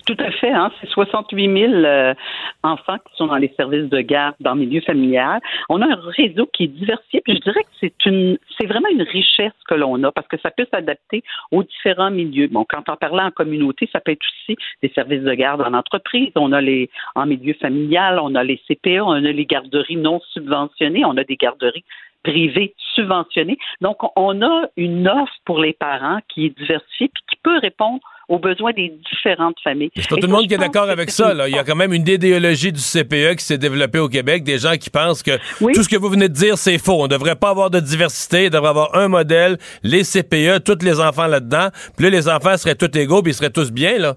Tout 0.06 0.16
à 0.18 0.30
fait. 0.30 0.50
Hein? 0.50 0.70
C'est 0.80 0.88
68 0.88 1.58
000 1.58 1.72
euh, 1.72 2.14
enfants 2.62 2.96
qui 2.98 3.16
sont 3.16 3.26
dans 3.26 3.36
les 3.36 3.52
services 3.56 3.88
de 3.88 4.00
garde, 4.00 4.34
dans 4.40 4.54
le 4.54 4.60
milieu 4.60 4.80
familial. 4.80 5.40
On 5.68 5.82
a 5.82 5.86
un 5.86 6.00
réseau 6.16 6.46
qui 6.52 6.64
est 6.64 6.68
diversifié. 6.68 7.20
Puis 7.22 7.36
je 7.36 7.40
dirais 7.40 7.62
que 7.62 7.70
c'est 7.80 8.06
une, 8.06 8.38
c'est 8.58 8.66
vraiment 8.66 8.88
une 8.88 9.02
richesse 9.02 9.52
que 9.68 9.74
l'on 9.74 10.02
a 10.04 10.12
parce 10.12 10.26
que 10.28 10.38
ça 10.38 10.50
peut 10.50 10.66
s'adapter 10.70 11.22
aux 11.50 11.62
différents 11.62 12.10
milieux. 12.10 12.48
Bon, 12.48 12.64
quand 12.68 12.88
on 12.88 12.96
parle 12.96 13.20
en 13.20 13.30
communauté, 13.30 13.88
ça 13.92 14.00
peut 14.00 14.12
être 14.12 14.24
aussi 14.24 14.56
des 14.82 14.90
services 14.94 15.22
de 15.22 15.34
garde 15.34 15.60
en 15.60 15.74
entreprise. 15.74 16.32
On 16.36 16.52
a 16.52 16.60
les 16.60 16.90
en 17.14 17.26
milieu 17.26 17.54
familial, 17.54 18.18
on 18.20 18.34
a 18.34 18.42
les 18.42 18.60
CPA, 18.68 19.04
on 19.04 19.12
a 19.12 19.20
les 19.20 19.46
garderies 19.46 19.96
non 19.96 20.20
subventionnées, 20.32 21.04
on 21.04 21.16
a 21.16 21.24
des 21.24 21.36
garderies 21.36 21.84
privées 22.22 22.74
subventionnées. 22.94 23.58
Donc, 23.80 23.98
on 24.16 24.42
a 24.42 24.66
une 24.76 25.08
offre 25.08 25.32
pour 25.44 25.58
les 25.58 25.72
parents 25.72 26.20
qui 26.28 26.46
est 26.46 26.58
diversifiée 26.58 27.08
puis 27.08 27.22
qui 27.30 27.36
peut 27.42 27.58
répondre 27.58 28.00
aux 28.30 28.38
besoins 28.38 28.72
des 28.72 28.92
différentes 29.12 29.56
familles. 29.62 29.90
C'est 29.96 30.08
pas 30.08 30.14
tout 30.14 30.28
le 30.28 30.32
monde 30.32 30.46
qui 30.46 30.54
est 30.54 30.58
d'accord 30.58 30.88
avec 30.88 31.10
ça. 31.10 31.34
Là. 31.34 31.48
Il 31.48 31.54
y 31.54 31.58
a 31.58 31.64
quand 31.64 31.74
même 31.74 31.92
une 31.92 32.06
idéologie 32.06 32.72
du 32.72 32.80
CPE 32.80 33.34
qui 33.36 33.44
s'est 33.44 33.58
développée 33.58 33.98
au 33.98 34.08
Québec, 34.08 34.44
des 34.44 34.58
gens 34.58 34.76
qui 34.76 34.88
pensent 34.88 35.24
que 35.24 35.36
tout 35.58 35.82
ce 35.82 35.88
que 35.88 35.96
vous 35.96 36.08
venez 36.08 36.28
de 36.28 36.34
dire, 36.34 36.56
c'est 36.56 36.78
faux. 36.78 37.00
On 37.00 37.02
ne 37.02 37.08
devrait 37.08 37.34
pas 37.34 37.50
avoir 37.50 37.70
de 37.70 37.80
diversité, 37.80 38.44
il 38.44 38.50
devrait 38.50 38.68
avoir 38.68 38.94
un 38.96 39.08
modèle, 39.08 39.58
les 39.82 40.04
CPE, 40.04 40.62
tous 40.64 40.84
les 40.84 41.00
enfants 41.00 41.26
là-dedans, 41.26 41.70
puis 41.96 42.04
là, 42.04 42.10
les 42.10 42.28
enfants 42.28 42.56
seraient 42.56 42.76
tous 42.76 42.96
égaux, 42.96 43.20
puis 43.20 43.32
ils 43.32 43.34
seraient 43.34 43.50
tous 43.50 43.72
bien, 43.72 43.98
là. 43.98 44.16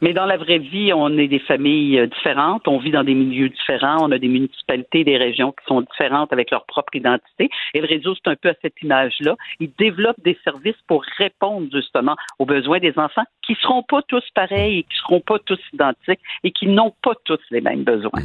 Mais 0.00 0.14
dans 0.14 0.24
la 0.24 0.36
vraie 0.38 0.58
vie, 0.58 0.92
on 0.94 1.18
est 1.18 1.28
des 1.28 1.38
familles 1.40 1.98
euh, 1.98 2.06
différentes, 2.06 2.66
on 2.66 2.78
vit 2.78 2.90
dans 2.90 3.04
des 3.04 3.14
milieux 3.14 3.50
différents, 3.50 3.98
on 4.00 4.10
a 4.10 4.18
des 4.18 4.28
municipalités, 4.28 5.04
des 5.04 5.18
régions 5.18 5.52
qui 5.52 5.66
sont 5.66 5.82
différentes 5.82 6.32
avec 6.32 6.50
leur 6.50 6.64
propre 6.64 6.94
identité. 6.96 7.50
Et 7.74 7.80
le 7.80 7.86
réseau, 7.86 8.14
c'est 8.14 8.30
un 8.30 8.36
peu 8.36 8.48
à 8.48 8.54
cette 8.62 8.80
image-là. 8.82 9.36
Il 9.60 9.70
développe 9.78 10.16
des 10.24 10.38
services 10.42 10.80
pour 10.86 11.04
répondre 11.18 11.68
justement 11.72 12.16
aux 12.38 12.46
besoins 12.46 12.78
des 12.78 12.94
enfants 12.96 13.24
qui 13.44 13.52
ne 13.52 13.58
seront 13.58 13.82
pas 13.82 14.02
tous 14.08 14.24
pareils 14.34 14.84
qui 14.84 14.96
ne 14.96 15.02
seront 15.02 15.20
pas 15.20 15.38
tous 15.44 15.58
identiques 15.72 16.20
et 16.44 16.50
qui 16.50 16.66
n'ont 16.66 16.92
pas 17.02 17.12
tous 17.24 17.38
les 17.50 17.60
mêmes 17.60 17.84
besoins. 17.84 18.22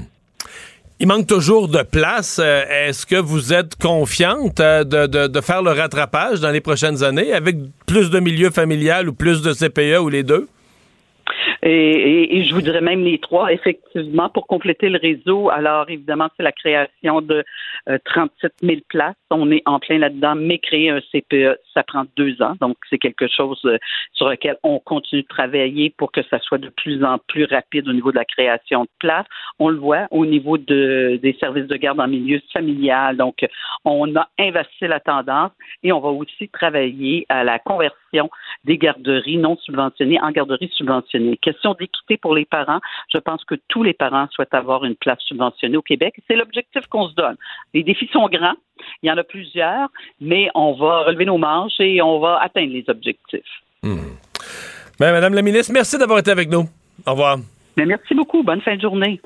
Il 1.00 1.08
manque 1.08 1.28
toujours 1.28 1.68
de 1.68 1.84
place. 1.84 2.40
Euh, 2.40 2.64
est-ce 2.70 3.06
que 3.06 3.18
vous 3.18 3.52
êtes 3.54 3.76
confiante 3.76 4.62
euh, 4.62 4.86
de, 4.86 5.28
de, 5.28 5.42
faire 5.42 5.62
le 5.62 5.72
rattrapage 5.72 6.40
dans 6.40 6.52
les 6.52 6.62
prochaines 6.62 7.04
années 7.04 7.34
avec 7.34 7.58
plus 7.86 8.10
de 8.10 8.20
milieux 8.20 8.50
familial 8.50 9.10
ou 9.10 9.14
plus 9.14 9.42
de 9.42 9.52
CPE 9.52 10.00
ou 10.02 10.08
les 10.08 10.24
deux? 10.24 10.48
Et, 11.64 12.44
je 12.44 12.54
vous 12.54 12.62
dirais 12.62 12.82
même 12.82 13.04
les 13.04 13.20
trois, 13.20 13.52
effectivement, 13.52 14.30
pour 14.30 14.48
compléter 14.48 14.90
le 14.90 15.00
réseau. 15.00 15.50
Alors, 15.50 15.90
évidemment, 15.90 16.30
c'est 16.38 16.44
la 16.44 16.52
création 16.52 17.22
de 17.22 17.44
37 18.06 18.54
euh, 18.64 18.68
000 18.68 18.82
places. 18.88 19.16
On 19.36 19.52
est 19.52 19.64
en 19.66 19.80
plein 19.80 19.98
là-dedans, 19.98 20.36
mais 20.36 20.60
créer 20.60 20.90
un 20.90 21.00
CPE, 21.12 21.58
ça 21.74 21.84
prend 21.84 22.06
deux 22.16 22.42
ans. 22.42 22.56
Donc, 22.60 22.78
c'est 22.90 22.98
quelque 22.98 23.28
chose 23.28 23.60
euh, 23.66 23.78
sur 24.14 24.30
lequel 24.30 24.58
on 24.64 24.80
continue 24.80 25.24
de 25.24 25.28
travailler 25.28 25.94
pour 25.98 26.12
que 26.12 26.22
ça 26.24 26.40
soit 26.40 26.58
de 26.58 26.70
plus 26.70 27.04
en 27.04 27.18
plus 27.28 27.46
rapide 27.46 27.88
au 27.88 27.94
niveau 27.94 28.12
de 28.12 28.18
la 28.18 28.26
création 28.26 28.84
de 28.84 28.90
places. 29.00 29.28
On 29.60 29.70
le 29.70 29.78
voit 29.78 30.08
au 30.12 30.26
niveau 30.26 30.58
de, 30.58 31.20
des 31.22 31.36
services 31.40 31.68
de 31.68 31.78
garde 31.78 32.00
en 32.00 32.08
milieu 32.08 32.42
familial. 32.54 33.18
Donc, 33.18 33.46
on 33.84 34.16
a 34.16 34.28
investi 34.40 34.88
la 34.88 35.00
tendance 35.00 35.52
et 35.84 35.92
on 35.92 36.00
va 36.00 36.10
aussi 36.10 36.50
travailler 36.50 37.26
à 37.30 37.44
la 37.44 37.60
conversion 37.60 38.30
des 38.64 38.78
garderies 38.78 39.38
non 39.38 39.58
subventionnées 39.58 40.20
en 40.22 40.32
garderies 40.32 40.72
subventionnées 40.74 41.38
question 41.38 41.74
d'équité 41.74 42.18
pour 42.18 42.36
les 42.36 42.46
parents. 42.46 42.80
Je 43.12 43.18
pense 43.18 43.44
que 43.46 43.56
tous 43.68 43.84
les 43.84 43.94
parents 43.94 44.28
souhaitent 44.32 44.54
avoir 44.54 44.86
une 44.86 44.96
place 44.96 45.20
subventionnée 45.22 45.78
au 45.78 45.82
Québec. 45.82 46.16
C'est 46.28 46.36
l'objectif 46.36 46.88
qu'on 46.88 47.08
se 47.08 47.16
donne. 47.16 47.36
Les 47.74 47.84
défis 47.84 48.10
sont 48.12 48.28
grands. 48.28 48.56
Il 49.04 49.10
y 49.10 49.12
en 49.12 49.18
a 49.18 49.24
plusieurs, 49.24 49.90
mais 50.20 50.50
on 50.56 50.74
va 50.74 51.04
relever 51.04 51.26
nos 51.26 51.38
manches 51.38 51.80
et 51.80 52.02
on 52.02 52.20
va 52.20 52.40
atteindre 52.42 52.74
les 52.74 52.86
objectifs. 52.88 53.42
Ben, 53.84 55.12
Madame 55.12 55.34
la 55.34 55.42
ministre, 55.42 55.72
merci 55.74 55.98
d'avoir 55.98 56.20
été 56.20 56.32
avec 56.32 56.50
nous. 56.50 56.66
Au 57.06 57.12
revoir. 57.12 57.38
Ben, 57.78 57.86
merci 57.88 58.14
beaucoup. 58.16 58.44
Bonne 58.44 58.62
fin 58.62 58.76
de 58.76 58.82
journée. 58.82 59.22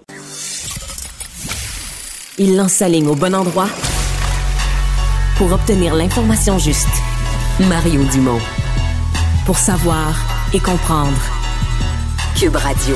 Il 2.38 2.56
lance 2.56 2.74
sa 2.74 2.88
ligne 2.88 3.08
au 3.08 3.16
bon 3.16 3.36
endroit 3.36 3.68
pour 5.38 5.52
obtenir 5.54 5.94
l'information 5.96 6.58
juste. 6.58 6.88
Mario 7.68 8.02
Dumont. 8.12 8.40
Pour 9.46 9.58
savoir 9.58 10.16
et 10.54 10.60
comprendre. 10.60 11.20
Cube 12.40 12.56
Radio. 12.56 12.96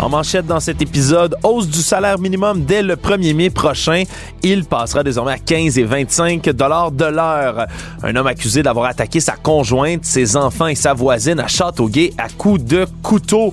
En 0.00 0.08
manchette 0.08 0.46
dans 0.46 0.60
cet 0.60 0.80
épisode, 0.80 1.36
hausse 1.42 1.68
du 1.68 1.82
salaire 1.82 2.18
minimum 2.18 2.64
dès 2.64 2.82
le 2.82 2.96
1er 2.96 3.34
mai 3.34 3.50
prochain. 3.50 4.04
Il 4.42 4.64
passera 4.64 5.02
désormais 5.04 5.32
à 5.32 5.38
15 5.38 5.78
et 5.78 5.84
25 5.84 6.48
dollars 6.50 6.90
de 6.90 7.04
l'heure. 7.04 7.66
Un 8.02 8.16
homme 8.16 8.26
accusé 8.26 8.62
d'avoir 8.62 8.86
attaqué 8.86 9.20
sa 9.20 9.36
conjointe, 9.36 10.06
ses 10.06 10.38
enfants 10.38 10.68
et 10.68 10.74
sa 10.74 10.94
voisine 10.94 11.38
à 11.38 11.48
Châteauguay 11.48 12.14
à 12.16 12.30
coups 12.30 12.64
de 12.64 12.86
couteau. 13.02 13.52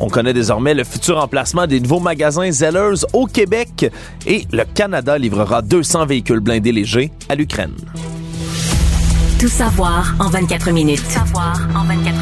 On 0.00 0.08
connaît 0.08 0.32
désormais 0.32 0.72
le 0.72 0.84
futur 0.84 1.18
emplacement 1.18 1.66
des 1.66 1.78
nouveaux 1.78 2.00
magasins 2.00 2.50
Zellers 2.50 3.04
au 3.12 3.26
Québec 3.26 3.92
et 4.26 4.46
le 4.50 4.64
Canada 4.64 5.18
livrera 5.18 5.60
200 5.60 6.06
véhicules 6.06 6.40
blindés 6.40 6.72
légers 6.72 7.12
à 7.28 7.34
l'Ukraine. 7.34 7.76
Tout 9.38 9.48
savoir 9.48 10.14
en 10.18 10.30
24 10.30 10.70
minutes. 10.70 11.02
Tout 11.04 11.10
savoir 11.10 11.60
en 11.76 11.84
24 11.84 11.96
minutes. 11.96 12.21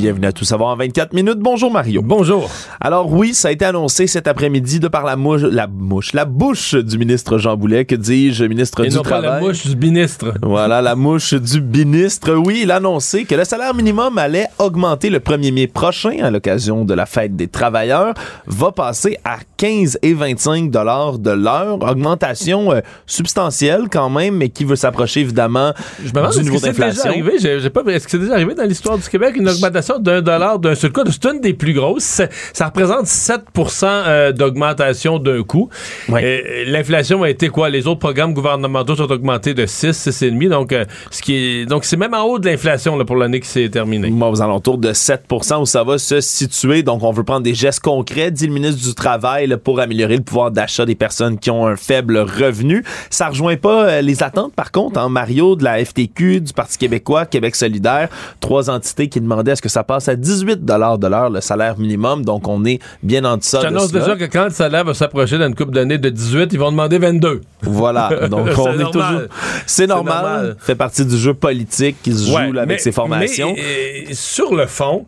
Bienvenue 0.00 0.28
à 0.28 0.32
Tout 0.32 0.46
savoir 0.46 0.70
en 0.70 0.76
24 0.76 1.12
minutes. 1.12 1.40
Bonjour 1.40 1.70
Mario. 1.70 2.00
Bonjour. 2.02 2.48
Alors 2.80 3.12
oui, 3.12 3.34
ça 3.34 3.48
a 3.48 3.50
été 3.50 3.66
annoncé 3.66 4.06
cet 4.06 4.28
après-midi 4.28 4.80
de 4.80 4.88
par 4.88 5.04
la 5.04 5.14
mouche, 5.14 5.42
la 5.42 5.66
mouche, 5.66 6.14
la 6.14 6.24
bouche 6.24 6.74
du 6.74 6.96
ministre 6.96 7.36
Jean 7.36 7.54
Boulet, 7.58 7.84
que 7.84 7.94
dis-je, 7.96 8.46
ministre 8.46 8.82
Et 8.82 8.88
du 8.88 8.96
non 8.96 9.02
Travail. 9.02 9.28
pas 9.28 9.34
la 9.34 9.40
mouche 9.42 9.66
du 9.66 9.76
ministre. 9.76 10.32
Voilà, 10.40 10.80
la 10.80 10.96
mouche 10.96 11.34
du 11.34 11.60
ministre. 11.60 12.32
Oui, 12.32 12.60
il 12.62 12.70
a 12.70 12.76
annoncé 12.76 13.26
que 13.26 13.34
le 13.34 13.44
salaire 13.44 13.74
minimum 13.74 14.16
allait 14.16 14.46
augmenter 14.58 15.10
le 15.10 15.18
1er 15.18 15.52
mai 15.52 15.66
prochain 15.66 16.16
à 16.22 16.30
l'occasion 16.30 16.86
de 16.86 16.94
la 16.94 17.04
fête 17.04 17.36
des 17.36 17.48
travailleurs, 17.48 18.14
va 18.46 18.72
passer 18.72 19.18
à 19.26 19.36
15 19.58 19.98
et 20.00 20.14
25 20.14 20.70
dollars 20.70 21.18
de 21.18 21.32
l'heure, 21.32 21.74
augmentation 21.82 22.72
euh, 22.72 22.80
substantielle 23.04 23.82
quand 23.92 24.08
même, 24.08 24.36
mais 24.36 24.48
qui 24.48 24.64
veut 24.64 24.76
s'approcher 24.76 25.20
évidemment 25.20 25.74
Je 26.02 26.08
me 26.08 26.12
demande 26.14 26.32
du 26.32 26.42
niveau 26.44 26.58
d'inflation. 26.58 27.10
Est-ce 27.12 28.04
que 28.04 28.10
c'est 28.12 28.18
déjà 28.18 28.32
arrivé 28.32 28.54
dans 28.54 28.64
l'histoire 28.64 28.96
du 28.96 29.06
Québec 29.06 29.34
une 29.36 29.50
augmentation 29.50 29.89
d'un 29.98 30.22
dollar 30.22 30.58
d'un 30.58 30.74
seul 30.74 30.92
coup? 30.92 31.02
C'est 31.10 31.24
une 31.26 31.40
des 31.40 31.54
plus 31.54 31.72
grosses. 31.72 32.22
Ça 32.52 32.66
représente 32.66 33.06
7% 33.06 33.84
euh, 33.84 34.32
d'augmentation 34.32 35.18
d'un 35.18 35.42
coup. 35.42 35.68
L'inflation 36.08 37.22
a 37.22 37.30
été 37.30 37.48
quoi? 37.48 37.68
Les 37.70 37.86
autres 37.86 38.00
programmes 38.00 38.34
gouvernementaux 38.34 38.96
sont 38.96 39.10
augmentés 39.10 39.54
de 39.54 39.66
6, 39.66 40.08
6,5. 40.08 40.48
Donc, 40.48 40.72
euh, 40.72 40.84
ce 41.10 41.22
qui 41.22 41.34
est, 41.34 41.66
donc 41.66 41.84
c'est 41.84 41.96
même 41.96 42.14
en 42.14 42.24
haut 42.24 42.38
de 42.38 42.48
l'inflation 42.48 43.02
pour 43.04 43.16
l'année 43.16 43.40
qui 43.40 43.48
s'est 43.48 43.68
terminée. 43.68 44.10
Moi, 44.10 44.28
aux 44.30 44.42
alentours 44.42 44.78
de 44.78 44.92
7 44.92 45.24
où 45.58 45.66
ça 45.66 45.84
va 45.84 45.98
se 45.98 46.20
situer. 46.20 46.82
Donc, 46.82 47.02
on 47.02 47.12
veut 47.12 47.24
prendre 47.24 47.42
des 47.42 47.54
gestes 47.54 47.80
concrets, 47.80 48.30
dit 48.30 48.46
le 48.46 48.52
ministre 48.52 48.82
du 48.86 48.94
Travail, 48.94 49.46
là, 49.46 49.56
pour 49.56 49.80
améliorer 49.80 50.16
le 50.16 50.22
pouvoir 50.22 50.50
d'achat 50.50 50.84
des 50.84 50.94
personnes 50.94 51.38
qui 51.38 51.50
ont 51.50 51.66
un 51.66 51.76
faible 51.76 52.18
revenu. 52.18 52.84
Ça 53.08 53.28
rejoint 53.28 53.56
pas 53.56 53.88
euh, 53.88 54.00
les 54.02 54.22
attentes, 54.22 54.54
par 54.54 54.72
contre, 54.72 55.00
en 55.00 55.08
Mario, 55.08 55.56
de 55.56 55.64
la 55.64 55.84
FTQ, 55.84 56.40
du 56.40 56.52
Parti 56.52 56.78
québécois, 56.78 57.26
Québec 57.26 57.56
solidaire, 57.56 58.08
trois 58.40 58.70
entités 58.70 59.08
qui 59.08 59.20
demandaient 59.20 59.52
à 59.52 59.56
ce 59.56 59.62
que 59.62 59.68
ça 59.68 59.79
passe 59.84 60.08
à 60.08 60.16
18 60.16 60.64
de 60.64 61.06
l'heure, 61.08 61.30
le 61.30 61.40
salaire 61.40 61.78
minimum. 61.78 62.24
Donc, 62.24 62.48
on 62.48 62.64
est 62.64 62.78
bien 63.02 63.24
en 63.24 63.36
deçà 63.36 63.58
Je 63.60 63.66
de 63.66 63.68
t'annonce 63.72 63.90
cela. 63.90 64.00
déjà 64.00 64.16
que 64.16 64.24
quand 64.32 64.44
le 64.44 64.50
salaire 64.50 64.84
va 64.84 64.94
s'approcher 64.94 65.38
dans 65.38 65.46
une 65.46 65.54
couple 65.54 65.72
d'années 65.72 65.98
de 65.98 66.08
18, 66.08 66.52
ils 66.52 66.58
vont 66.58 66.70
demander 66.70 66.98
22. 66.98 67.40
Voilà. 67.62 68.10
Donc, 68.28 68.48
on 68.58 68.72
est 68.72 68.76
normal. 68.78 68.90
toujours. 68.92 69.20
C'est 69.66 69.86
normal. 69.86 70.14
normal. 70.22 70.56
Fait 70.60 70.74
partie 70.74 71.04
du 71.04 71.16
jeu 71.16 71.34
politique 71.34 71.96
qui 72.02 72.12
se 72.12 72.32
Ouais, 72.34 72.46
joue 72.46 72.52
là, 72.52 72.62
avec 72.62 72.76
mais- 72.78 72.82
ces 72.82 72.92
formations. 72.92 73.52
mais, 73.54 74.06
euh, 74.10 74.12
sur 74.12 74.54
le 74.54 74.66
fond, 74.66 75.06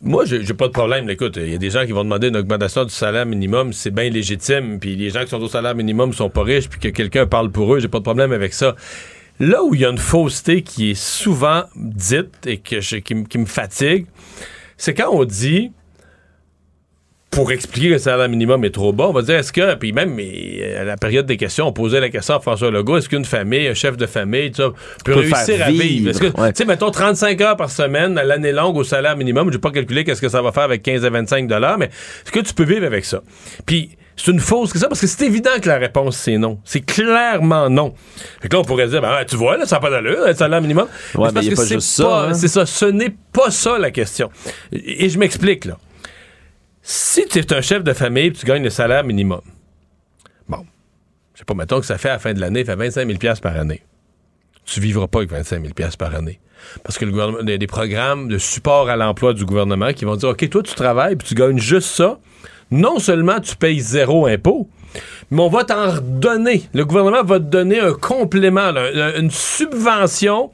moi, 0.00 0.24
j'ai 0.24 0.54
pas 0.54 0.68
de 0.68 0.72
problème. 0.72 1.10
Écoute, 1.10 1.38
il 1.42 1.50
y 1.50 1.54
a 1.54 1.58
des 1.58 1.70
gens 1.70 1.84
qui 1.84 1.90
vont 1.92 2.04
demander 2.04 2.28
une 2.28 2.36
augmentation 2.36 2.84
du 2.84 2.90
salaire 2.94 3.26
minimum, 3.26 3.72
c'est 3.72 3.90
bien 3.90 4.08
légitime. 4.10 4.78
Puis 4.78 4.94
les 4.94 5.10
gens 5.10 5.24
qui 5.24 5.30
sont 5.30 5.42
au 5.42 5.48
salaire 5.48 5.74
minimum 5.74 6.12
sont 6.12 6.30
pas 6.30 6.42
riches, 6.44 6.68
puis 6.68 6.78
que 6.78 6.88
quelqu'un 6.88 7.26
parle 7.26 7.50
pour 7.50 7.74
eux, 7.74 7.80
j'ai 7.80 7.88
pas 7.88 7.98
de 7.98 8.04
problème 8.04 8.30
avec 8.32 8.54
ça. 8.54 8.76
Là 9.40 9.62
où 9.62 9.74
il 9.74 9.80
y 9.80 9.84
a 9.84 9.90
une 9.90 9.98
fausseté 9.98 10.62
qui 10.62 10.90
est 10.90 11.00
souvent 11.00 11.64
dite 11.76 12.34
et 12.46 12.58
que 12.58 12.80
je- 12.80 12.96
qui, 12.96 13.14
me 13.14 13.46
fatigue, 13.46 14.06
c'est 14.76 14.94
quand 14.94 15.10
on 15.12 15.24
dit 15.24 15.70
pour 17.30 17.52
expliquer 17.52 17.88
que 17.88 17.92
le 17.92 17.98
salaire 17.98 18.28
minimum 18.28 18.64
est 18.64 18.70
trop 18.70 18.92
bas, 18.92 19.06
on 19.08 19.12
va 19.12 19.20
dire 19.22 19.36
est-ce 19.36 19.52
que, 19.52 19.74
puis 19.74 19.92
même 19.92 20.14
mais, 20.14 20.74
à 20.76 20.82
la 20.84 20.96
période 20.96 21.26
des 21.26 21.36
questions, 21.36 21.68
on 21.68 21.72
posait 21.72 22.00
la 22.00 22.08
question 22.08 22.34
à 22.34 22.40
François 22.40 22.70
Legault, 22.70 22.96
est-ce 22.96 23.08
qu'une 23.08 23.26
famille, 23.26 23.68
un 23.68 23.74
chef 23.74 23.96
de 23.98 24.06
famille, 24.06 24.50
tout 24.50 24.62
ça, 24.62 24.70
peut, 25.04 25.12
Peut 25.12 25.20
réussir 25.20 25.62
à 25.62 25.70
vivre? 25.70 26.10
ouais. 26.40 26.52
tu 26.52 26.56
sais, 26.56 26.64
mettons 26.64 26.90
35 26.90 27.38
heures 27.42 27.56
par 27.56 27.70
semaine 27.70 28.16
à 28.16 28.24
l'année 28.24 28.50
longue 28.50 28.76
au 28.78 28.82
salaire 28.82 29.16
minimum, 29.16 29.48
je 29.48 29.52
vais 29.56 29.60
pas 29.60 29.70
calculer 29.70 30.04
qu'est-ce 30.04 30.22
que 30.22 30.30
ça 30.30 30.40
va 30.42 30.52
faire 30.52 30.62
avec 30.64 30.82
15 30.82 31.04
à 31.04 31.10
25 31.10 31.46
dollars, 31.46 31.76
mais 31.78 31.86
est-ce 32.24 32.32
que 32.32 32.40
tu 32.40 32.54
peux 32.54 32.64
vivre 32.64 32.86
avec 32.86 33.04
ça? 33.04 33.22
Puis, 33.66 33.90
c'est 34.20 34.30
une 34.32 34.40
fausse 34.40 34.72
question 34.72 34.88
parce 34.88 35.00
que 35.00 35.06
c'est 35.06 35.24
évident 35.24 35.50
que 35.62 35.68
la 35.68 35.78
réponse 35.78 36.16
c'est 36.16 36.36
non. 36.38 36.60
C'est 36.64 36.80
clairement 36.80 37.70
non. 37.70 37.94
Fait 38.42 38.48
que 38.48 38.56
là, 38.56 38.60
on 38.60 38.64
pourrait 38.64 38.88
dire, 38.88 39.00
ben, 39.00 39.14
ouais, 39.14 39.24
tu 39.24 39.36
vois, 39.36 39.56
là, 39.56 39.64
ça 39.64 39.76
n'a 39.76 39.80
pas 39.80 39.90
d'allure, 39.90 40.26
le 40.26 40.34
salaire 40.34 40.60
minimum. 40.60 40.88
Ouais, 41.14 41.28
c'est 41.28 41.34
mais 41.34 41.40
a 41.46 41.54
parce 41.54 41.56
pas 41.56 41.62
que 41.62 41.68
c'est 41.68 41.80
ça, 41.80 42.04
pas- 42.04 42.28
hein. 42.28 42.34
C'est 42.34 42.48
ça. 42.48 42.66
Ce 42.66 42.84
n'est 42.84 43.14
pas 43.32 43.50
ça 43.50 43.78
la 43.78 43.90
question. 43.90 44.30
Et, 44.72 45.04
et 45.04 45.08
je 45.08 45.18
m'explique, 45.18 45.64
là. 45.64 45.78
Si 46.82 47.26
tu 47.26 47.38
es 47.38 47.52
un 47.52 47.60
chef 47.60 47.84
de 47.84 47.92
famille 47.92 48.26
et 48.26 48.32
tu 48.32 48.46
gagnes 48.46 48.62
le 48.64 48.70
salaire 48.70 49.04
minimum, 49.04 49.40
bon, 50.48 50.64
je 51.34 51.38
sais 51.40 51.44
pas, 51.44 51.54
mettons 51.54 51.80
que 51.80 51.86
ça 51.86 51.98
fait 51.98 52.08
à 52.08 52.12
la 52.14 52.18
fin 52.18 52.32
de 52.32 52.40
l'année, 52.40 52.64
ça 52.64 52.72
fait 52.72 52.78
25 52.84 53.06
000 53.06 53.18
piastres 53.18 53.42
par 53.42 53.56
année. 53.56 53.82
Tu 54.64 54.80
vivras 54.80 55.06
pas 55.06 55.18
avec 55.20 55.30
25 55.30 55.60
000 55.62 55.74
piastres 55.74 55.98
par 55.98 56.14
année. 56.14 56.40
Parce 56.82 56.98
que 56.98 57.04
le 57.04 57.10
gouvernement, 57.12 57.38
il 57.42 57.48
y 57.50 57.52
a 57.52 57.58
des 57.58 57.66
programmes 57.66 58.28
de 58.28 58.38
support 58.38 58.88
à 58.88 58.96
l'emploi 58.96 59.32
du 59.32 59.44
gouvernement 59.44 59.92
qui 59.92 60.04
vont 60.04 60.16
dire, 60.16 60.30
OK, 60.30 60.48
toi, 60.50 60.62
tu 60.62 60.74
travailles 60.74 61.16
puis 61.16 61.28
tu 61.28 61.34
gagnes 61.34 61.58
juste 61.58 61.88
ça. 61.90 62.18
Non 62.70 62.98
seulement 62.98 63.40
tu 63.40 63.56
payes 63.56 63.80
zéro 63.80 64.26
impôt, 64.26 64.68
mais 65.30 65.40
on 65.40 65.48
va 65.48 65.64
t'en 65.64 65.90
redonner. 65.90 66.62
Le 66.74 66.84
gouvernement 66.84 67.22
va 67.22 67.38
te 67.38 67.44
donner 67.44 67.80
un 67.80 67.94
complément, 67.94 68.72
une 69.16 69.30
subvention 69.30 70.50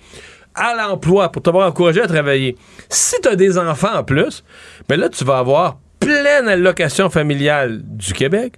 à 0.54 0.74
l'emploi 0.76 1.30
pour 1.30 1.42
t'avoir 1.42 1.68
encouragé 1.68 2.00
à 2.00 2.06
travailler. 2.06 2.56
Si 2.88 3.16
tu 3.20 3.28
as 3.28 3.36
des 3.36 3.58
enfants 3.58 3.94
en 3.94 4.04
plus, 4.04 4.44
ben 4.88 4.98
là, 4.98 5.08
tu 5.08 5.24
vas 5.24 5.38
avoir 5.38 5.78
pleine 5.98 6.48
allocation 6.48 7.10
familiale 7.10 7.80
du 7.82 8.12
Québec, 8.12 8.54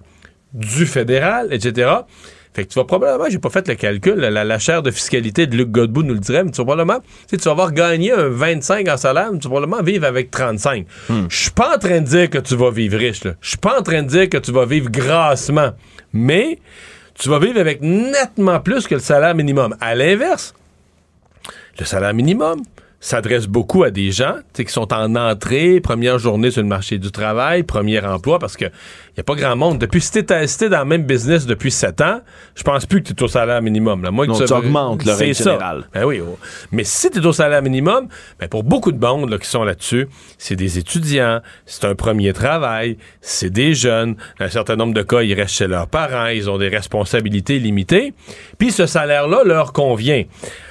du 0.53 0.85
fédéral, 0.85 1.47
etc. 1.51 1.89
Fait 2.57 2.65
que 2.65 2.73
tu 2.73 2.79
vas 2.79 2.85
probablement, 2.85 3.29
j'ai 3.29 3.37
pas 3.37 3.51
fait 3.51 3.67
le 3.67 3.75
calcul, 3.75 4.15
la, 4.15 4.43
la 4.43 4.57
chaire 4.57 4.81
de 4.81 4.89
fiscalité 4.89 5.45
de 5.45 5.55
Luc 5.55 5.69
Godbout 5.69 6.01
nous 6.01 6.15
le 6.15 6.19
dirait, 6.19 6.43
mais 6.43 6.49
tu 6.49 6.57
vas 6.57 6.63
probablement, 6.65 7.03
tu 7.29 7.37
vas 7.37 7.51
avoir 7.51 7.71
gagné 7.71 8.11
un 8.11 8.29
25 8.29 8.87
en 8.87 8.97
salaire, 8.97 9.29
mais 9.31 9.37
tu 9.37 9.43
vas 9.47 9.51
probablement 9.57 9.83
vivre 9.83 10.07
avec 10.07 10.31
35. 10.31 10.87
Je 11.29 11.37
suis 11.37 11.51
pas 11.51 11.75
en 11.75 11.77
train 11.77 12.01
de 12.01 12.07
dire 12.07 12.31
que 12.31 12.39
tu 12.39 12.55
vas 12.55 12.71
vivre 12.71 12.97
riche. 12.97 13.21
Je 13.41 13.47
suis 13.47 13.59
pas 13.59 13.79
en 13.79 13.83
train 13.83 14.01
de 14.01 14.07
dire 14.07 14.27
que 14.27 14.39
tu 14.39 14.51
vas 14.51 14.65
vivre 14.65 14.89
grassement. 14.89 15.69
Mais 16.13 16.57
tu 17.13 17.29
vas 17.29 17.37
vivre 17.37 17.59
avec 17.59 17.79
nettement 17.83 18.59
plus 18.59 18.87
que 18.87 18.95
le 18.95 19.01
salaire 19.01 19.35
minimum. 19.35 19.75
À 19.79 19.93
l'inverse, 19.93 20.55
le 21.79 21.85
salaire 21.85 22.15
minimum 22.15 22.63
s'adresse 22.99 23.45
beaucoup 23.47 23.83
à 23.83 23.91
des 23.91 24.11
gens 24.11 24.33
tu 24.37 24.43
sais, 24.57 24.65
qui 24.65 24.73
sont 24.73 24.91
en 24.91 25.15
entrée, 25.15 25.79
première 25.79 26.17
journée 26.17 26.49
sur 26.49 26.61
le 26.63 26.67
marché 26.67 26.97
du 26.97 27.11
travail, 27.11 27.63
premier 27.63 28.03
emploi, 28.03 28.39
parce 28.39 28.57
que 28.57 28.65
y 28.65 29.19
a 29.19 29.23
pas 29.23 29.35
grand 29.35 29.55
monde. 29.55 29.77
Depuis, 29.79 30.01
si 30.01 30.11
t'es 30.11 30.47
si 30.47 30.57
t'es 30.57 30.69
dans 30.69 30.79
le 30.79 30.85
même 30.85 31.03
business 31.03 31.45
depuis 31.45 31.71
7 31.71 32.01
ans, 32.01 32.21
je 32.55 32.63
pense 32.63 32.85
plus 32.85 33.01
que 33.03 33.07
tu 33.09 33.13
es 33.13 33.23
au 33.23 33.27
salaire 33.27 33.61
minimum. 33.61 34.03
Là. 34.03 34.11
Moi, 34.11 34.25
Non, 34.27 34.37
que 34.37 34.43
tu 34.45 34.53
augmentes 34.53 35.05
le 35.05 35.11
C'est 35.13 35.17
règle 35.25 35.35
ça. 35.35 35.51
générale. 35.51 35.83
Ben 35.93 36.03
oui. 36.05 36.21
oh. 36.21 36.37
Mais 36.71 36.83
si 36.83 37.09
tu 37.11 37.19
es 37.19 37.25
au 37.25 37.31
salaire 37.31 37.61
minimum, 37.61 38.07
ben 38.39 38.47
pour 38.49 38.63
beaucoup 38.63 38.91
de 38.91 38.99
monde 38.99 39.29
là, 39.29 39.37
qui 39.37 39.47
sont 39.47 39.63
là-dessus, 39.63 40.07
c'est 40.37 40.55
des 40.55 40.77
étudiants, 40.79 41.41
c'est 41.65 41.85
un 41.85 41.95
premier 41.95 42.33
travail, 42.33 42.97
c'est 43.21 43.49
des 43.51 43.73
jeunes. 43.75 44.15
Dans 44.39 44.45
un 44.45 44.49
certain 44.49 44.75
nombre 44.75 44.93
de 44.93 45.03
cas, 45.03 45.21
ils 45.21 45.33
restent 45.33 45.55
chez 45.55 45.67
leurs 45.67 45.87
parents, 45.87 46.27
ils 46.27 46.49
ont 46.49 46.57
des 46.57 46.69
responsabilités 46.69 47.59
limitées. 47.59 48.13
Puis 48.57 48.71
ce 48.71 48.85
salaire-là 48.87 49.43
leur 49.45 49.71
convient. 49.73 50.23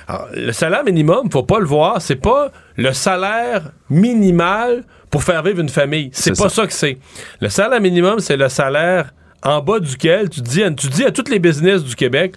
Alors, 0.08 0.28
le 0.34 0.52
salaire 0.52 0.84
minimum, 0.84 1.30
faut 1.30 1.42
pas 1.42 1.58
le 1.58 1.66
voir, 1.66 2.00
c'est 2.00 2.16
pas 2.16 2.50
le 2.76 2.92
salaire 2.92 3.70
minimal 3.90 4.84
pour 5.10 5.24
faire 5.24 5.42
vivre 5.42 5.60
une 5.60 5.68
famille. 5.68 6.10
C'est 6.12 6.36
pas 6.36 6.48
ça. 6.48 6.62
ça 6.62 6.66
que 6.66 6.72
c'est. 6.72 6.98
Le 7.40 7.48
salaire 7.48 7.80
minimum, 7.80 8.20
c'est 8.20 8.36
le 8.36 8.48
salaire 8.48 9.12
en 9.42 9.60
bas 9.60 9.80
duquel 9.80 10.28
tu 10.30 10.40
dis, 10.40 10.62
à- 10.62 10.70
tu 10.70 10.88
dis 10.88 11.04
à 11.04 11.10
tous 11.10 11.28
les 11.30 11.38
business 11.38 11.82
du 11.82 11.94
Québec, 11.94 12.34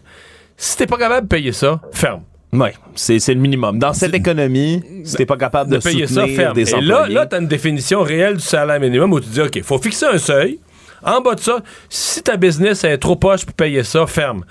si 0.58 0.78
t'es 0.78 0.88
pas 0.88 0.98
capable 0.98 1.28
de 1.28 1.36
payer 1.36 1.52
ça, 1.52 1.80
ferme. 1.92 2.22
Oui, 2.52 2.70
c'est 2.96 3.20
le 3.28 3.36
minimum. 3.40 3.78
Dans 3.78 3.94
cette 3.94 4.16
économie, 4.16 4.84
si 5.04 5.16
t'es 5.16 5.26
pas 5.28 5.38
capable 5.38 5.70
de, 5.70 5.78
de 5.78 5.82
payer 5.84 6.08
ça 6.08 6.26
ferme. 6.26 6.56
des 6.56 6.74
Et 6.74 6.82
là, 6.82 7.08
là 7.08 7.28
tu 7.28 7.36
as 7.36 7.40
une 7.40 7.48
définition 7.48 8.02
réelle 8.02 8.38
du 8.38 8.44
salaire 8.44 8.80
minimum 8.80 9.14
où 9.14 9.20
tu 9.20 9.30
dis, 9.30 9.40
OK, 9.42 9.56
il 9.56 9.64
faut 9.64 9.78
fixer 9.78 10.08
un 10.08 10.18
seuil. 10.18 10.60
En 11.04 11.22
bas 11.22 11.36
de 11.36 11.40
ça, 11.40 11.60
si 11.90 12.22
ta 12.22 12.38
business 12.38 12.84
est 12.84 12.98
trop 12.98 13.16
poche 13.16 13.46
pour 13.46 13.56
payer 13.56 13.84
ça, 13.84 14.06
ferme. 14.08 14.44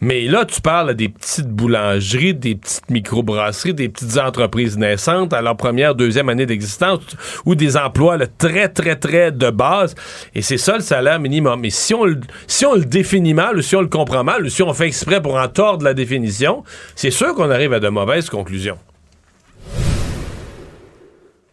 Mais 0.00 0.22
là, 0.26 0.44
tu 0.44 0.60
parles 0.60 0.90
à 0.90 0.94
des 0.94 1.08
petites 1.08 1.48
boulangeries, 1.48 2.34
des 2.34 2.56
petites 2.56 2.90
microbrasseries, 2.90 3.72
des 3.74 3.88
petites 3.88 4.18
entreprises 4.18 4.76
naissantes 4.76 5.32
à 5.32 5.40
leur 5.40 5.56
première, 5.56 5.94
deuxième 5.94 6.28
année 6.28 6.46
d'existence 6.46 7.00
ou 7.46 7.54
des 7.54 7.76
emplois 7.76 8.18
très, 8.38 8.68
très, 8.68 8.96
très 8.96 9.32
de 9.32 9.50
base. 9.50 9.94
Et 10.34 10.42
c'est 10.42 10.58
ça 10.58 10.74
le 10.74 10.82
salaire 10.82 11.20
minimum. 11.20 11.64
Et 11.64 11.70
si 11.70 11.94
on, 11.94 12.04
le- 12.04 12.20
si 12.46 12.66
on 12.66 12.74
le 12.74 12.84
définit 12.84 13.34
mal 13.34 13.56
ou 13.56 13.62
si 13.62 13.76
on 13.76 13.80
le 13.80 13.88
comprend 13.88 14.24
mal 14.24 14.44
ou 14.44 14.48
si 14.50 14.62
on 14.62 14.72
fait 14.74 14.86
exprès 14.86 15.22
pour 15.22 15.36
en 15.36 15.48
tordre 15.48 15.84
la 15.84 15.94
définition, 15.94 16.64
c'est 16.94 17.10
sûr 17.10 17.34
qu'on 17.34 17.50
arrive 17.50 17.72
à 17.72 17.80
de 17.80 17.88
mauvaises 17.88 18.28
conclusions. 18.28 18.78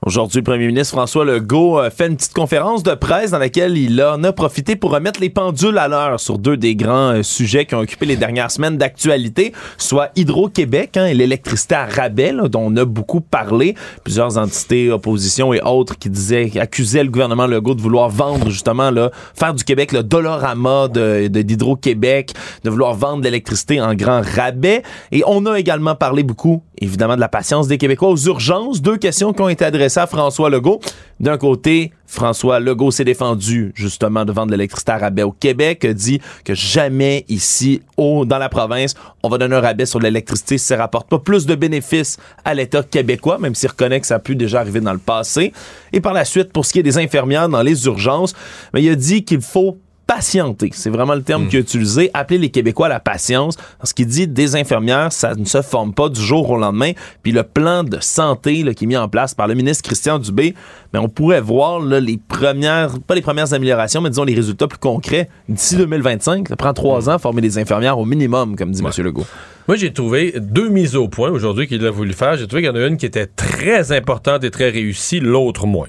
Aujourd'hui, 0.03 0.39
le 0.39 0.43
premier 0.43 0.65
ministre 0.65 0.95
François 0.95 1.23
Legault 1.23 1.77
a 1.77 1.91
fait 1.91 2.07
une 2.07 2.15
petite 2.15 2.33
conférence 2.33 2.81
de 2.81 2.95
presse 2.95 3.29
dans 3.29 3.37
laquelle 3.37 3.77
il 3.77 4.01
en 4.01 4.23
a 4.23 4.33
profité 4.33 4.75
pour 4.75 4.89
remettre 4.89 5.21
les 5.21 5.29
pendules 5.29 5.77
à 5.77 5.87
l'heure 5.87 6.19
sur 6.19 6.39
deux 6.39 6.57
des 6.57 6.75
grands 6.75 7.17
euh, 7.17 7.21
sujets 7.21 7.67
qui 7.67 7.75
ont 7.75 7.81
occupé 7.81 8.07
les 8.07 8.15
dernières 8.15 8.49
semaines 8.49 8.79
d'actualité, 8.79 9.53
soit 9.77 10.09
Hydro-Québec 10.15 10.97
hein, 10.97 11.05
et 11.05 11.13
l'électricité 11.13 11.75
à 11.75 11.85
rabais, 11.85 12.33
dont 12.49 12.71
on 12.73 12.77
a 12.77 12.85
beaucoup 12.85 13.21
parlé. 13.21 13.75
Plusieurs 14.03 14.39
entités, 14.39 14.89
opposition 14.89 15.53
et 15.53 15.61
autres 15.61 15.95
qui 15.99 16.09
disaient, 16.09 16.49
accusaient 16.59 17.03
le 17.03 17.11
gouvernement 17.11 17.45
Legault 17.45 17.75
de 17.75 17.81
vouloir 17.81 18.09
vendre 18.09 18.49
justement, 18.49 18.89
là, 18.89 19.11
faire 19.35 19.53
du 19.53 19.63
Québec 19.63 19.91
le 19.91 20.01
dollarama 20.01 20.87
de, 20.87 21.27
de 21.27 21.41
d'Hydro-Québec, 21.43 22.33
de 22.63 22.71
vouloir 22.71 22.95
vendre 22.95 23.21
l'électricité 23.23 23.79
en 23.79 23.93
grand 23.93 24.23
rabais. 24.35 24.81
Et 25.11 25.21
on 25.27 25.45
a 25.45 25.59
également 25.59 25.93
parlé 25.93 26.23
beaucoup, 26.23 26.63
évidemment, 26.79 27.17
de 27.17 27.21
la 27.21 27.29
patience 27.29 27.67
des 27.67 27.77
Québécois 27.77 28.09
aux 28.09 28.17
urgences. 28.25 28.81
Deux 28.81 28.97
questions 28.97 29.31
qui 29.31 29.43
ont 29.43 29.49
été 29.49 29.63
adressées 29.63 29.90
François 30.07 30.49
Legault. 30.49 30.79
D'un 31.19 31.37
côté, 31.37 31.91
François 32.07 32.59
Legault 32.59 32.91
s'est 32.91 33.03
défendu 33.03 33.71
justement 33.75 34.25
de 34.25 34.31
vendre 34.31 34.51
l'électricité 34.51 34.91
à 34.91 34.97
rabais 34.97 35.23
au 35.23 35.31
Québec, 35.31 35.85
dit 35.85 36.19
que 36.43 36.53
jamais 36.55 37.25
ici, 37.29 37.81
dans 37.97 38.37
la 38.37 38.49
province, 38.49 38.95
on 39.23 39.29
va 39.29 39.37
donner 39.37 39.55
un 39.55 39.61
rabais 39.61 39.85
sur 39.85 39.99
l'électricité 39.99 40.57
si 40.57 40.65
ça 40.65 40.77
rapporte 40.77 41.09
pas 41.09 41.19
plus 41.19 41.45
de 41.45 41.55
bénéfices 41.55 42.17
à 42.43 42.53
l'État 42.53 42.83
québécois, 42.83 43.37
même 43.37 43.53
s'il 43.53 43.69
reconnaît 43.69 44.01
que 44.01 44.07
ça 44.07 44.15
a 44.15 44.19
pu 44.19 44.35
déjà 44.35 44.59
arriver 44.59 44.81
dans 44.81 44.93
le 44.93 44.99
passé. 44.99 45.53
Et 45.93 46.01
par 46.01 46.13
la 46.13 46.25
suite, 46.25 46.51
pour 46.51 46.65
ce 46.65 46.73
qui 46.73 46.79
est 46.79 46.83
des 46.83 46.97
infirmières 46.97 47.49
dans 47.49 47.61
les 47.61 47.85
urgences, 47.85 48.33
mais 48.73 48.81
il 48.81 48.89
a 48.89 48.95
dit 48.95 49.23
qu'il 49.23 49.41
faut 49.41 49.77
patienter. 50.15 50.69
C'est 50.73 50.89
vraiment 50.89 51.15
le 51.15 51.21
terme 51.21 51.45
Mm. 51.45 51.47
qu'il 51.47 51.57
a 51.57 51.61
utilisé. 51.61 52.11
Appeler 52.13 52.37
les 52.37 52.49
Québécois 52.49 52.87
à 52.87 52.89
la 52.89 52.99
patience. 52.99 53.55
Parce 53.79 53.93
qu'il 53.93 54.07
dit 54.07 54.27
des 54.27 54.55
infirmières, 54.57 55.13
ça 55.13 55.35
ne 55.35 55.45
se 55.45 55.61
forme 55.61 55.93
pas 55.93 56.09
du 56.09 56.19
jour 56.19 56.49
au 56.49 56.57
lendemain. 56.57 56.91
Puis 57.23 57.31
le 57.31 57.43
plan 57.43 57.83
de 57.85 57.97
santé 58.01 58.63
là, 58.63 58.73
qui 58.73 58.83
est 58.83 58.87
mis 58.87 58.97
en 58.97 59.07
place 59.07 59.33
par 59.33 59.47
le 59.47 59.53
ministre 59.53 59.83
Christian 59.83 60.19
Dubé, 60.19 60.53
mais 60.93 60.99
on 60.99 61.07
pourrait 61.07 61.39
voir 61.39 61.79
là, 61.79 61.99
les 62.01 62.17
premières, 62.17 62.99
pas 63.07 63.15
les 63.15 63.21
premières 63.21 63.53
améliorations, 63.53 64.01
mais 64.01 64.09
disons 64.09 64.25
les 64.25 64.35
résultats 64.35 64.67
plus 64.67 64.79
concrets 64.79 65.29
d'ici 65.47 65.77
2025. 65.77 66.49
Ça 66.49 66.55
prend 66.57 66.73
trois 66.73 67.09
ans 67.09 67.17
former 67.17 67.41
des 67.41 67.57
infirmières 67.57 67.97
au 67.97 68.03
minimum, 68.05 68.57
comme 68.57 68.71
dit 68.71 68.83
M. 68.83 69.05
Legault. 69.05 69.25
Moi, 69.67 69.77
j'ai 69.77 69.93
trouvé 69.93 70.33
deux 70.37 70.67
mises 70.67 70.97
au 70.97 71.07
point 71.07 71.29
aujourd'hui 71.29 71.67
qu'il 71.67 71.85
a 71.85 71.91
voulu 71.91 72.11
faire. 72.11 72.35
J'ai 72.35 72.47
trouvé 72.47 72.63
qu'il 72.63 72.71
y 72.71 72.73
en 72.73 72.81
a 72.83 72.85
une 72.85 72.97
qui 72.97 73.05
était 73.05 73.27
très 73.27 73.93
importante 73.93 74.43
et 74.43 74.51
très 74.51 74.69
réussie, 74.69 75.21
l'autre 75.21 75.65
moins. 75.67 75.87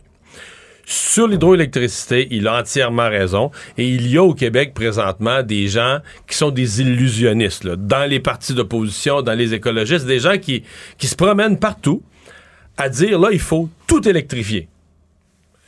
Sur 0.95 1.27
l'hydroélectricité, 1.27 2.29
il 2.33 2.47
a 2.47 2.61
entièrement 2.61 3.09
raison. 3.09 3.51
Et 3.79 3.89
il 3.89 4.07
y 4.09 4.19
a 4.19 4.23
au 4.23 4.35
Québec 4.35 4.75
présentement 4.75 5.43
des 5.43 5.67
gens 5.67 6.01
qui 6.29 6.37
sont 6.37 6.51
des 6.51 6.83
illusionnistes, 6.83 7.67
dans 7.67 8.09
les 8.09 8.21
partis 8.21 8.53
d'opposition, 8.53 9.23
dans 9.23 9.33
les 9.33 9.55
écologistes, 9.55 10.05
des 10.05 10.19
gens 10.19 10.37
qui, 10.37 10.65
qui 10.99 11.07
se 11.07 11.17
promènent 11.17 11.59
partout 11.59 12.03
à 12.77 12.91
dire, 12.91 13.19
là, 13.19 13.31
il 13.33 13.41
faut 13.41 13.71
tout 13.87 14.07
électrifier. 14.07 14.69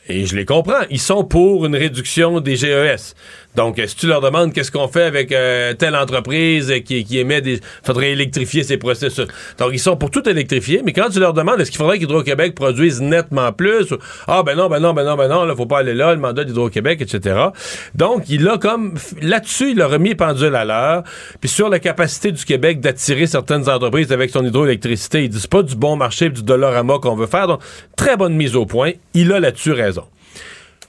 Et 0.07 0.27
je 0.27 0.35
les 0.35 0.45
comprends. 0.45 0.83
Ils 0.91 0.99
sont 0.99 1.23
pour 1.23 1.65
une 1.65 1.75
réduction 1.75 2.39
des 2.39 2.55
GES. 2.55 3.15
Donc, 3.55 3.81
si 3.85 3.95
tu 3.95 4.07
leur 4.07 4.21
demandes 4.21 4.53
qu'est-ce 4.53 4.71
qu'on 4.71 4.87
fait 4.87 5.03
avec 5.03 5.31
euh, 5.31 5.73
telle 5.73 5.95
entreprise 5.95 6.73
qui, 6.85 7.03
qui 7.03 7.19
émet 7.19 7.41
des... 7.41 7.59
faudrait 7.83 8.11
électrifier 8.11 8.63
ces 8.63 8.77
processus. 8.77 9.27
Donc, 9.57 9.69
ils 9.71 9.79
sont 9.79 9.95
pour 9.95 10.11
tout 10.11 10.27
électrifier, 10.27 10.81
mais 10.83 10.93
quand 10.93 11.09
tu 11.09 11.19
leur 11.19 11.33
demandes 11.33 11.59
est-ce 11.61 11.71
qu'il 11.71 11.77
faudrait 11.77 11.99
qu'Hydro-Québec 11.99 12.55
produise 12.55 13.01
nettement 13.01 13.51
plus, 13.51 13.93
ah 14.27 14.43
ben 14.43 14.55
non, 14.55 14.67
ben 14.67 14.79
non, 14.79 14.93
ben 14.93 15.03
non, 15.03 15.15
ben 15.15 15.27
non, 15.27 15.45
là, 15.45 15.55
faut 15.55 15.65
pas 15.65 15.79
aller 15.79 15.93
là, 15.93 16.13
le 16.13 16.19
mandat 16.19 16.43
d'Hydro-Québec, 16.43 17.01
etc. 17.01 17.47
Donc, 17.93 18.23
il 18.29 18.47
a 18.47 18.57
comme... 18.57 18.95
Là-dessus, 19.21 19.71
il 19.71 19.81
a 19.81 19.87
remis 19.87 20.09
les 20.09 20.15
pendules 20.15 20.55
à 20.55 20.65
l'heure. 20.65 21.03
Puis 21.39 21.49
sur 21.49 21.69
la 21.69 21.79
capacité 21.79 22.31
du 22.31 22.43
Québec 22.43 22.79
d'attirer 22.79 23.27
certaines 23.27 23.69
entreprises 23.69 24.11
avec 24.11 24.29
son 24.29 24.45
hydroélectricité, 24.45 25.23
il 25.23 25.29
dit 25.29 25.39
c'est 25.39 25.49
pas 25.49 25.63
du 25.63 25.75
bon 25.75 25.95
marché, 25.95 26.29
du 26.29 26.43
dollarama 26.43 26.99
qu'on 26.99 27.15
veut 27.15 27.27
faire. 27.27 27.47
Donc, 27.47 27.61
très 27.95 28.17
bonne 28.17 28.33
mise 28.33 28.55
au 28.55 28.65
point. 28.65 28.91
Il 29.13 29.31
a 29.31 29.39
là-dessus 29.39 29.71
raison. 29.71 30.03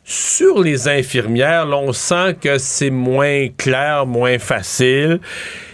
Sur 0.09 0.62
les 0.62 0.87
infirmières, 0.87 1.66
là, 1.66 1.78
on 1.78 1.93
sent 1.93 2.37
que 2.41 2.59
c'est 2.59 2.91
moins 2.91 3.49
clair, 3.49 4.07
moins 4.07 4.39
facile. 4.39 5.19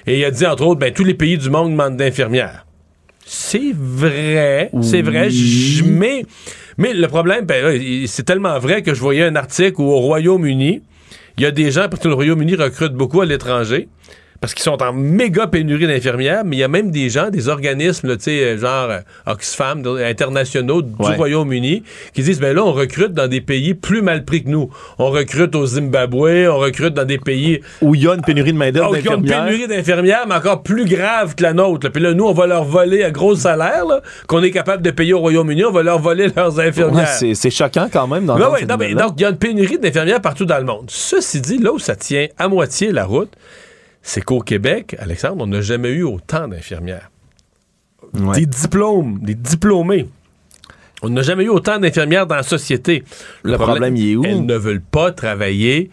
Et 0.06 0.20
il 0.20 0.24
a 0.24 0.30
dit, 0.30 0.46
entre 0.46 0.64
autres, 0.64 0.80
ben, 0.80 0.90
tous 0.90 1.04
les 1.04 1.12
pays 1.12 1.36
du 1.36 1.50
monde 1.50 1.72
demandent 1.72 1.98
d'infirmières. 1.98 2.64
C'est 3.26 3.74
vrai, 3.74 4.70
c'est 4.80 5.02
vrai. 5.02 5.28
Mais, 5.84 6.24
mais 6.78 6.94
le 6.94 7.08
problème, 7.08 7.44
ben, 7.44 7.78
c'est 8.06 8.22
tellement 8.22 8.58
vrai 8.58 8.80
que 8.80 8.94
je 8.94 9.00
voyais 9.00 9.22
un 9.22 9.36
article 9.36 9.82
où 9.82 9.90
au 9.90 9.98
Royaume-Uni, 9.98 10.80
il 11.36 11.42
y 11.42 11.46
a 11.46 11.50
des 11.50 11.70
gens, 11.70 11.90
parce 11.90 12.02
que 12.02 12.08
le 12.08 12.14
Royaume-Uni 12.14 12.54
recrute 12.54 12.94
beaucoup 12.94 13.20
à 13.20 13.26
l'étranger, 13.26 13.90
parce 14.42 14.52
qu'ils 14.54 14.64
sont 14.64 14.82
en 14.82 14.92
méga 14.92 15.46
pénurie 15.46 15.86
d'infirmières, 15.86 16.42
mais 16.44 16.56
il 16.56 16.58
y 16.58 16.62
a 16.64 16.68
même 16.68 16.90
des 16.90 17.08
gens, 17.08 17.30
des 17.30 17.48
organismes, 17.48 18.08
là, 18.08 18.16
sais, 18.18 18.58
genre 18.58 18.90
euh, 18.90 18.98
Oxfam, 19.24 19.82
internationaux 20.04 20.82
du 20.82 20.92
Ouais. 20.98 21.16
Royaume-Uni, 21.16 21.82
qui 22.12 22.22
disent, 22.22 22.40
ben 22.40 22.54
là, 22.54 22.62
on 22.64 22.72
recrute 22.72 23.12
dans 23.14 23.28
des 23.28 23.40
pays 23.40 23.72
plus 23.74 24.02
mal 24.02 24.24
pris 24.24 24.44
que 24.44 24.50
nous. 24.50 24.68
On 24.98 25.10
recrute 25.10 25.54
au 25.54 25.64
Zimbabwe, 25.64 26.48
on 26.50 26.58
recrute 26.58 26.92
dans 26.92 27.04
des 27.04 27.18
pays 27.18 27.60
Où 27.80 27.94
il 27.94 28.02
y 28.02 28.08
a 28.08 28.14
une 28.14 28.20
pénurie 28.22 28.52
de 28.52 28.58
main-d'œuvre 28.58 28.90
Oh, 28.92 29.00
qui 29.00 29.08
ont 29.08 29.14
une 29.16 29.22
d'infirmières. 29.22 29.46
pénurie 29.46 29.68
d'infirmières, 29.68 30.24
mais 30.28 30.34
encore 30.34 30.62
plus 30.62 30.84
grave 30.84 31.34
que 31.36 31.42
la 31.44 31.52
nôtre. 31.52 31.86
là. 31.86 31.90
Puis 31.90 32.02
là, 32.02 32.12
nous, 32.12 32.24
on 32.26 32.32
va 32.34 32.46
leur 32.46 32.64
voler 32.64 33.04
à 33.04 33.10
gros 33.12 33.34
salaire, 33.36 33.84
qu'on 34.26 34.42
est 34.42 34.50
capable 34.50 34.82
de 34.82 34.90
payer 34.90 35.12
au 35.14 35.20
Royaume-Uni, 35.20 35.64
on 35.64 35.70
va 35.72 35.82
leur 35.84 36.00
voler 36.00 36.26
leurs 36.36 36.58
infirmières. 36.60 37.06
c'est 37.08 37.34
c'est 37.34 37.50
choquant 37.50 37.88
quand 37.92 38.06
même 38.08 38.26
dans 38.26 38.36
Ouais, 38.36 38.64
non, 38.66 38.76
mais 38.76 38.94
donc, 38.94 39.12
il 39.18 39.22
y 39.22 39.24
a 39.24 39.30
une 39.30 39.36
pénurie 39.38 39.78
d'infirmières 39.78 40.20
partout 40.20 40.44
dans 40.44 40.58
le 40.58 40.64
monde. 40.64 40.86
Ceci 40.88 41.40
dit, 41.40 41.58
là 41.58 41.72
où 41.72 41.78
ça 41.78 41.94
tient 41.94 42.26
à 42.38 42.48
moitié 42.48 42.90
la 42.92 43.04
route, 43.04 43.30
c'est 44.02 44.20
qu'au 44.22 44.40
Québec, 44.40 44.96
Alexandre, 44.98 45.42
on 45.42 45.46
n'a 45.46 45.60
jamais 45.60 45.90
eu 45.90 46.02
autant 46.02 46.48
d'infirmières. 46.48 47.10
Ouais. 48.14 48.40
Des 48.40 48.46
diplômes, 48.46 49.20
des 49.20 49.34
diplômés. 49.34 50.08
On 51.02 51.08
n'a 51.08 51.22
jamais 51.22 51.44
eu 51.44 51.48
autant 51.48 51.78
d'infirmières 51.78 52.26
dans 52.26 52.36
la 52.36 52.42
société. 52.42 53.04
Le 53.42 53.56
problème, 53.56 53.96
il 53.96 54.12
est 54.12 54.16
où? 54.16 54.24
Elles 54.24 54.44
ne 54.44 54.56
veulent 54.56 54.82
pas 54.82 55.10
travailler 55.10 55.90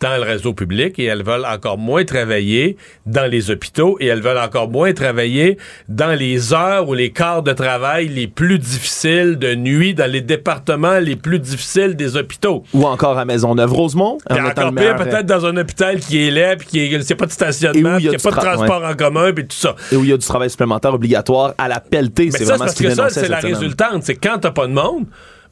dans 0.00 0.16
le 0.16 0.22
réseau 0.22 0.52
public 0.52 0.98
et 0.98 1.04
elles 1.04 1.22
veulent 1.22 1.46
encore 1.46 1.78
moins 1.78 2.04
travailler 2.04 2.76
dans 3.06 3.30
les 3.30 3.50
hôpitaux 3.50 3.96
et 3.98 4.06
elles 4.06 4.20
veulent 4.20 4.36
encore 4.38 4.68
moins 4.68 4.92
travailler 4.92 5.56
dans 5.88 6.12
les 6.18 6.52
heures 6.52 6.88
ou 6.88 6.94
les 6.94 7.10
quarts 7.10 7.42
de 7.42 7.52
travail 7.52 8.08
les 8.08 8.26
plus 8.26 8.58
difficiles 8.58 9.38
de 9.38 9.54
nuit 9.54 9.94
dans 9.94 10.10
les 10.10 10.20
départements 10.20 10.98
les 10.98 11.16
plus 11.16 11.38
difficiles 11.38 11.96
des 11.96 12.16
hôpitaux. 12.16 12.62
Ou 12.74 12.84
encore 12.84 13.16
à 13.18 13.24
Maisonneuve-Rosemont. 13.24 14.18
en 14.28 14.34
Puis 14.34 14.46
étant 14.46 14.68
encore 14.68 14.74
pire, 14.74 14.96
peut-être 14.96 15.26
dans 15.26 15.46
un 15.46 15.56
hôpital 15.56 15.98
qui 15.98 16.26
est 16.26 16.30
laid, 16.30 16.56
puis 16.56 16.66
qui 16.66 16.80
est, 16.80 17.14
pas 17.14 17.26
de 17.26 17.32
stationnement, 17.32 17.94
a 17.94 18.00
qui 18.00 18.08
a 18.08 18.12
du 18.12 18.16
pas 18.18 18.30
de 18.30 18.36
tra- 18.36 18.54
transport 18.54 18.84
en 18.84 18.94
commun, 18.94 19.32
puis 19.32 19.46
tout 19.46 19.56
ça. 19.56 19.74
Et 19.92 19.96
où 19.96 20.04
il 20.04 20.10
y 20.10 20.12
a 20.12 20.16
du 20.16 20.26
travail 20.26 20.50
supplémentaire 20.50 20.92
obligatoire 20.92 21.54
à 21.56 21.68
la 21.68 21.80
pelletée. 21.80 22.30
C'est 22.30 22.44
ça, 22.44 22.44
c'est 22.44 22.44
vraiment 22.44 22.64
parce 22.64 22.74
ce 22.76 22.82
que 22.82 22.90
ça, 22.90 23.08
c'est 23.08 23.28
la 23.28 23.40
semaine. 23.40 23.54
résultante. 23.54 24.02
C'est 24.02 24.16
quand 24.16 24.38
t'as 24.40 24.50
pas 24.50 24.66
de 24.66 24.72
monde, 24.72 25.06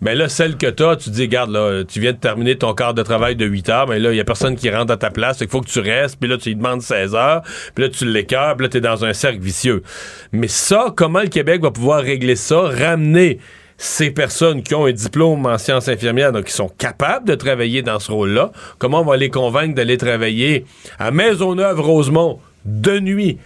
mais 0.05 0.14
là, 0.14 0.28
celle 0.28 0.59
que 0.59 0.66
t'as, 0.66 0.97
tu 0.97 1.09
dis, 1.09 1.28
garde, 1.28 1.51
là, 1.51 1.82
tu 1.82 1.98
viens 1.98 2.12
de 2.12 2.18
terminer 2.18 2.56
ton 2.56 2.74
quart 2.74 2.93
de 2.93 3.02
travail 3.02 3.36
de 3.36 3.47
8 3.47 3.68
heures, 3.70 3.89
mais 3.89 3.98
là, 3.98 4.12
il 4.12 4.16
y 4.16 4.20
a 4.20 4.24
personne 4.24 4.55
qui 4.55 4.68
rentre 4.68 4.93
à 4.93 4.98
ta 4.98 5.10
place, 5.10 5.39
il 5.40 5.48
faut 5.48 5.62
que 5.62 5.70
tu 5.70 5.81
restes, 5.81 6.18
puis 6.20 6.28
là, 6.28 6.36
tu 6.36 6.51
lui 6.51 6.56
demandes 6.56 6.82
16 6.82 7.14
heures, 7.14 7.40
puis 7.74 7.85
là, 7.85 7.90
tu 7.90 8.05
l'écœures, 8.05 8.55
puis 8.55 8.66
là, 8.66 8.68
t'es 8.68 8.82
dans 8.82 9.02
un 9.06 9.14
cercle 9.14 9.40
vicieux. 9.40 9.82
Mais 10.31 10.48
ça, 10.48 10.93
comment 10.94 11.22
le 11.22 11.28
Québec 11.28 11.62
va 11.62 11.70
pouvoir 11.70 12.02
régler 12.02 12.36
ça, 12.36 12.60
ramener 12.60 13.39
ces 13.78 14.10
personnes 14.10 14.62
qui 14.62 14.74
ont 14.74 14.85
un 14.85 14.93
diplôme 14.93 15.47
en 15.47 15.56
sciences 15.56 15.89
infirmières, 15.89 16.32
donc 16.32 16.44
qui 16.44 16.52
sont 16.52 16.68
capables 16.68 17.26
de 17.26 17.35
travailler 17.35 17.81
dans 17.81 17.98
ce 17.98 18.12
rôle-là, 18.12 18.52
comment 18.78 19.01
on 19.01 19.05
va 19.05 19.16
les 19.16 19.31
convaincre 19.31 19.74
d'aller 19.74 19.97
travailler 19.97 20.66
à 20.98 21.12
Maisonneuve-Rosemont 21.12 22.40
de 22.66 23.01
nuit, 23.01 23.39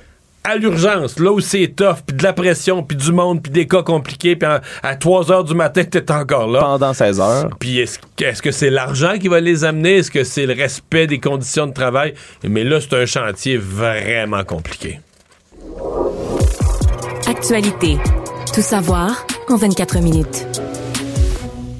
à 0.49 0.57
l'urgence, 0.57 1.19
là 1.19 1.31
où 1.31 1.41
c'est 1.41 1.69
tough, 1.69 1.97
puis 2.07 2.17
de 2.17 2.23
la 2.23 2.33
pression, 2.33 2.83
puis 2.83 2.97
du 2.97 3.13
monde, 3.13 3.43
puis 3.43 3.53
des 3.53 3.67
cas 3.67 3.83
compliqués, 3.83 4.35
puis 4.35 4.49
à, 4.49 4.63
à 4.83 4.97
3 4.97 5.31
heures 5.31 5.45
du 5.45 5.55
matin, 5.55 5.85
t'es 5.91 6.11
encore 6.11 6.49
là. 6.49 6.61
Pendant 6.61 6.95
16 6.95 7.21
heures. 7.21 7.51
Puis 7.59 7.79
est-ce 7.81 7.99
est-ce 8.21 8.43
que 8.43 8.51
c'est 8.51 8.71
l'argent 8.71 9.19
qui 9.21 9.29
va 9.29 9.41
les 9.41 9.65
amener? 9.65 9.99
Est-ce 9.99 10.11
que 10.11 10.25
c'est 10.25 10.47
le 10.47 10.55
respect 10.55 11.07
des 11.07 11.21
conditions 11.21 11.67
de 11.67 11.73
travail? 11.73 12.15
Mais 12.43 12.65
là, 12.65 12.81
c'est 12.81 12.95
un 12.95 13.07
chantier 13.07 13.57
vraiment 13.57 14.45
compliqué. 14.45 15.01
Actualité. 17.27 17.99
Tout 18.55 18.63
savoir 18.63 19.27
en 19.49 19.57
24 19.57 20.01
minutes. 20.01 20.68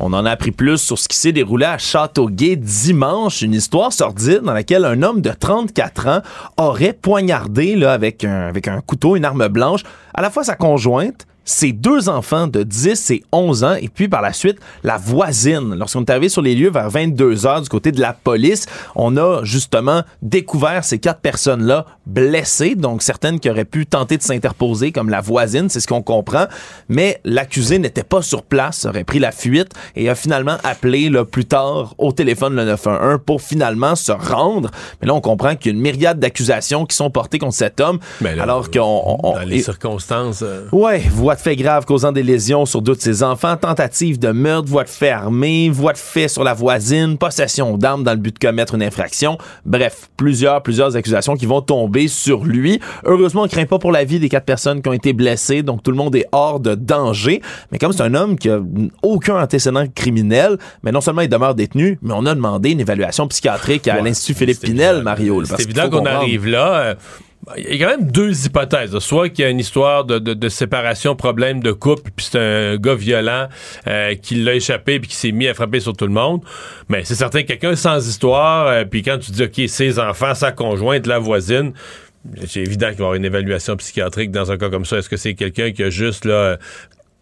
On 0.01 0.13
en 0.13 0.25
a 0.25 0.31
appris 0.31 0.53
plus 0.53 0.79
sur 0.79 0.97
ce 0.97 1.09
qui 1.09 1.17
s'est 1.17 1.33
déroulé 1.33 1.65
à 1.65 1.77
Châteauguay 1.77 2.55
dimanche, 2.55 3.43
une 3.43 3.55
histoire 3.55 3.93
sordide 3.93 4.43
dans 4.43 4.53
laquelle 4.53 4.85
un 4.85 5.03
homme 5.03 5.21
de 5.21 5.31
34 5.31 6.07
ans 6.07 6.21
aurait 6.57 6.93
poignardé 6.93 7.75
là, 7.75 7.95
avec, 7.95 8.25
un, 8.25 8.47
avec 8.47 8.69
un 8.69 8.81
couteau, 8.81 9.17
une 9.17 9.25
arme 9.25 9.49
blanche, 9.49 9.83
à 10.15 10.23
la 10.23 10.31
fois 10.31 10.45
sa 10.45 10.55
conjointe, 10.55 11.27
ses 11.49 11.73
deux 11.73 12.11
enfants 12.11 12.47
de 12.47 12.63
10 12.63 13.11
et 13.11 13.25
11 13.33 13.65
ans, 13.65 13.75
et 13.81 13.89
puis 13.89 14.07
par 14.07 14.21
la 14.21 14.35
suite, 14.35 14.59
la 14.85 14.99
voisine. 14.99 15.75
Lorsqu'on 15.75 16.03
est 16.03 16.11
arrivé 16.11 16.29
sur 16.29 16.43
les 16.43 16.55
lieux 16.55 16.71
vers 16.71 16.91
22 16.91 17.47
heures 17.47 17.63
du 17.63 17.71
côté 17.71 17.91
de 17.91 18.01
la 18.03 18.13
police, 18.13 18.67
on 18.95 19.17
a 19.17 19.41
justement 19.45 20.03
découvert 20.21 20.85
ces 20.85 20.99
quatre 20.99 21.21
personnes-là 21.21 21.87
blessées, 22.05 22.75
donc 22.75 23.03
certaines 23.03 23.41
qui 23.41 23.49
auraient 23.49 23.65
pu 23.65 23.87
tenter 23.87 24.19
de 24.19 24.23
s'interposer, 24.23 24.93
comme 24.93 25.09
la 25.09 25.23
voisine, 25.23 25.71
c'est 25.71 25.81
ce 25.81 25.87
qu'on 25.87 26.03
comprend, 26.03 26.45
mais 26.91 27.19
l'accusé 27.25 27.79
n'était 27.79 28.03
pas 28.05 28.21
sur 28.21 28.43
place, 28.43 28.85
aurait 28.85 29.05
pris 29.05 29.19
la 29.19 29.33
fuite 29.33 29.73
et 29.97 30.11
a 30.11 30.15
finalement 30.15 30.57
appelé 30.65 31.09
là, 31.09 31.25
plus 31.25 31.47
tard 31.47 31.95
au 31.97 32.13
téléphone 32.13 32.55
le 32.57 32.65
911 32.67 33.21
pour 33.25 33.41
finalement 33.41 33.97
se 33.97 34.13
rendre. 34.13 34.71
Mais 35.01 35.09
là, 35.09 35.15
on 35.15 35.21
comprend 35.23 35.57
qu'il 35.57 35.73
y 35.73 35.75
a 35.75 35.77
une 35.77 35.83
myriade 35.83 36.19
d'accusations 36.21 36.85
qui 36.85 36.95
sont 36.95 37.11
portées 37.11 37.39
contre 37.39 37.55
cet 37.57 37.81
homme, 37.81 37.99
Mais 38.21 38.35
là, 38.37 38.43
alors 38.43 38.71
qu'on... 38.71 38.81
on- 38.83 39.19
on- 39.23 39.33
Dans 39.35 39.41
les 39.47 39.57
et- 39.61 39.63
circonstances... 39.63 40.43
euh, 40.43 40.67
Ouais, 40.73 40.99
voiture 41.11 41.38
de 41.39 41.43
fait 41.43 41.57
grave 41.57 41.85
causant 41.85 42.13
des 42.13 42.23
lésions 42.23 42.67
sur 42.67 42.83
deux 42.83 42.95
de 42.95 43.01
ses 43.01 43.23
enfants, 43.23 43.57
tentative 43.57 44.19
de 44.19 44.31
meurtre, 44.33 44.69
voie 44.69 44.85
de 44.85 44.89
fait 44.89 45.11
armée, 45.11 45.71
voie 45.71 45.93
de 45.93 45.99
fait 45.99 46.29
sur 46.29 46.43
la 46.43 46.53
voisine, 46.53 47.17
possession 47.17 47.79
d'armes 47.79 48.03
dans 48.03 48.11
le 48.11 48.19
but 48.19 48.35
de 48.35 48.39
commettre 48.39 48.75
une 48.75 48.83
infraction. 48.83 49.39
Bref, 49.65 50.11
plusieurs, 50.17 50.63
plusieurs 50.63 50.97
accusations 50.97 51.37
qui 51.37 51.47
vont 51.47 51.63
tomber 51.63 52.09
sur 52.09 52.45
lui. 52.45 52.81
Heureusement, 53.05 53.43
on 53.43 53.49
craint 53.49 53.67
pas 53.67 53.79
pour 53.79 53.93
la 53.93 54.05
vie 54.05 54.19
des 54.19 54.29
quatre 54.29 54.45
personnes 54.45 54.83
qui 54.83 54.89
ont 54.89 54.93
été 54.93 55.13
blessées, 55.13 55.63
donc 55.63 55.83
tout 55.83 55.93
le 55.93 55.97
monde 55.97 56.15
est 56.17 56.27
hors 56.33 56.59
de 56.59 56.75
danger. 56.75 57.41
Mais 57.71 57.79
comme 57.79 57.93
c'est 57.93 58.03
un 58.03 58.15
homme 58.15 58.37
qui 58.37 58.51
a 58.51 58.61
aucun 59.03 59.41
antécédent 59.41 59.85
criminel, 59.95 60.59
mais 60.83 60.91
non 60.91 61.01
seulement 61.01 61.23
il 61.23 61.29
demeure 61.29 61.55
détenu, 61.55 61.99
mais 62.03 62.15
on 62.17 62.27
a 62.27 62.35
demandé 62.35 62.71
une 62.71 62.81
évaluation 62.81 63.29
psychiatrique 63.29 63.87
à 63.87 64.01
l'Institut 64.01 64.35
Philippe 64.35 64.61
Pinel, 64.61 65.03
Mario. 65.03 65.45
C'est 65.45 65.63
évident 65.63 65.89
qu'on 65.89 66.05
arrive 66.05 66.47
là. 66.47 66.75
Euh, 66.81 66.95
il 67.57 67.77
y 67.77 67.83
a 67.83 67.87
quand 67.87 67.99
même 67.99 68.11
deux 68.11 68.47
hypothèses. 68.47 68.97
Soit 68.99 69.29
qu'il 69.31 69.45
y 69.45 69.49
a 69.49 69.51
une 69.51 69.59
histoire 69.59 70.05
de, 70.05 70.49
séparation, 70.49 71.17
problème 71.17 71.63
de 71.63 71.73
couple, 71.73 72.11
puis 72.15 72.27
c'est 72.31 72.39
un 72.39 72.77
gars 72.77 72.95
violent 72.95 73.49
euh, 73.87 74.15
qui 74.15 74.37
l'a 74.37 74.55
échappé 74.55 75.01
puis 75.01 75.09
qui 75.09 75.17
s'est 75.17 75.33
mis 75.33 75.49
à 75.49 75.55
frapper 75.55 75.81
sur 75.81 75.95
tout 75.95 76.07
le 76.07 76.13
monde. 76.13 76.43
Mais 76.89 77.05
c'est 77.05 77.15
certain 77.15 77.43
quelqu'un 77.43 77.77
sans 77.77 78.09
histoire, 78.09 78.67
euh, 78.69 78.85
puis 78.85 79.03
quand 79.03 79.19
tu 79.19 79.31
dis 79.33 79.45
OK, 79.45 79.69
ses 79.69 79.99
enfants, 79.99 80.35
sa 80.35 80.53
conjointe, 80.53 81.07
la 81.07 81.19
voisine, 81.19 81.73
c'est 82.47 82.61
évident 82.61 82.89
qu'il 82.89 82.97
va 82.99 83.05
y 83.05 83.07
avoir 83.07 83.15
une 83.15 83.25
évaluation 83.25 83.77
psychiatrique 83.77 84.31
dans 84.31 84.51
un 84.51 84.59
cas 84.59 84.69
comme 84.69 84.85
ça. 84.85 84.99
Est-ce 84.99 85.09
que 85.09 85.17
c'est 85.17 85.35
quelqu'un 85.35 85.71
qui 85.71 85.83
a 85.83 85.91
juste 85.91 86.25
là 86.25 86.59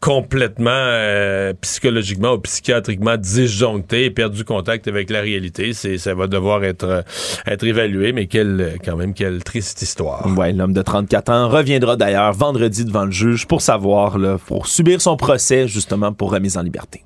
complètement 0.01 0.70
euh, 0.70 1.52
psychologiquement 1.60 2.32
ou 2.32 2.39
psychiatriquement 2.39 3.16
disjoncté 3.16 4.05
et 4.05 4.10
perdu 4.10 4.44
contact 4.44 4.89
avec 4.89 5.10
la 5.10 5.20
réalité. 5.20 5.73
C'est, 5.73 5.98
ça 5.98 6.14
va 6.14 6.27
devoir 6.27 6.64
être, 6.64 6.85
euh, 6.85 7.02
être 7.47 7.64
évalué, 7.64 8.12
mais 8.12 8.27
quelle, 8.27 8.78
quand 8.85 8.97
même, 8.97 9.14
quelle 9.14 9.43
triste 9.43 9.82
histoire. 9.82 10.27
Ouais, 10.36 10.52
l'homme 10.52 10.74
de 10.74 10.82
34 10.82 11.32
ans 11.32 11.48
reviendra 11.48 11.97
d'ailleurs 11.97 12.32
vendredi 12.32 12.85
devant 12.85 13.05
le 13.05 13.10
juge 13.10 13.47
pour 13.47 13.62
savoir, 13.62 14.18
là, 14.18 14.39
pour 14.47 14.66
subir 14.66 15.01
son 15.01 15.16
procès, 15.16 15.66
justement, 15.66 16.12
pour 16.12 16.31
remise 16.31 16.56
en 16.56 16.62
liberté. 16.62 17.02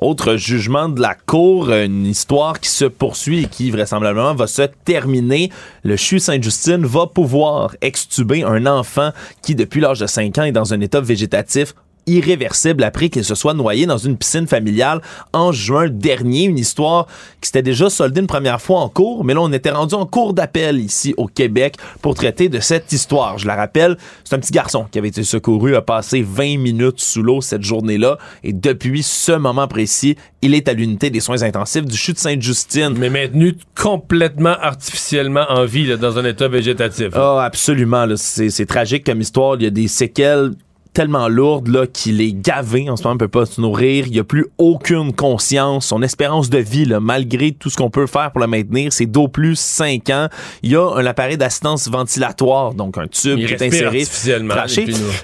Autre 0.00 0.36
jugement 0.36 0.88
de 0.88 0.98
la 0.98 1.14
Cour, 1.14 1.70
une 1.70 2.06
histoire 2.06 2.58
qui 2.58 2.70
se 2.70 2.86
poursuit 2.86 3.42
et 3.42 3.46
qui 3.46 3.70
vraisemblablement 3.70 4.34
va 4.34 4.46
se 4.46 4.62
terminer. 4.62 5.50
Le 5.84 5.96
CHU 5.96 6.18
Sainte-Justine 6.18 6.86
va 6.86 7.06
pouvoir 7.06 7.76
extuber 7.82 8.42
un 8.42 8.64
enfant 8.64 9.10
qui, 9.42 9.54
depuis 9.54 9.82
l'âge 9.82 10.00
de 10.00 10.06
5 10.06 10.38
ans, 10.38 10.44
est 10.44 10.52
dans 10.52 10.72
un 10.72 10.80
état 10.80 11.02
végétatif 11.02 11.74
irréversible 12.06 12.84
après 12.84 13.08
qu'il 13.08 13.24
se 13.24 13.34
soit 13.34 13.54
noyé 13.54 13.86
dans 13.86 13.98
une 13.98 14.16
piscine 14.16 14.46
familiale 14.46 15.00
en 15.32 15.52
juin 15.52 15.88
dernier. 15.88 16.44
Une 16.44 16.58
histoire 16.58 17.06
qui 17.40 17.46
s'était 17.48 17.62
déjà 17.62 17.90
soldée 17.90 18.20
une 18.20 18.26
première 18.26 18.60
fois 18.60 18.80
en 18.80 18.88
cours, 18.88 19.24
mais 19.24 19.34
là, 19.34 19.40
on 19.40 19.52
était 19.52 19.70
rendu 19.70 19.94
en 19.94 20.06
cours 20.06 20.34
d'appel 20.34 20.80
ici 20.80 21.14
au 21.16 21.26
Québec 21.26 21.76
pour 22.02 22.14
traiter 22.14 22.48
de 22.48 22.60
cette 22.60 22.92
histoire. 22.92 23.38
Je 23.38 23.46
la 23.46 23.56
rappelle, 23.56 23.96
c'est 24.24 24.34
un 24.34 24.38
petit 24.38 24.52
garçon 24.52 24.86
qui 24.90 24.98
avait 24.98 25.08
été 25.08 25.24
secouru, 25.24 25.76
a 25.76 25.82
passé 25.82 26.22
20 26.22 26.58
minutes 26.58 27.00
sous 27.00 27.22
l'eau 27.22 27.40
cette 27.40 27.62
journée-là, 27.62 28.18
et 28.44 28.52
depuis 28.52 29.02
ce 29.02 29.32
moment 29.32 29.68
précis, 29.68 30.16
il 30.42 30.54
est 30.54 30.68
à 30.68 30.72
l'unité 30.72 31.10
des 31.10 31.20
soins 31.20 31.42
intensifs 31.42 31.84
du 31.84 31.96
CHU 31.96 32.12
de 32.12 32.18
Sainte-Justine. 32.18 32.94
Mais 32.96 33.10
maintenu 33.10 33.56
complètement 33.76 34.56
artificiellement 34.60 35.44
en 35.48 35.64
vie, 35.64 35.96
dans 35.98 36.18
un 36.18 36.24
état 36.24 36.48
végétatif. 36.48 37.08
Ah, 37.14 37.44
absolument. 37.44 38.06
C'est 38.16 38.66
tragique 38.66 39.04
comme 39.04 39.20
histoire. 39.20 39.56
Il 39.56 39.62
y 39.62 39.66
a 39.66 39.70
des 39.70 39.88
séquelles 39.88 40.52
tellement 40.92 41.28
lourde 41.28 41.68
là 41.68 41.86
qu'il 41.86 42.20
est 42.20 42.32
gavé 42.32 42.90
en 42.90 42.96
ce 42.96 43.04
moment, 43.04 43.14
il 43.14 43.18
peut 43.18 43.28
pas 43.28 43.46
se 43.46 43.60
nourrir, 43.60 44.06
il 44.08 44.18
a 44.18 44.24
plus 44.24 44.46
aucune 44.58 45.12
conscience, 45.12 45.86
son 45.86 46.02
espérance 46.02 46.50
de 46.50 46.58
vie 46.58 46.84
là, 46.84 47.00
malgré 47.00 47.52
tout 47.52 47.70
ce 47.70 47.76
qu'on 47.76 47.90
peut 47.90 48.06
faire 48.06 48.32
pour 48.32 48.40
le 48.40 48.46
maintenir, 48.46 48.92
c'est 48.92 49.06
d'au 49.06 49.28
plus 49.28 49.56
5 49.58 50.10
ans. 50.10 50.28
Il 50.62 50.72
y 50.72 50.76
a 50.76 50.84
un 50.84 51.06
appareil 51.06 51.36
d'assistance 51.36 51.88
ventilatoire, 51.88 52.74
donc 52.74 52.98
un 52.98 53.06
tube 53.06 53.38
qui 53.38 53.52
est 53.52 53.62
inséré 53.62 54.04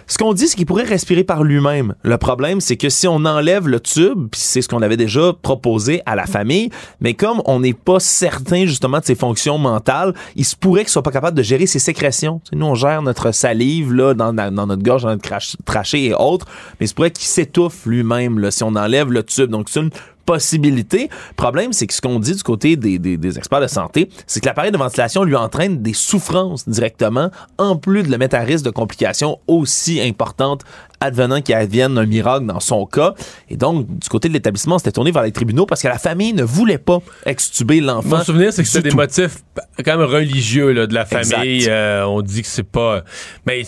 Ce 0.07 0.19
qu'on 0.19 0.33
dit 0.33 0.49
c'est 0.49 0.57
qu'il 0.57 0.67
pourrait 0.67 0.85
respirer 0.85 1.25
par 1.25 1.43
lui-même. 1.43 1.95
Le 2.03 2.19
problème 2.19 2.61
c'est 2.61 2.77
que 2.77 2.89
si 2.89 3.09
on 3.09 3.25
enlève 3.25 3.69
le 3.69 3.81
tube, 3.81 4.29
c'est 4.33 4.63
ce 4.63 4.69
qu'on 4.69 4.83
avait 4.83 4.97
déjà 4.97 5.33
proposé 5.43 6.03
à 6.07 6.15
la 6.15 6.27
famille, 6.27 6.71
mais 7.01 7.15
comme 7.15 7.43
on 7.45 7.61
n'est 7.61 7.73
pas 7.73 8.01
certain 8.01 8.67
justement 8.67 9.01
de 9.01 9.05
ses 9.05 9.15
fonctions 9.15 9.59
mentales, 9.59 10.15
il 10.37 10.45
se 10.45 10.55
pourrait 10.55 10.83
qu'il 10.83 10.91
soit 10.91 11.03
pas 11.03 11.11
capable 11.11 11.37
de 11.37 11.43
gérer 11.43 11.67
ses 11.67 11.79
sécrétions. 11.79 12.41
nous 12.53 12.67
on 12.67 12.75
gère 12.75 13.03
notre 13.03 13.33
salive 13.33 13.93
là 13.93 14.15
dans, 14.15 14.33
dans 14.33 14.67
notre 14.67 14.83
gorge, 14.83 15.03
dans 15.03 15.11
notre 15.11 15.23
crash 15.23 15.56
traché 15.65 16.07
et 16.07 16.15
autres, 16.15 16.47
mais 16.81 16.87
se 16.87 16.95
pourrait 16.95 17.11
qu'il 17.11 17.27
s'étouffe 17.27 17.87
lui-même 17.87 18.51
si 18.51 18.63
on 18.63 18.75
enlève 18.77 19.13
le 19.13 19.23
tube. 19.23 19.51
Donc 19.51 19.69
c'est 19.69 19.81
une 19.81 19.91
possibilité. 20.27 21.09
Problème, 21.37 21.73
c'est 21.73 21.87
que 21.87 21.95
ce 21.95 22.01
qu'on 22.01 22.19
dit 22.19 22.35
du 22.35 22.43
côté 22.43 22.77
des, 22.77 22.99
des, 22.99 23.39
experts 23.39 23.61
de 23.61 23.69
santé, 23.69 24.11
c'est 24.27 24.41
que 24.41 24.47
l'appareil 24.47 24.73
de 24.73 24.77
ventilation 24.77 25.23
lui 25.25 25.37
entraîne 25.37 25.83
des 25.83 25.95
souffrances 25.95 26.69
directement, 26.69 27.31
en 27.57 27.77
plus 27.77 28.03
de 28.03 28.11
le 28.11 28.19
mettre 28.19 28.37
à 28.37 28.41
risque 28.41 28.65
de 28.65 28.71
complications 28.71 29.39
aussi 29.47 30.01
importantes 30.01 30.63
advenant 31.07 31.41
qu'il 31.41 31.55
advienne 31.55 31.97
un 31.99 32.07
miracle 32.07 32.47
dans 32.47 32.61
son 32.61 32.87
cas. 32.87 33.15
Et 33.49 33.57
donc, 33.57 33.87
du 33.87 34.09
côté 34.09 34.29
de 34.29 34.35
l'établissement, 34.35 34.79
c'était 34.79 34.93
tourné 34.93 35.11
vers 35.11 35.23
les 35.23 35.33
tribunaux 35.33 35.67
parce 35.67 35.83
que 35.83 35.89
la 35.89 35.99
famille 35.99 36.33
ne 36.33 36.45
voulait 36.45 36.79
pas 36.79 36.99
extuber 37.25 37.81
l'enfant. 37.81 38.19
Mon 38.19 38.25
souvenir, 38.25 38.53
c'est 38.53 38.63
que 38.63 38.69
c'est 38.69 38.83
des 38.83 38.91
motifs 38.91 39.39
quand 39.85 39.97
même 39.97 40.07
religieux 40.07 40.73
là, 40.73 40.87
de 40.87 40.95
la 40.95 41.05
famille. 41.05 41.67
Euh, 41.69 42.07
on 42.07 42.23
dit 42.23 42.43
que 42.43 42.49
c'est 42.49 42.63
pas... 42.63 43.03
Mais, 43.47 43.63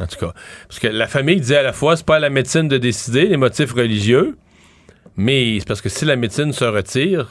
en 0.00 0.06
tout 0.06 0.18
cas, 0.18 0.32
parce 0.68 0.80
que 0.80 0.88
la 0.88 1.06
famille 1.06 1.40
dit 1.40 1.54
à 1.54 1.62
la 1.62 1.72
fois, 1.72 1.96
c'est 1.96 2.06
pas 2.06 2.16
à 2.16 2.20
la 2.20 2.30
médecine 2.30 2.68
de 2.68 2.78
décider 2.78 3.26
les 3.26 3.36
motifs 3.36 3.72
religieux, 3.72 4.36
mais 5.16 5.58
c'est 5.58 5.68
parce 5.68 5.80
que 5.80 5.88
si 5.88 6.04
la 6.04 6.16
médecine 6.16 6.52
se 6.52 6.64
retire, 6.64 7.28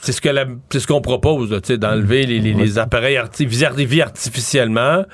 c'est 0.00 0.12
ce 0.12 0.20
que 0.20 0.78
ce 0.78 0.86
qu'on 0.86 1.00
propose, 1.00 1.50
d'enlever 1.50 2.26
les, 2.26 2.40
les, 2.40 2.54
les, 2.54 2.78
appareils 2.78 3.16
artificiellement. 3.16 4.02
artificiellement. 4.02 5.04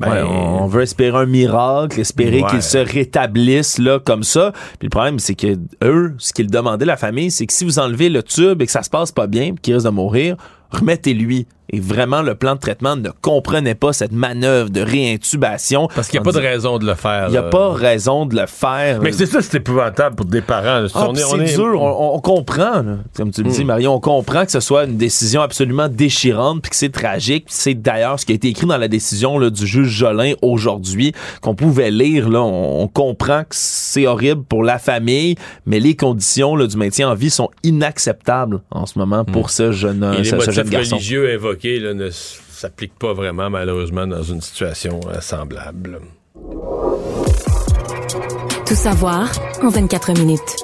Ben, 0.00 0.24
on 0.24 0.66
veut 0.66 0.82
espérer 0.82 1.16
un 1.16 1.26
miracle, 1.26 2.00
espérer 2.00 2.42
qu'ils 2.50 2.62
se 2.62 2.78
rétablissent 2.78 3.78
là 3.78 4.00
comme 4.00 4.22
ça. 4.24 4.52
Puis 4.78 4.86
le 4.86 4.90
problème, 4.90 5.18
c'est 5.18 5.34
que 5.34 5.56
eux, 5.84 6.14
ce 6.18 6.32
qu'ils 6.32 6.50
demandaient 6.50 6.84
la 6.86 6.96
famille, 6.96 7.30
c'est 7.30 7.46
que 7.46 7.52
si 7.52 7.64
vous 7.64 7.78
enlevez 7.78 8.08
le 8.08 8.22
tube 8.22 8.62
et 8.62 8.66
que 8.66 8.72
ça 8.72 8.82
se 8.82 8.90
passe 8.90 9.12
pas 9.12 9.26
bien, 9.26 9.54
qu'il 9.54 9.74
risque 9.74 9.86
de 9.86 9.90
mourir, 9.90 10.36
remettez-lui. 10.72 11.46
Et 11.74 11.80
vraiment, 11.80 12.20
le 12.20 12.34
plan 12.34 12.54
de 12.54 12.60
traitement 12.60 12.96
ne 12.96 13.08
comprenait 13.22 13.74
pas 13.74 13.94
cette 13.94 14.12
manœuvre 14.12 14.68
de 14.68 14.82
réintubation. 14.82 15.88
Parce 15.94 16.08
qu'il 16.08 16.20
n'y 16.20 16.28
a 16.28 16.30
pas 16.30 16.38
de 16.38 16.44
raison 16.44 16.78
de 16.78 16.84
le 16.84 16.94
faire. 16.94 17.28
Il 17.28 17.30
n'y 17.30 17.38
a 17.38 17.44
pas 17.44 17.72
raison 17.72 18.26
de 18.26 18.36
le 18.38 18.46
faire. 18.46 19.00
Mais 19.00 19.10
c'est 19.12 19.24
ça, 19.24 19.40
c'est 19.40 19.56
épouvantable 19.56 20.14
pour 20.14 20.26
des 20.26 20.42
parents. 20.42 20.86
Ah, 20.94 21.08
c'est 21.14 21.56
dur, 21.56 21.80
on, 21.80 22.20
comprend. 22.20 22.84
Comme 23.16 23.30
tu 23.30 23.42
le 23.42 23.50
dis, 23.50 23.64
hmm. 23.64 23.68
Marion, 23.68 23.94
on 23.94 24.00
comprend 24.00 24.44
que 24.44 24.52
ce 24.52 24.60
soit 24.60 24.84
une 24.84 24.98
décision 24.98 25.40
absolument 25.40 25.88
déchirante, 25.88 26.60
puis 26.60 26.68
que 26.68 26.76
c'est 26.76 26.92
tragique. 26.92 27.46
C'est 27.48 27.74
d'ailleurs 27.74 28.20
ce 28.20 28.26
qui 28.26 28.32
a 28.32 28.34
été 28.34 28.48
écrit 28.48 28.66
dans 28.66 28.76
la 28.76 28.88
décision 28.88 29.38
là, 29.38 29.48
du 29.48 29.66
juge 29.66 29.88
Jolin 29.88 30.34
aujourd'hui, 30.42 31.14
qu'on 31.40 31.54
pouvait 31.54 31.90
lire. 31.90 32.28
Là, 32.28 32.42
on, 32.42 32.86
comprend 32.92 33.44
que 33.44 33.54
c'est 33.56 34.06
horrible 34.06 34.42
pour 34.42 34.62
la 34.62 34.78
famille, 34.78 35.36
mais 35.64 35.80
les 35.80 35.96
conditions 35.96 36.54
là, 36.54 36.66
du 36.66 36.76
maintien 36.76 37.08
en 37.08 37.14
vie 37.14 37.30
sont 37.30 37.48
inacceptables 37.62 38.60
en 38.70 38.84
ce 38.84 38.98
moment 38.98 39.24
pour 39.24 39.46
hmm. 39.46 39.50
ce 39.50 39.72
jeune, 39.72 40.14
ce, 40.22 40.38
ce 40.38 40.50
jeune 40.50 40.61
garçon. 40.70 40.96
religieux 40.96 41.30
évoqué 41.30 41.80
ne 41.80 42.10
s'applique 42.10 42.98
pas 42.98 43.12
vraiment, 43.12 43.50
malheureusement, 43.50 44.06
dans 44.06 44.22
une 44.22 44.40
situation 44.40 45.00
euh, 45.08 45.20
semblable. 45.20 46.00
Tout 48.66 48.74
savoir 48.74 49.30
en 49.62 49.68
24 49.68 50.12
minutes. 50.18 50.56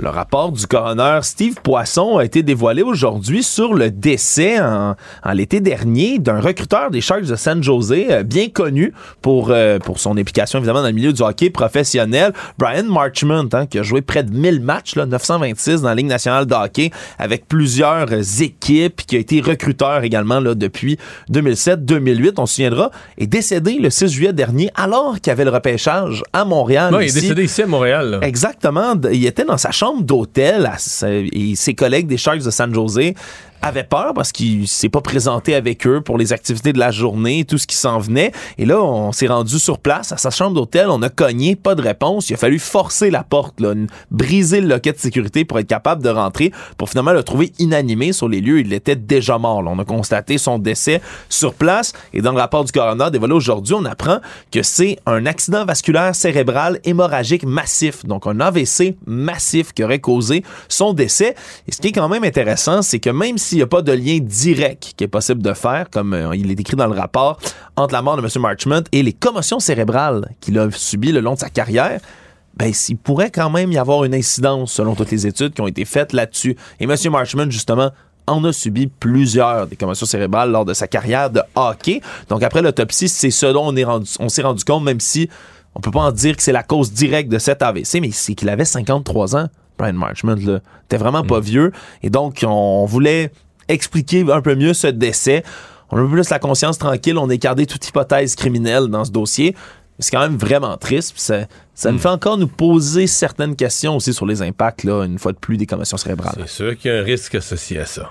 Le 0.00 0.10
rapport 0.10 0.52
du 0.52 0.64
coroner 0.64 1.18
Steve 1.22 1.56
Poisson 1.60 2.18
a 2.18 2.24
été 2.24 2.44
dévoilé 2.44 2.82
aujourd'hui 2.82 3.42
sur 3.42 3.74
le 3.74 3.90
décès 3.90 4.60
en, 4.60 4.94
l'été 5.32 5.58
dernier 5.58 6.20
d'un 6.20 6.38
recruteur 6.38 6.92
des 6.92 7.00
Sharks 7.00 7.24
de 7.24 7.34
San 7.34 7.60
Jose, 7.64 7.92
euh, 7.92 8.22
bien 8.22 8.48
connu 8.48 8.92
pour, 9.22 9.50
euh, 9.50 9.80
pour 9.80 9.98
son 9.98 10.16
implication 10.16 10.60
évidemment 10.60 10.82
dans 10.82 10.88
le 10.88 10.92
milieu 10.92 11.12
du 11.12 11.20
hockey 11.20 11.50
professionnel, 11.50 12.32
Brian 12.58 12.84
Marchment, 12.84 13.48
hein, 13.52 13.66
qui 13.66 13.76
a 13.80 13.82
joué 13.82 14.00
près 14.00 14.22
de 14.22 14.30
1000 14.30 14.60
matchs, 14.60 14.94
là, 14.94 15.04
926 15.04 15.82
dans 15.82 15.88
la 15.88 15.96
Ligue 15.96 16.06
nationale 16.06 16.46
de 16.46 16.54
hockey 16.54 16.92
avec 17.18 17.48
plusieurs 17.48 18.06
équipes, 18.40 19.02
qui 19.04 19.16
a 19.16 19.18
été 19.18 19.40
recruteur 19.40 20.04
également 20.04 20.38
là, 20.38 20.54
depuis 20.54 20.96
2007-2008, 21.32 22.34
on 22.38 22.46
se 22.46 22.54
souviendra, 22.54 22.92
est 23.18 23.26
décédé 23.26 23.78
le 23.80 23.90
6 23.90 24.06
juillet 24.06 24.32
dernier 24.32 24.70
alors 24.76 25.16
qu'il 25.16 25.26
y 25.26 25.30
avait 25.30 25.44
le 25.44 25.50
repêchage 25.50 26.22
à 26.32 26.44
Montréal. 26.44 26.92
Non, 26.92 27.00
il 27.00 27.08
est 27.08 27.14
décédé 27.14 27.42
ici 27.42 27.62
à 27.62 27.66
Montréal. 27.66 28.20
Exactement. 28.22 28.94
Il 29.10 29.26
était 29.26 29.44
dans 29.44 29.58
sa 29.58 29.72
chambre 29.72 29.87
d'hôtel 29.96 30.70
et 31.32 31.56
ses 31.56 31.74
collègues 31.74 32.06
des 32.06 32.16
Sharks 32.16 32.42
de 32.42 32.50
San 32.50 32.74
Jose 32.74 33.12
avait 33.62 33.84
peur 33.84 34.14
parce 34.14 34.32
qu'il 34.32 34.68
s'est 34.68 34.88
pas 34.88 35.00
présenté 35.00 35.54
avec 35.54 35.86
eux 35.86 36.00
pour 36.00 36.18
les 36.18 36.32
activités 36.32 36.72
de 36.72 36.78
la 36.78 36.90
journée, 36.90 37.44
tout 37.44 37.58
ce 37.58 37.66
qui 37.66 37.76
s'en 37.76 37.98
venait. 37.98 38.32
Et 38.56 38.66
là, 38.66 38.80
on 38.82 39.12
s'est 39.12 39.26
rendu 39.26 39.58
sur 39.58 39.78
place 39.78 40.12
à 40.12 40.16
sa 40.16 40.30
chambre 40.30 40.54
d'hôtel, 40.54 40.88
on 40.90 41.02
a 41.02 41.08
cogné, 41.08 41.56
pas 41.56 41.74
de 41.74 41.82
réponse. 41.82 42.30
Il 42.30 42.34
a 42.34 42.36
fallu 42.36 42.58
forcer 42.58 43.10
la 43.10 43.24
porte, 43.24 43.60
là, 43.60 43.74
briser 44.10 44.60
le 44.60 44.68
loquet 44.68 44.92
de 44.92 44.98
sécurité 44.98 45.44
pour 45.44 45.58
être 45.58 45.66
capable 45.66 46.02
de 46.02 46.08
rentrer, 46.08 46.52
pour 46.76 46.88
finalement 46.88 47.12
le 47.12 47.22
trouver 47.22 47.52
inanimé 47.58 48.12
sur 48.12 48.28
les 48.28 48.40
lieux. 48.40 48.60
Il 48.60 48.72
était 48.72 48.96
déjà 48.96 49.38
mort. 49.38 49.62
On 49.66 49.78
a 49.78 49.84
constaté 49.84 50.38
son 50.38 50.58
décès 50.58 51.00
sur 51.28 51.54
place. 51.54 51.92
Et 52.12 52.22
dans 52.22 52.32
le 52.32 52.38
rapport 52.38 52.64
du 52.64 52.72
coroner 52.72 53.10
dévoilé 53.10 53.34
aujourd'hui, 53.34 53.74
on 53.74 53.84
apprend 53.84 54.18
que 54.52 54.62
c'est 54.62 54.98
un 55.06 55.26
accident 55.26 55.64
vasculaire 55.64 56.14
cérébral 56.14 56.80
hémorragique 56.84 57.44
massif, 57.44 58.04
donc 58.04 58.26
un 58.26 58.40
AVC 58.40 58.96
massif 59.06 59.72
qui 59.72 59.82
aurait 59.82 59.98
causé 59.98 60.44
son 60.68 60.92
décès. 60.92 61.34
Et 61.66 61.72
ce 61.72 61.80
qui 61.80 61.88
est 61.88 61.92
quand 61.92 62.08
même 62.08 62.24
intéressant, 62.24 62.82
c'est 62.82 62.98
que 62.98 63.10
même 63.10 63.38
si 63.38 63.47
s'il 63.48 63.58
n'y 63.58 63.62
a 63.62 63.66
pas 63.66 63.80
de 63.80 63.92
lien 63.92 64.18
direct 64.20 64.92
qui 64.96 65.04
est 65.04 65.08
possible 65.08 65.40
de 65.40 65.54
faire, 65.54 65.88
comme 65.90 66.12
euh, 66.12 66.36
il 66.36 66.50
est 66.50 66.60
écrit 66.60 66.76
dans 66.76 66.86
le 66.86 66.98
rapport, 66.98 67.38
entre 67.76 67.94
la 67.94 68.02
mort 68.02 68.16
de 68.16 68.22
M. 68.22 68.28
Marchment 68.42 68.82
et 68.92 69.02
les 69.02 69.14
commotions 69.14 69.58
cérébrales 69.58 70.28
qu'il 70.40 70.58
a 70.58 70.70
subies 70.70 71.12
le 71.12 71.20
long 71.20 71.32
de 71.32 71.38
sa 71.38 71.48
carrière, 71.48 72.00
ben, 72.56 72.70
il 72.88 72.96
pourrait 72.96 73.30
quand 73.30 73.48
même 73.48 73.72
y 73.72 73.78
avoir 73.78 74.04
une 74.04 74.14
incidence 74.14 74.72
selon 74.72 74.94
toutes 74.94 75.10
les 75.10 75.26
études 75.26 75.54
qui 75.54 75.62
ont 75.62 75.66
été 75.66 75.86
faites 75.86 76.12
là-dessus. 76.12 76.56
Et 76.78 76.84
M. 76.84 76.94
Marchman, 77.10 77.50
justement, 77.50 77.90
en 78.26 78.44
a 78.44 78.52
subi 78.52 78.88
plusieurs 78.88 79.66
des 79.66 79.76
commotions 79.76 80.04
cérébrales 80.04 80.50
lors 80.50 80.66
de 80.66 80.74
sa 80.74 80.86
carrière 80.86 81.30
de 81.30 81.40
hockey. 81.54 82.02
Donc 82.28 82.42
après 82.42 82.60
l'autopsie, 82.60 83.08
c'est 83.08 83.30
ce 83.30 83.46
dont 83.46 83.74
on 84.20 84.28
s'est 84.28 84.42
rendu 84.42 84.64
compte, 84.64 84.84
même 84.84 85.00
si 85.00 85.30
on 85.74 85.80
peut 85.80 85.90
pas 85.90 86.00
en 86.00 86.12
dire 86.12 86.36
que 86.36 86.42
c'est 86.42 86.52
la 86.52 86.62
cause 86.62 86.92
directe 86.92 87.30
de 87.30 87.38
cet 87.38 87.62
AVC, 87.62 88.00
mais 88.02 88.10
c'est 88.10 88.34
qu'il 88.34 88.50
avait 88.50 88.66
53 88.66 89.36
ans. 89.36 89.48
Brian 89.78 89.94
Marchman, 89.94 90.38
là, 90.44 90.60
était 90.84 90.96
vraiment 90.96 91.22
pas 91.22 91.38
mm. 91.38 91.44
vieux. 91.44 91.72
Et 92.02 92.10
donc, 92.10 92.44
on 92.46 92.84
voulait 92.84 93.32
expliquer 93.68 94.24
un 94.30 94.40
peu 94.40 94.54
mieux 94.54 94.74
ce 94.74 94.88
décès. 94.88 95.44
On 95.90 95.96
a 95.96 96.00
un 96.00 96.04
peu 96.04 96.12
plus 96.12 96.30
la 96.30 96.38
conscience 96.38 96.78
tranquille, 96.78 97.16
on 97.16 97.30
a 97.30 97.34
écarté 97.34 97.66
toute 97.66 97.86
hypothèse 97.86 98.34
criminelle 98.34 98.88
dans 98.88 99.04
ce 99.04 99.10
dossier. 99.10 99.54
C'est 99.98 100.10
quand 100.10 100.20
même 100.20 100.36
vraiment 100.36 100.76
triste. 100.76 101.14
Ça, 101.16 101.46
ça 101.74 101.92
mm. 101.92 101.98
fait 101.98 102.08
encore 102.08 102.38
nous 102.38 102.46
poser 102.46 103.06
certaines 103.06 103.56
questions 103.56 103.96
aussi 103.96 104.12
sur 104.12 104.26
les 104.26 104.42
impacts, 104.42 104.84
là, 104.84 105.04
une 105.04 105.18
fois 105.18 105.32
de 105.32 105.38
plus, 105.38 105.56
des 105.56 105.66
commotions 105.66 105.96
cérébrales. 105.96 106.34
C'est 106.38 106.48
sûr 106.48 106.76
qu'il 106.76 106.90
y 106.90 106.94
a 106.94 106.98
un 106.98 107.02
risque 107.02 107.34
associé 107.34 107.78
à 107.80 107.86
ça. 107.86 108.10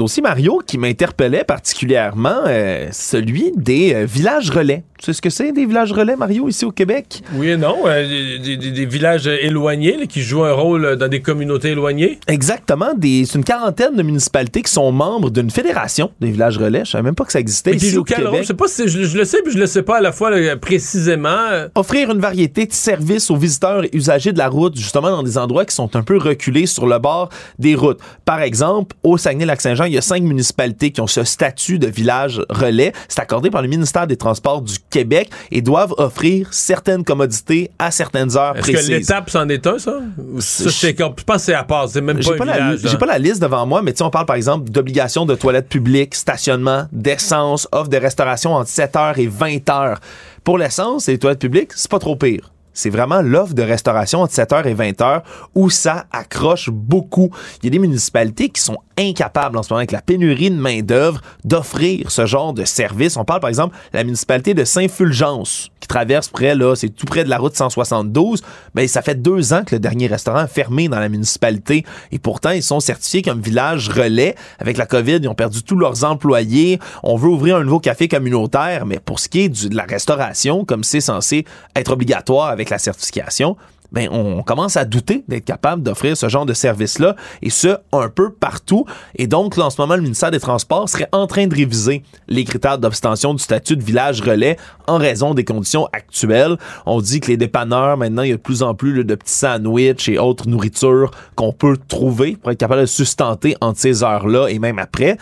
Dossier 0.00 0.22
Mario 0.22 0.62
qui 0.66 0.78
m'interpellait 0.78 1.44
particulièrement, 1.44 2.44
euh, 2.46 2.88
celui 2.90 3.52
des 3.54 3.92
euh, 3.92 4.06
villages 4.06 4.48
relais. 4.48 4.82
Tu 4.98 5.04
sais 5.04 5.12
ce 5.12 5.20
que 5.20 5.28
c'est 5.28 5.52
des 5.52 5.66
villages 5.66 5.92
relais, 5.92 6.16
Mario, 6.16 6.48
ici 6.48 6.64
au 6.64 6.72
Québec? 6.72 7.22
Oui 7.34 7.50
et 7.50 7.56
non. 7.58 7.76
Euh, 7.86 8.38
des, 8.38 8.86
villages 8.86 9.26
éloignés 9.26 10.06
qui 10.06 10.22
jouent 10.22 10.44
un 10.44 10.52
rôle 10.52 10.96
dans 10.96 11.08
des 11.08 11.20
communautés 11.20 11.70
éloignées. 11.70 12.18
Exactement. 12.28 12.92
C'est 13.02 13.34
une 13.34 13.44
quarantaine 13.44 13.94
de 13.94 14.02
municipalités 14.02 14.62
qui 14.62 14.72
sont 14.72 14.90
membres 14.90 15.30
d'une 15.30 15.50
fédération 15.50 16.12
des 16.20 16.30
villages 16.30 16.56
relais. 16.56 16.86
Je 16.86 16.92
savais 16.92 17.02
même 17.02 17.14
pas 17.14 17.24
que 17.24 17.32
ça 17.32 17.40
existait 17.40 17.74
ici 17.74 17.96
au 17.98 18.04
Québec. 18.04 18.26
Je 18.38 18.42
sais 18.44 18.54
pas 18.54 18.68
si 18.68 18.88
je, 18.88 19.18
le 19.18 19.24
sais, 19.26 19.42
puis 19.42 19.52
je 19.52 19.58
le 19.58 19.66
sais 19.66 19.82
pas 19.82 19.98
à 19.98 20.00
la 20.00 20.12
fois 20.12 20.30
précisément. 20.56 21.46
Offrir 21.74 22.10
une 22.10 22.20
variété 22.20 22.64
de 22.64 22.72
services 22.72 23.30
aux 23.30 23.36
visiteurs 23.36 23.84
et 23.84 23.90
usagers 23.92 24.32
de 24.32 24.38
la 24.38 24.48
route, 24.48 24.76
justement 24.76 25.10
dans 25.10 25.22
des 25.22 25.36
endroits 25.36 25.66
qui 25.66 25.74
sont 25.74 25.94
un 25.94 26.02
peu 26.02 26.16
reculés 26.16 26.66
sur 26.66 26.86
le 26.86 26.98
bord 26.98 27.28
des 27.58 27.74
routes. 27.74 28.00
Par 28.24 28.40
exemple, 28.40 28.96
au 29.02 29.18
Saguenay-Lac-Saint-Jean, 29.18 29.89
il 29.90 29.94
y 29.94 29.98
a 29.98 30.02
cinq 30.02 30.22
municipalités 30.22 30.90
qui 30.92 31.00
ont 31.00 31.06
ce 31.06 31.24
statut 31.24 31.78
de 31.78 31.86
village 31.86 32.40
relais. 32.48 32.92
C'est 33.08 33.20
accordé 33.20 33.50
par 33.50 33.62
le 33.62 33.68
ministère 33.68 34.06
des 34.06 34.16
Transports 34.16 34.62
du 34.62 34.76
Québec 34.90 35.30
et 35.50 35.62
doivent 35.62 35.94
offrir 35.98 36.48
certaines 36.52 37.04
commodités 37.04 37.70
à 37.78 37.90
certaines 37.90 38.36
heures 38.36 38.56
Est-ce 38.56 38.70
précises. 38.70 38.88
que 38.88 38.94
l'étape 38.94 39.30
c'en 39.30 39.48
est 39.48 39.66
un, 39.66 39.78
ça? 39.78 40.00
ça 40.38 40.68
je 40.68 40.92
pense 41.24 41.36
que 41.36 41.42
c'est 41.42 41.54
à 41.54 41.64
part. 41.64 41.88
C'est 41.88 42.00
même 42.00 42.20
pas, 42.20 42.44
la, 42.44 42.76
J'ai 42.76 42.96
pas 42.96 43.06
la 43.06 43.18
liste 43.18 43.42
devant 43.42 43.66
moi, 43.66 43.82
mais 43.82 44.00
on 44.02 44.10
parle 44.10 44.26
par 44.26 44.36
exemple 44.36 44.70
d'obligation 44.70 45.26
de 45.26 45.34
toilettes 45.34 45.68
publiques, 45.68 46.14
stationnement, 46.14 46.86
d'essence, 46.92 47.68
offre 47.72 47.90
de 47.90 47.96
restauration 47.96 48.54
entre 48.54 48.70
7h 48.70 49.18
et 49.18 49.28
20h. 49.28 49.96
Pour 50.44 50.56
l'essence 50.58 51.08
et 51.08 51.12
les 51.12 51.18
toilettes 51.18 51.40
publiques, 51.40 51.72
c'est 51.74 51.90
pas 51.90 51.98
trop 51.98 52.16
pire 52.16 52.50
c'est 52.72 52.90
vraiment 52.90 53.20
l'offre 53.20 53.54
de 53.54 53.62
restauration 53.62 54.22
entre 54.22 54.32
7h 54.32 54.66
et 54.66 54.74
20h 54.74 55.22
où 55.54 55.70
ça 55.70 56.06
accroche 56.12 56.70
beaucoup. 56.70 57.30
Il 57.62 57.66
y 57.66 57.68
a 57.68 57.70
des 57.70 57.78
municipalités 57.78 58.48
qui 58.48 58.60
sont 58.60 58.78
incapables 59.00 59.56
en 59.56 59.62
ce 59.62 59.72
moment 59.72 59.78
avec 59.78 59.92
la 59.92 60.02
pénurie 60.02 60.50
de 60.50 60.56
main-d'œuvre 60.56 61.20
d'offrir 61.44 62.10
ce 62.10 62.26
genre 62.26 62.52
de 62.52 62.64
service. 62.64 63.16
On 63.16 63.24
parle 63.24 63.40
par 63.40 63.48
exemple 63.48 63.76
de 63.92 63.98
la 63.98 64.04
municipalité 64.04 64.54
de 64.54 64.64
Saint-Fulgence 64.64 65.70
qui 65.80 65.88
traverse 65.88 66.28
près 66.28 66.54
là, 66.54 66.74
c'est 66.74 66.90
tout 66.90 67.06
près 67.06 67.24
de 67.24 67.30
la 67.30 67.38
route 67.38 67.56
172. 67.56 68.42
Ben 68.74 68.86
ça 68.86 69.02
fait 69.02 69.20
deux 69.20 69.52
ans 69.52 69.62
que 69.64 69.74
le 69.74 69.80
dernier 69.80 70.06
restaurant 70.06 70.38
a 70.38 70.46
fermé 70.46 70.88
dans 70.88 70.98
la 70.98 71.08
municipalité 71.08 71.84
et 72.12 72.18
pourtant 72.18 72.50
ils 72.50 72.62
sont 72.62 72.80
certifiés 72.80 73.22
comme 73.22 73.40
village 73.40 73.88
relais. 73.88 74.34
Avec 74.58 74.76
la 74.76 74.86
COVID, 74.86 75.18
ils 75.22 75.28
ont 75.28 75.34
perdu 75.34 75.62
tous 75.62 75.76
leurs 75.76 76.04
employés. 76.04 76.78
On 77.02 77.16
veut 77.16 77.30
ouvrir 77.30 77.56
un 77.56 77.64
nouveau 77.64 77.80
café 77.80 78.08
communautaire, 78.08 78.86
mais 78.86 78.98
pour 78.98 79.18
ce 79.18 79.28
qui 79.28 79.40
est 79.40 79.68
de 79.68 79.74
la 79.74 79.84
restauration, 79.84 80.64
comme 80.64 80.84
c'est 80.84 81.00
censé 81.00 81.44
être 81.74 81.92
obligatoire 81.92 82.48
avec 82.48 82.70
la 82.70 82.78
certification, 82.78 83.56
ben, 83.92 84.08
on 84.10 84.42
commence 84.42 84.76
à 84.76 84.84
douter 84.84 85.24
d'être 85.28 85.44
capable 85.44 85.82
d'offrir 85.82 86.16
ce 86.16 86.28
genre 86.28 86.46
de 86.46 86.54
service-là, 86.54 87.16
et 87.42 87.50
ce, 87.50 87.76
un 87.92 88.08
peu 88.08 88.30
partout. 88.30 88.84
Et 89.16 89.26
donc, 89.26 89.56
là, 89.56 89.66
en 89.66 89.70
ce 89.70 89.80
moment, 89.80 89.96
le 89.96 90.02
ministère 90.02 90.30
des 90.30 90.40
Transports 90.40 90.88
serait 90.88 91.08
en 91.12 91.26
train 91.26 91.46
de 91.46 91.54
réviser 91.54 92.02
les 92.28 92.44
critères 92.44 92.78
d'obtention 92.78 93.34
du 93.34 93.42
statut 93.42 93.76
de 93.76 93.82
village 93.82 94.20
relais 94.20 94.56
en 94.86 94.98
raison 94.98 95.34
des 95.34 95.44
conditions 95.44 95.88
actuelles. 95.92 96.56
On 96.86 97.00
dit 97.00 97.20
que 97.20 97.28
les 97.28 97.36
dépanneurs, 97.36 97.96
maintenant, 97.96 98.22
il 98.22 98.30
y 98.30 98.32
a 98.32 98.36
de 98.36 98.40
plus 98.40 98.62
en 98.62 98.74
plus 98.74 99.04
de 99.04 99.14
petits 99.14 99.32
sandwichs 99.32 100.08
et 100.08 100.18
autres 100.18 100.48
nourritures 100.48 101.10
qu'on 101.34 101.52
peut 101.52 101.76
trouver 101.88 102.36
pour 102.36 102.50
être 102.50 102.58
capable 102.58 102.82
de 102.82 102.86
sustenter 102.86 103.56
entre 103.60 103.78
ces 103.78 104.02
heures-là 104.02 104.48
et 104.48 104.58
même 104.58 104.78
après. 104.78 105.16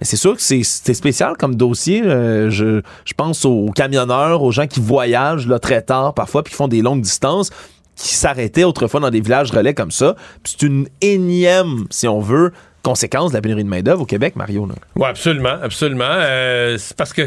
Mais 0.00 0.06
c'est 0.06 0.16
sûr 0.16 0.36
que 0.36 0.42
c'est 0.42 0.62
spécial 0.62 1.36
comme 1.36 1.56
dossier. 1.56 2.02
Euh, 2.04 2.50
je, 2.50 2.82
je, 3.04 3.14
pense 3.14 3.44
aux 3.44 3.70
camionneurs, 3.74 4.42
aux 4.42 4.52
gens 4.52 4.68
qui 4.68 4.80
voyagent 4.80 5.48
là, 5.48 5.58
très 5.58 5.82
tard 5.82 6.14
parfois, 6.14 6.44
puis 6.44 6.52
qui 6.52 6.56
font 6.56 6.68
des 6.68 6.82
longues 6.82 7.02
distances, 7.02 7.50
qui 7.98 8.14
s'arrêtaient 8.14 8.64
autrefois 8.64 9.00
dans 9.00 9.10
des 9.10 9.20
villages 9.20 9.50
relais 9.50 9.74
comme 9.74 9.90
ça. 9.90 10.14
c'est 10.44 10.62
une 10.62 10.88
énième, 11.00 11.86
si 11.90 12.06
on 12.06 12.20
veut, 12.20 12.52
conséquence 12.82 13.32
de 13.32 13.36
la 13.36 13.42
pénurie 13.42 13.64
de 13.64 13.68
main-d'œuvre 13.68 14.02
au 14.02 14.06
Québec, 14.06 14.36
Mario. 14.36 14.68
Oui, 14.96 15.06
absolument, 15.06 15.56
absolument. 15.62 16.04
Euh, 16.08 16.78
parce 16.96 17.12
que 17.12 17.22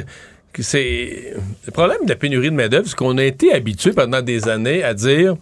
c'est 0.59 1.33
le 1.65 1.71
problème 1.71 1.99
de 2.05 2.09
la 2.09 2.15
pénurie 2.15 2.49
de 2.49 2.55
main-d'œuvre, 2.55 2.87
c'est 2.87 2.95
qu'on 2.95 3.17
a 3.17 3.23
été 3.23 3.53
habitué 3.53 3.91
pendant 3.91 4.21
des 4.21 4.47
années 4.47 4.83
à 4.83 4.93
dire 4.93 5.35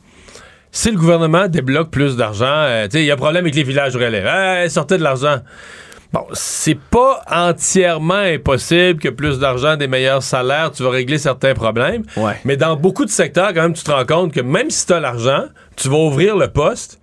si 0.71 0.91
le 0.91 0.97
gouvernement 0.97 1.47
débloque 1.47 1.91
plus 1.91 2.15
d'argent, 2.15 2.45
euh, 2.47 2.87
il 2.93 3.03
y 3.03 3.11
a 3.11 3.13
un 3.13 3.17
problème 3.17 3.45
avec 3.45 3.55
les 3.55 3.63
villages 3.63 3.95
relais. 3.95 4.67
sortez 4.69 4.97
de 4.97 5.03
l'argent. 5.03 5.39
Bon, 6.11 6.25
c'est 6.33 6.79
pas 6.79 7.21
entièrement 7.29 8.15
impossible 8.15 8.99
que 8.99 9.09
plus 9.09 9.37
d'argent, 9.37 9.77
des 9.77 9.87
meilleurs 9.87 10.23
salaires, 10.23 10.71
tu 10.71 10.81
vas 10.81 10.89
régler 10.89 11.19
certains 11.19 11.53
problèmes. 11.53 12.03
Mais 12.45 12.57
dans 12.57 12.75
beaucoup 12.75 13.05
de 13.05 13.11
secteurs, 13.11 13.53
quand 13.53 13.61
même, 13.61 13.73
tu 13.73 13.83
te 13.83 13.91
rends 13.91 14.05
compte 14.05 14.33
que 14.33 14.41
même 14.41 14.71
si 14.71 14.87
tu 14.87 14.93
as 14.93 14.99
l'argent, 14.99 15.43
tu 15.75 15.87
vas 15.87 15.97
ouvrir 15.97 16.35
le 16.35 16.47
poste. 16.47 16.99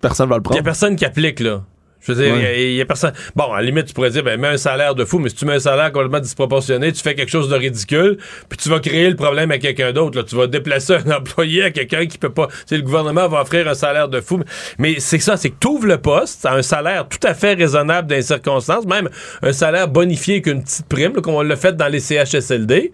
Personne 0.00 0.28
va 0.28 0.36
le 0.36 0.42
prendre. 0.42 0.56
Il 0.56 0.58
y 0.58 0.60
a 0.60 0.64
personne 0.64 0.94
qui 0.94 1.04
applique, 1.04 1.40
là. 1.40 1.62
Je 2.08 2.14
veux 2.14 2.24
dire, 2.24 2.52
il 2.56 2.72
y, 2.72 2.80
a 2.80 2.86
personne. 2.86 3.12
Bon, 3.36 3.52
à 3.52 3.60
la 3.60 3.66
limite, 3.66 3.86
tu 3.86 3.92
pourrais 3.92 4.08
dire, 4.08 4.22
ben, 4.22 4.40
mets 4.40 4.48
un 4.48 4.56
salaire 4.56 4.94
de 4.94 5.04
fou, 5.04 5.18
mais 5.18 5.28
si 5.28 5.34
tu 5.34 5.44
mets 5.44 5.54
un 5.54 5.60
salaire 5.60 5.92
complètement 5.92 6.20
disproportionné, 6.20 6.90
tu 6.90 7.02
fais 7.02 7.14
quelque 7.14 7.30
chose 7.30 7.50
de 7.50 7.54
ridicule, 7.54 8.16
puis 8.48 8.56
tu 8.56 8.70
vas 8.70 8.80
créer 8.80 9.10
le 9.10 9.16
problème 9.16 9.50
à 9.50 9.58
quelqu'un 9.58 9.92
d'autre. 9.92 10.22
Tu 10.22 10.34
vas 10.34 10.46
déplacer 10.46 10.94
un 10.94 11.10
employé 11.18 11.64
à 11.64 11.70
quelqu'un 11.70 12.06
qui 12.06 12.16
peut 12.16 12.32
pas. 12.32 12.48
Tu 12.66 12.76
le 12.76 12.82
gouvernement 12.82 13.28
va 13.28 13.42
offrir 13.42 13.68
un 13.68 13.74
salaire 13.74 14.08
de 14.08 14.22
fou. 14.22 14.40
Mais 14.78 15.00
c'est 15.00 15.18
ça, 15.18 15.36
c'est 15.36 15.50
que 15.50 15.56
tu 15.60 15.68
ouvres 15.68 15.86
le 15.86 15.98
poste 15.98 16.46
à 16.46 16.54
un 16.54 16.62
salaire 16.62 17.06
tout 17.08 17.26
à 17.26 17.34
fait 17.34 17.54
raisonnable 17.54 18.08
dans 18.08 18.16
les 18.16 18.22
circonstances, 18.22 18.86
même 18.86 19.10
un 19.42 19.52
salaire 19.52 19.88
bonifié 19.88 20.40
qu'une 20.40 20.62
petite 20.62 20.86
prime, 20.86 21.12
comme 21.20 21.34
on 21.34 21.42
l'a 21.42 21.56
fait 21.56 21.76
dans 21.76 21.88
les 21.88 22.00
CHSLD. 22.00 22.92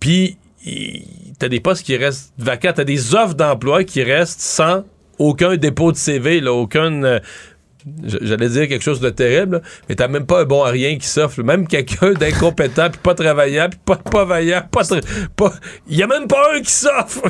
Puis, 0.00 0.38
t'as 1.38 1.48
des 1.48 1.60
postes 1.60 1.84
qui 1.84 1.96
restent 1.96 2.32
vacants, 2.38 2.72
t'as 2.74 2.84
des 2.84 3.14
offres 3.14 3.34
d'emploi 3.34 3.84
qui 3.84 4.02
restent 4.02 4.40
sans 4.40 4.84
aucun 5.18 5.56
dépôt 5.56 5.92
de 5.92 5.96
CV, 5.96 6.40
là, 6.40 6.52
aucun 6.52 7.04
euh, 7.04 7.20
j'allais 8.04 8.48
dire 8.48 8.68
quelque 8.68 8.82
chose 8.82 9.00
de 9.00 9.10
terrible, 9.10 9.62
mais 9.88 9.94
t'as 9.94 10.08
même 10.08 10.26
pas 10.26 10.42
un 10.42 10.44
bon 10.44 10.62
à 10.62 10.70
rien 10.70 10.96
qui 10.98 11.06
s'offre. 11.06 11.42
Même 11.42 11.66
quelqu'un 11.66 12.12
d'incompétent, 12.12 12.88
puis 12.92 13.00
pas 13.02 13.14
travaillant, 13.14 13.68
puis 13.70 13.80
pas, 13.84 13.96
pas 13.96 14.24
vaillant, 14.24 14.62
pas... 14.70 14.82
Il 15.88 15.96
y 15.96 16.02
a 16.02 16.06
même 16.06 16.26
pas 16.26 16.54
un 16.54 16.60
qui 16.60 16.72
s'offre! 16.72 17.22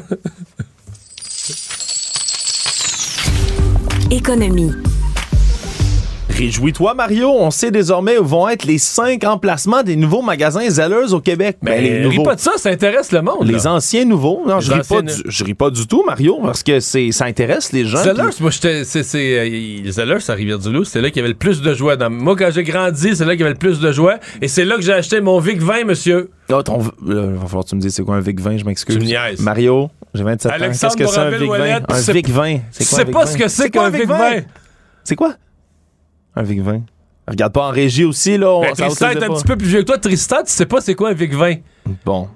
Économie. 4.10 4.72
Réjouis-toi, 6.30 6.94
Mario. 6.94 7.30
On 7.30 7.50
sait 7.50 7.70
désormais 7.70 8.18
où 8.18 8.24
vont 8.24 8.48
être 8.48 8.64
les 8.64 8.78
cinq 8.78 9.24
emplacements 9.24 9.82
des 9.82 9.96
nouveaux 9.96 10.22
magasins 10.22 10.68
Zellers 10.68 11.12
au 11.12 11.20
Québec. 11.20 11.58
Mais 11.62 11.76
ben, 11.76 11.84
les 11.84 12.00
nouveaux... 12.00 12.22
pas 12.22 12.34
de 12.34 12.40
ça, 12.40 12.52
ça 12.56 12.70
intéresse 12.70 13.12
le 13.12 13.22
monde. 13.22 13.46
Les 13.46 13.66
anciens 13.66 14.04
nouveaux. 14.04 14.42
Non, 14.46 14.60
je 14.60 14.72
ris, 14.72 14.80
pas 14.88 15.02
du, 15.02 15.12
je 15.26 15.44
ris 15.44 15.54
pas 15.54 15.70
du 15.70 15.86
tout, 15.86 16.02
Mario, 16.04 16.38
parce 16.42 16.62
que 16.62 16.80
c'est, 16.80 17.12
ça 17.12 17.26
intéresse 17.26 17.72
les 17.72 17.84
gens. 17.84 18.02
Zellers, 18.02 18.30
moi, 18.40 18.50
j'étais, 18.50 18.84
c'est, 18.84 19.02
c'est, 19.02 19.38
euh, 19.38 19.90
Zellers 19.90 20.28
à 20.28 20.34
Rivière-du-Loup, 20.34 20.84
c'était 20.84 21.00
là 21.00 21.08
qu'il 21.08 21.18
y 21.18 21.20
avait 21.20 21.28
le 21.28 21.34
plus 21.34 21.60
de 21.62 21.74
joie. 21.74 21.96
Dans... 21.96 22.10
Moi, 22.10 22.34
quand 22.36 22.50
j'ai 22.52 22.64
grandi, 22.64 23.14
c'est 23.14 23.24
là 23.24 23.32
qu'il 23.32 23.40
y 23.40 23.44
avait 23.44 23.52
le 23.52 23.58
plus 23.58 23.80
de 23.80 23.92
joie. 23.92 24.16
Et 24.40 24.48
c'est 24.48 24.64
là 24.64 24.76
que 24.76 24.82
j'ai 24.82 24.92
acheté 24.92 25.20
mon 25.20 25.38
Vic 25.38 25.60
20, 25.60 25.84
monsieur. 25.84 26.30
Oh, 26.52 26.62
ton, 26.62 26.80
euh, 27.08 27.36
va 27.38 27.46
falloir 27.46 27.64
que 27.64 27.70
tu 27.70 27.76
me 27.76 27.80
dises 27.80 27.94
c'est 27.94 28.02
quoi 28.02 28.16
un 28.16 28.20
Vic 28.20 28.40
20, 28.40 28.58
je 28.58 28.64
m'excuse. 28.64 28.98
Mario, 29.40 29.90
j'ai 30.14 30.24
27 30.24 30.52
ans. 30.52 30.54
Qu'est-ce 30.58 30.96
que 30.96 31.06
c'est 31.06 31.18
un 31.18 31.30
Vic 31.30 31.50
20? 31.50 31.80
Un 31.88 32.12
Vic 32.12 32.28
20. 32.28 32.56
C'est 32.70 33.10
pas 33.10 33.26
ce 33.26 33.36
que 33.36 33.48
c'est 33.48 33.70
qu'un 33.70 33.90
Vic 33.90 34.06
20. 34.06 34.42
C'est 35.04 35.16
quoi? 35.16 35.34
Un 36.36 36.42
Vic 36.42 36.60
20. 36.60 36.82
Regarde 37.26 37.52
pas 37.52 37.68
en 37.68 37.70
régie 37.70 38.04
aussi, 38.04 38.36
là. 38.36 38.60
Ben, 38.60 38.72
Tristan 38.72 39.10
est 39.10 39.22
un 39.22 39.28
petit 39.28 39.44
peu 39.44 39.56
plus 39.56 39.66
vieux 39.66 39.80
que 39.80 39.86
toi. 39.86 39.98
Tristan, 39.98 40.38
tu 40.44 40.52
sais 40.52 40.66
pas 40.66 40.80
c'est 40.80 40.94
quoi 40.94 41.10
un 41.10 41.14
VIC-20? 41.14 41.60
Bon. 42.04 42.28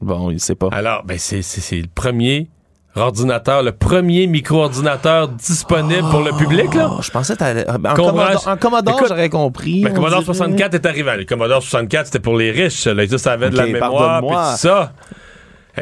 Bon, 0.00 0.30
il 0.30 0.40
sait 0.40 0.54
pas. 0.54 0.68
Alors, 0.72 1.04
ben, 1.04 1.18
c'est 1.18 1.42
le 1.72 1.86
premier 1.94 2.48
ordinateur, 2.96 3.62
le 3.62 3.70
premier 3.70 4.26
micro-ordinateur 4.26 5.28
disponible 5.28 6.08
pour 6.10 6.22
le 6.22 6.32
public, 6.32 6.74
là. 6.74 6.90
Oh, 6.92 7.02
je 7.02 7.10
pensais 7.10 7.36
que 7.36 7.70
en, 7.70 7.94
Commodore, 7.94 8.48
en 8.48 8.56
Commodore 8.56 9.04
j'aurais 9.06 9.28
compris. 9.28 9.82
Ben, 9.82 9.94
Commodore 9.94 10.24
64 10.24 10.74
est 10.74 10.86
arrivé. 10.86 11.16
Le 11.18 11.24
Commodore 11.24 11.62
64, 11.62 12.06
c'était 12.06 12.18
pour 12.18 12.36
les 12.36 12.50
riches. 12.50 12.86
Là, 12.86 13.06
ça 13.18 13.32
avait 13.32 13.50
de 13.50 13.56
la 13.56 13.66
mémoire, 13.66 14.22
puis 14.22 14.58
ça. 14.58 14.92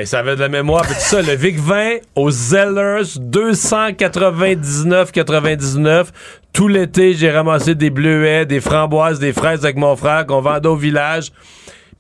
Ça 0.05 0.21
avait 0.21 0.37
de 0.37 0.41
la 0.41 0.49
mémoire. 0.49 0.83
Puis 0.83 0.95
tout 0.95 1.01
ça, 1.01 1.21
le 1.23 1.35
Vic 1.35 1.59
20 1.59 1.97
aux 2.15 2.31
Zellers, 2.31 3.19
299,99. 3.19 6.07
Tout 6.53 6.69
l'été, 6.69 7.15
j'ai 7.15 7.31
ramassé 7.31 7.75
des 7.75 7.91
bleuets, 7.91 8.47
des 8.47 8.61
framboises, 8.61 9.19
des 9.19 9.33
fraises 9.33 9.65
avec 9.65 9.77
mon 9.77 9.97
frère 9.97 10.25
qu'on 10.27 10.41
vendait 10.41 10.69
au 10.69 10.77
village. 10.77 11.33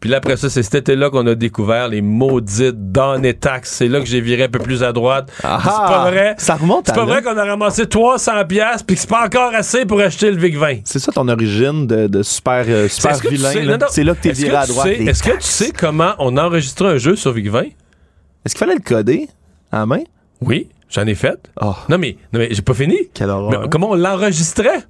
Puis 0.00 0.08
là, 0.08 0.18
après 0.18 0.36
ça, 0.36 0.48
c'est 0.48 0.62
cet 0.62 0.76
été-là 0.76 1.10
qu'on 1.10 1.26
a 1.26 1.34
découvert 1.34 1.88
les 1.88 2.02
maudites 2.02 2.92
dans 2.92 3.20
et 3.24 3.34
taxes. 3.34 3.72
C'est 3.72 3.88
là 3.88 3.98
que 3.98 4.06
j'ai 4.06 4.20
viré 4.20 4.44
un 4.44 4.48
peu 4.48 4.60
plus 4.60 4.84
à 4.84 4.92
droite. 4.92 5.32
Ah, 5.42 5.58
c'est 5.60 5.68
pas 5.70 6.10
vrai. 6.10 6.34
Ça 6.38 6.54
remonte 6.54 6.86
C'est 6.86 6.94
pas 6.94 7.04
vrai 7.04 7.20
qu'on 7.20 7.36
a 7.36 7.44
ramassé 7.44 7.84
300 7.88 8.44
pièces 8.46 8.84
puis 8.84 8.94
que 8.94 9.00
c'est 9.02 9.10
pas 9.10 9.26
encore 9.26 9.52
assez 9.54 9.86
pour 9.86 10.00
acheter 10.00 10.30
le 10.30 10.36
Vic 10.36 10.56
20. 10.56 10.76
C'est 10.84 11.00
ça 11.00 11.10
ton 11.10 11.26
origine 11.26 11.88
de, 11.88 12.06
de 12.06 12.22
super, 12.22 12.64
euh, 12.68 12.86
super 12.88 13.20
tu 13.20 13.28
vilain. 13.28 13.50
sais- 13.50 13.64
là? 13.64 13.78
C'est 13.90 14.04
là 14.04 14.14
que 14.14 14.20
t'es 14.20 14.30
viré 14.30 14.50
que 14.52 14.56
à 14.56 14.66
droite. 14.66 14.86
Est-ce 14.86 15.22
que 15.22 15.32
tu 15.32 15.36
sais 15.40 15.72
comment 15.76 16.12
on 16.20 16.36
a 16.36 16.44
enregistré 16.46 16.86
un 16.86 16.98
jeu 16.98 17.16
sur 17.16 17.32
Vic 17.32 17.48
20? 17.50 17.62
Est-ce 17.62 18.54
qu'il 18.54 18.58
fallait 18.58 18.74
le 18.76 18.80
coder 18.80 19.28
à 19.72 19.78
la 19.80 19.86
main? 19.86 20.02
Oui, 20.40 20.68
j'en 20.88 21.06
ai 21.08 21.16
fait. 21.16 21.50
Oh, 21.60 21.74
Non, 21.88 21.98
mais, 21.98 22.16
non, 22.32 22.38
mais 22.38 22.48
j'ai 22.52 22.62
pas 22.62 22.74
fini. 22.74 22.96
quelle 23.14 23.30
horreur. 23.30 23.62
Mais 23.62 23.68
comment 23.68 23.90
on 23.90 23.94
l'enregistrait? 23.96 24.84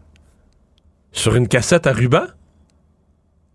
Sur 1.12 1.34
une 1.34 1.48
cassette 1.48 1.86
à 1.86 1.92
ruban? 1.92 2.24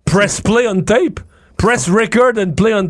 Press 0.06 0.42
play 0.42 0.68
on 0.68 0.82
tape? 0.82 1.20
Press 1.64 1.88
record 1.90 2.38
and 2.38 2.52
play 2.58 2.74
on... 2.74 2.90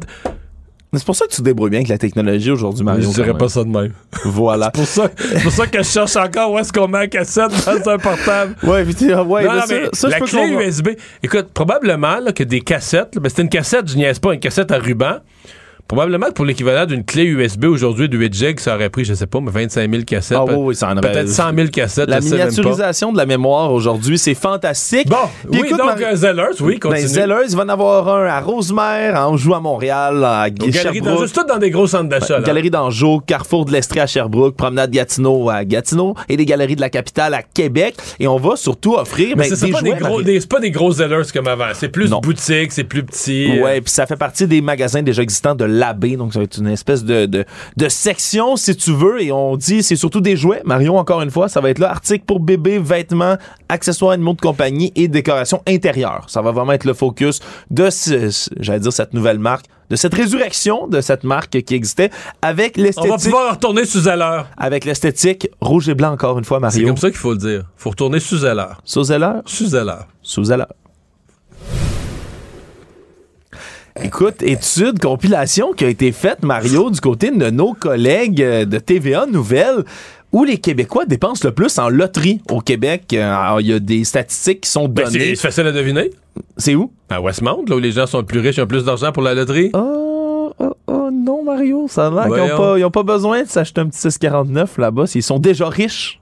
Mais 0.91 0.97
C'est 0.99 1.05
pour 1.05 1.15
ça 1.15 1.25
que 1.27 1.31
tu 1.31 1.37
te 1.37 1.41
débrouilles 1.43 1.69
bien 1.69 1.79
avec 1.81 1.89
la 1.89 1.99
technologie 1.99 2.49
aujourd'hui, 2.49 2.83
Mario. 2.83 3.03
je 3.07 3.13
dirais 3.13 3.37
pas 3.37 3.47
ça 3.47 3.63
de 3.63 3.69
même. 3.69 3.93
Voilà. 4.25 4.71
pour 4.71 4.85
ça, 4.87 5.09
c'est 5.15 5.43
pour 5.43 5.51
ça 5.51 5.67
que 5.67 5.77
je 5.77 5.87
cherche 5.87 6.15
encore 6.15 6.51
où 6.51 6.57
est-ce 6.57 6.73
qu'on 6.73 6.87
met 6.87 6.99
la 6.99 7.07
cassette 7.07 7.51
dans 7.65 7.89
un 7.89 7.97
portable. 7.99 8.55
Ouais, 8.63 8.83
puis 8.83 8.95
tu- 8.95 9.13
ouais, 9.13 9.43
non, 9.45 9.59
ça, 9.61 9.65
mais 9.69 9.89
ça, 9.93 10.07
je 10.07 10.11
la 10.13 10.19
peux 10.19 10.25
clé 10.25 10.39
comprendre. 10.41 10.61
USB. 10.61 10.87
Écoute, 11.21 11.47
probablement 11.53 12.17
là, 12.19 12.31
que 12.31 12.43
des 12.43 12.61
cassettes, 12.61 13.15
là, 13.15 13.21
c'était 13.29 13.43
une 13.43 13.49
cassette, 13.49 13.89
je 13.91 13.95
niaise 13.95 14.17
pas, 14.19 14.33
une 14.33 14.39
cassette 14.39 14.71
à 14.71 14.77
ruban. 14.79 15.17
Probablement 15.87 16.27
que 16.27 16.31
pour 16.33 16.45
l'équivalent 16.45 16.85
d'une 16.85 17.03
clé 17.03 17.23
USB 17.25 17.65
aujourd'hui 17.65 18.09
de 18.09 18.17
8 18.17 18.33
gigs, 18.33 18.59
ça 18.59 18.75
aurait 18.75 18.89
pris, 18.89 19.05
je 19.05 19.13
sais 19.13 19.27
pas, 19.27 19.39
mais 19.41 19.51
25 19.51 19.91
000 19.91 20.03
cassettes. 20.03 20.37
Ah 20.39 20.45
oui, 20.45 20.53
oui, 20.57 20.75
ça 20.75 20.87
en 20.89 20.97
aurait- 20.97 21.11
Peut-être 21.11 21.29
100 21.29 21.53
000 21.55 21.67
cassettes. 21.69 22.09
La 22.09 22.19
miniaturisation 22.21 23.11
de 23.11 23.17
la 23.17 23.25
mémoire 23.25 23.71
aujourd'hui, 23.71 24.17
c'est 24.17 24.33
fantastique. 24.33 25.07
Bon, 25.09 25.17
Puis 25.51 25.61
oui, 25.61 25.67
écoute, 25.67 25.77
donc 25.77 25.87
Marie- 25.87 26.05
euh, 26.05 26.15
Zellers, 26.15 26.43
oui, 26.61 26.79
continue. 26.79 27.01
Ben, 27.01 27.07
Zellers, 27.07 27.45
il 27.49 27.55
va 27.55 27.63
en 27.63 27.69
avoir 27.69 28.07
un 28.09 28.25
à 28.25 28.39
Rosemère, 28.39 29.19
en 29.19 29.37
joue 29.37 29.53
à 29.53 29.59
Montréal, 29.59 30.23
à 30.23 30.49
d'Anjou, 30.49 30.71
c'est 31.27 31.33
tout 31.33 31.45
dans 31.47 31.57
des 31.59 31.69
gros 31.69 31.85
centres 31.87 32.09
d'achat. 32.09 32.39
Galerie 32.41 32.69
d'Anjou, 32.69 33.19
Carrefour 33.25 33.65
de 33.65 33.71
l'Estrie 33.73 33.99
à 33.99 34.07
Sherbrooke, 34.07 34.55
Promenade 34.55 34.91
Gatineau 34.91 35.49
à 35.49 35.63
Gatineau 35.65 36.15
et 36.29 36.37
les 36.37 36.45
galeries 36.45 36.75
de 36.75 36.81
la 36.81 36.89
capitale 36.89 37.33
à 37.33 37.41
Québec. 37.43 37.95
Et 38.19 38.27
on 38.27 38.37
va 38.37 38.55
surtout 38.55 38.95
offrir 38.95 39.35
Mais 39.37 39.49
ben, 39.49 39.55
c'est 39.55 39.65
des 39.67 39.71
pas, 39.71 39.81
des 39.81 39.89
jouets, 39.99 40.23
des- 40.23 40.39
c'est 40.39 40.49
pas 40.49 40.59
des 40.59 40.71
gros 40.71 40.91
Zellers 40.91 41.23
comme 41.33 41.47
avant. 41.47 41.65
C'est 41.73 41.89
plus 41.89 42.09
Non. 42.09 42.19
boutique, 42.19 42.71
c'est 42.71 42.83
plus 42.83 43.03
petit. 43.03 43.59
Ouais, 43.61 43.81
puis 43.81 43.91
ça 43.91 44.05
fait 44.05 44.15
partie 44.15 44.47
des 44.47 44.61
magasins 44.61 45.01
déjà 45.03 45.21
existants 45.21 45.55
de 45.55 45.65
l'AB, 45.73 46.15
donc 46.17 46.33
ça 46.33 46.39
va 46.39 46.43
être 46.45 46.57
une 46.57 46.67
espèce 46.67 47.03
de, 47.03 47.25
de, 47.25 47.45
de 47.77 47.89
section, 47.89 48.55
si 48.55 48.75
tu 48.75 48.91
veux, 48.93 49.21
et 49.21 49.31
on 49.31 49.55
dit 49.57 49.83
c'est 49.83 49.95
surtout 49.95 50.21
des 50.21 50.35
jouets. 50.37 50.61
Marion, 50.65 50.97
encore 50.97 51.21
une 51.21 51.31
fois, 51.31 51.49
ça 51.49 51.61
va 51.61 51.69
être 51.69 51.79
là, 51.79 51.89
articles 51.91 52.25
pour 52.25 52.39
bébés, 52.39 52.79
vêtements, 52.79 53.37
accessoires 53.69 54.11
animaux 54.11 54.33
de 54.33 54.41
compagnie 54.41 54.91
et 54.95 55.07
décoration 55.07 55.61
intérieure. 55.67 56.25
Ça 56.27 56.41
va 56.41 56.51
vraiment 56.51 56.73
être 56.73 56.85
le 56.85 56.93
focus 56.93 57.39
de, 57.71 57.89
ce- 57.89 58.49
j'allais 58.59 58.79
dire, 58.79 58.93
cette 58.93 59.13
nouvelle 59.13 59.39
marque, 59.39 59.65
de 59.89 59.95
cette 59.95 60.13
résurrection 60.13 60.87
de 60.87 61.01
cette 61.01 61.23
marque 61.23 61.61
qui 61.61 61.75
existait 61.75 62.09
avec 62.41 62.75
On 62.77 62.81
va 62.81 62.85
l'esthétique, 62.87 63.23
pouvoir 63.31 63.51
retourner 63.53 63.85
sous 63.85 63.99
Zeller. 64.01 64.41
avec 64.57 64.85
l'esthétique 64.85 65.49
rouge 65.61 65.89
et 65.89 65.93
blanc, 65.93 66.11
encore 66.13 66.39
une 66.39 66.45
fois, 66.45 66.57
C'est 66.57 66.61
Mario. 66.79 66.87
comme 66.87 66.97
ça 66.97 67.09
qu'il 67.09 67.17
faut 67.19 67.31
le 67.33 67.37
dire. 67.37 67.63
faut 67.75 67.89
retourner 67.91 68.19
sous 68.19 68.37
Zeller. 68.37 68.65
Sous 68.85 69.03
Zeller? 69.03 69.33
Sous 69.45 69.67
Zeller. 69.67 69.99
Sous 70.21 70.45
Zeller. 70.45 70.65
Écoute, 74.01 74.41
étude, 74.41 74.99
compilation 74.99 75.71
qui 75.73 75.85
a 75.85 75.87
été 75.89 76.11
faite, 76.11 76.43
Mario, 76.43 76.89
du 76.89 76.99
côté 76.99 77.29
de 77.29 77.49
nos 77.51 77.73
collègues 77.73 78.41
euh, 78.41 78.65
de 78.65 78.79
TVA 78.79 79.27
Nouvelles, 79.27 79.83
où 80.31 80.43
les 80.43 80.57
Québécois 80.57 81.05
dépensent 81.05 81.47
le 81.47 81.53
plus 81.53 81.77
en 81.77 81.89
loterie 81.89 82.41
au 82.49 82.59
Québec. 82.59 83.13
Euh, 83.13 83.57
Il 83.59 83.67
y 83.67 83.73
a 83.73 83.79
des 83.79 84.03
statistiques 84.03 84.61
qui 84.61 84.69
sont 84.71 84.87
Ben, 84.87 85.05
données. 85.05 85.35
c'est 85.35 85.35
facile 85.35 85.67
à 85.67 85.71
deviner. 85.71 86.09
c'est 86.57 86.73
où? 86.73 86.91
À 87.09 87.21
Westmount, 87.21 87.65
là 87.67 87.75
où 87.75 87.79
les 87.79 87.91
gens 87.91 88.07
sont 88.07 88.23
plus 88.23 88.39
riches 88.39 88.57
et 88.57 88.63
ont 88.63 88.67
plus 88.67 88.83
d'argent 88.83 89.11
pour 89.11 89.21
la 89.21 89.35
loterie. 89.35 89.69
Oh, 89.75 90.51
oh, 90.57 90.73
oh, 90.87 91.09
non, 91.13 91.43
Mario, 91.43 91.85
ça 91.87 92.07
a 92.07 92.09
l'air 92.09 92.21
qu'ils 92.23 92.29
Voyons. 92.29 92.47
n'ont 92.47 92.57
pas, 92.57 92.79
ils 92.79 92.85
ont 92.85 92.91
pas 92.91 93.03
besoin 93.03 93.43
de 93.43 93.47
s'acheter 93.47 93.79
un 93.81 93.87
petit 93.89 93.99
649 93.99 94.79
là-bas. 94.79 95.03
Ils 95.13 95.21
sont 95.21 95.37
déjà 95.37 95.69
riches. 95.69 96.19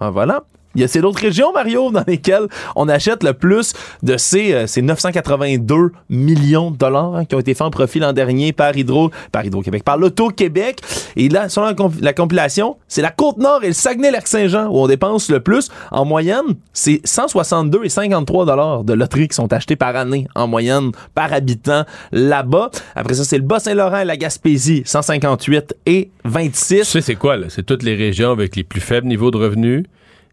Ah, 0.00 0.10
voilà. 0.10 0.42
Il 0.74 0.80
y 0.80 0.84
a 0.84 0.88
ces 0.88 1.00
d'autres 1.00 1.20
régions, 1.20 1.52
Mario, 1.52 1.90
dans 1.90 2.04
lesquelles 2.06 2.46
on 2.76 2.88
achète 2.88 3.24
le 3.24 3.32
plus 3.32 3.72
de 4.02 4.16
ces, 4.16 4.52
euh, 4.52 4.66
ces 4.66 4.82
982 4.82 5.90
millions 6.08 6.70
de 6.70 6.76
dollars 6.76 7.16
hein, 7.16 7.24
qui 7.24 7.34
ont 7.34 7.40
été 7.40 7.54
faits 7.54 7.62
en 7.66 7.70
profit 7.70 7.98
l'an 7.98 8.12
dernier 8.12 8.52
par 8.52 8.76
Hydro, 8.76 9.10
par 9.32 9.44
Hydro-Québec, 9.44 9.82
par 9.84 9.98
l'Auto-Québec. 9.98 10.80
Et 11.16 11.28
là, 11.28 11.48
selon 11.48 11.66
la, 11.66 11.74
comp- 11.74 12.00
la 12.00 12.12
compilation, 12.12 12.76
c'est 12.88 13.02
la 13.02 13.10
Côte-Nord 13.10 13.64
et 13.64 13.68
le 13.68 13.72
Saguenay-Lac-Saint-Jean 13.72 14.68
où 14.68 14.78
on 14.78 14.86
dépense 14.86 15.28
le 15.30 15.40
plus. 15.40 15.70
En 15.90 16.04
moyenne, 16.04 16.54
c'est 16.72 17.00
162 17.04 17.84
et 17.84 17.88
53 17.88 18.46
dollars 18.46 18.84
de 18.84 18.92
loterie 18.92 19.28
qui 19.28 19.34
sont 19.34 19.52
achetés 19.52 19.76
par 19.76 19.96
année, 19.96 20.26
en 20.36 20.46
moyenne, 20.46 20.92
par 21.14 21.32
habitant 21.32 21.84
là-bas. 22.12 22.70
Après 22.94 23.14
ça, 23.14 23.24
c'est 23.24 23.38
le 23.38 23.44
Bas-Saint-Laurent 23.44 23.98
et 24.00 24.04
la 24.04 24.16
Gaspésie, 24.16 24.82
158 24.84 25.74
et 25.86 26.10
26. 26.24 26.78
Tu 26.80 26.84
sais, 26.84 27.00
c'est 27.00 27.14
quoi, 27.16 27.36
là? 27.36 27.46
C'est 27.48 27.64
toutes 27.64 27.82
les 27.82 27.94
régions 27.96 28.30
avec 28.30 28.54
les 28.56 28.62
plus 28.64 28.80
faibles 28.80 29.06
niveaux 29.08 29.30
de 29.30 29.36
revenus, 29.38 29.84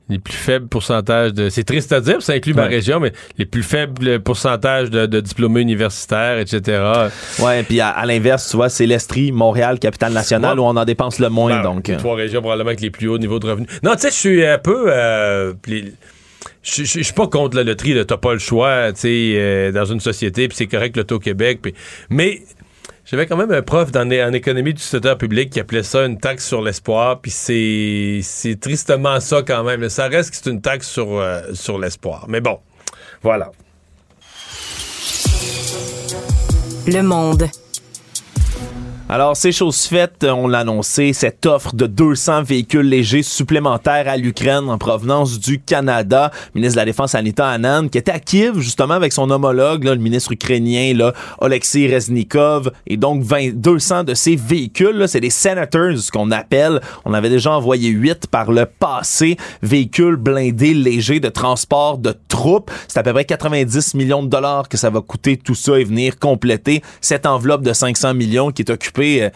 les 0.10 0.20
plus 0.20 0.34
faibles 0.34 0.68
pourcentages 0.68 1.34
de. 1.34 1.50
C'est 1.50 1.64
triste 1.64 1.92
à 1.92 2.00
dire, 2.00 2.22
ça 2.22 2.34
inclut 2.34 2.54
ma 2.54 2.64
région, 2.66 3.00
mais 3.00 3.12
les 3.38 3.46
plus 3.46 3.64
faibles 3.64 4.20
pourcentages 4.22 4.90
de, 4.90 5.06
de 5.06 5.20
diplômés 5.20 5.62
universitaires, 5.62 6.40
etc. 6.40 6.82
Ouais, 7.40 7.64
puis 7.64 7.82
à, 7.82 7.90
à 7.90 8.06
l'inverse, 8.06 8.50
tu 8.50 8.56
vois, 8.58 8.70
c'est 8.70 8.86
l'Estrie, 8.86 9.32
Montréal, 9.32 9.80
capitale 9.80 10.14
nationale, 10.14 10.58
Ouais. 10.60 10.66
où 10.66 10.68
on 10.68 10.78
en 10.78 10.86
dépense 10.86 11.20
le 11.20 11.30
moins. 11.30 11.58
Ben, 11.58 11.64
donc, 11.64 11.88
les 11.90 11.96
euh, 11.96 11.98
trois 11.98 12.16
régions 12.16 12.40
probablement 12.42 12.70
avec 12.70 12.82
les 12.82 12.90
plus 12.92 13.08
hauts 13.10 13.18
niveaux 13.18 13.40
de 13.40 13.48
revenus. 13.48 13.68
Non, 13.84 13.96
tu 13.96 14.02
sais, 14.02 14.10
je 14.10 14.16
suis 14.16 14.46
un 14.46 14.58
peu. 14.58 14.86
euh, 14.88 15.54
les- 15.68 15.92
je 16.64 16.84
suis 16.84 17.14
pas 17.14 17.28
contre 17.28 17.56
la 17.56 17.64
loterie, 17.64 17.96
t'as 18.06 18.18
pas 18.18 18.34
le 18.34 18.40
choix, 18.40 18.92
tu 18.94 19.00
sais, 19.02 19.34
euh, 19.36 19.72
dans 19.72 19.86
une 19.86 20.00
société, 20.02 20.48
puis 20.50 20.58
c'est 20.58 20.68
correct 20.68 20.98
l'Auto-Québec, 20.98 21.60
puis- 21.62 21.74
mais 22.10 22.42
j'avais 23.10 23.26
quand 23.26 23.38
même 23.38 23.52
un 23.52 23.62
prof 23.62 23.92
dans, 23.92 24.06
en 24.06 24.34
économie 24.34 24.74
du 24.74 24.82
secteur 24.82 25.18
public 25.18 25.50
qui 25.50 25.62
appelait 25.62 25.84
ça 25.84 26.06
une 26.06 26.20
taxe 26.20 26.46
sur 26.46 26.62
l'espoir, 26.62 27.22
puis 27.22 27.32
c'est 27.32 28.20
c'est 28.22 28.60
tristement 28.60 29.20
ça 29.22 29.42
quand 29.44 29.64
même. 29.64 29.88
Ça 29.88 30.08
reste 30.10 30.32
que 30.32 30.36
c'est 30.36 30.50
une 30.50 30.62
taxe 30.62 30.90
sur, 30.90 31.18
euh, 31.18 31.42
sur 31.54 31.80
l'espoir. 31.80 32.26
Mais 32.28 32.42
bon, 32.42 32.60
voilà. 33.24 33.52
Le 36.86 37.02
monde. 37.02 37.50
Alors, 39.10 39.38
c'est 39.38 39.54
chose 39.54 39.86
faite, 39.86 40.26
on 40.30 40.50
l'a 40.50 40.60
annoncé, 40.60 41.14
cette 41.14 41.46
offre 41.46 41.74
de 41.74 41.88
200 41.88 42.44
véhicules 42.44 42.90
légers 42.90 43.24
supplémentaires 43.24 44.10
à 44.10 44.18
l'Ukraine 44.18 44.70
en 44.70 44.78
provenance 44.78 45.40
du 45.40 45.62
Canada. 45.62 46.30
Ministre 46.56 46.76
de 46.76 46.82
la 46.82 46.86
Défense, 46.86 47.16
Anita 47.16 47.48
Anand, 47.48 47.88
qui 47.88 47.98
était 47.98 48.12
à 48.12 48.20
Kiev, 48.20 48.60
justement, 48.60 48.96
avec 48.96 49.14
son 49.14 49.30
homologue, 49.30 49.86
là, 49.86 49.96
le 49.96 50.02
ministre 50.02 50.34
ukrainien, 50.34 50.94
là, 50.94 51.14
Reznikov, 51.40 52.70
et 52.86 52.98
donc 52.98 53.24
20, 53.24 53.54
200 53.54 54.04
de 54.04 54.14
ces 54.14 54.36
véhicules, 54.36 55.06
c'est 55.08 55.22
des 55.22 55.30
Senators, 55.30 55.98
ce 56.00 56.12
qu'on 56.12 56.30
appelle. 56.32 56.82
On 57.06 57.14
avait 57.14 57.30
déjà 57.30 57.54
envoyé 57.54 57.88
8 57.88 58.28
par 58.28 58.52
le 58.52 58.66
passé, 58.66 59.38
véhicules 59.64 60.18
blindés 60.18 60.74
légers 60.74 61.22
de 61.22 61.30
transport 61.30 61.98
de 61.98 62.14
troupes. 62.28 62.72
C'est 62.90 63.00
à 63.00 63.04
peu 63.04 63.14
près 63.14 63.24
90 63.24 63.94
millions 63.94 64.22
de 64.22 64.28
dollars 64.28 64.68
que 64.68 64.76
ça 64.76 64.90
va 64.90 65.00
coûter 65.00 65.38
tout 65.38 65.56
ça 65.56 65.80
et 65.80 65.86
venir 65.86 66.20
compléter 66.20 66.84
cette 67.00 67.26
enveloppe 67.26 67.62
de 67.62 67.72
500 67.72 68.14
millions 68.14 68.52
qui 68.52 68.64
est 68.64 68.70
occupée 68.70 68.97
euh, 69.00 69.30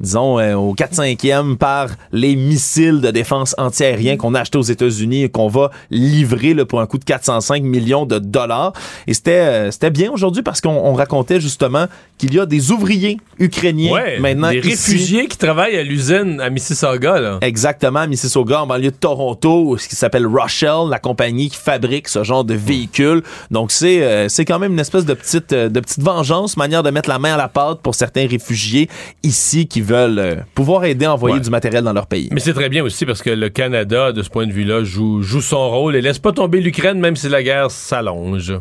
disons, 0.00 0.38
euh, 0.38 0.54
au 0.54 0.74
4-5e 0.74 1.56
par 1.56 1.88
les 2.12 2.36
missiles 2.36 3.00
de 3.00 3.10
défense 3.10 3.54
antiaérien 3.58 4.16
qu'on 4.16 4.34
a 4.34 4.40
achetés 4.40 4.58
aux 4.58 4.62
États-Unis 4.62 5.24
et 5.24 5.28
qu'on 5.28 5.48
va 5.48 5.70
livrer 5.90 6.54
là, 6.54 6.64
pour 6.64 6.80
un 6.80 6.86
coût 6.86 6.98
de 6.98 7.04
405 7.04 7.62
millions 7.62 8.06
de 8.06 8.18
dollars. 8.18 8.72
Et 9.06 9.14
c'était 9.14 9.30
euh, 9.32 9.70
c'était 9.70 9.90
bien 9.90 10.10
aujourd'hui 10.10 10.42
parce 10.42 10.60
qu'on 10.60 10.70
on 10.70 10.94
racontait 10.94 11.40
justement 11.40 11.86
qu'il 12.18 12.34
y 12.34 12.40
a 12.40 12.46
des 12.46 12.70
ouvriers 12.70 13.18
ukrainiens 13.38 13.92
Ouais, 13.92 14.18
maintenant 14.20 14.50
des 14.50 14.58
ici. 14.58 14.68
réfugiés 14.92 15.26
qui 15.26 15.36
travaillent 15.36 15.76
à 15.76 15.82
l'usine 15.82 16.40
à 16.40 16.48
Mississauga, 16.50 17.20
là. 17.20 17.38
Exactement, 17.40 18.00
à 18.00 18.06
Mississauga, 18.06 18.62
en 18.62 18.66
banlieue 18.66 18.90
de 18.90 18.96
Toronto, 18.96 19.76
ce 19.78 19.88
qui 19.88 19.96
s'appelle 19.96 20.26
Rochelle, 20.26 20.88
la 20.90 20.98
compagnie 20.98 21.50
qui 21.50 21.56
fabrique 21.56 22.08
ce 22.08 22.22
genre 22.24 22.44
de 22.44 22.54
véhicules. 22.54 23.22
Donc 23.50 23.72
c'est 23.72 24.02
euh, 24.02 24.28
c'est 24.28 24.44
quand 24.44 24.58
même 24.58 24.72
une 24.72 24.80
espèce 24.80 25.04
de 25.04 25.14
petite 25.14 25.52
euh, 25.52 25.68
de 25.68 25.80
petite 25.80 26.02
vengeance, 26.02 26.56
manière 26.56 26.82
de 26.82 26.90
mettre 26.90 27.08
la 27.08 27.18
main 27.18 27.34
à 27.34 27.36
la 27.36 27.48
pâte 27.48 27.80
pour 27.82 27.94
certains 27.94 28.26
réfugiés 28.26 28.88
ici 29.22 29.66
qui 29.66 29.80
veulent 29.84 30.18
euh, 30.18 30.34
pouvoir 30.54 30.84
aider 30.84 31.04
à 31.06 31.14
envoyer 31.14 31.36
Ouais. 31.36 31.40
du 31.42 31.50
matériel 31.50 31.84
dans 31.84 31.92
leur 31.92 32.06
pays. 32.06 32.28
Mais 32.32 32.40
c'est 32.40 32.52
très 32.54 32.68
bien 32.68 32.82
aussi 32.84 33.06
parce 33.06 33.22
que 33.22 33.30
le 33.30 33.48
Canada, 33.48 34.12
de 34.12 34.22
ce 34.22 34.30
point 34.30 34.46
de 34.46 34.52
vue-là, 34.52 34.82
joue, 34.84 35.22
joue 35.22 35.40
son 35.40 35.68
rôle 35.70 35.96
et 35.96 36.00
laisse 36.02 36.18
pas 36.18 36.32
tomber 36.32 36.60
l'Ukraine 36.60 36.98
même 36.98 37.16
si 37.16 37.28
la 37.28 37.42
guerre 37.42 37.70
s'allonge. 37.70 38.52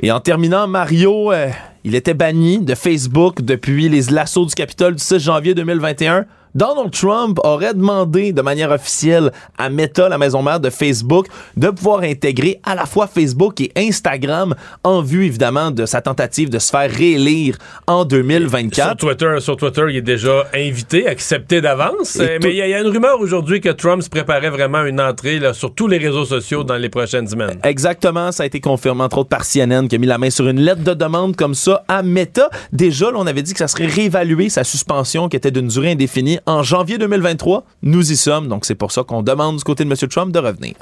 Et 0.00 0.10
en 0.10 0.20
terminant, 0.20 0.66
Mario, 0.66 1.32
euh, 1.32 1.48
il 1.84 1.94
était 1.94 2.14
banni 2.14 2.58
de 2.60 2.74
Facebook 2.74 3.40
depuis 3.42 3.88
les 3.88 4.02
l'assaut 4.10 4.46
du 4.46 4.54
Capitole 4.54 4.96
du 4.96 5.02
6 5.02 5.18
janvier 5.20 5.54
2021. 5.54 6.24
Donald 6.54 6.90
Trump 6.90 7.38
aurait 7.44 7.72
demandé 7.72 8.32
de 8.32 8.42
manière 8.42 8.70
officielle 8.70 9.32
à 9.56 9.70
Meta, 9.70 10.08
la 10.08 10.18
maison 10.18 10.42
mère 10.42 10.60
de 10.60 10.68
Facebook, 10.68 11.26
de 11.56 11.70
pouvoir 11.70 12.02
intégrer 12.02 12.60
à 12.64 12.74
la 12.74 12.84
fois 12.84 13.06
Facebook 13.06 13.60
et 13.60 13.72
Instagram 13.76 14.54
en 14.84 15.00
vue 15.00 15.24
évidemment 15.24 15.70
de 15.70 15.86
sa 15.86 16.02
tentative 16.02 16.50
de 16.50 16.58
se 16.58 16.70
faire 16.70 16.90
réélire 16.90 17.56
en 17.86 18.04
2024. 18.04 19.00
Sur 19.00 19.08
Twitter, 19.08 19.36
sur 19.40 19.56
Twitter, 19.56 19.82
il 19.88 19.96
est 19.96 20.02
déjà 20.02 20.46
invité, 20.54 21.06
accepté 21.06 21.60
d'avance. 21.60 22.16
Et 22.16 22.38
mais 22.42 22.50
il 22.50 22.56
y, 22.56 22.62
a 22.62 22.80
une 22.80 22.88
rumeur 22.88 23.20
aujourd'hui 23.20 23.60
que 23.60 23.70
Trump 23.70 24.02
se 24.02 24.10
préparait 24.10 24.50
vraiment 24.50 24.84
une 24.84 25.00
entrée 25.00 25.38
là, 25.38 25.54
sur 25.54 25.74
tous 25.74 25.88
les 25.88 25.98
réseaux 25.98 26.24
sociaux 26.24 26.64
dans 26.64 26.76
les 26.76 26.88
prochaines 26.88 27.28
semaines. 27.28 27.58
Exactement, 27.64 28.30
ça 28.30 28.42
a 28.42 28.46
été 28.46 28.60
confirmé 28.60 29.02
entre 29.02 29.18
autres 29.18 29.28
par 29.28 29.44
CNN 29.44 29.86
qui 29.88 29.96
a 29.96 29.98
mis 29.98 30.06
la 30.06 30.18
main 30.18 30.30
sur 30.30 30.46
une 30.48 30.60
lettre 30.60 30.82
de 30.82 30.92
demande 30.92 31.34
comme 31.36 31.54
ça 31.54 31.84
à 31.88 32.02
Meta. 32.02 32.50
Déjà, 32.72 33.10
là, 33.10 33.16
on 33.16 33.26
avait 33.26 33.42
dit 33.42 33.52
que 33.52 33.58
ça 33.58 33.68
serait 33.68 33.86
réévalué 33.86 34.48
sa 34.48 34.64
suspension 34.64 35.28
qui 35.28 35.36
était 35.36 35.50
d'une 35.50 35.68
durée 35.68 35.92
indéfinie 35.92 36.38
en 36.46 36.62
janvier 36.62 36.98
2023. 36.98 37.64
Nous 37.82 38.12
y 38.12 38.16
sommes, 38.16 38.48
donc 38.48 38.64
c'est 38.64 38.74
pour 38.74 38.92
ça 38.92 39.02
qu'on 39.02 39.22
demande 39.22 39.56
du 39.56 39.64
côté 39.64 39.84
de 39.84 39.90
M. 39.90 39.96
Trump 40.08 40.32
de 40.32 40.38
revenir. 40.38 40.74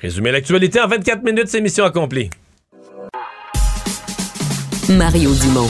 Résumer 0.00 0.32
l'actualité 0.32 0.80
en 0.80 0.88
24 0.88 1.22
minutes, 1.22 1.48
c'est 1.48 1.60
mission 1.60 1.84
accomplie. 1.84 2.30
Mario 4.88 5.32
Dumont. 5.34 5.68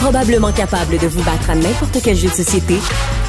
Probablement 0.00 0.52
capable 0.52 0.98
de 0.98 1.06
vous 1.06 1.22
battre 1.22 1.50
à 1.50 1.54
n'importe 1.54 1.98
quel 2.02 2.16
jeu 2.16 2.28
de 2.28 2.34
société 2.34 2.76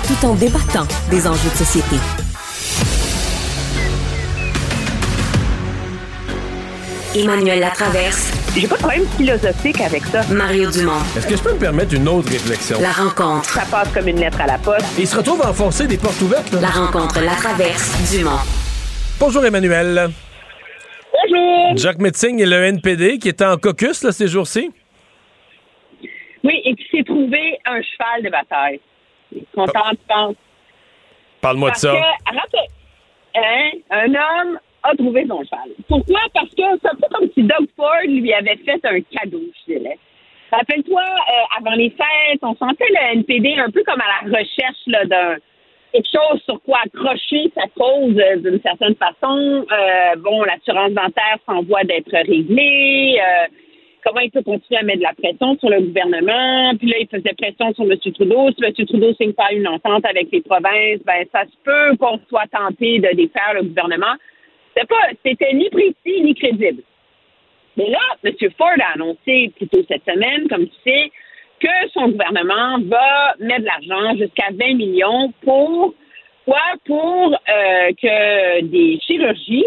tout 0.08 0.26
en 0.26 0.34
débattant 0.34 0.88
des 1.12 1.28
enjeux 1.28 1.50
de 1.50 1.56
société. 1.56 1.96
Emmanuel 7.16 7.60
Latraverse. 7.60 8.39
J'ai 8.60 8.68
pas 8.68 8.76
de 8.76 8.82
problème 8.82 9.06
philosophique 9.16 9.80
avec 9.80 10.04
ça. 10.04 10.22
Mario 10.34 10.70
Dumont. 10.70 11.00
Est-ce 11.16 11.26
que 11.28 11.38
je 11.38 11.42
peux 11.42 11.54
me 11.54 11.60
permettre 11.60 11.94
une 11.96 12.06
autre 12.10 12.30
réflexion? 12.30 12.78
La 12.82 12.92
rencontre. 12.92 13.46
Ça 13.46 13.64
passe 13.72 13.90
comme 13.94 14.10
une 14.10 14.20
lettre 14.20 14.42
à 14.42 14.48
la 14.48 14.58
poste. 14.58 15.00
Et 15.00 15.04
il 15.04 15.08
se 15.08 15.16
retrouve 15.16 15.42
à 15.44 15.52
enfoncer 15.52 15.88
des 15.88 15.98
portes 15.98 16.20
ouvertes. 16.22 16.52
Là. 16.52 16.60
La 16.62 16.68
rencontre, 16.68 17.22
la 17.22 17.36
traverse, 17.36 18.12
Dumont. 18.12 18.36
Bonjour 19.18 19.46
Emmanuel. 19.46 20.10
Bonjour. 21.14 21.78
Jacques 21.78 22.00
Metzing 22.00 22.42
et 22.42 22.46
le 22.46 22.62
NPD 22.66 23.18
qui 23.20 23.30
était 23.30 23.46
en 23.46 23.56
caucus 23.56 24.04
là, 24.04 24.12
ces 24.12 24.28
jours-ci. 24.28 24.70
Oui, 26.44 26.62
et 26.66 26.76
qui 26.76 26.84
s'est 26.92 27.04
trouvé 27.06 27.58
un 27.66 27.80
cheval 27.82 28.24
de 28.26 28.30
bataille. 28.30 28.82
Content, 29.56 29.92
tu 29.92 29.98
penses? 30.06 30.36
Parle-moi 31.40 31.70
de 31.70 31.72
Parce 31.76 31.82
ça. 31.82 31.92
que, 31.94 32.36
rappelle- 32.36 32.70
hein, 33.36 33.70
un 33.92 34.10
homme 34.50 34.60
a 34.84 34.96
trouvé 34.96 35.26
son 35.28 35.44
cheval. 35.44 35.72
Pourquoi? 35.88 36.22
Parce 36.34 36.50
que 36.50 36.64
c'est 36.82 36.90
un 36.90 36.96
peu 36.96 37.08
comme 37.12 37.30
si 37.34 37.44
Doug 37.44 37.68
Ford 37.76 38.02
lui 38.08 38.34
avait 38.34 38.58
fait 38.58 38.80
un 38.86 39.00
cadeau, 39.02 39.42
je 39.68 39.74
dirais. 39.74 39.98
Rappelle-toi, 40.52 41.02
euh, 41.02 41.58
avant 41.60 41.76
les 41.76 41.90
fêtes, 41.92 42.40
on 42.42 42.56
sentait 42.56 42.90
le 42.90 43.18
NPD 43.20 43.56
un 43.60 43.70
peu 43.70 43.84
comme 43.84 44.02
à 44.02 44.26
la 44.26 44.40
recherche 44.40 44.84
là, 44.88 45.06
d'un 45.06 45.36
quelque 45.92 46.08
chose 46.12 46.42
sur 46.46 46.62
quoi 46.62 46.80
accrocher 46.86 47.52
sa 47.56 47.68
cause 47.76 48.16
euh, 48.18 48.38
d'une 48.38 48.62
certaine 48.62 48.96
façon. 48.96 49.66
Euh, 49.72 50.16
bon, 50.18 50.44
l'assurance 50.44 50.92
dentaire 50.92 51.38
s'en 51.46 51.62
voit 51.64 51.84
d'être 51.84 52.12
réglée. 52.12 53.20
Comment 54.04 54.22
il 54.22 54.32
peut 54.32 54.44
continuer 54.44 54.80
à 54.80 54.84
mettre 54.84 55.00
de 55.00 55.04
la 55.04 55.14
pression 55.14 55.58
sur 55.60 55.70
le 55.70 55.82
gouvernement? 55.82 56.74
Puis 56.80 56.88
là, 56.88 56.98
il 57.00 57.08
faisait 57.08 57.34
pression 57.38 57.74
sur 57.74 57.84
M. 57.84 57.98
Trudeau. 58.00 58.50
Si 58.52 58.64
M. 58.64 58.74
Trudeau 58.88 59.14
signe 59.16 59.34
pas 59.34 59.52
une 59.52 59.68
entente 59.68 60.06
avec 60.06 60.30
les 60.32 60.42
provinces, 60.42 61.02
ben 61.06 61.26
ça 61.34 61.44
se 61.44 61.56
peut 61.64 61.98
qu'on 61.98 62.20
soit 62.30 62.48
tenté 62.52 63.00
de 63.00 63.16
défaire 63.16 63.54
le 63.56 63.64
gouvernement. 63.64 64.16
C'était 64.76 65.54
ni 65.54 65.70
précis 65.70 66.22
ni 66.22 66.34
crédible. 66.34 66.84
Mais 67.78 67.90
là, 67.90 68.00
M. 68.24 68.34
Ford 68.58 68.76
a 68.80 68.94
annoncé 68.96 69.52
plus 69.56 69.68
tôt 69.68 69.84
cette 69.88 70.04
semaine, 70.06 70.48
comme 70.48 70.68
tu 70.68 70.76
sais, 70.84 71.12
que 71.60 71.90
son 71.94 72.10
gouvernement 72.10 72.80
va 72.86 73.36
mettre 73.40 73.62
de 73.62 73.66
l'argent 73.66 74.18
jusqu'à 74.18 74.48
20 74.52 74.76
millions 74.76 75.34
pour 75.42 75.94
quoi? 76.46 76.62
Pour 76.86 77.34
euh, 77.34 77.92
que 78.02 78.62
des 78.62 79.00
chirurgies 79.06 79.66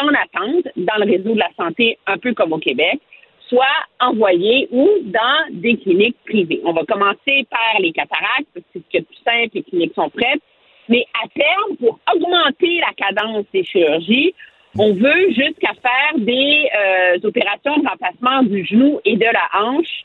en 0.00 0.08
attente 0.08 0.68
dans 0.76 0.96
le 0.96 1.10
réseau 1.10 1.34
de 1.34 1.38
la 1.38 1.50
santé, 1.56 1.98
un 2.06 2.18
peu 2.18 2.34
comme 2.34 2.52
au 2.52 2.58
Québec, 2.58 3.00
soient 3.48 3.64
envoyées 4.00 4.68
ou 4.70 4.88
dans 5.04 5.46
des 5.50 5.76
cliniques 5.76 6.16
privées. 6.26 6.60
On 6.64 6.72
va 6.72 6.84
commencer 6.84 7.46
par 7.48 7.80
les 7.80 7.92
cataractes, 7.92 8.48
parce 8.52 8.66
que 8.74 8.80
c'est 8.92 9.06
plus 9.06 9.18
simple, 9.24 9.50
les 9.54 9.62
cliniques 9.62 9.94
sont 9.94 10.10
prêtes. 10.10 10.42
Mais 10.88 11.04
à 11.22 11.28
terme, 11.28 11.76
pour 11.78 11.98
augmenter 12.12 12.80
la 12.80 12.92
cadence 12.96 13.44
des 13.52 13.64
chirurgies, 13.64 14.34
on 14.78 14.92
veut 14.92 15.28
jusqu'à 15.28 15.72
faire 15.82 16.18
des 16.18 16.68
euh, 16.78 17.18
opérations 17.26 17.76
de 17.78 17.88
remplacement 17.88 18.42
du 18.42 18.64
genou 18.64 19.00
et 19.04 19.16
de 19.16 19.24
la 19.24 19.48
hanche 19.60 20.04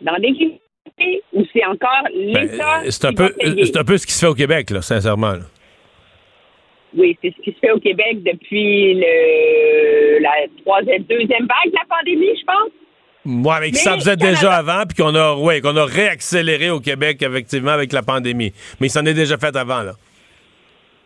dans 0.00 0.16
des 0.16 0.32
cliniques 0.32 0.60
où 1.32 1.42
c'est 1.52 1.64
encore 1.64 2.04
l'État. 2.14 2.82
Ben, 2.82 2.90
c'est 2.90 3.04
un 3.06 3.12
peu, 3.12 3.32
payer. 3.32 3.64
c'est 3.66 3.76
un 3.78 3.84
peu 3.84 3.96
ce 3.96 4.06
qui 4.06 4.12
se 4.12 4.20
fait 4.20 4.30
au 4.30 4.34
Québec, 4.34 4.70
là, 4.70 4.82
sincèrement. 4.82 5.32
là. 5.32 5.44
Oui, 6.96 7.16
c'est 7.22 7.34
ce 7.36 7.42
qui 7.42 7.52
se 7.52 7.58
fait 7.58 7.72
au 7.72 7.80
Québec 7.80 8.22
depuis 8.22 8.94
le, 8.94 10.18
la 10.20 10.32
troisième, 10.64 11.02
deuxième 11.02 11.46
vague 11.46 11.70
de 11.70 11.76
la 11.76 11.96
pandémie, 11.96 12.38
je 12.38 12.44
pense. 12.44 12.70
Ouais, 13.26 13.60
mais 13.60 13.70
que 13.72 13.76
ça 13.78 13.92
Mais 13.92 13.98
faisait 13.98 14.16
Canada- 14.16 14.34
déjà 14.36 14.52
avant, 14.54 14.84
puis 14.86 14.96
qu'on 15.02 15.14
a, 15.14 15.34
ouais, 15.34 15.60
qu'on 15.60 15.76
a 15.76 15.84
réaccéléré 15.84 16.70
au 16.70 16.80
Québec, 16.80 17.20
effectivement, 17.22 17.72
avec 17.72 17.92
la 17.92 18.02
pandémie. 18.02 18.52
Mais 18.80 18.86
il 18.86 18.90
s'en 18.90 19.04
est 19.04 19.14
déjà 19.14 19.36
fait 19.36 19.54
avant, 19.56 19.82
là. 19.82 19.92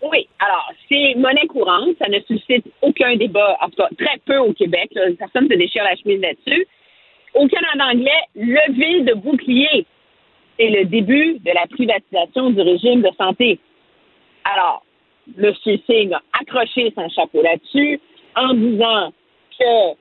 Oui, 0.03 0.29
alors, 0.39 0.71
c'est 0.89 1.15
monnaie 1.17 1.47
courante, 1.47 1.91
ça 1.99 2.09
ne 2.09 2.21
suscite 2.21 2.65
aucun 2.83 3.17
débat, 3.17 3.57
en 3.61 3.69
tout 3.69 3.77
cas 3.77 3.89
très 3.99 4.19
peu 4.25 4.39
au 4.39 4.53
Québec, 4.53 4.91
là. 4.95 5.03
personne 5.19 5.45
ne 5.45 5.51
se 5.55 5.59
déchire 5.59 5.85
la 5.85 5.97
chemise 5.97 6.21
là-dessus. 6.21 6.67
Au 7.35 7.47
Canada 7.49 7.85
anglais, 7.93 8.23
lever 8.35 9.03
de 9.03 9.15
bouclier, 9.15 9.87
c'est 10.59 10.69
le 10.71 10.85
début 10.87 11.39
de 11.39 11.51
la 11.55 11.67
privatisation 11.69 12.51
du 12.51 12.61
régime 12.61 13.03
de 13.03 13.11
santé. 13.19 13.59
Alors, 14.45 14.85
M. 15.39 15.53
Singh 15.87 16.13
a 16.13 16.21
accroché 16.41 16.93
son 16.95 17.09
chapeau 17.11 17.43
là-dessus 17.43 18.01
en 18.37 18.55
disant 18.55 19.13
que 19.59 19.93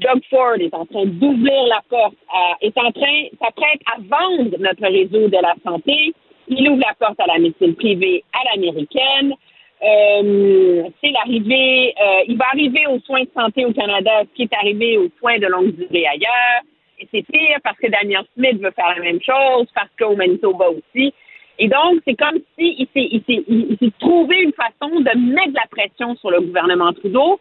Doug 0.00 0.20
Ford 0.30 0.54
est 0.58 0.72
en 0.74 0.86
train 0.86 1.04
d'ouvrir 1.06 1.62
la 1.68 1.80
porte, 1.88 2.16
à- 2.32 2.56
est 2.62 2.76
en 2.78 2.90
train, 2.90 3.24
s'apprête 3.40 3.80
à 3.94 3.98
vendre 4.00 4.56
notre 4.58 4.82
réseau 4.82 5.28
de 5.28 5.36
la 5.40 5.54
santé. 5.62 6.12
Il 6.48 6.68
ouvre 6.68 6.80
la 6.80 6.94
porte 6.98 7.20
à 7.20 7.26
la 7.26 7.38
médecine 7.38 7.74
privée 7.76 8.24
à 8.32 8.50
l'américaine. 8.50 9.34
Euh, 9.82 10.82
c'est 11.00 11.10
l'arrivée, 11.10 11.94
euh, 12.00 12.22
il 12.28 12.36
va 12.36 12.46
arriver 12.52 12.86
aux 12.88 13.00
soins 13.00 13.22
de 13.22 13.30
santé 13.34 13.64
au 13.64 13.72
Canada, 13.72 14.22
ce 14.24 14.34
qui 14.36 14.42
est 14.42 14.54
arrivé 14.54 14.98
aux 14.98 15.08
soins 15.18 15.38
de 15.38 15.46
longue 15.46 15.74
durée 15.74 16.06
ailleurs. 16.06 16.62
Et 16.98 17.08
c'est 17.10 17.22
pire 17.22 17.58
parce 17.62 17.78
que 17.78 17.86
Daniel 17.88 18.24
Smith 18.34 18.60
veut 18.60 18.72
faire 18.72 18.92
la 18.94 19.02
même 19.02 19.20
chose, 19.22 19.66
parce 19.74 19.88
qu'au 19.98 20.16
Manitoba 20.16 20.66
aussi. 20.70 21.14
Et 21.58 21.68
donc, 21.68 22.00
c'est 22.06 22.14
comme 22.14 22.38
si 22.58 22.88
s'est, 22.94 23.08
il 23.10 23.22
s'est- 23.26 23.44
il 23.48 23.76
s'est 23.78 23.92
trouvé 23.98 24.40
une 24.42 24.52
façon 24.52 25.00
de 25.00 25.18
mettre 25.34 25.50
de 25.50 25.56
la 25.56 25.66
pression 25.70 26.14
sur 26.16 26.30
le 26.30 26.40
gouvernement 26.40 26.92
Trudeau 26.92 27.38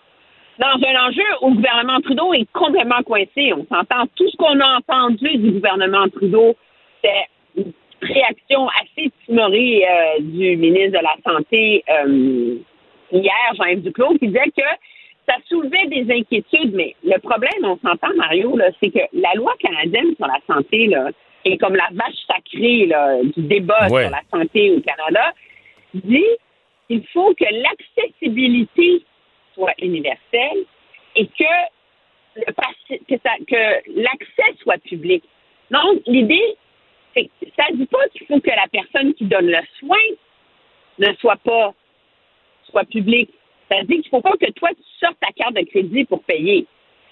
dans 0.59 0.87
un 0.87 1.07
enjeu 1.07 1.23
où 1.41 1.49
le 1.51 1.55
gouvernement 1.55 2.01
Trudeau 2.01 2.33
est 2.33 2.47
complètement 2.51 3.01
coincé. 3.03 3.53
On 3.53 3.65
s'entend, 3.73 4.05
tout 4.15 4.29
ce 4.29 4.35
qu'on 4.37 4.59
a 4.59 4.77
entendu 4.79 5.37
du 5.37 5.51
gouvernement 5.51 6.07
Trudeau, 6.09 6.55
c'est 7.03 7.27
une 7.55 7.71
réaction 8.01 8.67
assez 8.81 9.09
timorée 9.25 9.85
euh, 9.89 10.19
du 10.19 10.57
ministre 10.57 10.99
de 10.99 11.03
la 11.03 11.15
Santé 11.25 11.83
euh, 11.89 12.55
hier, 13.11 13.53
Jean-Yves 13.57 13.83
Duclos, 13.83 14.17
qui 14.19 14.27
disait 14.27 14.51
que 14.55 14.63
ça 15.27 15.35
soulevait 15.47 15.85
des 15.87 16.13
inquiétudes, 16.13 16.73
mais 16.73 16.95
le 17.03 17.17
problème, 17.19 17.63
on 17.63 17.77
s'entend, 17.77 18.13
Mario, 18.17 18.57
c'est 18.81 18.89
que 18.89 18.99
la 19.13 19.33
loi 19.35 19.53
canadienne 19.59 20.15
sur 20.17 20.27
la 20.27 20.39
santé 20.53 20.87
là, 20.87 21.09
est 21.45 21.57
comme 21.57 21.75
la 21.75 21.87
vache 21.93 22.17
sacrée 22.27 22.87
là, 22.87 23.17
du 23.23 23.43
débat 23.43 23.87
Ouais. 23.89 24.03
sur 24.03 24.11
la 24.11 24.21
santé 24.31 24.71
au 24.71 24.81
Canada, 24.81 25.31
dit 25.93 26.25
qu'il 26.87 27.05
faut 27.13 27.33
que 27.35 27.45
l'accessibilité 27.45 29.03
soit 29.59 29.73
universelle 29.79 30.65
et 31.15 31.27
que 31.27 31.43
que, 33.47 34.01
l'accès 34.01 34.55
soit 34.61 34.77
public. 34.83 35.23
Donc, 35.71 36.01
l'idée, 36.07 36.55
c'est 37.15 37.29
ça 37.57 37.65
ne 37.71 37.77
dit 37.77 37.85
pas 37.87 38.07
qu'il 38.09 38.25
faut 38.27 38.39
que 38.39 38.49
la 38.49 38.67
personne 38.71 39.13
qui 39.13 39.25
donne 39.25 39.47
le 39.47 39.59
soin 39.79 39.97
ne 40.99 41.13
soit 41.15 41.37
pas 41.37 41.73
soit 42.69 42.85
publique. 42.85 43.31
Ça 43.69 43.81
dit 43.83 44.01
qu'il 44.01 44.05
ne 44.05 44.09
faut 44.09 44.21
pas 44.21 44.37
que 44.37 44.51
toi, 44.51 44.69
tu 44.69 44.83
sortes 44.99 45.19
ta 45.19 45.31
carte 45.31 45.55
de 45.55 45.61
crédit 45.65 46.05
pour 46.05 46.23
payer. 46.23 46.65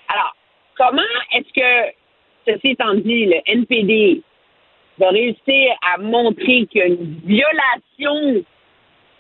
Alors, 0.08 0.36
comment 0.78 1.02
est-ce 1.34 1.54
que, 1.54 1.94
ceci 2.48 2.70
étant 2.70 2.94
dit, 2.96 3.26
le 3.26 3.42
NPD 3.46 4.22
va 4.98 5.10
réussir 5.10 5.76
à 5.82 5.98
montrer 6.00 6.66
qu'il 6.68 6.80
y 6.80 6.82
a 6.82 6.88
une 6.88 7.20
violation 7.26 8.44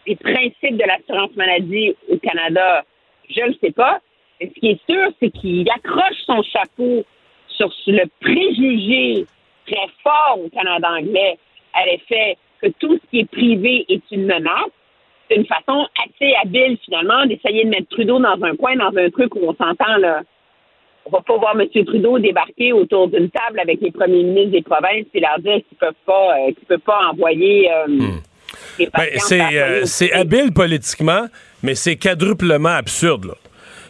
des 0.05 0.15
principes 0.15 0.77
de 0.77 0.83
l'assurance 0.83 1.35
maladie 1.35 1.95
au 2.09 2.17
Canada? 2.17 2.85
Je 3.29 3.41
ne 3.41 3.47
le 3.47 3.55
sais 3.61 3.71
pas. 3.71 3.99
Mais 4.39 4.51
ce 4.53 4.59
qui 4.59 4.67
est 4.69 4.79
sûr, 4.89 5.09
c'est 5.19 5.31
qu'il 5.31 5.67
accroche 5.69 6.17
son 6.25 6.43
chapeau 6.43 7.03
sur 7.49 7.71
le 7.87 8.03
préjugé 8.21 9.25
très 9.65 9.87
fort 10.03 10.39
au 10.43 10.49
Canada 10.49 10.87
anglais 10.91 11.37
à 11.73 11.85
l'effet 11.85 12.37
que 12.61 12.67
tout 12.79 12.95
ce 12.95 13.09
qui 13.09 13.19
est 13.19 13.29
privé 13.29 13.85
est 13.89 14.03
une 14.11 14.25
menace. 14.25 14.71
C'est 15.29 15.35
une 15.35 15.45
façon 15.45 15.85
assez 16.05 16.33
habile, 16.41 16.77
finalement, 16.85 17.25
d'essayer 17.25 17.65
de 17.65 17.69
mettre 17.69 17.89
Trudeau 17.89 18.19
dans 18.19 18.41
un 18.41 18.55
coin, 18.55 18.75
dans 18.75 18.95
un 18.95 19.09
truc 19.09 19.35
où 19.35 19.39
on 19.43 19.53
s'entend, 19.55 19.97
là. 19.97 20.21
On 21.05 21.09
va 21.09 21.21
pas 21.21 21.37
voir 21.37 21.57
M. 21.57 21.85
Trudeau 21.85 22.19
débarquer 22.19 22.73
autour 22.73 23.07
d'une 23.07 23.29
table 23.29 23.61
avec 23.61 23.79
les 23.79 23.91
premiers 23.91 24.23
ministres 24.23 24.51
des 24.51 24.61
provinces 24.61 25.05
et 25.13 25.19
leur 25.21 25.39
dire 25.39 25.61
qu'ils 25.67 25.77
peuvent 25.77 25.93
pas, 26.05 26.37
euh, 26.37 26.47
qu'ils 26.47 26.67
peuvent 26.67 26.79
pas 26.79 26.99
envoyer 27.11 27.71
euh, 27.71 27.85
Ben, 28.77 29.85
c'est 29.85 30.11
habile 30.11 30.53
politiquement, 30.53 31.27
mais 31.63 31.75
c'est 31.75 31.95
quadruplement 31.95 32.69
absurde. 32.69 33.25
Là. 33.25 33.35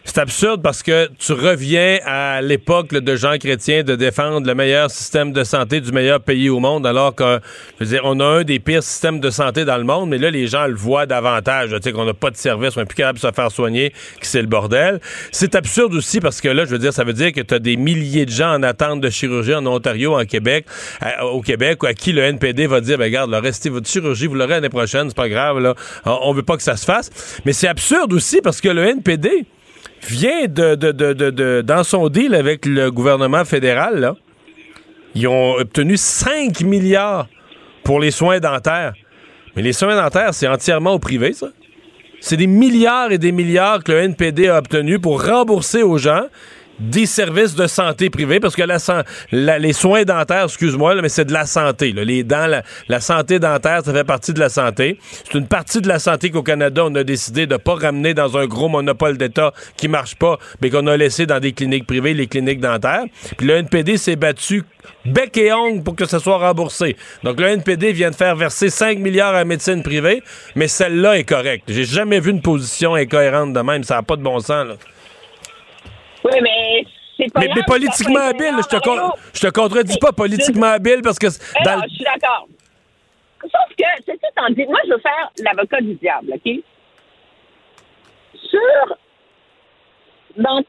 C'est 0.08 0.22
absurde 0.22 0.62
parce 0.64 0.84
que 0.84 1.10
tu 1.20 1.34
reviens 1.34 2.00
à 2.06 2.42
l'époque 2.42 2.94
de 2.94 3.16
Jean 3.18 3.38
Chrétien 3.38 3.84
de 3.84 3.94
défendre 3.96 4.48
le 4.48 4.56
meilleur 4.56 4.90
système 4.90 5.34
de 5.34 5.44
santé 5.44 5.82
du 5.82 5.92
meilleur 5.92 6.22
pays 6.22 6.50
au 6.50 6.60
monde, 6.60 6.88
alors 6.88 7.14
que, 7.14 7.40
je 7.78 7.84
veux 7.84 7.92
dire, 7.92 8.02
on 8.06 8.20
a 8.22 8.26
un 8.26 8.44
des 8.44 8.58
pires 8.60 8.82
systèmes 8.82 9.20
de 9.20 9.30
santé 9.30 9.66
dans 9.66 9.78
le 9.78 9.84
monde, 9.84 10.10
mais 10.10 10.18
là, 10.18 10.32
les 10.32 10.48
gens 10.48 10.66
le 10.66 10.76
voient 10.76 11.06
davantage. 11.06 11.72
Tu 11.72 11.78
sais, 11.84 11.92
qu'on 11.92 12.06
n'a 12.06 12.14
pas 12.14 12.32
de 12.32 12.38
service, 12.38 12.78
on 12.78 12.80
n'est 12.80 12.86
plus 12.86 12.96
capable 12.96 13.20
de 13.20 13.22
se 13.22 13.32
faire 13.32 13.52
soigner, 13.52 13.90
que 13.90 14.26
c'est 14.26 14.42
le 14.42 14.48
bordel. 14.48 15.02
C'est 15.32 15.54
absurde 15.56 15.94
aussi 15.94 16.22
parce 16.22 16.40
que 16.40 16.48
là, 16.48 16.64
je 16.64 16.72
veux 16.72 16.80
dire, 16.80 16.94
ça 16.94 17.04
veut 17.04 17.14
dire 17.14 17.34
que 17.34 17.42
tu 17.42 17.54
as 17.54 17.60
des 17.60 17.76
milliers 17.76 18.26
de 18.26 18.32
gens 18.32 18.54
en 18.54 18.64
attente 18.64 19.02
de 19.02 19.10
chirurgie 19.10 19.56
en 19.56 19.66
Ontario, 19.68 20.18
en 20.18 20.26
Québec, 20.26 20.66
au 21.22 21.42
Québec, 21.42 21.84
à 21.84 21.94
qui 21.94 22.14
le 22.14 22.24
NPD 22.24 22.66
va 22.66 22.80
dire, 22.80 22.98
ben, 22.98 23.04
regarde, 23.04 23.30
là, 23.30 23.42
restez 23.42 23.70
votre 23.70 23.88
chirurgie, 23.88 24.28
vous 24.28 24.36
l'aurez 24.36 24.54
l'année 24.54 24.70
prochaine, 24.70 25.10
c'est 25.10 25.18
pas 25.18 25.30
grave, 25.30 25.60
là. 25.60 25.76
On 26.06 26.32
veut 26.34 26.44
pas 26.44 26.56
que 26.56 26.64
ça 26.64 26.78
se 26.78 26.86
fasse. 26.86 27.12
Mais 27.46 27.52
c'est 27.52 27.68
absurde 27.68 28.14
aussi 28.14 28.40
parce 28.42 28.62
que 28.62 28.70
le 28.70 28.88
NPD, 28.88 29.46
vient 30.04 30.48
de, 30.48 31.62
dans 31.62 31.84
son 31.84 32.10
deal 32.10 32.36
avec 32.36 32.66
le 32.66 32.92
gouvernement 32.92 33.46
fédéral, 33.46 34.00
là, 34.00 34.16
ils 35.16 35.28
ont 35.28 35.56
obtenu 35.56 35.98
5 35.98 36.62
milliards 36.62 37.28
pour 37.84 38.00
les 38.00 38.12
soins 38.12 38.40
dentaires. 38.40 38.94
Mais 39.56 39.62
les 39.62 39.74
soins 39.74 39.96
dentaires, 39.96 40.34
c'est 40.34 40.48
entièrement 40.48 40.94
au 40.94 41.00
privé, 41.00 41.34
ça. 41.34 41.48
C'est 42.20 42.38
des 42.38 42.48
milliards 42.48 43.12
et 43.12 43.18
des 43.18 43.32
milliards 43.32 43.84
que 43.84 43.92
le 43.92 44.00
NPD 44.00 44.48
a 44.48 44.58
obtenus 44.58 45.00
pour 45.00 45.24
rembourser 45.24 45.84
aux 45.84 45.98
gens 45.98 46.24
des 46.80 47.06
services 47.06 47.56
de 47.56 47.68
santé 47.68 48.10
privés, 48.10 48.40
parce 48.40 48.56
que 48.56 48.64
la, 48.64 49.60
les 49.60 49.74
soins 49.74 50.04
dentaires, 50.04 50.46
excuse-moi, 50.46 51.02
mais 51.02 51.10
c'est 51.10 51.26
de 51.26 51.34
la 51.34 51.46
santé. 51.46 51.92
Les 51.92 52.24
dents, 52.24 52.48
la, 52.88 53.02
santé 53.02 53.40
dentaire, 53.40 53.82
ça 53.84 53.94
fait 53.94 54.04
partie 54.04 54.34
de 54.34 54.40
la 54.40 54.50
santé. 54.50 55.00
C'est 55.26 55.38
une 55.38 55.48
partie 55.48 55.82
de 55.82 55.88
la 55.88 56.00
santé 56.00 56.30
qu'au 56.30 56.44
Canada, 56.44 56.84
on 56.86 56.96
a 56.96 57.04
décidé 57.04 57.48
de 57.48 57.54
ne 57.54 57.58
pas 57.58 57.76
ramener 57.76 58.14
dans 58.14 58.38
un 58.38 58.46
gros 58.46 58.70
monopole 58.70 59.18
d'État 59.18 59.54
qui 59.76 59.88
marche 59.88 60.16
pas, 60.16 60.38
mais 60.62 60.70
qu'on 60.70 60.88
a 60.88 60.98
laissé 60.98 61.26
dans 61.26 61.40
des 61.40 61.54
cliniques 61.54 61.88
privées, 61.88 62.14
les 62.14 62.28
cliniques 62.28 62.60
dentaires. 62.60 63.04
Puis 63.38 63.48
le 63.48 63.56
NPD 63.56 63.98
s'est 63.98 64.16
battu 64.16 64.64
bec 65.06 65.36
et 65.38 65.52
ongle 65.54 65.84
pour 65.84 65.96
que 65.96 66.06
ça 66.06 66.20
soit 66.20 66.38
remboursé. 66.38 66.96
Donc 67.24 67.40
le 67.40 67.48
NPD 67.48 67.92
vient 67.92 68.12
de 68.12 68.16
faire 68.16 68.36
verser 68.36 68.70
5 68.70 69.00
milliards 69.00 69.30
à 69.30 69.40
la 69.40 69.46
médecine 69.46 69.84
privée, 69.84 70.22
mais 70.56 70.68
celle-là 70.68 71.18
est 71.18 71.24
correcte. 71.24 71.66
J'ai 71.68 71.86
jamais 71.86 72.20
vu 72.20 72.32
une 72.32 72.42
position 72.42 72.96
incohérente 72.96 73.54
de 73.54 73.60
même. 73.60 73.84
Ça 73.84 73.96
n'a 73.96 74.04
pas 74.04 74.16
de 74.16 74.24
bon 74.24 74.40
sens. 74.40 74.68
Là. 74.68 74.76
Oui, 76.28 76.40
mais 76.42 76.86
c'est 77.18 77.32
pas. 77.32 77.40
Mais, 77.42 77.50
mais 77.56 77.64
politiquement 77.66 78.20
habile, 78.20 78.56
je 78.58 78.78
te, 78.78 78.78
je 79.34 79.42
te 79.42 79.52
contredis 79.52 79.98
pas 79.98 80.12
politiquement 80.12 80.68
habile 80.68 81.02
parce 81.02 81.18
que. 81.20 81.28
Dans... 81.64 81.78
Non, 81.78 81.84
je 81.90 81.96
suis 81.96 82.04
d'accord. 82.04 82.48
Sauf 83.42 83.76
que, 83.78 83.84
c'est 84.06 84.14
tout 84.14 84.42
en 84.42 84.50
dit. 84.50 84.66
Moi, 84.66 84.80
je 84.86 84.94
veux 84.94 85.00
faire 85.00 85.32
l'avocat 85.44 85.82
du 85.82 85.94
diable, 85.96 86.34
OK? 86.34 86.54
Sur. 88.50 88.98
Donc, 90.38 90.66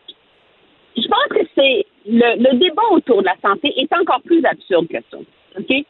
je 0.97 1.09
pense 1.09 1.29
que 1.31 1.47
c'est. 1.55 1.87
Le, 2.11 2.37
le 2.39 2.59
débat 2.59 2.89
autour 2.91 3.21
de 3.21 3.27
la 3.27 3.37
santé 3.43 3.71
est 3.77 3.93
encore 3.93 4.23
plus 4.23 4.43
absurde 4.45 4.87
que 4.89 4.97
ça. 5.11 5.19
OK? 5.59 5.85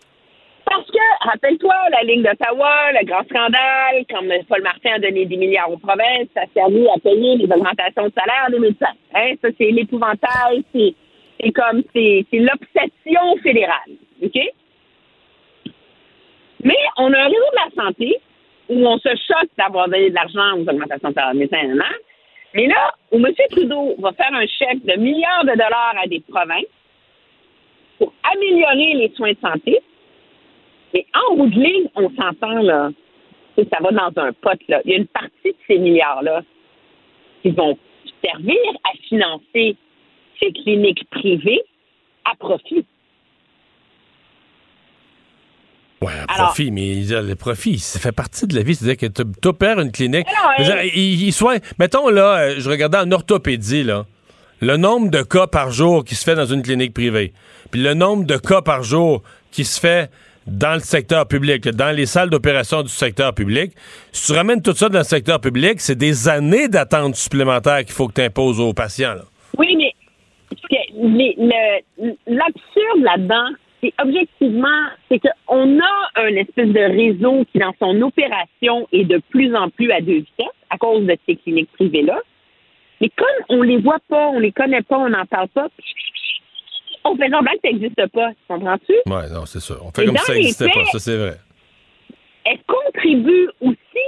Parce 0.68 0.86
que, 0.90 1.28
rappelle-toi, 1.28 1.74
la 1.90 2.02
ligne 2.02 2.22
d'Ottawa, 2.22 2.92
le 2.92 3.06
grand 3.06 3.24
scandale, 3.24 4.04
comme 4.10 4.30
Paul 4.48 4.62
Martin 4.62 4.94
a 4.94 4.98
donné 4.98 5.24
des 5.24 5.36
milliards 5.36 5.70
aux 5.70 5.78
provinces, 5.78 6.28
ça 6.34 6.42
a 6.42 6.46
servi 6.52 6.86
à 6.88 6.98
payer 7.00 7.36
les 7.36 7.44
augmentations 7.44 8.06
de 8.06 8.12
salaire 8.12 8.50
des 8.50 8.58
médecins. 8.58 8.92
Hein? 9.14 9.32
Ça, 9.40 9.48
c'est 9.56 9.70
l'épouvantail, 9.70 10.62
c'est, 10.74 10.94
c'est 11.40 11.52
comme, 11.52 11.82
c'est, 11.94 12.26
c'est 12.30 12.40
l'obsession 12.40 13.36
fédérale. 13.42 13.92
OK? 14.22 14.38
Mais 16.64 16.76
on 16.98 17.12
a 17.12 17.18
un 17.18 17.24
réseau 17.24 17.50
de 17.52 17.76
la 17.76 17.84
santé 17.84 18.20
où 18.68 18.86
on 18.86 18.98
se 18.98 19.08
choque 19.08 19.50
d'avoir 19.56 19.88
donné 19.88 20.10
de 20.10 20.14
l'argent 20.14 20.58
aux 20.58 20.68
augmentations 20.68 21.08
de 21.08 21.14
salaire 21.14 21.32
des 21.32 21.38
médecins. 21.38 21.80
Hein? 21.80 21.94
Mais 22.52 22.66
là, 22.66 22.92
où 23.12 23.16
M. 23.16 23.32
Trudeau 23.50 23.94
va 24.00 24.12
faire 24.12 24.34
un 24.34 24.46
chèque 24.46 24.84
de 24.84 25.00
milliards 25.00 25.44
de 25.44 25.52
dollars 25.52 25.94
à 26.02 26.06
des 26.06 26.20
provinces 26.20 26.64
pour 27.98 28.12
améliorer 28.34 28.94
les 28.94 29.12
soins 29.16 29.32
de 29.32 29.38
santé, 29.40 29.80
mais 30.94 31.06
en 31.14 31.36
bout 31.36 31.48
de 31.48 31.60
ligne, 31.60 31.88
on 31.94 32.10
s'entend, 32.10 32.62
là, 32.62 32.90
ça 33.56 33.78
va 33.80 33.90
dans 33.90 34.22
un 34.22 34.32
pot, 34.32 34.58
là. 34.68 34.80
Il 34.84 34.90
y 34.90 34.94
a 34.94 34.98
une 34.98 35.06
partie 35.06 35.30
de 35.44 35.56
ces 35.66 35.78
milliards-là 35.78 36.42
qui 37.42 37.50
vont 37.50 37.76
servir 38.24 38.58
à 38.84 38.96
financer 39.08 39.76
ces 40.40 40.52
cliniques 40.52 41.08
privées 41.10 41.62
à 42.24 42.36
profit. 42.36 42.84
Oui, 46.00 46.12
à 46.28 46.44
profit, 46.44 46.70
mais 46.70 46.94
le 46.94 47.34
profit, 47.34 47.78
ça 47.78 47.98
fait 47.98 48.12
partie 48.12 48.46
de 48.46 48.54
la 48.54 48.62
vie. 48.62 48.76
C'est-à-dire 48.76 49.08
que 49.08 49.22
tu 49.22 49.48
opères 49.48 49.80
une 49.80 49.90
clinique. 49.90 50.26
il, 50.94 51.32
soit, 51.32 51.60
mettons, 51.78 52.08
là, 52.08 52.38
euh, 52.38 52.54
je 52.58 52.70
regardais 52.70 52.98
en 52.98 53.10
orthopédie, 53.10 53.82
là, 53.82 54.06
le 54.60 54.76
nombre 54.76 55.10
de 55.10 55.22
cas 55.22 55.48
par 55.48 55.70
jour 55.70 56.04
qui 56.04 56.14
se 56.14 56.24
fait 56.24 56.34
dans 56.34 56.46
une 56.46 56.62
clinique 56.62 56.94
privée, 56.94 57.32
puis 57.70 57.82
le 57.82 57.94
nombre 57.94 58.24
de 58.24 58.36
cas 58.36 58.62
par 58.62 58.82
jour 58.82 59.22
qui 59.50 59.64
se 59.64 59.80
fait 59.80 60.10
dans 60.48 60.74
le 60.74 60.80
secteur 60.80 61.26
public, 61.28 61.68
dans 61.68 61.94
les 61.94 62.06
salles 62.06 62.30
d'opération 62.30 62.82
du 62.82 62.88
secteur 62.88 63.34
public. 63.34 63.72
Si 64.12 64.32
tu 64.32 64.36
ramènes 64.36 64.62
tout 64.62 64.72
ça 64.72 64.88
dans 64.88 64.98
le 64.98 65.04
secteur 65.04 65.40
public, 65.40 65.80
c'est 65.80 65.98
des 65.98 66.28
années 66.28 66.68
d'attente 66.68 67.14
supplémentaire 67.14 67.78
qu'il 67.78 67.92
faut 67.92 68.08
que 68.08 68.14
tu 68.14 68.22
imposes 68.22 68.60
aux 68.60 68.72
patients. 68.72 69.16
Oui, 69.56 69.76
mais 69.76 69.94
l'absurde 72.26 73.02
là-dedans, 73.02 73.50
c'est 73.82 73.92
objectivement, 74.00 74.88
c'est 75.08 75.20
qu'on 75.20 75.78
a 75.78 76.10
un 76.16 76.34
espèce 76.34 76.68
de 76.68 76.80
réseau 76.80 77.44
qui, 77.52 77.58
dans 77.58 77.74
son 77.78 78.00
opération, 78.02 78.88
est 78.92 79.04
de 79.04 79.20
plus 79.30 79.54
en 79.54 79.70
plus 79.70 79.92
à 79.92 80.00
deux 80.00 80.18
vitesses 80.18 80.46
à 80.70 80.78
cause 80.78 81.06
de 81.06 81.16
ces 81.26 81.36
cliniques 81.36 81.70
privées-là. 81.72 82.18
Mais 83.00 83.10
comme 83.16 83.58
on 83.58 83.62
les 83.62 83.78
voit 83.78 84.00
pas, 84.08 84.28
on 84.28 84.40
les 84.40 84.50
connaît 84.50 84.82
pas, 84.82 84.98
on 84.98 85.10
n'en 85.10 85.24
parle 85.26 85.48
pas, 85.48 85.68
on 87.08 87.16
fait 87.16 87.30
semblant 87.30 87.52
que 87.52 87.58
ça 87.64 87.72
n'existe 87.72 88.06
pas. 88.08 88.30
Comprends-tu? 88.48 88.94
Oui, 89.06 89.22
non, 89.32 89.46
c'est 89.46 89.60
ça. 89.60 89.74
On 89.82 89.90
fait 89.90 90.06
comme 90.06 90.16
si 90.16 90.24
ça 90.24 90.34
n'existait 90.34 90.70
pas. 90.70 90.84
Ça, 90.92 90.98
c'est 90.98 91.16
vrai. 91.16 91.36
Elle 92.44 92.58
contribue 92.66 93.48
aussi 93.60 94.06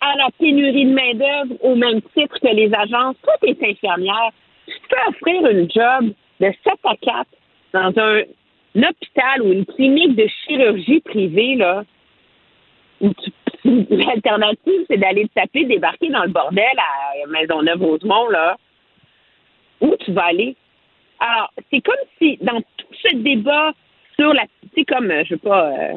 à 0.00 0.16
la 0.16 0.28
pénurie 0.38 0.86
de 0.86 0.92
main-d'œuvre 0.92 1.54
au 1.62 1.74
même 1.74 2.00
titre 2.16 2.38
que 2.40 2.54
les 2.54 2.72
agences. 2.74 3.16
Toi, 3.22 3.34
tu 3.42 3.50
es 3.50 3.70
infirmière. 3.70 4.30
Tu 4.66 4.74
peux 4.88 4.96
offrir 5.08 5.46
une 5.50 5.70
job 5.70 6.12
de 6.40 6.52
7 6.64 6.74
à 6.84 6.96
4 6.96 7.26
dans 7.72 8.02
un, 8.02 8.22
hôpital 8.76 9.42
ou 9.42 9.52
une 9.52 9.66
clinique 9.66 10.16
de 10.16 10.26
chirurgie 10.44 11.00
privée, 11.00 11.56
là, 11.56 11.84
l'alternative, 13.64 14.84
c'est 14.88 14.96
d'aller 14.96 15.28
te 15.28 15.34
taper, 15.34 15.64
débarquer 15.64 16.08
dans 16.08 16.24
le 16.24 16.30
bordel 16.30 16.64
à 16.78 17.26
Maisonneuve-Rosemont, 17.28 18.28
là. 18.28 18.56
Où 19.80 19.94
tu 20.00 20.12
vas 20.12 20.26
aller? 20.26 20.56
Alors, 21.20 21.52
c'est 21.70 21.80
comme 21.80 21.94
si 22.18 22.38
dans 22.40 22.60
tout 22.60 22.94
ce 23.02 23.16
débat 23.16 23.72
sur 24.18 24.32
la, 24.32 24.44
tu 24.74 24.84
comme, 24.84 25.10
euh, 25.10 25.24
je 25.24 25.34
sais 25.34 25.40
pas, 25.40 25.70
euh, 25.70 25.92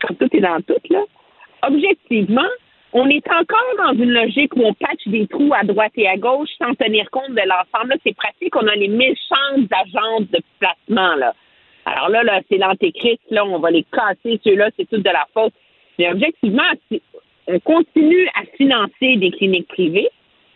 quand 0.00 0.14
tout 0.14 0.36
est 0.36 0.40
dans 0.40 0.60
tout, 0.60 0.80
là, 0.90 1.02
objectivement, 1.62 2.48
on 2.92 3.08
est 3.08 3.26
encore 3.28 3.74
dans 3.78 3.92
une 3.94 4.12
logique 4.12 4.54
où 4.54 4.62
on 4.64 4.74
patche 4.74 5.06
des 5.06 5.26
trous 5.26 5.52
à 5.52 5.64
droite 5.64 5.92
et 5.96 6.06
à 6.06 6.16
gauche 6.16 6.50
sans 6.58 6.74
tenir 6.74 7.10
compte 7.10 7.30
de 7.30 7.42
l'ensemble. 7.44 7.96
C'est 8.04 8.14
pratique, 8.14 8.54
on 8.54 8.66
a 8.68 8.74
les 8.76 8.88
méchantes 8.88 9.72
agences 9.72 10.30
de 10.30 10.40
placement, 10.60 11.16
là. 11.16 11.34
Alors 11.86 12.08
là, 12.08 12.22
là, 12.22 12.40
c'est 12.48 12.56
l'antéchrist, 12.56 13.20
là, 13.30 13.44
on 13.44 13.58
va 13.58 13.70
les 13.70 13.84
casser, 13.84 14.40
ceux-là, 14.44 14.70
c'est 14.76 14.88
tout 14.88 14.98
de 14.98 15.10
la 15.10 15.26
faute. 15.34 15.52
Mais 15.98 16.08
objectivement, 16.10 16.62
on 17.46 17.58
continue 17.60 18.28
à 18.34 18.44
financer 18.56 19.16
des 19.16 19.30
cliniques 19.32 19.68
privées. 19.68 20.08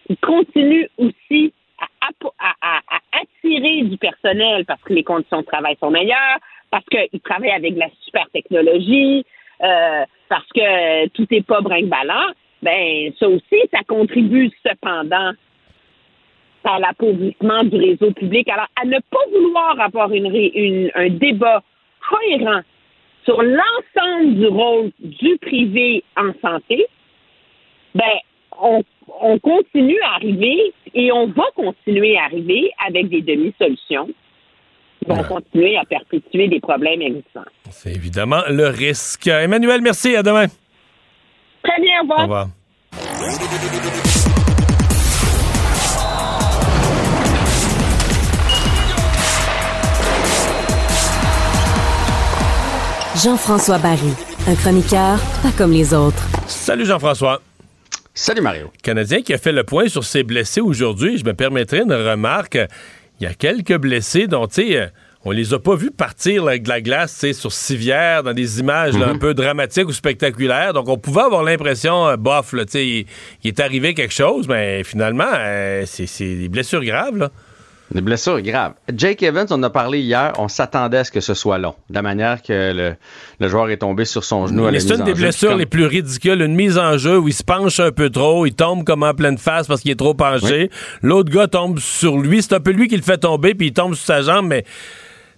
On 0.09 0.15
continue 0.15 0.89
aussi 0.97 1.53
à, 1.79 2.81
attirer 3.13 3.83
du 3.83 3.97
personnel 3.99 4.65
parce 4.65 4.83
que 4.83 4.93
les 4.93 5.05
conditions 5.05 5.41
de 5.41 5.47
travail 5.47 5.77
sont 5.81 5.91
meilleures, 5.91 6.39
parce 6.71 6.85
qu'ils 6.87 7.21
travaillent 7.21 7.51
avec 7.51 7.77
la 7.77 7.89
super 8.05 8.29
technologie, 8.33 9.25
euh, 9.63 10.05
parce 10.29 10.47
que 10.55 11.09
tout 11.09 11.27
n'est 11.31 11.43
pas 11.43 11.61
brinque-ballant, 11.61 12.33
ben 12.63 13.13
ça 13.19 13.29
aussi, 13.29 13.57
ça 13.73 13.81
contribue 13.87 14.51
cependant 14.67 15.33
à 16.65 16.79
l'appauvrissement 16.79 17.65
du 17.65 17.77
réseau 17.77 18.13
public. 18.13 18.49
Alors, 18.51 18.67
à 18.81 18.85
ne 18.85 18.99
pas 18.99 19.25
vouloir 19.33 19.81
avoir 19.81 20.13
une, 20.13 20.91
un 20.95 21.09
débat 21.09 21.63
cohérent 22.09 22.61
sur 23.25 23.43
l'ensemble 23.43 24.35
du 24.35 24.47
rôle 24.47 24.91
du 25.01 25.39
privé 25.39 26.05
en 26.17 26.33
santé, 26.43 26.87
ben, 27.95 28.05
on 28.61 28.83
on 29.21 29.39
continue 29.39 29.99
à 30.03 30.15
arriver 30.15 30.73
et 30.95 31.13
on 31.13 31.27
va 31.29 31.45
continuer 31.55 32.17
à 32.19 32.25
arriver 32.25 32.71
avec 32.87 33.09
des 33.09 33.23
demi-solutions 33.23 34.09
qui 34.99 35.09
vont 35.09 35.23
continuer 35.25 35.77
à 35.77 35.85
perpétuer 35.85 36.49
des 36.49 36.61
problèmes 36.61 37.03
existants. 37.03 37.45
C'est 37.71 37.95
évidemment 37.95 38.43
le 38.49 38.69
risque. 38.69 39.27
Emmanuel, 39.27 39.81
merci. 39.81 40.17
À 40.17 40.23
demain. 40.23 40.47
Très 41.63 41.83
bien. 41.83 42.01
Au 42.01 42.03
revoir. 42.03 42.19
Au 42.19 42.23
revoir. 42.23 42.47
Jean-François 53.25 53.79
Barry, 53.79 54.15
un 54.47 54.55
chroniqueur 54.55 55.19
pas 55.43 55.51
comme 55.57 55.73
les 55.73 55.93
autres. 55.93 56.23
Salut 56.47 56.87
Jean-François. 56.87 57.41
Salut 58.21 58.41
Mario. 58.41 58.73
Canadien 58.83 59.23
qui 59.23 59.33
a 59.33 59.39
fait 59.39 59.53
le 59.53 59.63
point 59.63 59.87
sur 59.87 60.03
ses 60.03 60.25
blessés 60.25 60.61
aujourd'hui. 60.61 61.19
Je 61.19 61.25
me 61.25 61.35
permettrai 61.35 61.83
une 61.83 61.93
remarque. 61.93 62.59
Il 63.21 63.25
y 63.25 63.27
a 63.27 63.33
quelques 63.33 63.77
blessés 63.79 64.27
dont, 64.27 64.49
tu 64.49 64.55
sais, 64.55 64.77
euh, 64.77 64.87
on 65.25 65.31
les 65.31 65.55
a 65.55 65.61
pas 65.61 65.77
vus 65.77 65.93
partir 65.93 66.49
avec 66.49 66.65
de 66.65 66.69
la 66.69 66.81
glace 66.81 67.31
sur 67.31 67.53
civière 67.53 68.25
dans 68.25 68.33
des 68.33 68.59
images 68.59 68.97
un 68.97 69.13
mhm. 69.13 69.21
peu 69.21 69.35
dramatiques 69.35 69.87
ou 69.87 69.93
spectaculaires. 69.93 70.73
Donc, 70.73 70.89
on 70.89 70.99
pouvait 70.99 71.21
avoir 71.21 71.45
l'impression, 71.45 72.09
euh, 72.09 72.17
bof, 72.17 72.55
là, 72.55 72.65
il, 72.75 72.81
il, 72.81 73.07
est 73.45 73.61
arrivé 73.61 73.95
quelque 73.95 74.13
chose, 74.13 74.49
mais 74.49 74.83
finalement, 74.83 75.31
euh, 75.35 75.85
c'est 75.87 76.35
des 76.35 76.49
blessures 76.49 76.83
graves. 76.83 77.17
Là. 77.17 77.31
Des 77.91 78.03
blessures 78.03 78.43
graves. 78.43 78.75
Jake 78.95 79.23
Evans, 79.23 79.47
on 79.51 79.63
a 79.63 79.71
parlé 79.71 80.01
hier, 80.01 80.33
on 80.37 80.49
s'attendait 80.49 80.99
à 80.99 81.05
ce 81.05 81.11
que 81.11 81.21
ce 81.21 81.33
soit 81.33 81.57
long. 81.57 81.75
De 81.89 81.95
la 81.95 82.03
manière 82.03 82.43
que 82.43 82.95
le, 83.41 83.49
joueur 83.49 83.71
est 83.71 83.79
tombé 83.79 84.05
sur 84.05 84.25
son 84.25 84.47
genou 84.47 84.71
Mais 84.71 84.79
c'est 84.81 84.95
une 84.95 85.05
des 85.05 85.15
blessures 85.15 85.57
les 85.57 85.65
plus 85.65 85.87
ridicules. 85.87 86.43
Une 86.43 86.55
mise 86.55 86.77
en 86.77 86.99
jeu 86.99 87.19
où 87.19 87.29
il 87.29 87.35
se 87.35 87.43
penche 87.43 87.81
un 87.81 87.91
peu 87.91 88.11
trop, 88.11 88.45
il 88.45 88.55
tombe 88.55 88.85
comme 88.85 89.03
en 89.03 89.15
pleine 89.15 89.39
face 89.39 89.67
parce 89.67 89.81
qu'il 89.81 89.91
est 89.91 89.99
trop 89.99 90.13
penché. 90.13 90.71
L'autre 91.03 91.31
gars 91.33 91.49
tombe 91.49 91.79
sur 91.79 92.19
lui. 92.19 92.43
C'est 92.43 92.55
un 92.55 92.61
peu 92.61 92.73
lui 92.73 92.89
qui 92.89 92.97
le 92.97 93.03
fait 93.03 93.19
tomber, 93.19 93.55
puis 93.55 93.69
il 93.69 93.73
tombe 93.73 93.95
sur 93.95 94.05
sa 94.05 94.21
jambe, 94.21 94.49
mais 94.49 94.65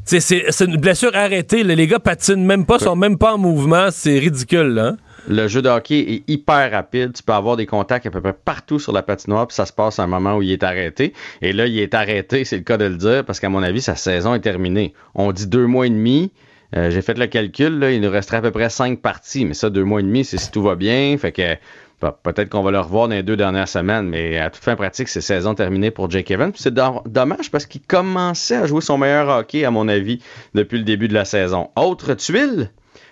c'est 0.05 0.61
une 0.61 0.77
blessure 0.77 1.15
arrêtée. 1.15 1.63
Les 1.63 1.87
gars 1.87 2.01
patinent 2.01 2.45
même 2.45 2.67
pas, 2.67 2.81
sont 2.81 2.97
même 2.97 3.17
pas 3.17 3.35
en 3.35 3.39
mouvement. 3.39 3.89
C'est 3.93 4.19
ridicule, 4.19 4.75
là. 4.75 4.87
Hein? 4.87 4.97
Le 5.29 5.49
jeu 5.49 5.63
de 5.63 5.69
hockey 5.69 5.99
est 5.99 6.31
hyper 6.31 6.71
rapide. 6.71 7.13
Tu 7.13 7.23
peux 7.23 7.33
avoir 7.33 7.57
des 7.57 7.67
contacts 7.67 8.07
à 8.07 8.11
peu 8.11 8.21
près 8.21 8.33
partout 8.33 8.79
sur 8.79 8.93
la 8.93 9.03
patinoire, 9.03 9.47
puis 9.47 9.55
ça 9.55 9.67
se 9.67 9.73
passe 9.73 9.99
à 9.99 10.05
un 10.05 10.07
moment 10.07 10.37
où 10.37 10.43
il 10.43 10.51
est 10.51 10.63
arrêté. 10.63 11.13
Et 11.43 11.53
là, 11.53 11.67
il 11.67 11.79
est 11.79 11.95
arrêté, 11.95 12.45
c'est 12.47 12.57
le 12.57 12.63
cas 12.63 12.77
de 12.77 12.87
le 12.87 12.97
dire, 12.97 13.25
parce 13.25 13.41
qu'à 13.41 13.49
mon 13.49 13.63
avis, 13.63 13.83
sa 13.83 13.97
saison 13.97 14.35
est 14.35 14.41
terminée. 14.41 14.95
On 15.15 15.33
dit 15.33 15.47
deux 15.47 15.67
mois 15.67 15.87
et 15.87 15.91
demi. 15.91 16.33
Euh, 16.77 16.91
j'ai 16.91 17.03
fait 17.03 17.19
le 17.19 17.27
calcul, 17.27 17.85
il 17.91 18.01
nous 18.01 18.11
resterait 18.11 18.37
à 18.37 18.43
peu 18.43 18.53
près 18.53 18.71
cinq 18.71 19.01
parties, 19.01 19.45
mais 19.45 19.55
ça, 19.55 19.71
deux 19.71 19.83
mois 19.83 20.01
et 20.01 20.05
demi, 20.05 20.25
c'est 20.25 20.39
si 20.39 20.53
tout 20.53 20.63
va 20.63 20.77
bien. 20.77 21.17
Fait 21.19 21.33
que 21.33 21.57
peut-être 22.23 22.49
qu'on 22.49 22.63
va 22.63 22.71
le 22.71 22.81
revoir 22.81 23.09
dans 23.09 23.15
les 23.15 23.23
deux 23.23 23.37
dernières 23.37 23.69
semaines, 23.69 24.09
mais 24.09 24.39
à 24.39 24.51
toute 24.51 24.63
fin 24.63 24.77
pratique, 24.77 25.09
c'est 25.09 25.21
saison 25.21 25.55
terminée 25.55 25.91
pour 25.91 26.11
Jake 26.11 26.31
Evans. 26.31 26.53
C'est 26.55 26.73
dommage 26.73 27.51
parce 27.51 27.67
qu'il 27.67 27.83
commençait 27.83 28.57
à 28.57 28.67
jouer 28.67 28.81
son 28.81 28.99
meilleur 28.99 29.29
hockey, 29.29 29.65
à 29.65 29.71
mon 29.71 29.89
avis, 29.89 30.21
depuis 30.55 30.79
le 30.79 30.85
début 30.85 31.09
de 31.09 31.15
la 31.15 31.25
saison. 31.25 31.71
Autre 31.77 32.15
tuile, 32.15 32.71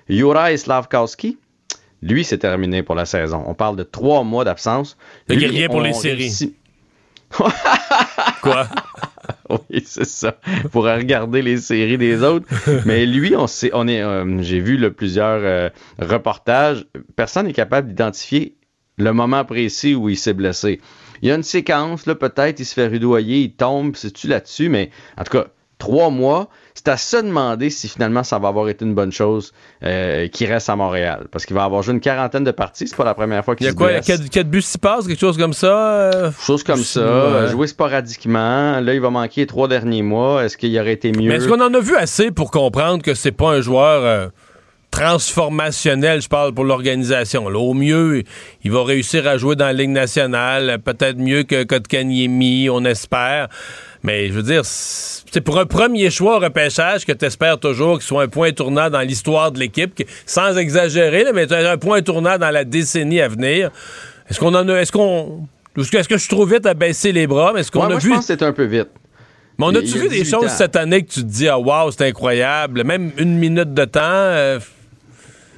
Juraj 0.08 0.56
Slavkowski. 0.56 1.36
Lui, 2.02 2.24
c'est 2.24 2.38
terminé 2.38 2.82
pour 2.82 2.94
la 2.94 3.04
saison. 3.04 3.42
On 3.46 3.54
parle 3.54 3.76
de 3.76 3.82
trois 3.82 4.22
mois 4.22 4.44
d'absence. 4.44 4.96
Le 5.28 5.36
guerrier 5.36 5.68
pour 5.68 5.80
les 5.80 5.92
séries. 5.92 6.54
Quoi? 8.42 8.68
oui, 9.50 9.82
c'est 9.84 10.06
ça. 10.06 10.38
Pour 10.72 10.84
regarder 10.84 11.42
les 11.42 11.58
séries 11.58 11.98
des 11.98 12.22
autres. 12.22 12.46
Mais 12.86 13.06
lui, 13.06 13.34
on 13.36 13.46
sait, 13.46 13.70
on 13.72 13.88
est, 13.88 14.02
euh, 14.02 14.42
j'ai 14.42 14.60
vu 14.60 14.90
plusieurs 14.92 15.40
euh, 15.42 15.68
reportages. 15.98 16.86
Personne 17.16 17.46
n'est 17.46 17.52
capable 17.52 17.88
d'identifier 17.88 18.56
le 18.96 19.12
moment 19.12 19.44
précis 19.44 19.94
où 19.94 20.08
il 20.08 20.16
s'est 20.16 20.34
blessé. 20.34 20.80
Il 21.22 21.28
y 21.28 21.32
a 21.32 21.34
une 21.34 21.42
séquence, 21.42 22.06
là, 22.06 22.14
peut-être, 22.14 22.60
il 22.60 22.66
se 22.66 22.74
fait 22.74 22.86
rudoyer, 22.86 23.40
il 23.40 23.52
tombe, 23.52 23.96
c'est-tu 23.96 24.28
là-dessus, 24.28 24.68
mais 24.68 24.90
en 25.16 25.24
tout 25.24 25.32
cas, 25.32 25.46
trois 25.78 26.10
mois, 26.10 26.48
c'est 26.74 26.88
à 26.88 26.96
se 26.96 27.16
demander 27.16 27.70
si 27.70 27.88
finalement 27.88 28.22
ça 28.22 28.38
va 28.38 28.48
avoir 28.48 28.68
été 28.68 28.84
une 28.84 28.94
bonne 28.94 29.12
chose 29.12 29.52
euh, 29.84 30.28
qu'il 30.28 30.50
reste 30.50 30.68
à 30.68 30.76
Montréal. 30.76 31.26
Parce 31.30 31.46
qu'il 31.46 31.56
va 31.56 31.64
avoir 31.64 31.82
joué 31.82 31.94
une 31.94 32.00
quarantaine 32.00 32.44
de 32.44 32.50
parties, 32.50 32.88
c'est 32.88 32.96
pas 32.96 33.04
la 33.04 33.14
première 33.14 33.44
fois 33.44 33.56
qu'il 33.56 33.68
se 33.68 33.74
blesse. 33.74 34.06
Il 34.06 34.10
y 34.10 34.14
a 34.14 34.16
quoi, 34.16 34.26
a 34.26 34.28
4 34.28 34.48
buts 34.48 34.62
s'y 34.62 34.78
passe, 34.78 35.06
quelque 35.06 35.20
chose 35.20 35.38
comme 35.38 35.52
ça? 35.52 35.76
Euh? 35.76 36.30
Chose 36.40 36.62
comme 36.62 36.82
ça, 36.82 37.46
jouer 37.46 37.66
sporadiquement. 37.66 38.80
Là, 38.80 38.94
il 38.94 39.00
va 39.00 39.10
manquer 39.10 39.42
les 39.42 39.46
trois 39.46 39.68
derniers 39.68 40.02
mois. 40.02 40.44
Est-ce 40.44 40.56
qu'il 40.56 40.76
aurait 40.78 40.92
été 40.92 41.12
mieux? 41.12 41.28
Mais 41.28 41.36
est-ce 41.36 41.48
qu'on 41.48 41.60
en 41.60 41.72
a 41.72 41.80
vu 41.80 41.96
assez 41.96 42.30
pour 42.30 42.50
comprendre 42.50 43.02
que 43.02 43.14
c'est 43.14 43.32
pas 43.32 43.50
un 43.50 43.60
joueur... 43.60 44.04
Euh, 44.04 44.28
transformationnel, 44.90 46.22
je 46.22 46.28
parle 46.28 46.54
pour 46.54 46.64
l'organisation. 46.64 47.46
Au 47.46 47.74
mieux, 47.74 48.22
il 48.64 48.70
va 48.70 48.84
réussir 48.84 49.28
à 49.28 49.36
jouer 49.36 49.54
dans 49.54 49.66
la 49.66 49.72
Ligue 49.74 49.90
nationale, 49.90 50.78
peut-être 50.82 51.18
mieux 51.18 51.42
que 51.42 51.62
Kotkaniemi, 51.62 52.68
on 52.70 52.84
espère. 52.86 53.48
Mais 54.02 54.28
je 54.28 54.32
veux 54.32 54.42
dire, 54.42 54.62
c'est 54.64 55.40
pour 55.40 55.58
un 55.58 55.66
premier 55.66 56.10
choix 56.10 56.36
au 56.36 56.40
repêchage 56.40 57.04
que 57.04 57.12
tu 57.12 57.24
espères 57.24 57.58
toujours 57.58 57.98
qu'il 57.98 58.06
soit 58.06 58.22
un 58.22 58.28
point 58.28 58.52
tournant 58.52 58.90
dans 58.90 59.00
l'histoire 59.00 59.52
de 59.52 59.58
l'équipe, 59.58 60.02
sans 60.24 60.56
exagérer, 60.56 61.26
mais 61.34 61.52
un 61.52 61.78
point 61.78 62.02
tournant 62.02 62.38
dans 62.38 62.50
la 62.50 62.64
décennie 62.64 63.20
à 63.20 63.28
venir. 63.28 63.70
Est-ce 64.30 64.38
qu'on 64.38 64.54
en 64.54 64.68
a. 64.68 64.74
Est-ce 64.74 64.92
qu'on. 64.92 65.46
Est-ce 65.76 66.08
que 66.08 66.16
je 66.16 66.22
suis 66.22 66.28
trop 66.28 66.46
vite 66.46 66.66
à 66.66 66.74
baisser 66.74 67.12
les 67.12 67.26
bras? 67.26 67.52
est-ce 67.56 67.70
qu'on 67.70 67.82
a 67.82 67.88
moi, 67.88 67.98
vu. 67.98 68.10
Je 68.10 68.14
pense 68.14 68.26
que 68.26 68.26
c'est 68.26 68.42
un 68.42 68.52
peu 68.52 68.64
vite. 68.64 68.88
Mais 69.58 69.66
on 69.66 69.74
a-tu 69.74 69.98
vu 69.98 70.08
des 70.08 70.24
choses 70.24 70.50
cette 70.50 70.76
année 70.76 71.02
que 71.02 71.10
tu 71.10 71.20
te 71.20 71.26
dis, 71.26 71.48
ah, 71.48 71.58
wow, 71.58 71.90
c'est 71.90 72.06
incroyable? 72.06 72.84
Même 72.84 73.10
une 73.16 73.36
minute 73.38 73.74
de 73.74 73.84
temps. 73.84 74.00
Euh, 74.02 74.60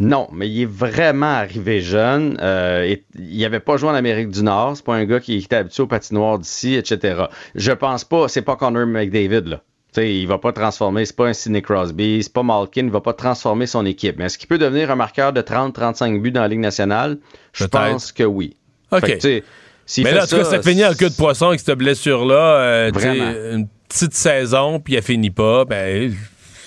non, 0.01 0.29
mais 0.33 0.49
il 0.49 0.63
est 0.63 0.71
vraiment 0.71 1.27
arrivé 1.27 1.83
jeune. 1.83 2.39
Euh, 2.41 2.97
il 3.19 3.39
n'avait 3.39 3.61
pas 3.61 3.77
joué 3.77 3.91
en 3.91 3.95
Amérique 3.95 4.31
du 4.31 4.43
Nord. 4.43 4.77
C'est 4.77 4.85
pas 4.85 4.95
un 4.95 5.05
gars 5.05 5.21
qui 5.21 5.37
était 5.37 5.57
habitué 5.57 5.83
au 5.83 5.87
patinoire 5.87 6.39
d'ici, 6.39 6.75
etc. 6.75 7.25
Je 7.55 7.73
pense 7.73 8.05
pas, 8.05 8.27
c'est 8.27 8.41
pas 8.41 8.57
Connor 8.57 8.87
McDavid, 8.87 9.43
là. 9.47 9.61
T'sais, 9.93 10.17
il 10.17 10.27
va 10.27 10.39
pas 10.39 10.53
transformer, 10.53 11.05
c'est 11.05 11.17
pas 11.17 11.27
un 11.27 11.33
Sidney 11.33 11.63
Crosby, 11.63 12.23
c'est 12.23 12.33
pas 12.33 12.45
Malkin, 12.45 12.85
il 12.85 12.91
va 12.91 13.01
pas 13.01 13.13
transformer 13.13 13.67
son 13.67 13.85
équipe. 13.85 14.17
Mais 14.19 14.27
est-ce 14.27 14.39
qu'il 14.39 14.47
peut 14.47 14.57
devenir 14.57 14.91
un 14.91 14.95
marqueur 14.95 15.33
de 15.33 15.43
30-35 15.43 16.23
buts 16.23 16.31
dans 16.31 16.43
la 16.43 16.49
Ligue 16.49 16.61
nationale? 16.61 17.19
Je 17.53 17.65
pense 17.67 18.13
que 18.13 18.23
oui. 18.23 18.57
OK. 18.93 19.19
mais 19.23 20.13
là, 20.13 20.23
en 20.23 20.27
tout 20.27 20.37
cas, 20.37 20.45
ça 20.45 20.63
finit 20.63 20.85
en 20.85 20.95
queue 20.95 21.11
de 21.11 21.15
poisson 21.15 21.49
avec 21.49 21.61
cette 21.61 21.77
blessure-là. 21.77 22.61
Euh, 22.61 23.55
une 23.55 23.69
petite 23.89 24.15
saison, 24.15 24.79
puis 24.79 24.95
elle 24.95 25.03
finit 25.03 25.31
pas. 25.31 25.65
Ben, 25.65 26.15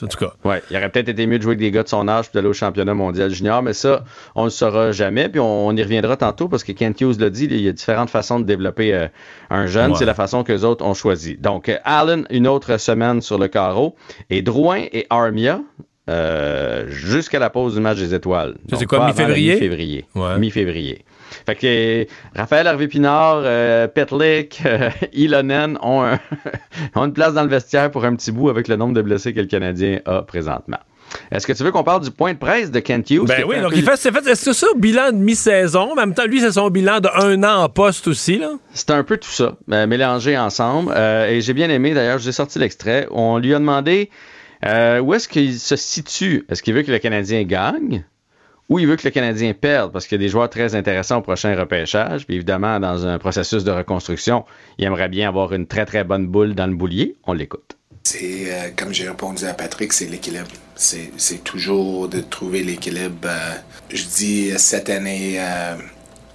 en 0.03 0.07
tout 0.07 0.17
cas. 0.17 0.33
Ouais, 0.43 0.61
il 0.69 0.77
aurait 0.77 0.89
peut-être 0.89 1.09
été 1.09 1.25
mieux 1.25 1.37
de 1.37 1.43
jouer 1.43 1.51
avec 1.51 1.59
des 1.59 1.71
gars 1.71 1.83
de 1.83 1.87
son 1.87 2.07
âge 2.07 2.29
puis 2.29 2.35
d'aller 2.35 2.47
au 2.47 2.53
championnat 2.53 2.93
mondial 2.93 3.29
junior, 3.31 3.61
mais 3.61 3.73
ça, 3.73 4.03
on 4.35 4.41
ne 4.41 4.47
le 4.47 4.51
saura 4.51 4.91
jamais. 4.91 5.29
Puis 5.29 5.39
on, 5.39 5.71
y 5.75 5.83
reviendra 5.83 6.17
tantôt 6.17 6.47
parce 6.47 6.63
que 6.63 6.71
Kent 6.71 7.01
Hughes 7.01 7.19
l'a 7.19 7.29
dit, 7.29 7.45
il 7.45 7.61
y 7.61 7.67
a 7.67 7.71
différentes 7.71 8.09
façons 8.09 8.39
de 8.39 8.45
développer 8.45 8.93
euh, 8.93 9.07
un 9.49 9.67
jeune. 9.67 9.95
C'est 9.95 10.05
la 10.05 10.13
façon 10.13 10.43
que 10.43 10.51
les 10.51 10.63
autres 10.63 10.85
ont 10.85 10.93
choisi. 10.93 11.37
Donc, 11.37 11.71
Allen, 11.83 12.25
une 12.29 12.47
autre 12.47 12.77
semaine 12.77 13.21
sur 13.21 13.37
le 13.37 13.47
carreau. 13.47 13.95
Et 14.29 14.41
Drouin 14.41 14.83
et 14.91 15.07
Armia, 15.09 15.61
euh, 16.09 16.85
jusqu'à 16.89 17.39
la 17.39 17.49
pause 17.49 17.75
du 17.75 17.79
match 17.79 17.97
des 17.97 18.13
étoiles. 18.13 18.55
C'est 18.73 18.85
quoi, 18.85 19.07
mi-février? 19.07 19.53
Mi-février. 19.53 20.05
Mi-février. 20.37 21.05
Fait 21.45 21.55
que 21.55 22.05
Raphaël 22.37 22.67
Harvey-Pinard, 22.67 23.41
euh, 23.43 23.87
Petlik, 23.87 24.61
euh, 24.65 24.89
Ilonen 25.13 25.77
ont, 25.81 26.03
ont 26.95 27.05
une 27.05 27.13
place 27.13 27.33
dans 27.33 27.43
le 27.43 27.49
vestiaire 27.49 27.89
pour 27.89 28.05
un 28.05 28.15
petit 28.15 28.31
bout 28.31 28.49
avec 28.49 28.67
le 28.67 28.75
nombre 28.75 28.93
de 28.93 29.01
blessés 29.01 29.33
que 29.33 29.39
le 29.39 29.47
Canadien 29.47 29.99
a 30.05 30.21
présentement. 30.21 30.79
Est-ce 31.31 31.45
que 31.45 31.53
tu 31.53 31.63
veux 31.63 31.71
qu'on 31.71 31.83
parle 31.83 32.01
du 32.01 32.11
point 32.11 32.33
de 32.33 32.39
presse 32.39 32.71
de 32.71 32.79
Kent 32.79 33.11
Hughes? 33.11 33.27
Ben 33.27 33.43
oui, 33.47 33.61
donc 33.61 33.73
il 33.75 33.83
fait, 33.83 33.97
fait 33.97 34.27
est-ce 34.27 34.45
que 34.45 34.53
ça, 34.53 34.67
bilan 34.75 35.11
de 35.11 35.17
mi-saison? 35.17 35.91
En 35.91 35.95
même 35.95 36.13
temps, 36.15 36.25
lui, 36.25 36.39
c'est 36.39 36.53
son 36.53 36.69
bilan 36.69 37.01
de 37.01 37.09
un 37.13 37.43
an 37.43 37.63
en 37.63 37.69
poste 37.69 38.07
aussi, 38.07 38.39
là? 38.39 38.53
C'est 38.73 38.89
un 38.89 39.03
peu 39.03 39.17
tout 39.17 39.29
ça, 39.29 39.55
euh, 39.71 39.85
mélangé 39.85 40.37
ensemble. 40.37 40.91
et 40.93 41.39
j'ai 41.41 41.53
bien 41.53 41.69
aimé, 41.69 41.93
d'ailleurs, 41.93 42.17
j'ai 42.17 42.31
sorti 42.31 42.57
l'extrait. 42.57 43.07
On 43.11 43.37
lui 43.37 43.53
a 43.53 43.59
demandé 43.59 44.09
où 44.63 45.13
est-ce 45.13 45.27
qu'il 45.27 45.59
se 45.59 45.75
situe? 45.75 46.45
Est-ce 46.49 46.63
qu'il 46.63 46.73
veut 46.73 46.83
que 46.83 46.91
le 46.91 46.99
Canadien 46.99 47.43
gagne? 47.43 48.05
ou 48.69 48.79
il 48.79 48.87
veut 48.87 48.95
que 48.95 49.05
le 49.05 49.11
Canadien 49.11 49.53
perde? 49.53 49.91
Parce 49.91 50.07
qu'il 50.07 50.19
y 50.19 50.21
a 50.21 50.25
des 50.25 50.29
joueurs 50.29 50.49
très 50.49 50.75
intéressants 50.75 51.17
au 51.17 51.21
prochain 51.21 51.55
repêchage. 51.55 52.25
Puis 52.25 52.35
évidemment, 52.35 52.79
dans 52.79 53.05
un 53.05 53.19
processus 53.19 53.63
de 53.63 53.71
reconstruction, 53.71 54.45
il 54.77 54.85
aimerait 54.85 55.09
bien 55.09 55.27
avoir 55.27 55.53
une 55.53 55.67
très 55.67 55.85
très 55.85 56.03
bonne 56.03 56.27
boule 56.27 56.55
dans 56.55 56.67
le 56.67 56.75
boulier. 56.75 57.15
On 57.25 57.33
l'écoute. 57.33 57.77
C'est, 58.03 58.45
euh, 58.47 58.69
comme 58.75 58.93
j'ai 58.93 59.07
répondu 59.07 59.45
à 59.45 59.53
Patrick, 59.53 59.93
c'est 59.93 60.07
l'équilibre. 60.07 60.47
C'est, 60.75 61.43
toujours 61.43 62.09
de 62.09 62.19
trouver 62.19 62.63
l'équilibre. 62.63 63.15
Euh, 63.25 63.53
je 63.89 64.03
dis 64.03 64.51
cette 64.57 64.89
année, 64.89 65.35
euh, 65.37 65.75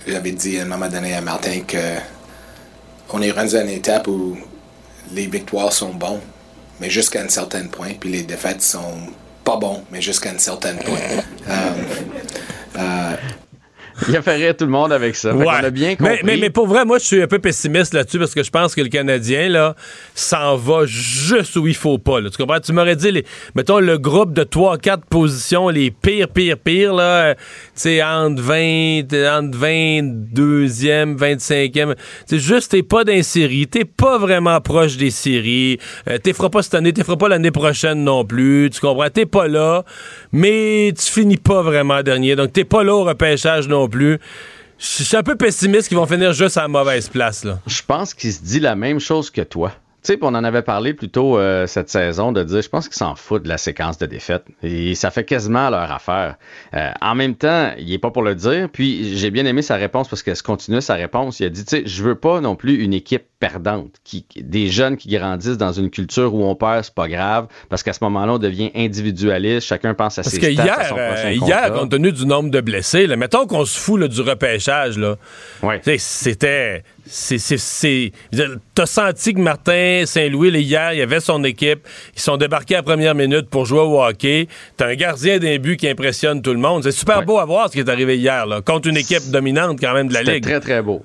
j'avais 0.07 0.33
dit 0.33 0.59
à 0.59 0.63
un 0.63 0.67
moment 0.67 0.89
donné 0.89 1.15
à 1.15 1.21
Martin 1.21 1.61
que 1.67 1.77
on 3.11 3.21
est 3.21 3.31
rendu 3.31 3.57
à 3.57 3.63
une 3.63 3.71
étape 3.71 4.07
où 4.07 4.37
les 5.13 5.27
victoires 5.27 5.73
sont 5.73 5.93
bonnes, 5.93 6.21
mais 6.81 6.91
jusqu'à 6.91 7.23
un 7.23 7.29
certain 7.29 7.67
point, 7.67 7.95
puis 7.99 8.11
les 8.11 8.23
défaites 8.23 8.63
sont 8.63 8.99
pas 9.45 9.57
bon, 9.57 9.83
mais 9.91 10.01
jusqu'à 10.01 10.31
une 10.31 10.39
certaine 10.39 10.79
point. 10.79 10.99
Euh, 11.49 11.73
euh, 12.79 13.17
il 14.09 14.17
a 14.17 14.23
fait 14.23 14.37
rire 14.37 14.57
tout 14.57 14.65
le 14.65 14.71
monde 14.71 14.93
avec 14.93 15.17
ça. 15.17 15.31
a 15.31 15.71
bien 15.71 15.97
compris. 15.97 16.19
Mais, 16.25 16.37
mais, 16.37 16.51
pour 16.51 16.67
vrai, 16.67 16.85
moi, 16.85 16.99
je 16.99 17.05
suis 17.05 17.23
un 17.23 17.27
peu 17.27 17.39
pessimiste 17.39 17.95
là-dessus 17.95 18.19
parce 18.19 18.35
que 18.35 18.43
je 18.43 18.51
pense 18.51 18.75
que 18.75 18.81
le 18.81 18.89
Canadien, 18.89 19.49
là, 19.49 19.75
s'en 20.15 20.57
va 20.57 20.87
juste 20.87 21.57
où 21.57 21.67
il 21.67 21.75
faut 21.75 21.99
pas. 21.99 22.21
Tu 22.23 22.31
comprends? 22.37 22.61
Tu 22.61 22.73
m'aurais 22.73 22.97
dit, 22.97 23.13
les, 23.13 23.25
mettons, 23.55 23.81
le 23.81 23.99
groupe 23.99 24.33
de 24.33 24.45
3-4 24.45 25.01
positions, 25.09 25.69
les 25.69 25.91
pires, 25.91 26.29
pires, 26.29 26.59
pires, 26.59 26.95
là, 26.95 27.35
tu 27.35 27.41
sais, 27.75 28.03
entre 28.03 28.43
20, 28.43 29.03
entre 29.39 29.59
22e, 29.59 31.17
25e. 31.17 31.95
Tu 32.29 32.39
juste, 32.39 32.73
t'es 32.73 32.83
pas 32.83 33.05
dans 33.05 33.23
série. 33.23 33.67
T'es 33.67 33.85
pas 33.85 34.19
vraiment 34.19 34.61
proche 34.61 34.97
des 34.97 35.11
séries. 35.11 35.79
Euh, 36.09 36.19
t'es 36.19 36.33
feras 36.33 36.49
pas 36.49 36.63
cette 36.63 36.75
année, 36.75 36.93
t'es 36.93 37.05
feras 37.05 37.17
pas 37.17 37.29
l'année 37.29 37.51
prochaine 37.51 38.05
non 38.05 38.25
plus. 38.25 38.71
Tu 38.73 38.81
comprends? 38.81 39.11
T'es 39.11 39.27
pas 39.27 39.49
là, 39.49 39.85
mais 40.33 40.93
tu 40.97 41.11
finis 41.11 41.37
pas 41.37 41.63
vraiment 41.63 42.03
dernier. 42.03 42.37
Donc, 42.37 42.53
t'es 42.53 42.65
pas 42.65 42.83
là 42.83 42.95
au 42.95 43.05
repêchage 43.05 43.69
non 43.69 43.88
plus. 43.88 43.88
Je 43.97 45.05
suis 45.05 45.17
un 45.17 45.23
peu 45.23 45.37
pessimiste 45.37 45.89
qu'ils 45.89 45.97
vont 45.97 46.07
finir 46.07 46.33
juste 46.33 46.57
à 46.57 46.63
la 46.63 46.69
mauvaise 46.69 47.09
place. 47.09 47.47
Je 47.67 47.83
pense 47.87 48.15
qu'il 48.15 48.33
se 48.33 48.41
dit 48.41 48.61
la 48.61 48.77
même 48.77 49.01
chose 49.01 49.31
que 49.31 49.41
toi. 49.41 49.73
Sais, 50.13 50.19
on 50.23 50.35
en 50.35 50.45
avait 50.45 50.63
parlé 50.63 50.95
plus 50.95 51.09
tôt 51.09 51.39
euh, 51.39 51.67
cette 51.67 51.89
saison 51.89 52.33
de 52.33 52.43
dire, 52.43 52.63
je 52.63 52.69
pense 52.69 52.89
qu'ils 52.89 52.97
s'en 52.97 53.15
foutent 53.15 53.45
de 53.45 53.49
la 53.49 53.59
séquence 53.59 53.99
de 53.99 54.07
défaites. 54.07 54.45
Et 54.63 54.95
ça 54.95 55.11
fait 55.11 55.25
quasiment 55.25 55.71
leur 55.71 55.91
affaire. 55.91 56.37
Euh, 56.75 56.91
en 57.01 57.15
même 57.15 57.35
temps, 57.35 57.73
il 57.79 57.93
est 57.93 57.99
pas 57.99 58.11
pour 58.11 58.23
le 58.23 58.35
dire. 58.35 58.69
Puis 58.73 59.17
j'ai 59.17 59.31
bien 59.31 59.47
aimé 59.47 59.63
sa 59.63 59.77
réponse 59.77 60.09
parce 60.09 60.23
qu'elle 60.23 60.37
se 60.37 60.43
continue 60.43 60.81
sa 60.81 60.95
réponse. 60.95 61.41
Il 61.41 61.47
a 61.47 61.49
dit, 61.51 61.65
tu 61.65 61.77
sais, 61.77 61.83
je 61.87 62.03
veux 62.03 62.15
pas 62.15 62.41
non 62.41 62.57
plus 62.57 62.83
une 62.83 62.95
équipe 62.95 63.25
perdante, 63.39 63.95
qui, 64.03 64.27
des 64.37 64.69
jeunes 64.69 64.97
qui 64.97 65.09
grandissent 65.09 65.59
dans 65.59 65.73
une 65.73 65.91
culture 65.91 66.35
où 66.35 66.45
on 66.45 66.57
perd, 66.57 66.85
c'est 66.85 66.95
pas 66.95 67.09
grave, 67.09 67.47
parce 67.69 67.83
qu'à 67.83 67.93
ce 67.93 68.03
moment-là, 68.03 68.35
on 68.35 68.39
devient 68.39 68.71
individualiste, 68.75 69.67
chacun 69.67 69.95
pense 69.95 70.19
à 70.19 70.23
parce 70.23 70.35
ses 70.35 70.41
que 70.41 70.53
stats, 70.53 70.65
hier, 70.65 70.79
à 70.79 70.85
son 70.85 70.95
prochain 70.97 71.29
euh, 71.29 71.33
hier, 71.33 71.73
compte 71.73 71.91
tenu 71.91 72.11
du 72.11 72.27
nombre 72.27 72.51
de 72.51 72.61
blessés, 72.61 73.07
là, 73.07 73.17
mettons 73.17 73.47
qu'on 73.47 73.65
se 73.65 73.79
fout 73.79 74.01
là, 74.01 74.09
du 74.09 74.21
repêchage, 74.21 74.99
là. 74.99 75.17
C'était. 75.99 76.83
C'est- 77.11 78.13
T'as 78.75 78.87
senti 78.87 79.35
que 79.35 79.41
Martin 79.41 80.05
Saint-Louis, 80.07 80.51
hier, 80.51 80.93
il 80.93 81.01
avait 81.03 81.21
son 81.21 81.43
équipe. 81.45 81.87
Ils 82.15 82.21
sont 82.21 82.37
débarqués 82.37 82.75
à 82.75 82.79
la 82.79 82.83
première 82.83 83.15
minute 83.15 83.49
pour 83.51 83.67
jouer 83.67 83.81
au 83.81 84.03
hockey. 84.03 84.49
T'as 84.77 84.87
un 84.89 84.95
gardien 84.95 85.39
d'un 85.39 85.59
but 85.59 85.77
qui 85.77 85.89
impressionne 85.89 86.43
tout 86.43 86.53
le 86.53 86.59
monde. 86.61 86.83
C'est 86.85 86.93
super 86.93 87.23
beau 87.25 87.39
à 87.39 87.45
voir 87.45 87.69
ce 87.69 87.73
qui 87.73 87.81
est 87.81 87.89
arrivé 87.89 88.17
hier, 88.17 88.47
là, 88.47 88.61
contre 88.61 88.89
une 88.89 88.97
équipe 88.97 89.31
dominante 89.31 89.79
quand 89.81 89.95
même 89.95 90.09
de 90.09 90.15
la 90.15 90.23
Ligue. 90.23 90.43
très, 90.45 90.61
très 90.61 90.83
beau. 90.83 91.03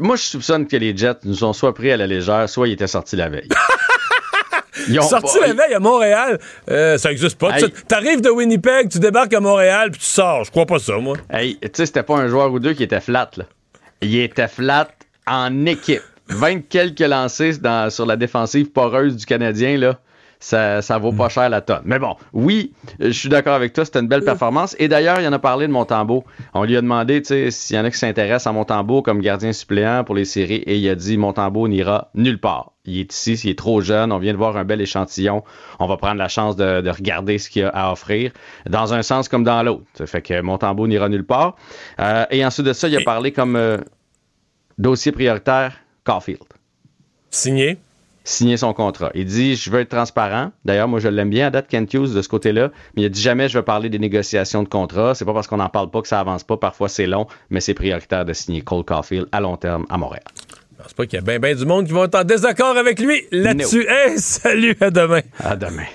Moi, 0.00 0.16
je 0.16 0.22
soupçonne 0.22 0.66
que 0.66 0.76
les 0.76 0.96
Jets 0.96 1.18
nous 1.24 1.44
ont 1.44 1.52
soit 1.52 1.74
pris 1.74 1.92
à 1.92 1.96
la 1.96 2.06
légère, 2.06 2.48
soit 2.48 2.68
ils 2.68 2.72
étaient 2.72 2.86
sortis 2.86 3.16
la 3.16 3.28
veille. 3.28 3.48
Ils 4.88 5.00
ont 5.00 5.02
Sorti 5.02 5.38
pas- 5.40 5.46
la 5.48 5.52
veille 5.54 5.74
à 5.74 5.80
Montréal, 5.80 6.38
euh, 6.70 6.98
ça 6.98 7.10
existe 7.10 7.38
pas. 7.38 7.56
Hey. 7.56 7.64
Tu- 7.64 7.82
T'arrives 7.88 8.20
de 8.20 8.28
Winnipeg, 8.28 8.88
tu 8.90 8.98
débarques 8.98 9.32
à 9.32 9.40
Montréal, 9.40 9.90
puis 9.90 10.00
tu 10.00 10.06
sors. 10.06 10.44
Je 10.44 10.50
crois 10.50 10.66
pas 10.66 10.78
ça, 10.78 10.98
moi. 10.98 11.16
Hey, 11.30 11.56
tu 11.60 11.68
sais, 11.72 11.86
c'était 11.86 12.02
pas 12.02 12.16
un 12.16 12.28
joueur 12.28 12.52
ou 12.52 12.60
deux 12.60 12.74
qui 12.74 12.82
était 12.82 13.00
flat, 13.00 13.30
là. 13.36 13.44
Il 14.02 14.14
était 14.18 14.46
flat 14.48 14.88
en 15.26 15.66
équipe. 15.66 16.02
20 16.28 16.68
quelques 16.68 17.00
lancés 17.00 17.58
dans- 17.58 17.88
sur 17.90 18.04
la 18.06 18.16
défensive 18.16 18.70
poreuse 18.70 19.16
du 19.16 19.26
Canadien, 19.26 19.76
là. 19.78 19.98
Ça, 20.38 20.82
ça 20.82 20.98
vaut 20.98 21.12
pas 21.12 21.30
cher 21.30 21.48
la 21.48 21.62
tonne. 21.62 21.80
Mais 21.86 21.98
bon, 21.98 22.14
oui, 22.34 22.74
je 23.00 23.08
suis 23.10 23.30
d'accord 23.30 23.54
avec 23.54 23.72
toi, 23.72 23.86
c'était 23.86 24.00
une 24.00 24.06
belle 24.06 24.22
performance. 24.22 24.76
Et 24.78 24.86
d'ailleurs, 24.86 25.18
il 25.18 25.26
en 25.26 25.32
a 25.32 25.38
parlé 25.38 25.66
de 25.66 25.72
Montembeau. 25.72 26.24
On 26.52 26.64
lui 26.64 26.76
a 26.76 26.82
demandé, 26.82 27.22
tu 27.22 27.28
sais, 27.28 27.50
s'il 27.50 27.74
y 27.74 27.78
en 27.78 27.84
a 27.86 27.90
qui 27.90 27.96
s'intéressent 27.96 28.48
à 28.48 28.52
Montembeau 28.52 29.00
comme 29.00 29.22
gardien 29.22 29.54
suppléant 29.54 30.04
pour 30.04 30.14
les 30.14 30.26
séries, 30.26 30.56
et 30.66 30.76
il 30.76 30.86
a 30.90 30.94
dit 30.94 31.16
Montembeau 31.16 31.68
n'ira 31.68 32.10
nulle 32.14 32.38
part. 32.38 32.72
Il 32.84 33.00
est 33.00 33.12
ici, 33.14 33.32
il 33.44 33.50
est 33.50 33.58
trop 33.58 33.80
jeune, 33.80 34.12
on 34.12 34.18
vient 34.18 34.32
de 34.32 34.38
voir 34.38 34.56
un 34.58 34.64
bel 34.64 34.80
échantillon. 34.82 35.42
On 35.80 35.86
va 35.86 35.96
prendre 35.96 36.16
la 36.18 36.28
chance 36.28 36.54
de, 36.54 36.82
de 36.82 36.90
regarder 36.90 37.38
ce 37.38 37.48
qu'il 37.48 37.64
a 37.64 37.68
à 37.70 37.90
offrir, 37.90 38.30
dans 38.68 38.92
un 38.92 39.02
sens 39.02 39.28
comme 39.30 39.42
dans 39.42 39.62
l'autre. 39.62 39.84
Ça 39.94 40.06
fait 40.06 40.20
que 40.22 40.38
Montembeau 40.42 40.86
n'ira 40.86 41.08
nulle 41.08 41.24
part. 41.26 41.56
Euh, 41.98 42.26
et 42.30 42.44
ensuite 42.44 42.66
de 42.66 42.72
ça, 42.74 42.88
il 42.88 42.96
a 42.96 43.00
parlé 43.00 43.32
comme 43.32 43.56
euh, 43.56 43.78
dossier 44.78 45.12
prioritaire, 45.12 45.78
Caulfield. 46.04 46.44
Signé? 47.30 47.78
Signer 48.24 48.56
son 48.56 48.72
contrat. 48.72 49.10
Il 49.14 49.24
dit 49.24 49.54
Je 49.54 49.70
veux 49.70 49.80
être 49.80 49.90
transparent. 49.90 50.50
D'ailleurs, 50.64 50.88
moi, 50.88 50.98
je 50.98 51.08
l'aime 51.08 51.30
bien 51.30 51.46
à 51.46 51.50
date, 51.50 51.68
Kent 51.68 51.94
Hughes, 51.94 52.12
de 52.12 52.22
ce 52.22 52.28
côté-là. 52.28 52.70
Mais 52.94 53.02
il 53.02 53.04
a 53.06 53.08
dit 53.08 53.20
jamais 53.20 53.48
je 53.48 53.56
vais 53.56 53.62
parler 53.62 53.88
des 53.88 54.00
négociations 54.00 54.64
de 54.64 54.68
contrat. 54.68 55.14
C'est 55.14 55.24
pas 55.24 55.32
parce 55.32 55.46
qu'on 55.46 55.58
n'en 55.58 55.68
parle 55.68 55.90
pas 55.90 56.02
que 56.02 56.08
ça 56.08 56.18
avance 56.18 56.42
pas. 56.42 56.56
Parfois, 56.56 56.88
c'est 56.88 57.06
long, 57.06 57.28
mais 57.50 57.60
c'est 57.60 57.74
prioritaire 57.74 58.24
de 58.24 58.32
signer 58.32 58.62
Cole 58.62 58.84
Caulfield 58.84 59.28
à 59.30 59.40
long 59.40 59.56
terme 59.56 59.86
à 59.90 59.96
Montréal. 59.96 60.24
Je 60.76 60.82
pense 60.82 60.92
pas 60.92 61.06
qu'il 61.06 61.18
y 61.18 61.22
a 61.22 61.24
bien 61.24 61.38
ben 61.38 61.56
du 61.56 61.64
monde 61.64 61.86
qui 61.86 61.92
vont 61.92 62.04
être 62.04 62.16
en 62.16 62.24
désaccord 62.24 62.76
avec 62.76 62.98
lui 62.98 63.22
là-dessus. 63.30 63.86
Hey, 63.88 64.18
salut, 64.18 64.76
à 64.80 64.90
demain. 64.90 65.20
À 65.38 65.54
demain. 65.54 65.86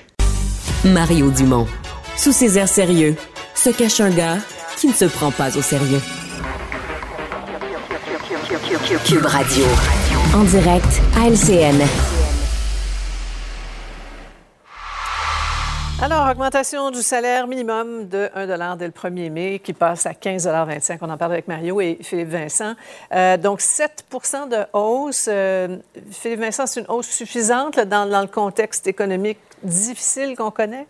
Mario 0.85 1.29
Dumont. 1.31 1.67
Sous 2.15 2.31
ses 2.31 2.57
airs 2.57 2.69
sérieux, 2.69 3.15
se 3.55 3.69
cache 3.69 3.99
un 3.99 4.09
gars 4.09 4.37
qui 4.77 4.87
ne 4.87 4.93
se 4.93 5.05
prend 5.05 5.31
pas 5.31 5.55
au 5.57 5.61
sérieux. 5.61 5.99
Cube 8.87 9.25
Radio. 9.25 9.65
En 10.33 10.43
direct 10.43 11.01
à 11.15 11.27
LCN. 11.27 11.81
Alors, 16.01 16.31
augmentation 16.31 16.89
du 16.89 17.01
salaire 17.03 17.45
minimum 17.45 18.07
de 18.07 18.29
1 18.33 18.75
dès 18.77 18.87
le 18.87 18.91
1er 18.91 19.29
mai, 19.29 19.59
qui 19.63 19.73
passe 19.73 20.07
à 20.07 20.13
15,25 20.13 20.97
On 21.01 21.09
en 21.11 21.17
parle 21.17 21.33
avec 21.33 21.47
Mario 21.47 21.79
et 21.79 21.99
Philippe 22.01 22.29
Vincent. 22.29 22.73
Euh, 23.13 23.37
donc, 23.37 23.61
7 23.61 24.05
de 24.49 24.65
hausse. 24.73 25.29
Euh, 25.31 25.77
Philippe 26.11 26.39
Vincent, 26.39 26.65
c'est 26.65 26.79
une 26.79 26.89
hausse 26.89 27.07
suffisante 27.07 27.79
dans 27.79 28.21
le 28.21 28.27
contexte 28.27 28.87
économique 28.87 29.37
difficile 29.63 30.35
qu'on 30.35 30.51
connaît? 30.51 30.87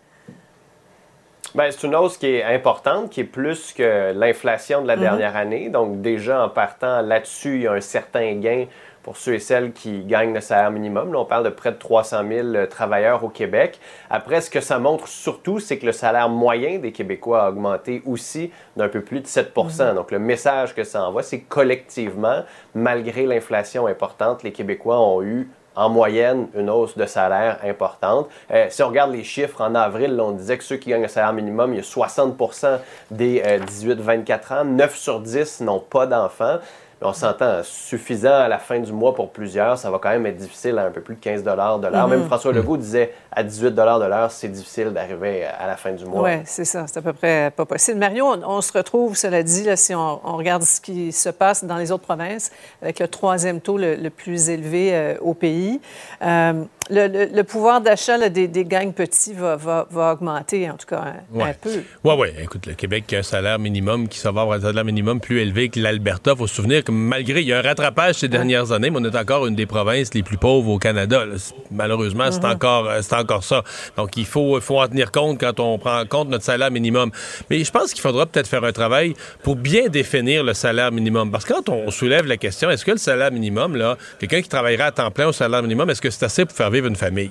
Ben, 1.54 1.70
c'est 1.70 1.86
une 1.86 1.94
hausse 1.94 2.16
qui 2.16 2.28
est 2.28 2.42
importante, 2.44 3.10
qui 3.10 3.20
est 3.20 3.24
plus 3.24 3.74
que 3.74 4.12
l'inflation 4.14 4.80
de 4.80 4.86
la 4.88 4.96
Mhm. 4.96 5.02
dernière 5.02 5.36
année. 5.36 5.68
Donc, 5.68 6.00
déjà, 6.00 6.44
en 6.44 6.48
partant 6.48 7.02
là-dessus, 7.02 7.56
il 7.56 7.62
y 7.62 7.66
a 7.66 7.72
un 7.72 7.80
certain 7.80 8.34
gain 8.36 8.64
pour 9.02 9.16
ceux 9.16 9.34
et 9.34 9.38
celles 9.38 9.72
qui 9.72 10.04
gagnent 10.04 10.32
le 10.32 10.40
salaire 10.40 10.70
minimum. 10.70 11.12
Là, 11.12 11.18
on 11.18 11.24
parle 11.24 11.44
de 11.44 11.50
près 11.50 11.72
de 11.72 11.76
300 11.76 12.22
000 12.26 12.66
travailleurs 12.70 13.22
au 13.24 13.28
Québec. 13.28 13.80
Après, 14.08 14.40
ce 14.40 14.48
que 14.48 14.60
ça 14.60 14.78
montre 14.78 15.08
surtout, 15.08 15.58
c'est 15.58 15.76
que 15.76 15.84
le 15.86 15.92
salaire 15.92 16.28
moyen 16.28 16.78
des 16.78 16.92
Québécois 16.92 17.42
a 17.44 17.48
augmenté 17.50 18.00
aussi 18.06 18.52
d'un 18.76 18.88
peu 18.88 19.00
plus 19.02 19.20
de 19.20 19.26
7% 19.26 19.94
Donc, 19.94 20.10
le 20.12 20.20
message 20.20 20.74
que 20.74 20.84
ça 20.84 21.04
envoie, 21.04 21.22
c'est 21.24 21.40
que 21.40 21.48
collectivement, 21.48 22.44
malgré 22.74 23.26
l'inflation 23.26 23.86
importante, 23.88 24.42
les 24.44 24.52
Québécois 24.52 25.00
ont 25.00 25.20
eu 25.22 25.50
en 25.74 25.88
moyenne 25.88 26.48
une 26.54 26.70
hausse 26.70 26.96
de 26.96 27.06
salaire 27.06 27.58
importante. 27.64 28.28
Euh, 28.50 28.66
si 28.70 28.82
on 28.82 28.88
regarde 28.88 29.12
les 29.12 29.24
chiffres, 29.24 29.60
en 29.60 29.74
avril, 29.74 30.20
on 30.20 30.32
disait 30.32 30.58
que 30.58 30.64
ceux 30.64 30.76
qui 30.76 30.90
gagnent 30.90 31.02
le 31.02 31.08
salaire 31.08 31.32
minimum, 31.32 31.72
il 31.72 31.76
y 31.76 31.80
a 31.80 31.82
60% 31.82 32.78
des 33.10 33.42
18-24 33.42 34.54
ans, 34.54 34.64
9 34.64 34.96
sur 34.96 35.20
10 35.20 35.62
n'ont 35.62 35.80
pas 35.80 36.06
d'enfants. 36.06 36.58
On 37.04 37.12
s'entend 37.12 37.62
suffisant 37.62 38.34
à 38.34 38.48
la 38.48 38.58
fin 38.58 38.78
du 38.78 38.92
mois 38.92 39.14
pour 39.14 39.30
plusieurs, 39.30 39.78
ça 39.78 39.90
va 39.90 39.98
quand 39.98 40.10
même 40.10 40.26
être 40.26 40.36
difficile 40.36 40.78
à 40.78 40.86
un 40.86 40.90
peu 40.90 41.00
plus 41.00 41.14
de 41.16 41.20
15 41.20 41.42
de 41.42 41.50
l'heure. 41.50 42.08
Même 42.08 42.24
François 42.26 42.52
Legault 42.52 42.76
disait 42.76 43.12
à 43.30 43.42
18 43.42 43.70
de 43.74 43.82
l'heure, 43.82 44.30
c'est 44.30 44.48
difficile 44.48 44.90
d'arriver 44.90 45.44
à 45.44 45.66
la 45.66 45.76
fin 45.76 45.92
du 45.92 46.04
mois. 46.04 46.22
Oui, 46.22 46.42
c'est 46.44 46.64
ça. 46.64 46.86
C'est 46.86 46.98
à 46.98 47.02
peu 47.02 47.12
près 47.12 47.52
pas 47.54 47.64
possible. 47.64 47.98
Mario, 47.98 48.26
on, 48.26 48.42
on 48.44 48.60
se 48.60 48.72
retrouve, 48.72 49.16
cela 49.16 49.42
dit, 49.42 49.64
là, 49.64 49.76
si 49.76 49.94
on, 49.94 50.20
on 50.24 50.36
regarde 50.36 50.62
ce 50.62 50.80
qui 50.80 51.12
se 51.12 51.28
passe 51.28 51.64
dans 51.64 51.76
les 51.76 51.92
autres 51.92 52.04
provinces, 52.04 52.50
avec 52.82 52.98
le 52.98 53.08
troisième 53.08 53.60
taux 53.60 53.78
le, 53.78 53.94
le 53.96 54.10
plus 54.10 54.50
élevé 54.50 54.90
euh, 54.92 55.14
au 55.20 55.34
pays. 55.34 55.80
Euh, 56.22 56.64
le, 56.90 57.06
le- 57.08 57.28
le 57.34 57.44
pouvoir 57.44 57.80
d'achat 57.80 58.16
là, 58.18 58.28
des, 58.28 58.48
des 58.48 58.64
gangs 58.64 58.92
petits 58.92 59.32
va, 59.32 59.56
va- 59.56 59.86
va 59.90 60.12
augmenter, 60.12 60.68
en 60.70 60.76
tout 60.76 60.86
cas, 60.86 61.14
un, 61.38 61.52
peu. 61.60 61.70
Oui, 62.04 62.14
oui. 62.18 62.28
Écoute, 62.42 62.66
le 62.66 62.74
Québec 62.74 63.12
a 63.12 63.18
un 63.18 63.22
salaire 63.22 63.58
minimum 63.58 64.08
qui 64.08 64.18
ça 64.18 64.30
va 64.32 64.42
avoir 64.42 64.58
un 64.58 64.62
salaire 64.62 64.84
minimum 64.84 65.20
plus 65.20 65.40
élevé 65.40 65.68
que 65.68 65.80
l'Alberta. 65.80 66.34
faut 66.36 66.46
se 66.46 66.54
souvenir 66.54 66.84
que 66.84 66.92
malgré, 66.92 67.40
il 67.40 67.48
y 67.48 67.52
a 67.52 67.58
un 67.58 67.62
rattrapage 67.62 68.16
ces 68.16 68.28
dernières 68.28 68.72
années, 68.72 68.90
mais 68.90 68.98
on 69.00 69.04
est 69.04 69.16
encore 69.16 69.46
une 69.46 69.54
des 69.54 69.66
provinces 69.66 70.12
les 70.14 70.22
plus 70.22 70.36
pauvres 70.38 70.70
au 70.70 70.78
Canada. 70.78 71.24
là. 71.24 71.34
Malheureusement, 71.70 72.30
c'est 72.30 72.42
Mhm. 72.44 72.50
encore, 72.52 72.88
euh, 72.88 73.00
c'est 73.02 73.14
encore 73.14 73.44
ça. 73.44 73.62
Donc, 73.96 74.16
il 74.16 74.26
faut, 74.26 74.58
il 74.58 74.62
faut 74.62 74.80
en 74.80 74.88
tenir 74.88 75.10
compte 75.12 75.38
quand 75.40 75.60
on 75.60 75.78
prend 75.78 76.00
en 76.00 76.06
compte 76.06 76.28
notre 76.28 76.44
salaire 76.44 76.70
minimum. 76.70 77.10
Mais 77.50 77.62
je 77.64 77.70
pense 77.70 77.92
qu'il 77.92 78.02
faudra 78.02 78.26
peut-être 78.26 78.48
faire 78.48 78.64
un 78.64 78.72
travail 78.72 79.14
pour 79.42 79.56
bien 79.56 79.88
définir 79.88 80.44
le 80.44 80.54
salaire 80.54 80.92
minimum. 80.92 81.30
Parce 81.30 81.44
que 81.44 81.52
quand 81.54 81.68
on 81.68 81.90
soulève 81.90 82.26
la 82.26 82.36
question, 82.36 82.70
est-ce 82.70 82.84
que 82.84 82.90
le 82.92 82.96
salaire 82.98 83.30
minimum, 83.32 83.76
là, 83.76 83.96
quelqu'un 84.18 84.42
qui 84.42 84.48
travaillera 84.48 84.86
à 84.86 84.90
temps 84.92 85.10
plein 85.10 85.28
au 85.28 85.32
salaire 85.32 85.62
minimum, 85.62 85.88
est-ce 85.90 86.00
que 86.02 86.10
c'est 86.10 86.24
assez 86.24 86.44
pour 86.44 86.56
faire 86.56 86.70
vivre 86.72 86.88
une 86.88 86.96
famille? 86.96 87.30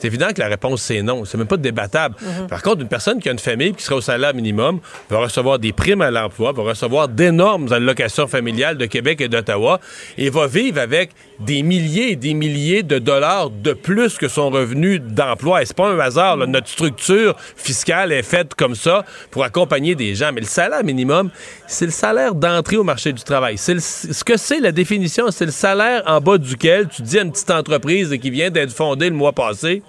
C'est 0.00 0.06
évident 0.06 0.28
que 0.32 0.40
la 0.40 0.46
réponse, 0.46 0.82
c'est 0.82 1.02
non. 1.02 1.24
C'est 1.24 1.36
même 1.38 1.48
pas 1.48 1.56
débattable. 1.56 2.14
Par 2.48 2.62
contre, 2.62 2.82
une 2.82 2.88
personne 2.88 3.20
qui 3.20 3.28
a 3.28 3.32
une 3.32 3.38
famille 3.38 3.72
qui 3.74 3.82
sera 3.82 3.96
au 3.96 4.00
salaire 4.00 4.32
minimum 4.32 4.78
va 5.10 5.18
recevoir 5.18 5.58
des 5.58 5.72
primes 5.72 6.02
à 6.02 6.10
l'emploi, 6.10 6.52
va 6.52 6.62
recevoir 6.62 7.08
d'énormes 7.08 7.72
allocations 7.72 8.28
familiales 8.28 8.76
de 8.78 8.86
Québec 8.86 9.20
et 9.20 9.28
d'Ottawa 9.28 9.80
et 10.16 10.30
va 10.30 10.46
vivre 10.46 10.80
avec 10.80 11.10
des 11.40 11.62
milliers 11.62 12.12
et 12.12 12.16
des 12.16 12.34
milliers 12.34 12.82
de 12.82 12.98
dollars 12.98 13.50
de 13.50 13.72
plus 13.72 14.18
que 14.18 14.28
son 14.28 14.50
revenu 14.50 15.00
d'emploi. 15.00 15.62
Et 15.62 15.66
c'est 15.66 15.76
pas 15.76 15.88
un 15.88 15.98
hasard. 15.98 16.36
là. 16.36 16.46
Notre 16.46 16.68
structure 16.68 17.34
fiscale 17.56 18.12
est 18.12 18.22
faite 18.22 18.54
comme 18.54 18.74
ça 18.76 19.04
pour 19.30 19.42
accompagner 19.42 19.94
des 19.96 20.14
gens. 20.14 20.30
Mais 20.32 20.40
le 20.40 20.46
salaire 20.46 20.84
minimum, 20.84 21.30
c'est 21.66 21.86
le 21.86 21.92
salaire 21.92 22.34
d'entrée 22.34 22.76
au 22.76 22.84
marché 22.84 23.12
du 23.12 23.22
travail. 23.22 23.58
C'est 23.58 23.80
ce 23.80 24.22
que 24.22 24.36
c'est 24.36 24.60
la 24.60 24.72
définition, 24.72 25.30
c'est 25.30 25.46
le 25.46 25.50
salaire 25.50 26.02
en 26.06 26.20
bas 26.20 26.38
duquel 26.38 26.88
tu 26.88 27.02
dis 27.02 27.18
à 27.18 27.22
une 27.22 27.32
petite 27.32 27.50
entreprise 27.50 28.16
qui 28.20 28.30
vient 28.30 28.50
d'être 28.50 28.72
fondée 28.72 29.08
le 29.10 29.16
mois 29.16 29.32
passé, 29.32 29.82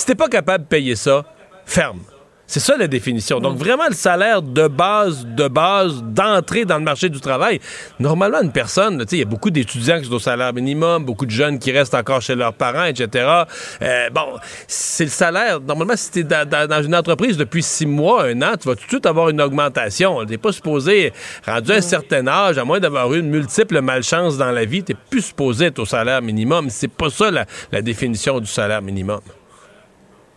si 0.00 0.06
t'es 0.06 0.14
pas 0.14 0.28
capable 0.28 0.64
de 0.64 0.68
payer 0.68 0.96
ça, 0.96 1.24
ferme. 1.66 2.00
C'est 2.46 2.58
ça 2.58 2.76
la 2.76 2.88
définition. 2.88 3.38
Donc 3.38 3.56
vraiment 3.58 3.84
le 3.88 3.94
salaire 3.94 4.42
de 4.42 4.66
base, 4.66 5.24
de 5.24 5.46
base, 5.46 6.02
d'entrée 6.02 6.64
dans 6.64 6.78
le 6.78 6.82
marché 6.82 7.08
du 7.08 7.20
travail. 7.20 7.60
Normalement, 8.00 8.40
une 8.42 8.50
personne, 8.50 8.98
tu 8.98 9.04
sais, 9.10 9.16
il 9.16 9.18
y 9.20 9.22
a 9.22 9.24
beaucoup 9.24 9.50
d'étudiants 9.50 10.00
qui 10.00 10.06
sont 10.06 10.14
au 10.14 10.18
salaire 10.18 10.52
minimum, 10.52 11.04
beaucoup 11.04 11.26
de 11.26 11.30
jeunes 11.30 11.60
qui 11.60 11.70
restent 11.70 11.94
encore 11.94 12.20
chez 12.20 12.34
leurs 12.34 12.54
parents, 12.54 12.86
etc. 12.86 13.44
Euh, 13.82 14.10
bon, 14.10 14.36
c'est 14.66 15.04
le 15.04 15.10
salaire. 15.10 15.60
Normalement, 15.60 15.94
si 15.94 16.10
t'es 16.10 16.24
dans, 16.24 16.44
dans- 16.48 16.66
dans 16.66 16.82
une 16.82 16.96
entreprise 16.96 17.36
depuis 17.36 17.62
six 17.62 17.86
mois, 17.86 18.24
un 18.24 18.42
an, 18.42 18.54
tu 18.60 18.66
vas 18.66 18.74
tout 18.74 18.82
de 18.84 18.88
suite 18.88 19.06
avoir 19.06 19.28
une 19.28 19.40
augmentation. 19.40 20.26
T'es 20.26 20.36
pas 20.36 20.50
supposé, 20.50 21.12
rendu 21.46 21.70
à 21.70 21.76
un 21.76 21.80
certain 21.80 22.26
âge, 22.26 22.58
à 22.58 22.64
moins 22.64 22.80
d'avoir 22.80 23.14
eu 23.14 23.20
une 23.20 23.30
multiple 23.30 23.80
malchance 23.80 24.36
dans 24.38 24.50
la 24.50 24.64
vie, 24.64 24.82
t'es 24.82 24.96
plus 25.08 25.22
supposé 25.22 25.66
être 25.66 25.78
au 25.78 25.86
salaire 25.86 26.20
minimum. 26.20 26.68
C'est 26.68 26.88
pas 26.90 27.10
ça 27.10 27.30
la, 27.30 27.46
la 27.70 27.80
définition 27.80 28.40
du 28.40 28.46
salaire 28.46 28.82
minimum. 28.82 29.20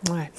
Ouais. 0.09 0.31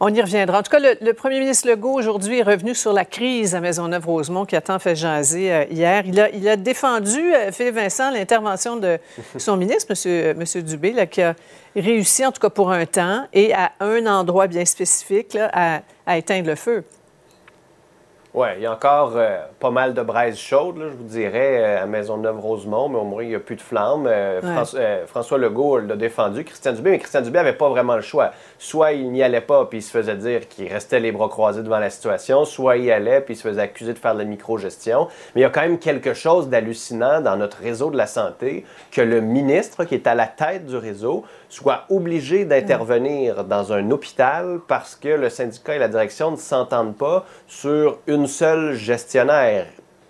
On 0.00 0.14
y 0.14 0.20
reviendra. 0.20 0.60
En 0.60 0.62
tout 0.62 0.70
cas, 0.70 0.78
le, 0.78 1.12
premier 1.12 1.40
ministre 1.40 1.68
Legault, 1.68 1.94
aujourd'hui, 1.94 2.38
est 2.38 2.44
revenu 2.44 2.74
sur 2.74 2.92
la 2.92 3.04
crise 3.04 3.56
à 3.56 3.60
Maisonneuve-Rosemont 3.60 4.44
qui 4.44 4.54
a 4.54 4.60
tant 4.60 4.78
fait 4.78 4.94
jaser 4.94 5.52
euh, 5.52 5.64
hier. 5.70 6.04
Il 6.06 6.20
a, 6.20 6.30
il 6.30 6.48
a 6.48 6.56
défendu, 6.56 7.34
euh, 7.34 7.50
Philippe 7.50 7.74
Vincent, 7.74 8.10
l'intervention 8.12 8.76
de 8.76 8.98
son 9.36 9.56
ministre, 9.56 9.92
M. 10.06 10.36
Monsieur, 10.38 10.62
Dubé, 10.62 10.92
là, 10.92 11.06
qui 11.06 11.20
a 11.20 11.34
réussi, 11.74 12.24
en 12.24 12.30
tout 12.30 12.40
cas 12.40 12.50
pour 12.50 12.70
un 12.70 12.86
temps, 12.86 13.26
et 13.32 13.52
à 13.52 13.72
un 13.80 14.06
endroit 14.06 14.46
bien 14.46 14.64
spécifique, 14.64 15.36
à 15.36 15.82
éteindre 16.16 16.46
le 16.46 16.54
feu. 16.54 16.84
Oui, 18.38 18.46
il 18.56 18.62
y 18.62 18.66
a 18.66 18.72
encore 18.72 19.14
euh, 19.16 19.40
pas 19.58 19.72
mal 19.72 19.94
de 19.94 20.02
braises 20.02 20.38
chaudes, 20.38 20.76
je 20.78 20.96
vous 20.96 21.02
dirais, 21.02 21.58
euh, 21.58 21.82
à 21.82 21.86
Maisonneuve-Rosemont, 21.86 22.88
mais 22.88 22.98
au 22.98 23.02
moins, 23.02 23.24
il 23.24 23.30
n'y 23.30 23.34
a 23.34 23.40
plus 23.40 23.56
de 23.56 23.60
flammes. 23.60 24.06
Euh, 24.06 24.40
François, 25.08 25.38
Legault 25.38 25.78
l'a 25.78 25.96
défendu, 25.96 26.44
Christian 26.44 26.72
Dubé, 26.72 26.92
mais 26.92 26.98
Christian 27.00 27.22
Dubé 27.22 27.38
n'avait 27.38 27.54
pas 27.54 27.68
vraiment 27.68 27.96
le 27.96 28.00
choix. 28.00 28.30
Soit 28.56 28.92
il 28.92 29.10
n'y 29.10 29.24
allait 29.24 29.40
pas, 29.40 29.64
puis 29.64 29.78
il 29.78 29.82
se 29.82 29.90
faisait 29.90 30.14
dire 30.14 30.46
qu'il 30.46 30.72
restait 30.72 31.00
les 31.00 31.10
bras 31.10 31.28
croisés 31.28 31.64
devant 31.64 31.80
la 31.80 31.90
situation, 31.90 32.44
soit 32.44 32.76
il 32.76 32.84
y 32.84 32.92
allait, 32.92 33.22
puis 33.22 33.34
il 33.34 33.36
se 33.36 33.42
faisait 33.42 33.60
accuser 33.60 33.92
de 33.92 33.98
faire 33.98 34.14
de 34.14 34.20
la 34.20 34.24
micro-gestion. 34.24 35.08
Mais 35.34 35.40
il 35.40 35.42
y 35.42 35.44
a 35.44 35.50
quand 35.50 35.62
même 35.62 35.80
quelque 35.80 36.14
chose 36.14 36.48
d'hallucinant 36.48 37.20
dans 37.20 37.36
notre 37.36 37.58
réseau 37.60 37.90
de 37.90 37.96
la 37.96 38.06
santé 38.06 38.64
que 38.92 39.00
le 39.00 39.20
ministre, 39.20 39.82
qui 39.82 39.96
est 39.96 40.06
à 40.06 40.14
la 40.14 40.28
tête 40.28 40.64
du 40.64 40.76
réseau, 40.76 41.24
soit 41.48 41.86
obligé 41.90 42.44
d'intervenir 42.44 43.42
dans 43.42 43.72
un 43.72 43.90
hôpital 43.90 44.60
parce 44.68 44.94
que 44.94 45.08
le 45.08 45.28
syndicat 45.28 45.74
et 45.74 45.78
la 45.80 45.88
direction 45.88 46.30
ne 46.30 46.36
s'entendent 46.36 46.96
pas 46.96 47.24
sur 47.48 47.98
une 48.06 48.27
seule 48.28 48.76
gestionnaire. 48.76 49.66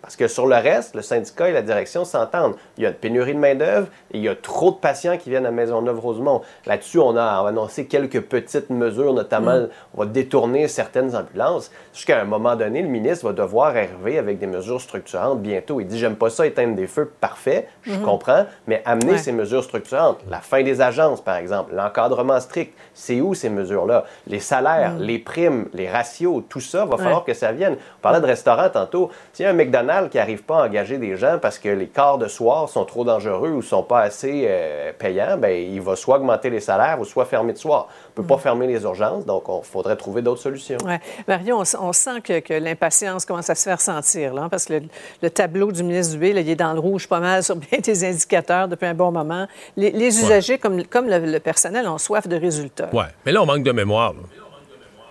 Parce 0.09 0.17
que 0.17 0.27
sur 0.27 0.47
le 0.47 0.57
reste, 0.57 0.95
le 0.95 1.03
syndicat 1.03 1.51
et 1.51 1.53
la 1.53 1.61
direction 1.61 2.07
s'entendent. 2.07 2.55
Il 2.79 2.83
y 2.83 2.87
a 2.87 2.89
une 2.89 2.95
pénurie 2.95 3.35
de 3.35 3.39
main-d'œuvre 3.39 3.89
et 4.11 4.17
il 4.17 4.23
y 4.23 4.29
a 4.31 4.35
trop 4.35 4.71
de 4.71 4.77
patients 4.77 5.19
qui 5.19 5.29
viennent 5.29 5.45
à 5.45 5.51
Maisonneuve-Rosemont. 5.51 6.41
Là-dessus, 6.65 6.99
on 6.99 7.15
a, 7.15 7.47
annoncé 7.47 7.85
quelques 7.85 8.23
petites 8.23 8.71
mesures, 8.71 9.13
notamment, 9.13 9.59
mm. 9.59 9.69
on 9.95 10.01
va 10.01 10.07
détourner 10.07 10.67
certaines 10.67 11.15
ambulances. 11.15 11.71
Jusqu'à 11.93 12.23
un 12.23 12.25
moment 12.25 12.57
donné, 12.57 12.81
le 12.81 12.89
ministre 12.89 13.27
va 13.27 13.35
devoir 13.35 13.77
arriver 13.77 14.17
avec 14.17 14.39
des 14.39 14.47
mesures 14.47 14.81
structurantes 14.81 15.43
bientôt. 15.43 15.79
Il 15.79 15.87
dit 15.87 15.99
J'aime 15.99 16.17
pas 16.17 16.31
ça, 16.31 16.47
éteindre 16.47 16.75
des 16.75 16.87
feux, 16.87 17.13
parfait, 17.21 17.69
je 17.83 17.93
mm-hmm. 17.93 18.01
comprends, 18.01 18.47
mais 18.67 18.81
amener 18.87 19.19
ces 19.19 19.33
mesures 19.33 19.63
structurantes, 19.63 20.21
la 20.31 20.41
fin 20.41 20.63
des 20.63 20.81
agences, 20.81 21.21
par 21.21 21.37
exemple, 21.37 21.75
l'encadrement 21.75 22.41
strict, 22.41 22.73
c'est 22.95 23.21
où 23.21 23.35
ces 23.35 23.51
mesures-là? 23.51 24.05
Les 24.27 24.41
salaires, 24.41 24.95
mm. 24.95 25.03
les 25.03 25.19
primes, 25.19 25.69
les 25.75 25.91
ratios, 25.91 26.45
tout 26.49 26.61
ça, 26.61 26.87
va 26.87 26.97
falloir 26.97 27.25
que 27.25 27.35
ça 27.35 27.53
vienne. 27.53 27.77
On 27.99 28.01
parlait 28.01 28.23
de 28.23 28.27
restaurants 28.27 28.71
tantôt. 28.71 29.11
A 29.39 29.51
un 29.51 29.53
McDonald's, 29.53 29.98
qui 30.07 30.17
n'arrive 30.17 30.43
pas 30.45 30.63
à 30.63 30.67
engager 30.67 30.99
des 30.99 31.17
gens 31.17 31.39
parce 31.41 31.59
que 31.59 31.69
les 31.69 31.89
quarts 31.89 32.19
de 32.19 32.29
soir 32.29 32.69
sont 32.69 32.85
trop 32.85 33.05
dangereux 33.05 33.51
ou 33.51 33.63
sont 33.63 33.83
pas 33.83 34.01
assez 34.01 34.45
euh, 34.47 34.93
payants, 34.97 35.37
ben, 35.37 35.51
il 35.51 35.81
va 35.81 35.97
soit 35.97 36.17
augmenter 36.17 36.51
les 36.51 36.61
salaires 36.61 37.01
ou 37.01 37.05
soit 37.05 37.25
fermer 37.25 37.53
de 37.53 37.59
soir. 37.59 37.89
On 37.89 38.21
ne 38.21 38.23
peut 38.23 38.29
pas 38.29 38.37
mm. 38.37 38.41
fermer 38.41 38.67
les 38.67 38.83
urgences, 38.83 39.27
donc 39.27 39.45
il 39.49 39.65
faudrait 39.65 39.97
trouver 39.97 40.23
d'autres 40.23 40.41
solutions. 40.41 40.79
Ouais. 40.85 41.01
Marion, 41.27 41.63
on, 41.81 41.93
sent 41.93 42.21
que, 42.23 42.59
l'impatience 42.59 43.25
commence 43.25 43.51
à 43.51 43.55
se 43.55 43.65
faire 43.65 43.81
sentir, 43.81 44.35
là, 44.35 44.49
parce 44.49 44.67
que 44.67 44.81
le, 45.23 45.31
tableau 45.31 45.73
du 45.73 45.83
ministre 45.83 46.15
Dubé, 46.15 46.33
là, 46.33 46.41
il 46.41 46.49
est 46.49 46.57
dans 46.57 46.73
le 46.73 46.81
rouge 46.81 47.09
pas 47.09 47.21
mal 47.21 47.43
sur 47.43 47.57
bien 47.57 47.81
des 47.81 48.05
indicateurs 48.05 48.69
depuis 48.69 48.87
un 48.87 48.95
bon 48.95 49.11
moment. 49.11 49.47
Les, 49.77 50.07
usagers, 50.07 50.59
comme, 50.59 50.85
comme 50.85 51.09
le, 51.09 51.39
personnel, 51.39 51.89
ont 51.89 51.99
soif 51.99 52.29
de 52.29 52.37
résultats. 52.37 52.91
Oui, 52.93 53.05
mais 53.27 53.33
là, 53.33 53.43
on 53.43 53.47
manque 53.47 53.65
de 53.65 53.73
mémoire. 53.73 54.15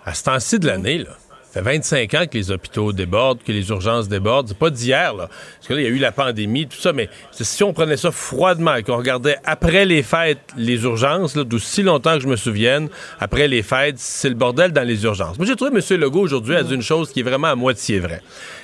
À 0.06 0.14
ce 0.14 0.24
temps-ci 0.24 0.60
de 0.60 0.68
l'année, 0.68 1.00
là, 1.00 1.12
ça 1.58 1.64
fait 1.64 1.78
25 1.78 2.14
ans 2.14 2.26
que 2.30 2.38
les 2.38 2.52
hôpitaux 2.52 2.94
débordent, 2.94 3.42
que 3.44 3.52
les 3.52 3.70
urgences 3.70 4.08
débordent. 4.08 4.48
C'est 4.48 4.58
pas 4.58 4.70
d'hier, 4.70 5.16
là. 5.16 5.28
Parce 5.28 5.68
que 5.68 5.74
là, 5.74 5.82
il 5.82 5.84
y 5.84 5.88
a 5.88 5.90
eu 5.90 5.98
la 5.98 6.12
pandémie, 6.12 6.68
tout 6.68 6.78
ça, 6.78 6.94
mais 6.94 7.10
si 7.32 7.64
on 7.64 7.74
prenait 7.74 7.98
ça 7.98 8.12
froidement 8.12 8.76
et 8.76 8.84
qu'on 8.84 8.98
regardait 8.98 9.38
après 9.44 9.86
les 9.86 10.04
fêtes 10.04 10.40
les 10.56 10.84
urgences, 10.84 11.36
d'aussi 11.36 11.82
longtemps 11.82 12.16
que 12.16 12.22
je 12.22 12.28
me 12.28 12.36
souvienne, 12.36 12.90
après 13.20 13.48
les 13.48 13.64
fêtes, 13.64 13.98
c'est 13.98 14.30
le 14.30 14.36
bordel 14.36 14.72
dans 14.72 14.88
les 14.88 15.04
urgences. 15.04 15.38
Moi, 15.38 15.48
j'ai 15.48 15.56
trouvé 15.56 15.72
M. 15.72 16.00
Legault 16.00 16.22
aujourd'hui 16.22 16.56
a 16.56 16.64
dit 16.64 16.76
une 16.76 16.82
chose 16.82 17.12
qui 17.12 17.22
est 17.22 17.24
vraiment 17.24 17.48
à 17.48 17.56
moitié 17.56 18.00
vraie. 18.00 18.22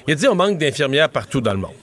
Il 0.08 0.12
a 0.12 0.16
dit 0.16 0.28
on 0.28 0.36
manque 0.36 0.60
d'infirmières 0.60 1.10
partout 1.10 1.42
dans 1.42 1.54
le 1.54 1.60
monde. 1.60 1.83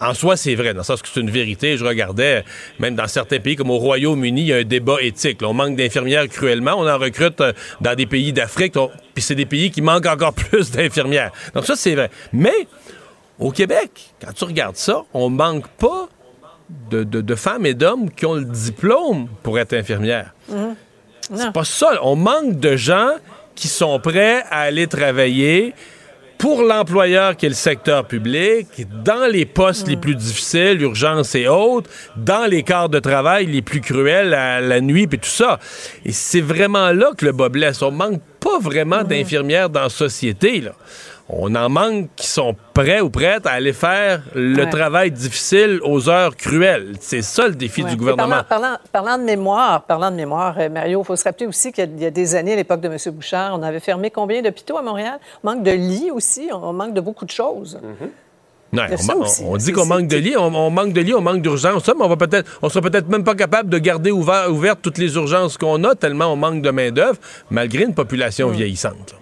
En 0.00 0.14
soi, 0.14 0.36
c'est 0.36 0.54
vrai, 0.54 0.74
dans 0.74 0.80
le 0.80 0.84
sens 0.84 1.02
que 1.02 1.08
c'est 1.08 1.20
une 1.20 1.30
vérité. 1.30 1.76
Je 1.76 1.84
regardais, 1.84 2.44
même 2.78 2.94
dans 2.94 3.08
certains 3.08 3.40
pays 3.40 3.56
comme 3.56 3.70
au 3.70 3.78
Royaume-Uni, 3.78 4.42
il 4.42 4.46
y 4.46 4.52
a 4.52 4.56
un 4.56 4.64
débat 4.64 4.96
éthique. 5.00 5.40
on 5.42 5.54
manque 5.54 5.76
d'infirmières 5.76 6.28
cruellement. 6.28 6.74
On 6.76 6.88
en 6.88 6.98
recrute 6.98 7.40
euh, 7.40 7.52
dans 7.80 7.94
des 7.94 8.06
pays 8.06 8.32
d'Afrique. 8.32 8.74
Puis 9.14 9.22
c'est 9.22 9.34
des 9.34 9.46
pays 9.46 9.70
qui 9.70 9.82
manquent 9.82 10.06
encore 10.06 10.32
plus 10.34 10.70
d'infirmières. 10.70 11.32
Donc 11.54 11.66
ça, 11.66 11.74
c'est 11.74 11.94
vrai. 11.94 12.10
Mais 12.32 12.66
au 13.38 13.50
Québec, 13.50 13.90
quand 14.20 14.32
tu 14.32 14.44
regardes 14.44 14.76
ça, 14.76 15.02
on 15.12 15.30
manque 15.30 15.66
pas 15.68 16.08
de, 16.90 17.34
femmes 17.34 17.66
et 17.66 17.74
d'hommes 17.74 18.10
qui 18.10 18.26
ont 18.26 18.34
le 18.34 18.44
diplôme 18.44 19.28
pour 19.42 19.58
être 19.58 19.72
infirmières. 19.72 20.34
Mm-hmm. 20.52 20.74
C'est 21.34 21.52
pas 21.52 21.64
ça. 21.64 21.98
On 22.02 22.16
manque 22.16 22.58
de 22.58 22.76
gens 22.76 23.10
qui 23.54 23.68
sont 23.68 23.98
prêts 23.98 24.44
à 24.50 24.60
aller 24.60 24.86
travailler 24.86 25.74
pour 26.38 26.62
l'employeur 26.62 27.36
qui 27.36 27.46
est 27.46 27.50
le 27.50 27.54
secteur 27.54 28.06
public, 28.06 28.66
dans 29.04 29.30
les 29.30 29.44
postes 29.44 29.88
les 29.88 29.96
plus 29.96 30.14
difficiles, 30.14 30.80
urgence 30.80 31.34
et 31.34 31.48
autres, 31.48 31.90
dans 32.16 32.48
les 32.48 32.62
quarts 32.62 32.88
de 32.88 33.00
travail 33.00 33.46
les 33.46 33.60
plus 33.60 33.80
cruels, 33.80 34.32
à 34.32 34.60
la 34.60 34.80
nuit, 34.80 35.08
et 35.10 35.18
tout 35.18 35.28
ça. 35.28 35.58
Et 36.04 36.12
c'est 36.12 36.40
vraiment 36.40 36.92
là 36.92 37.10
que 37.16 37.24
le 37.24 37.32
bas 37.32 37.48
blesse. 37.48 37.82
On 37.82 37.90
manque 37.90 38.20
pas 38.40 38.58
vraiment 38.60 39.02
d'infirmières 39.02 39.68
dans 39.68 39.82
la 39.82 39.88
société, 39.88 40.60
là 40.60 40.72
on 41.28 41.54
en 41.54 41.68
manque 41.68 42.08
qui 42.16 42.26
sont 42.26 42.56
prêts 42.72 43.00
ou 43.00 43.10
prêtes 43.10 43.46
à 43.46 43.52
aller 43.52 43.74
faire 43.74 44.22
le 44.34 44.64
travail 44.70 45.10
difficile 45.10 45.78
aux 45.82 46.08
heures 46.08 46.36
cruelles. 46.36 46.94
C'est 47.00 47.22
ça 47.22 47.48
le 47.48 47.54
défi 47.54 47.84
du 47.84 47.96
gouvernement. 47.96 48.42
Parlant, 48.92 49.18
de 49.18 49.24
mémoire, 49.24 49.82
parlant 49.82 50.10
de 50.10 50.16
mémoire, 50.16 50.54
euh, 50.58 50.68
Mario, 50.68 51.02
il 51.02 51.04
faut 51.04 51.16
se 51.16 51.24
rappeler 51.24 51.46
aussi 51.46 51.72
qu'il 51.72 52.00
y, 52.00 52.06
a 52.06 52.10
des 52.10 52.34
années, 52.34 52.54
à 52.54 52.56
l'époque 52.56 52.80
de 52.80 52.88
M. 52.88 52.96
Bouchard, 53.12 53.58
on 53.58 53.62
avait 53.62 53.80
fermé 53.80 54.10
combien 54.10 54.40
d'hôpitaux 54.42 54.78
à 54.78 54.82
Montréal? 54.82 55.18
On 55.44 55.50
manque 55.50 55.62
de 55.62 55.70
lits 55.70 56.10
aussi, 56.10 56.48
on 56.52 56.72
manque 56.72 56.94
de 56.94 57.00
beaucoup 57.00 57.24
de 57.24 57.30
choses. 57.30 57.78
Mm-hmm. 58.72 59.44
on, 59.44 59.56
dit 59.56 59.72
qu'on 59.72 59.86
manque 59.86 60.08
de 60.08 60.16
lits, 60.16 60.36
on, 60.36 60.70
manque 60.70 60.92
de 60.92 61.00
lits, 61.00 61.14
on 61.14 61.20
manque 61.20 61.42
d'urgences, 61.42 61.86
mais 61.88 62.04
on 62.04 62.08
va 62.08 62.16
peut-être, 62.16 62.58
on 62.62 62.68
sera 62.68 62.82
peut-être 62.82 63.08
même 63.08 63.24
pas 63.24 63.34
capable 63.34 63.68
de 63.68 63.78
garder 63.78 64.10
ouvertes 64.10 64.80
toutes 64.82 64.98
les 64.98 65.14
urgences 65.16 65.58
qu'on 65.58 65.84
a 65.84 65.94
tellement 65.94 66.32
on 66.32 66.36
manque 66.36 66.62
de 66.62 66.70
main 66.70 66.90
d'œuvre, 66.90 67.18
malgré 67.50 67.84
une 67.84 67.94
population 67.94 68.48
mm. 68.48 68.52
vieillissante. 68.52 69.14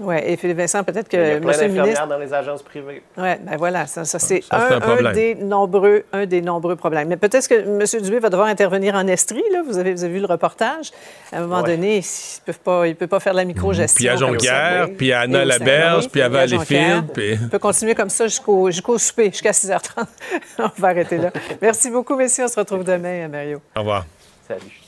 Oui, 0.00 0.16
et 0.24 0.36
Philippe 0.36 0.56
Vincent, 0.56 0.82
peut-être 0.82 1.08
que. 1.08 1.16
Il 1.16 1.28
y 1.28 1.36
a 1.36 1.40
plein 1.40 1.52
d'infirmières 1.52 2.06
dans 2.06 2.18
les 2.18 2.32
agences 2.32 2.62
privées. 2.62 3.02
Oui, 3.18 3.28
ben 3.40 3.56
voilà, 3.58 3.86
ça, 3.86 4.04
c'est 4.04 4.42
un, 4.50 5.12
des 5.12 5.34
nombreux, 5.34 6.04
un 6.12 6.26
des 6.26 6.40
nombreux 6.40 6.76
problèmes. 6.76 7.08
Mais 7.08 7.16
peut-être 7.16 7.46
que 7.46 7.54
M. 7.54 8.02
Dubé 8.02 8.18
va 8.18 8.30
devoir 8.30 8.48
intervenir 8.48 8.94
en 8.94 9.06
Estrie, 9.06 9.42
là. 9.52 9.62
Vous 9.66 9.78
avez, 9.78 9.94
vu 9.94 10.20
le 10.20 10.26
reportage. 10.26 10.90
À 11.32 11.38
un 11.38 11.40
moment 11.42 11.62
donné, 11.62 11.98
il 11.98 12.50
ne 12.50 12.92
peut 12.94 13.06
pas 13.06 13.20
faire 13.20 13.32
de 13.32 13.38
la 13.38 13.44
micro-gestion. 13.44 13.96
Puis 13.96 14.08
à 14.08 14.16
Jonquière, 14.16 14.88
puis 14.96 15.12
à 15.12 15.20
Anna 15.20 15.44
Laberge, 15.44 16.08
puis 16.08 16.22
à 16.22 16.28
Valleyfield. 16.28 17.12
Puis... 17.12 17.38
On 17.44 17.48
peut 17.48 17.58
continuer 17.58 17.94
comme 17.94 18.10
ça 18.10 18.26
jusqu'au 18.26 18.98
souper, 18.98 19.26
jusqu'à 19.26 19.52
6h30. 19.52 20.04
on 20.58 20.70
va 20.78 20.88
arrêter 20.88 21.18
là. 21.18 21.30
Merci 21.60 21.90
beaucoup, 21.90 22.16
messieurs. 22.16 22.44
On 22.44 22.48
se 22.48 22.58
retrouve 22.58 22.84
demain, 22.84 23.28
Mario. 23.28 23.60
Au 23.76 23.80
revoir. 23.80 24.06
Salut. 24.48 24.79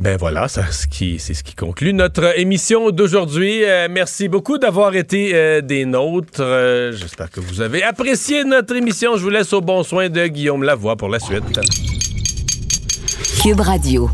Ben 0.00 0.16
voilà, 0.16 0.48
c'est 0.48 0.62
ce 0.72 0.86
qui, 0.86 1.54
conclut 1.54 1.92
notre 1.92 2.38
émission 2.38 2.90
d'aujourd'hui. 2.90 3.64
Euh, 3.64 3.86
merci 3.90 4.28
beaucoup 4.28 4.56
d'avoir 4.56 4.94
été 4.94 5.32
euh, 5.34 5.60
des 5.60 5.84
nôtres. 5.84 6.40
Euh, 6.40 6.92
j'espère 6.92 7.30
que 7.30 7.38
vous 7.38 7.60
avez 7.60 7.82
apprécié 7.82 8.44
notre 8.44 8.74
émission. 8.74 9.16
Je 9.16 9.22
vous 9.22 9.28
laisse 9.28 9.52
au 9.52 9.60
bon 9.60 9.82
soin 9.82 10.08
de 10.08 10.26
Guillaume 10.26 10.62
Lavoie 10.62 10.96
pour 10.96 11.10
la 11.10 11.18
suite. 11.20 11.44
Cube 13.42 13.60
Radio. 13.60 14.08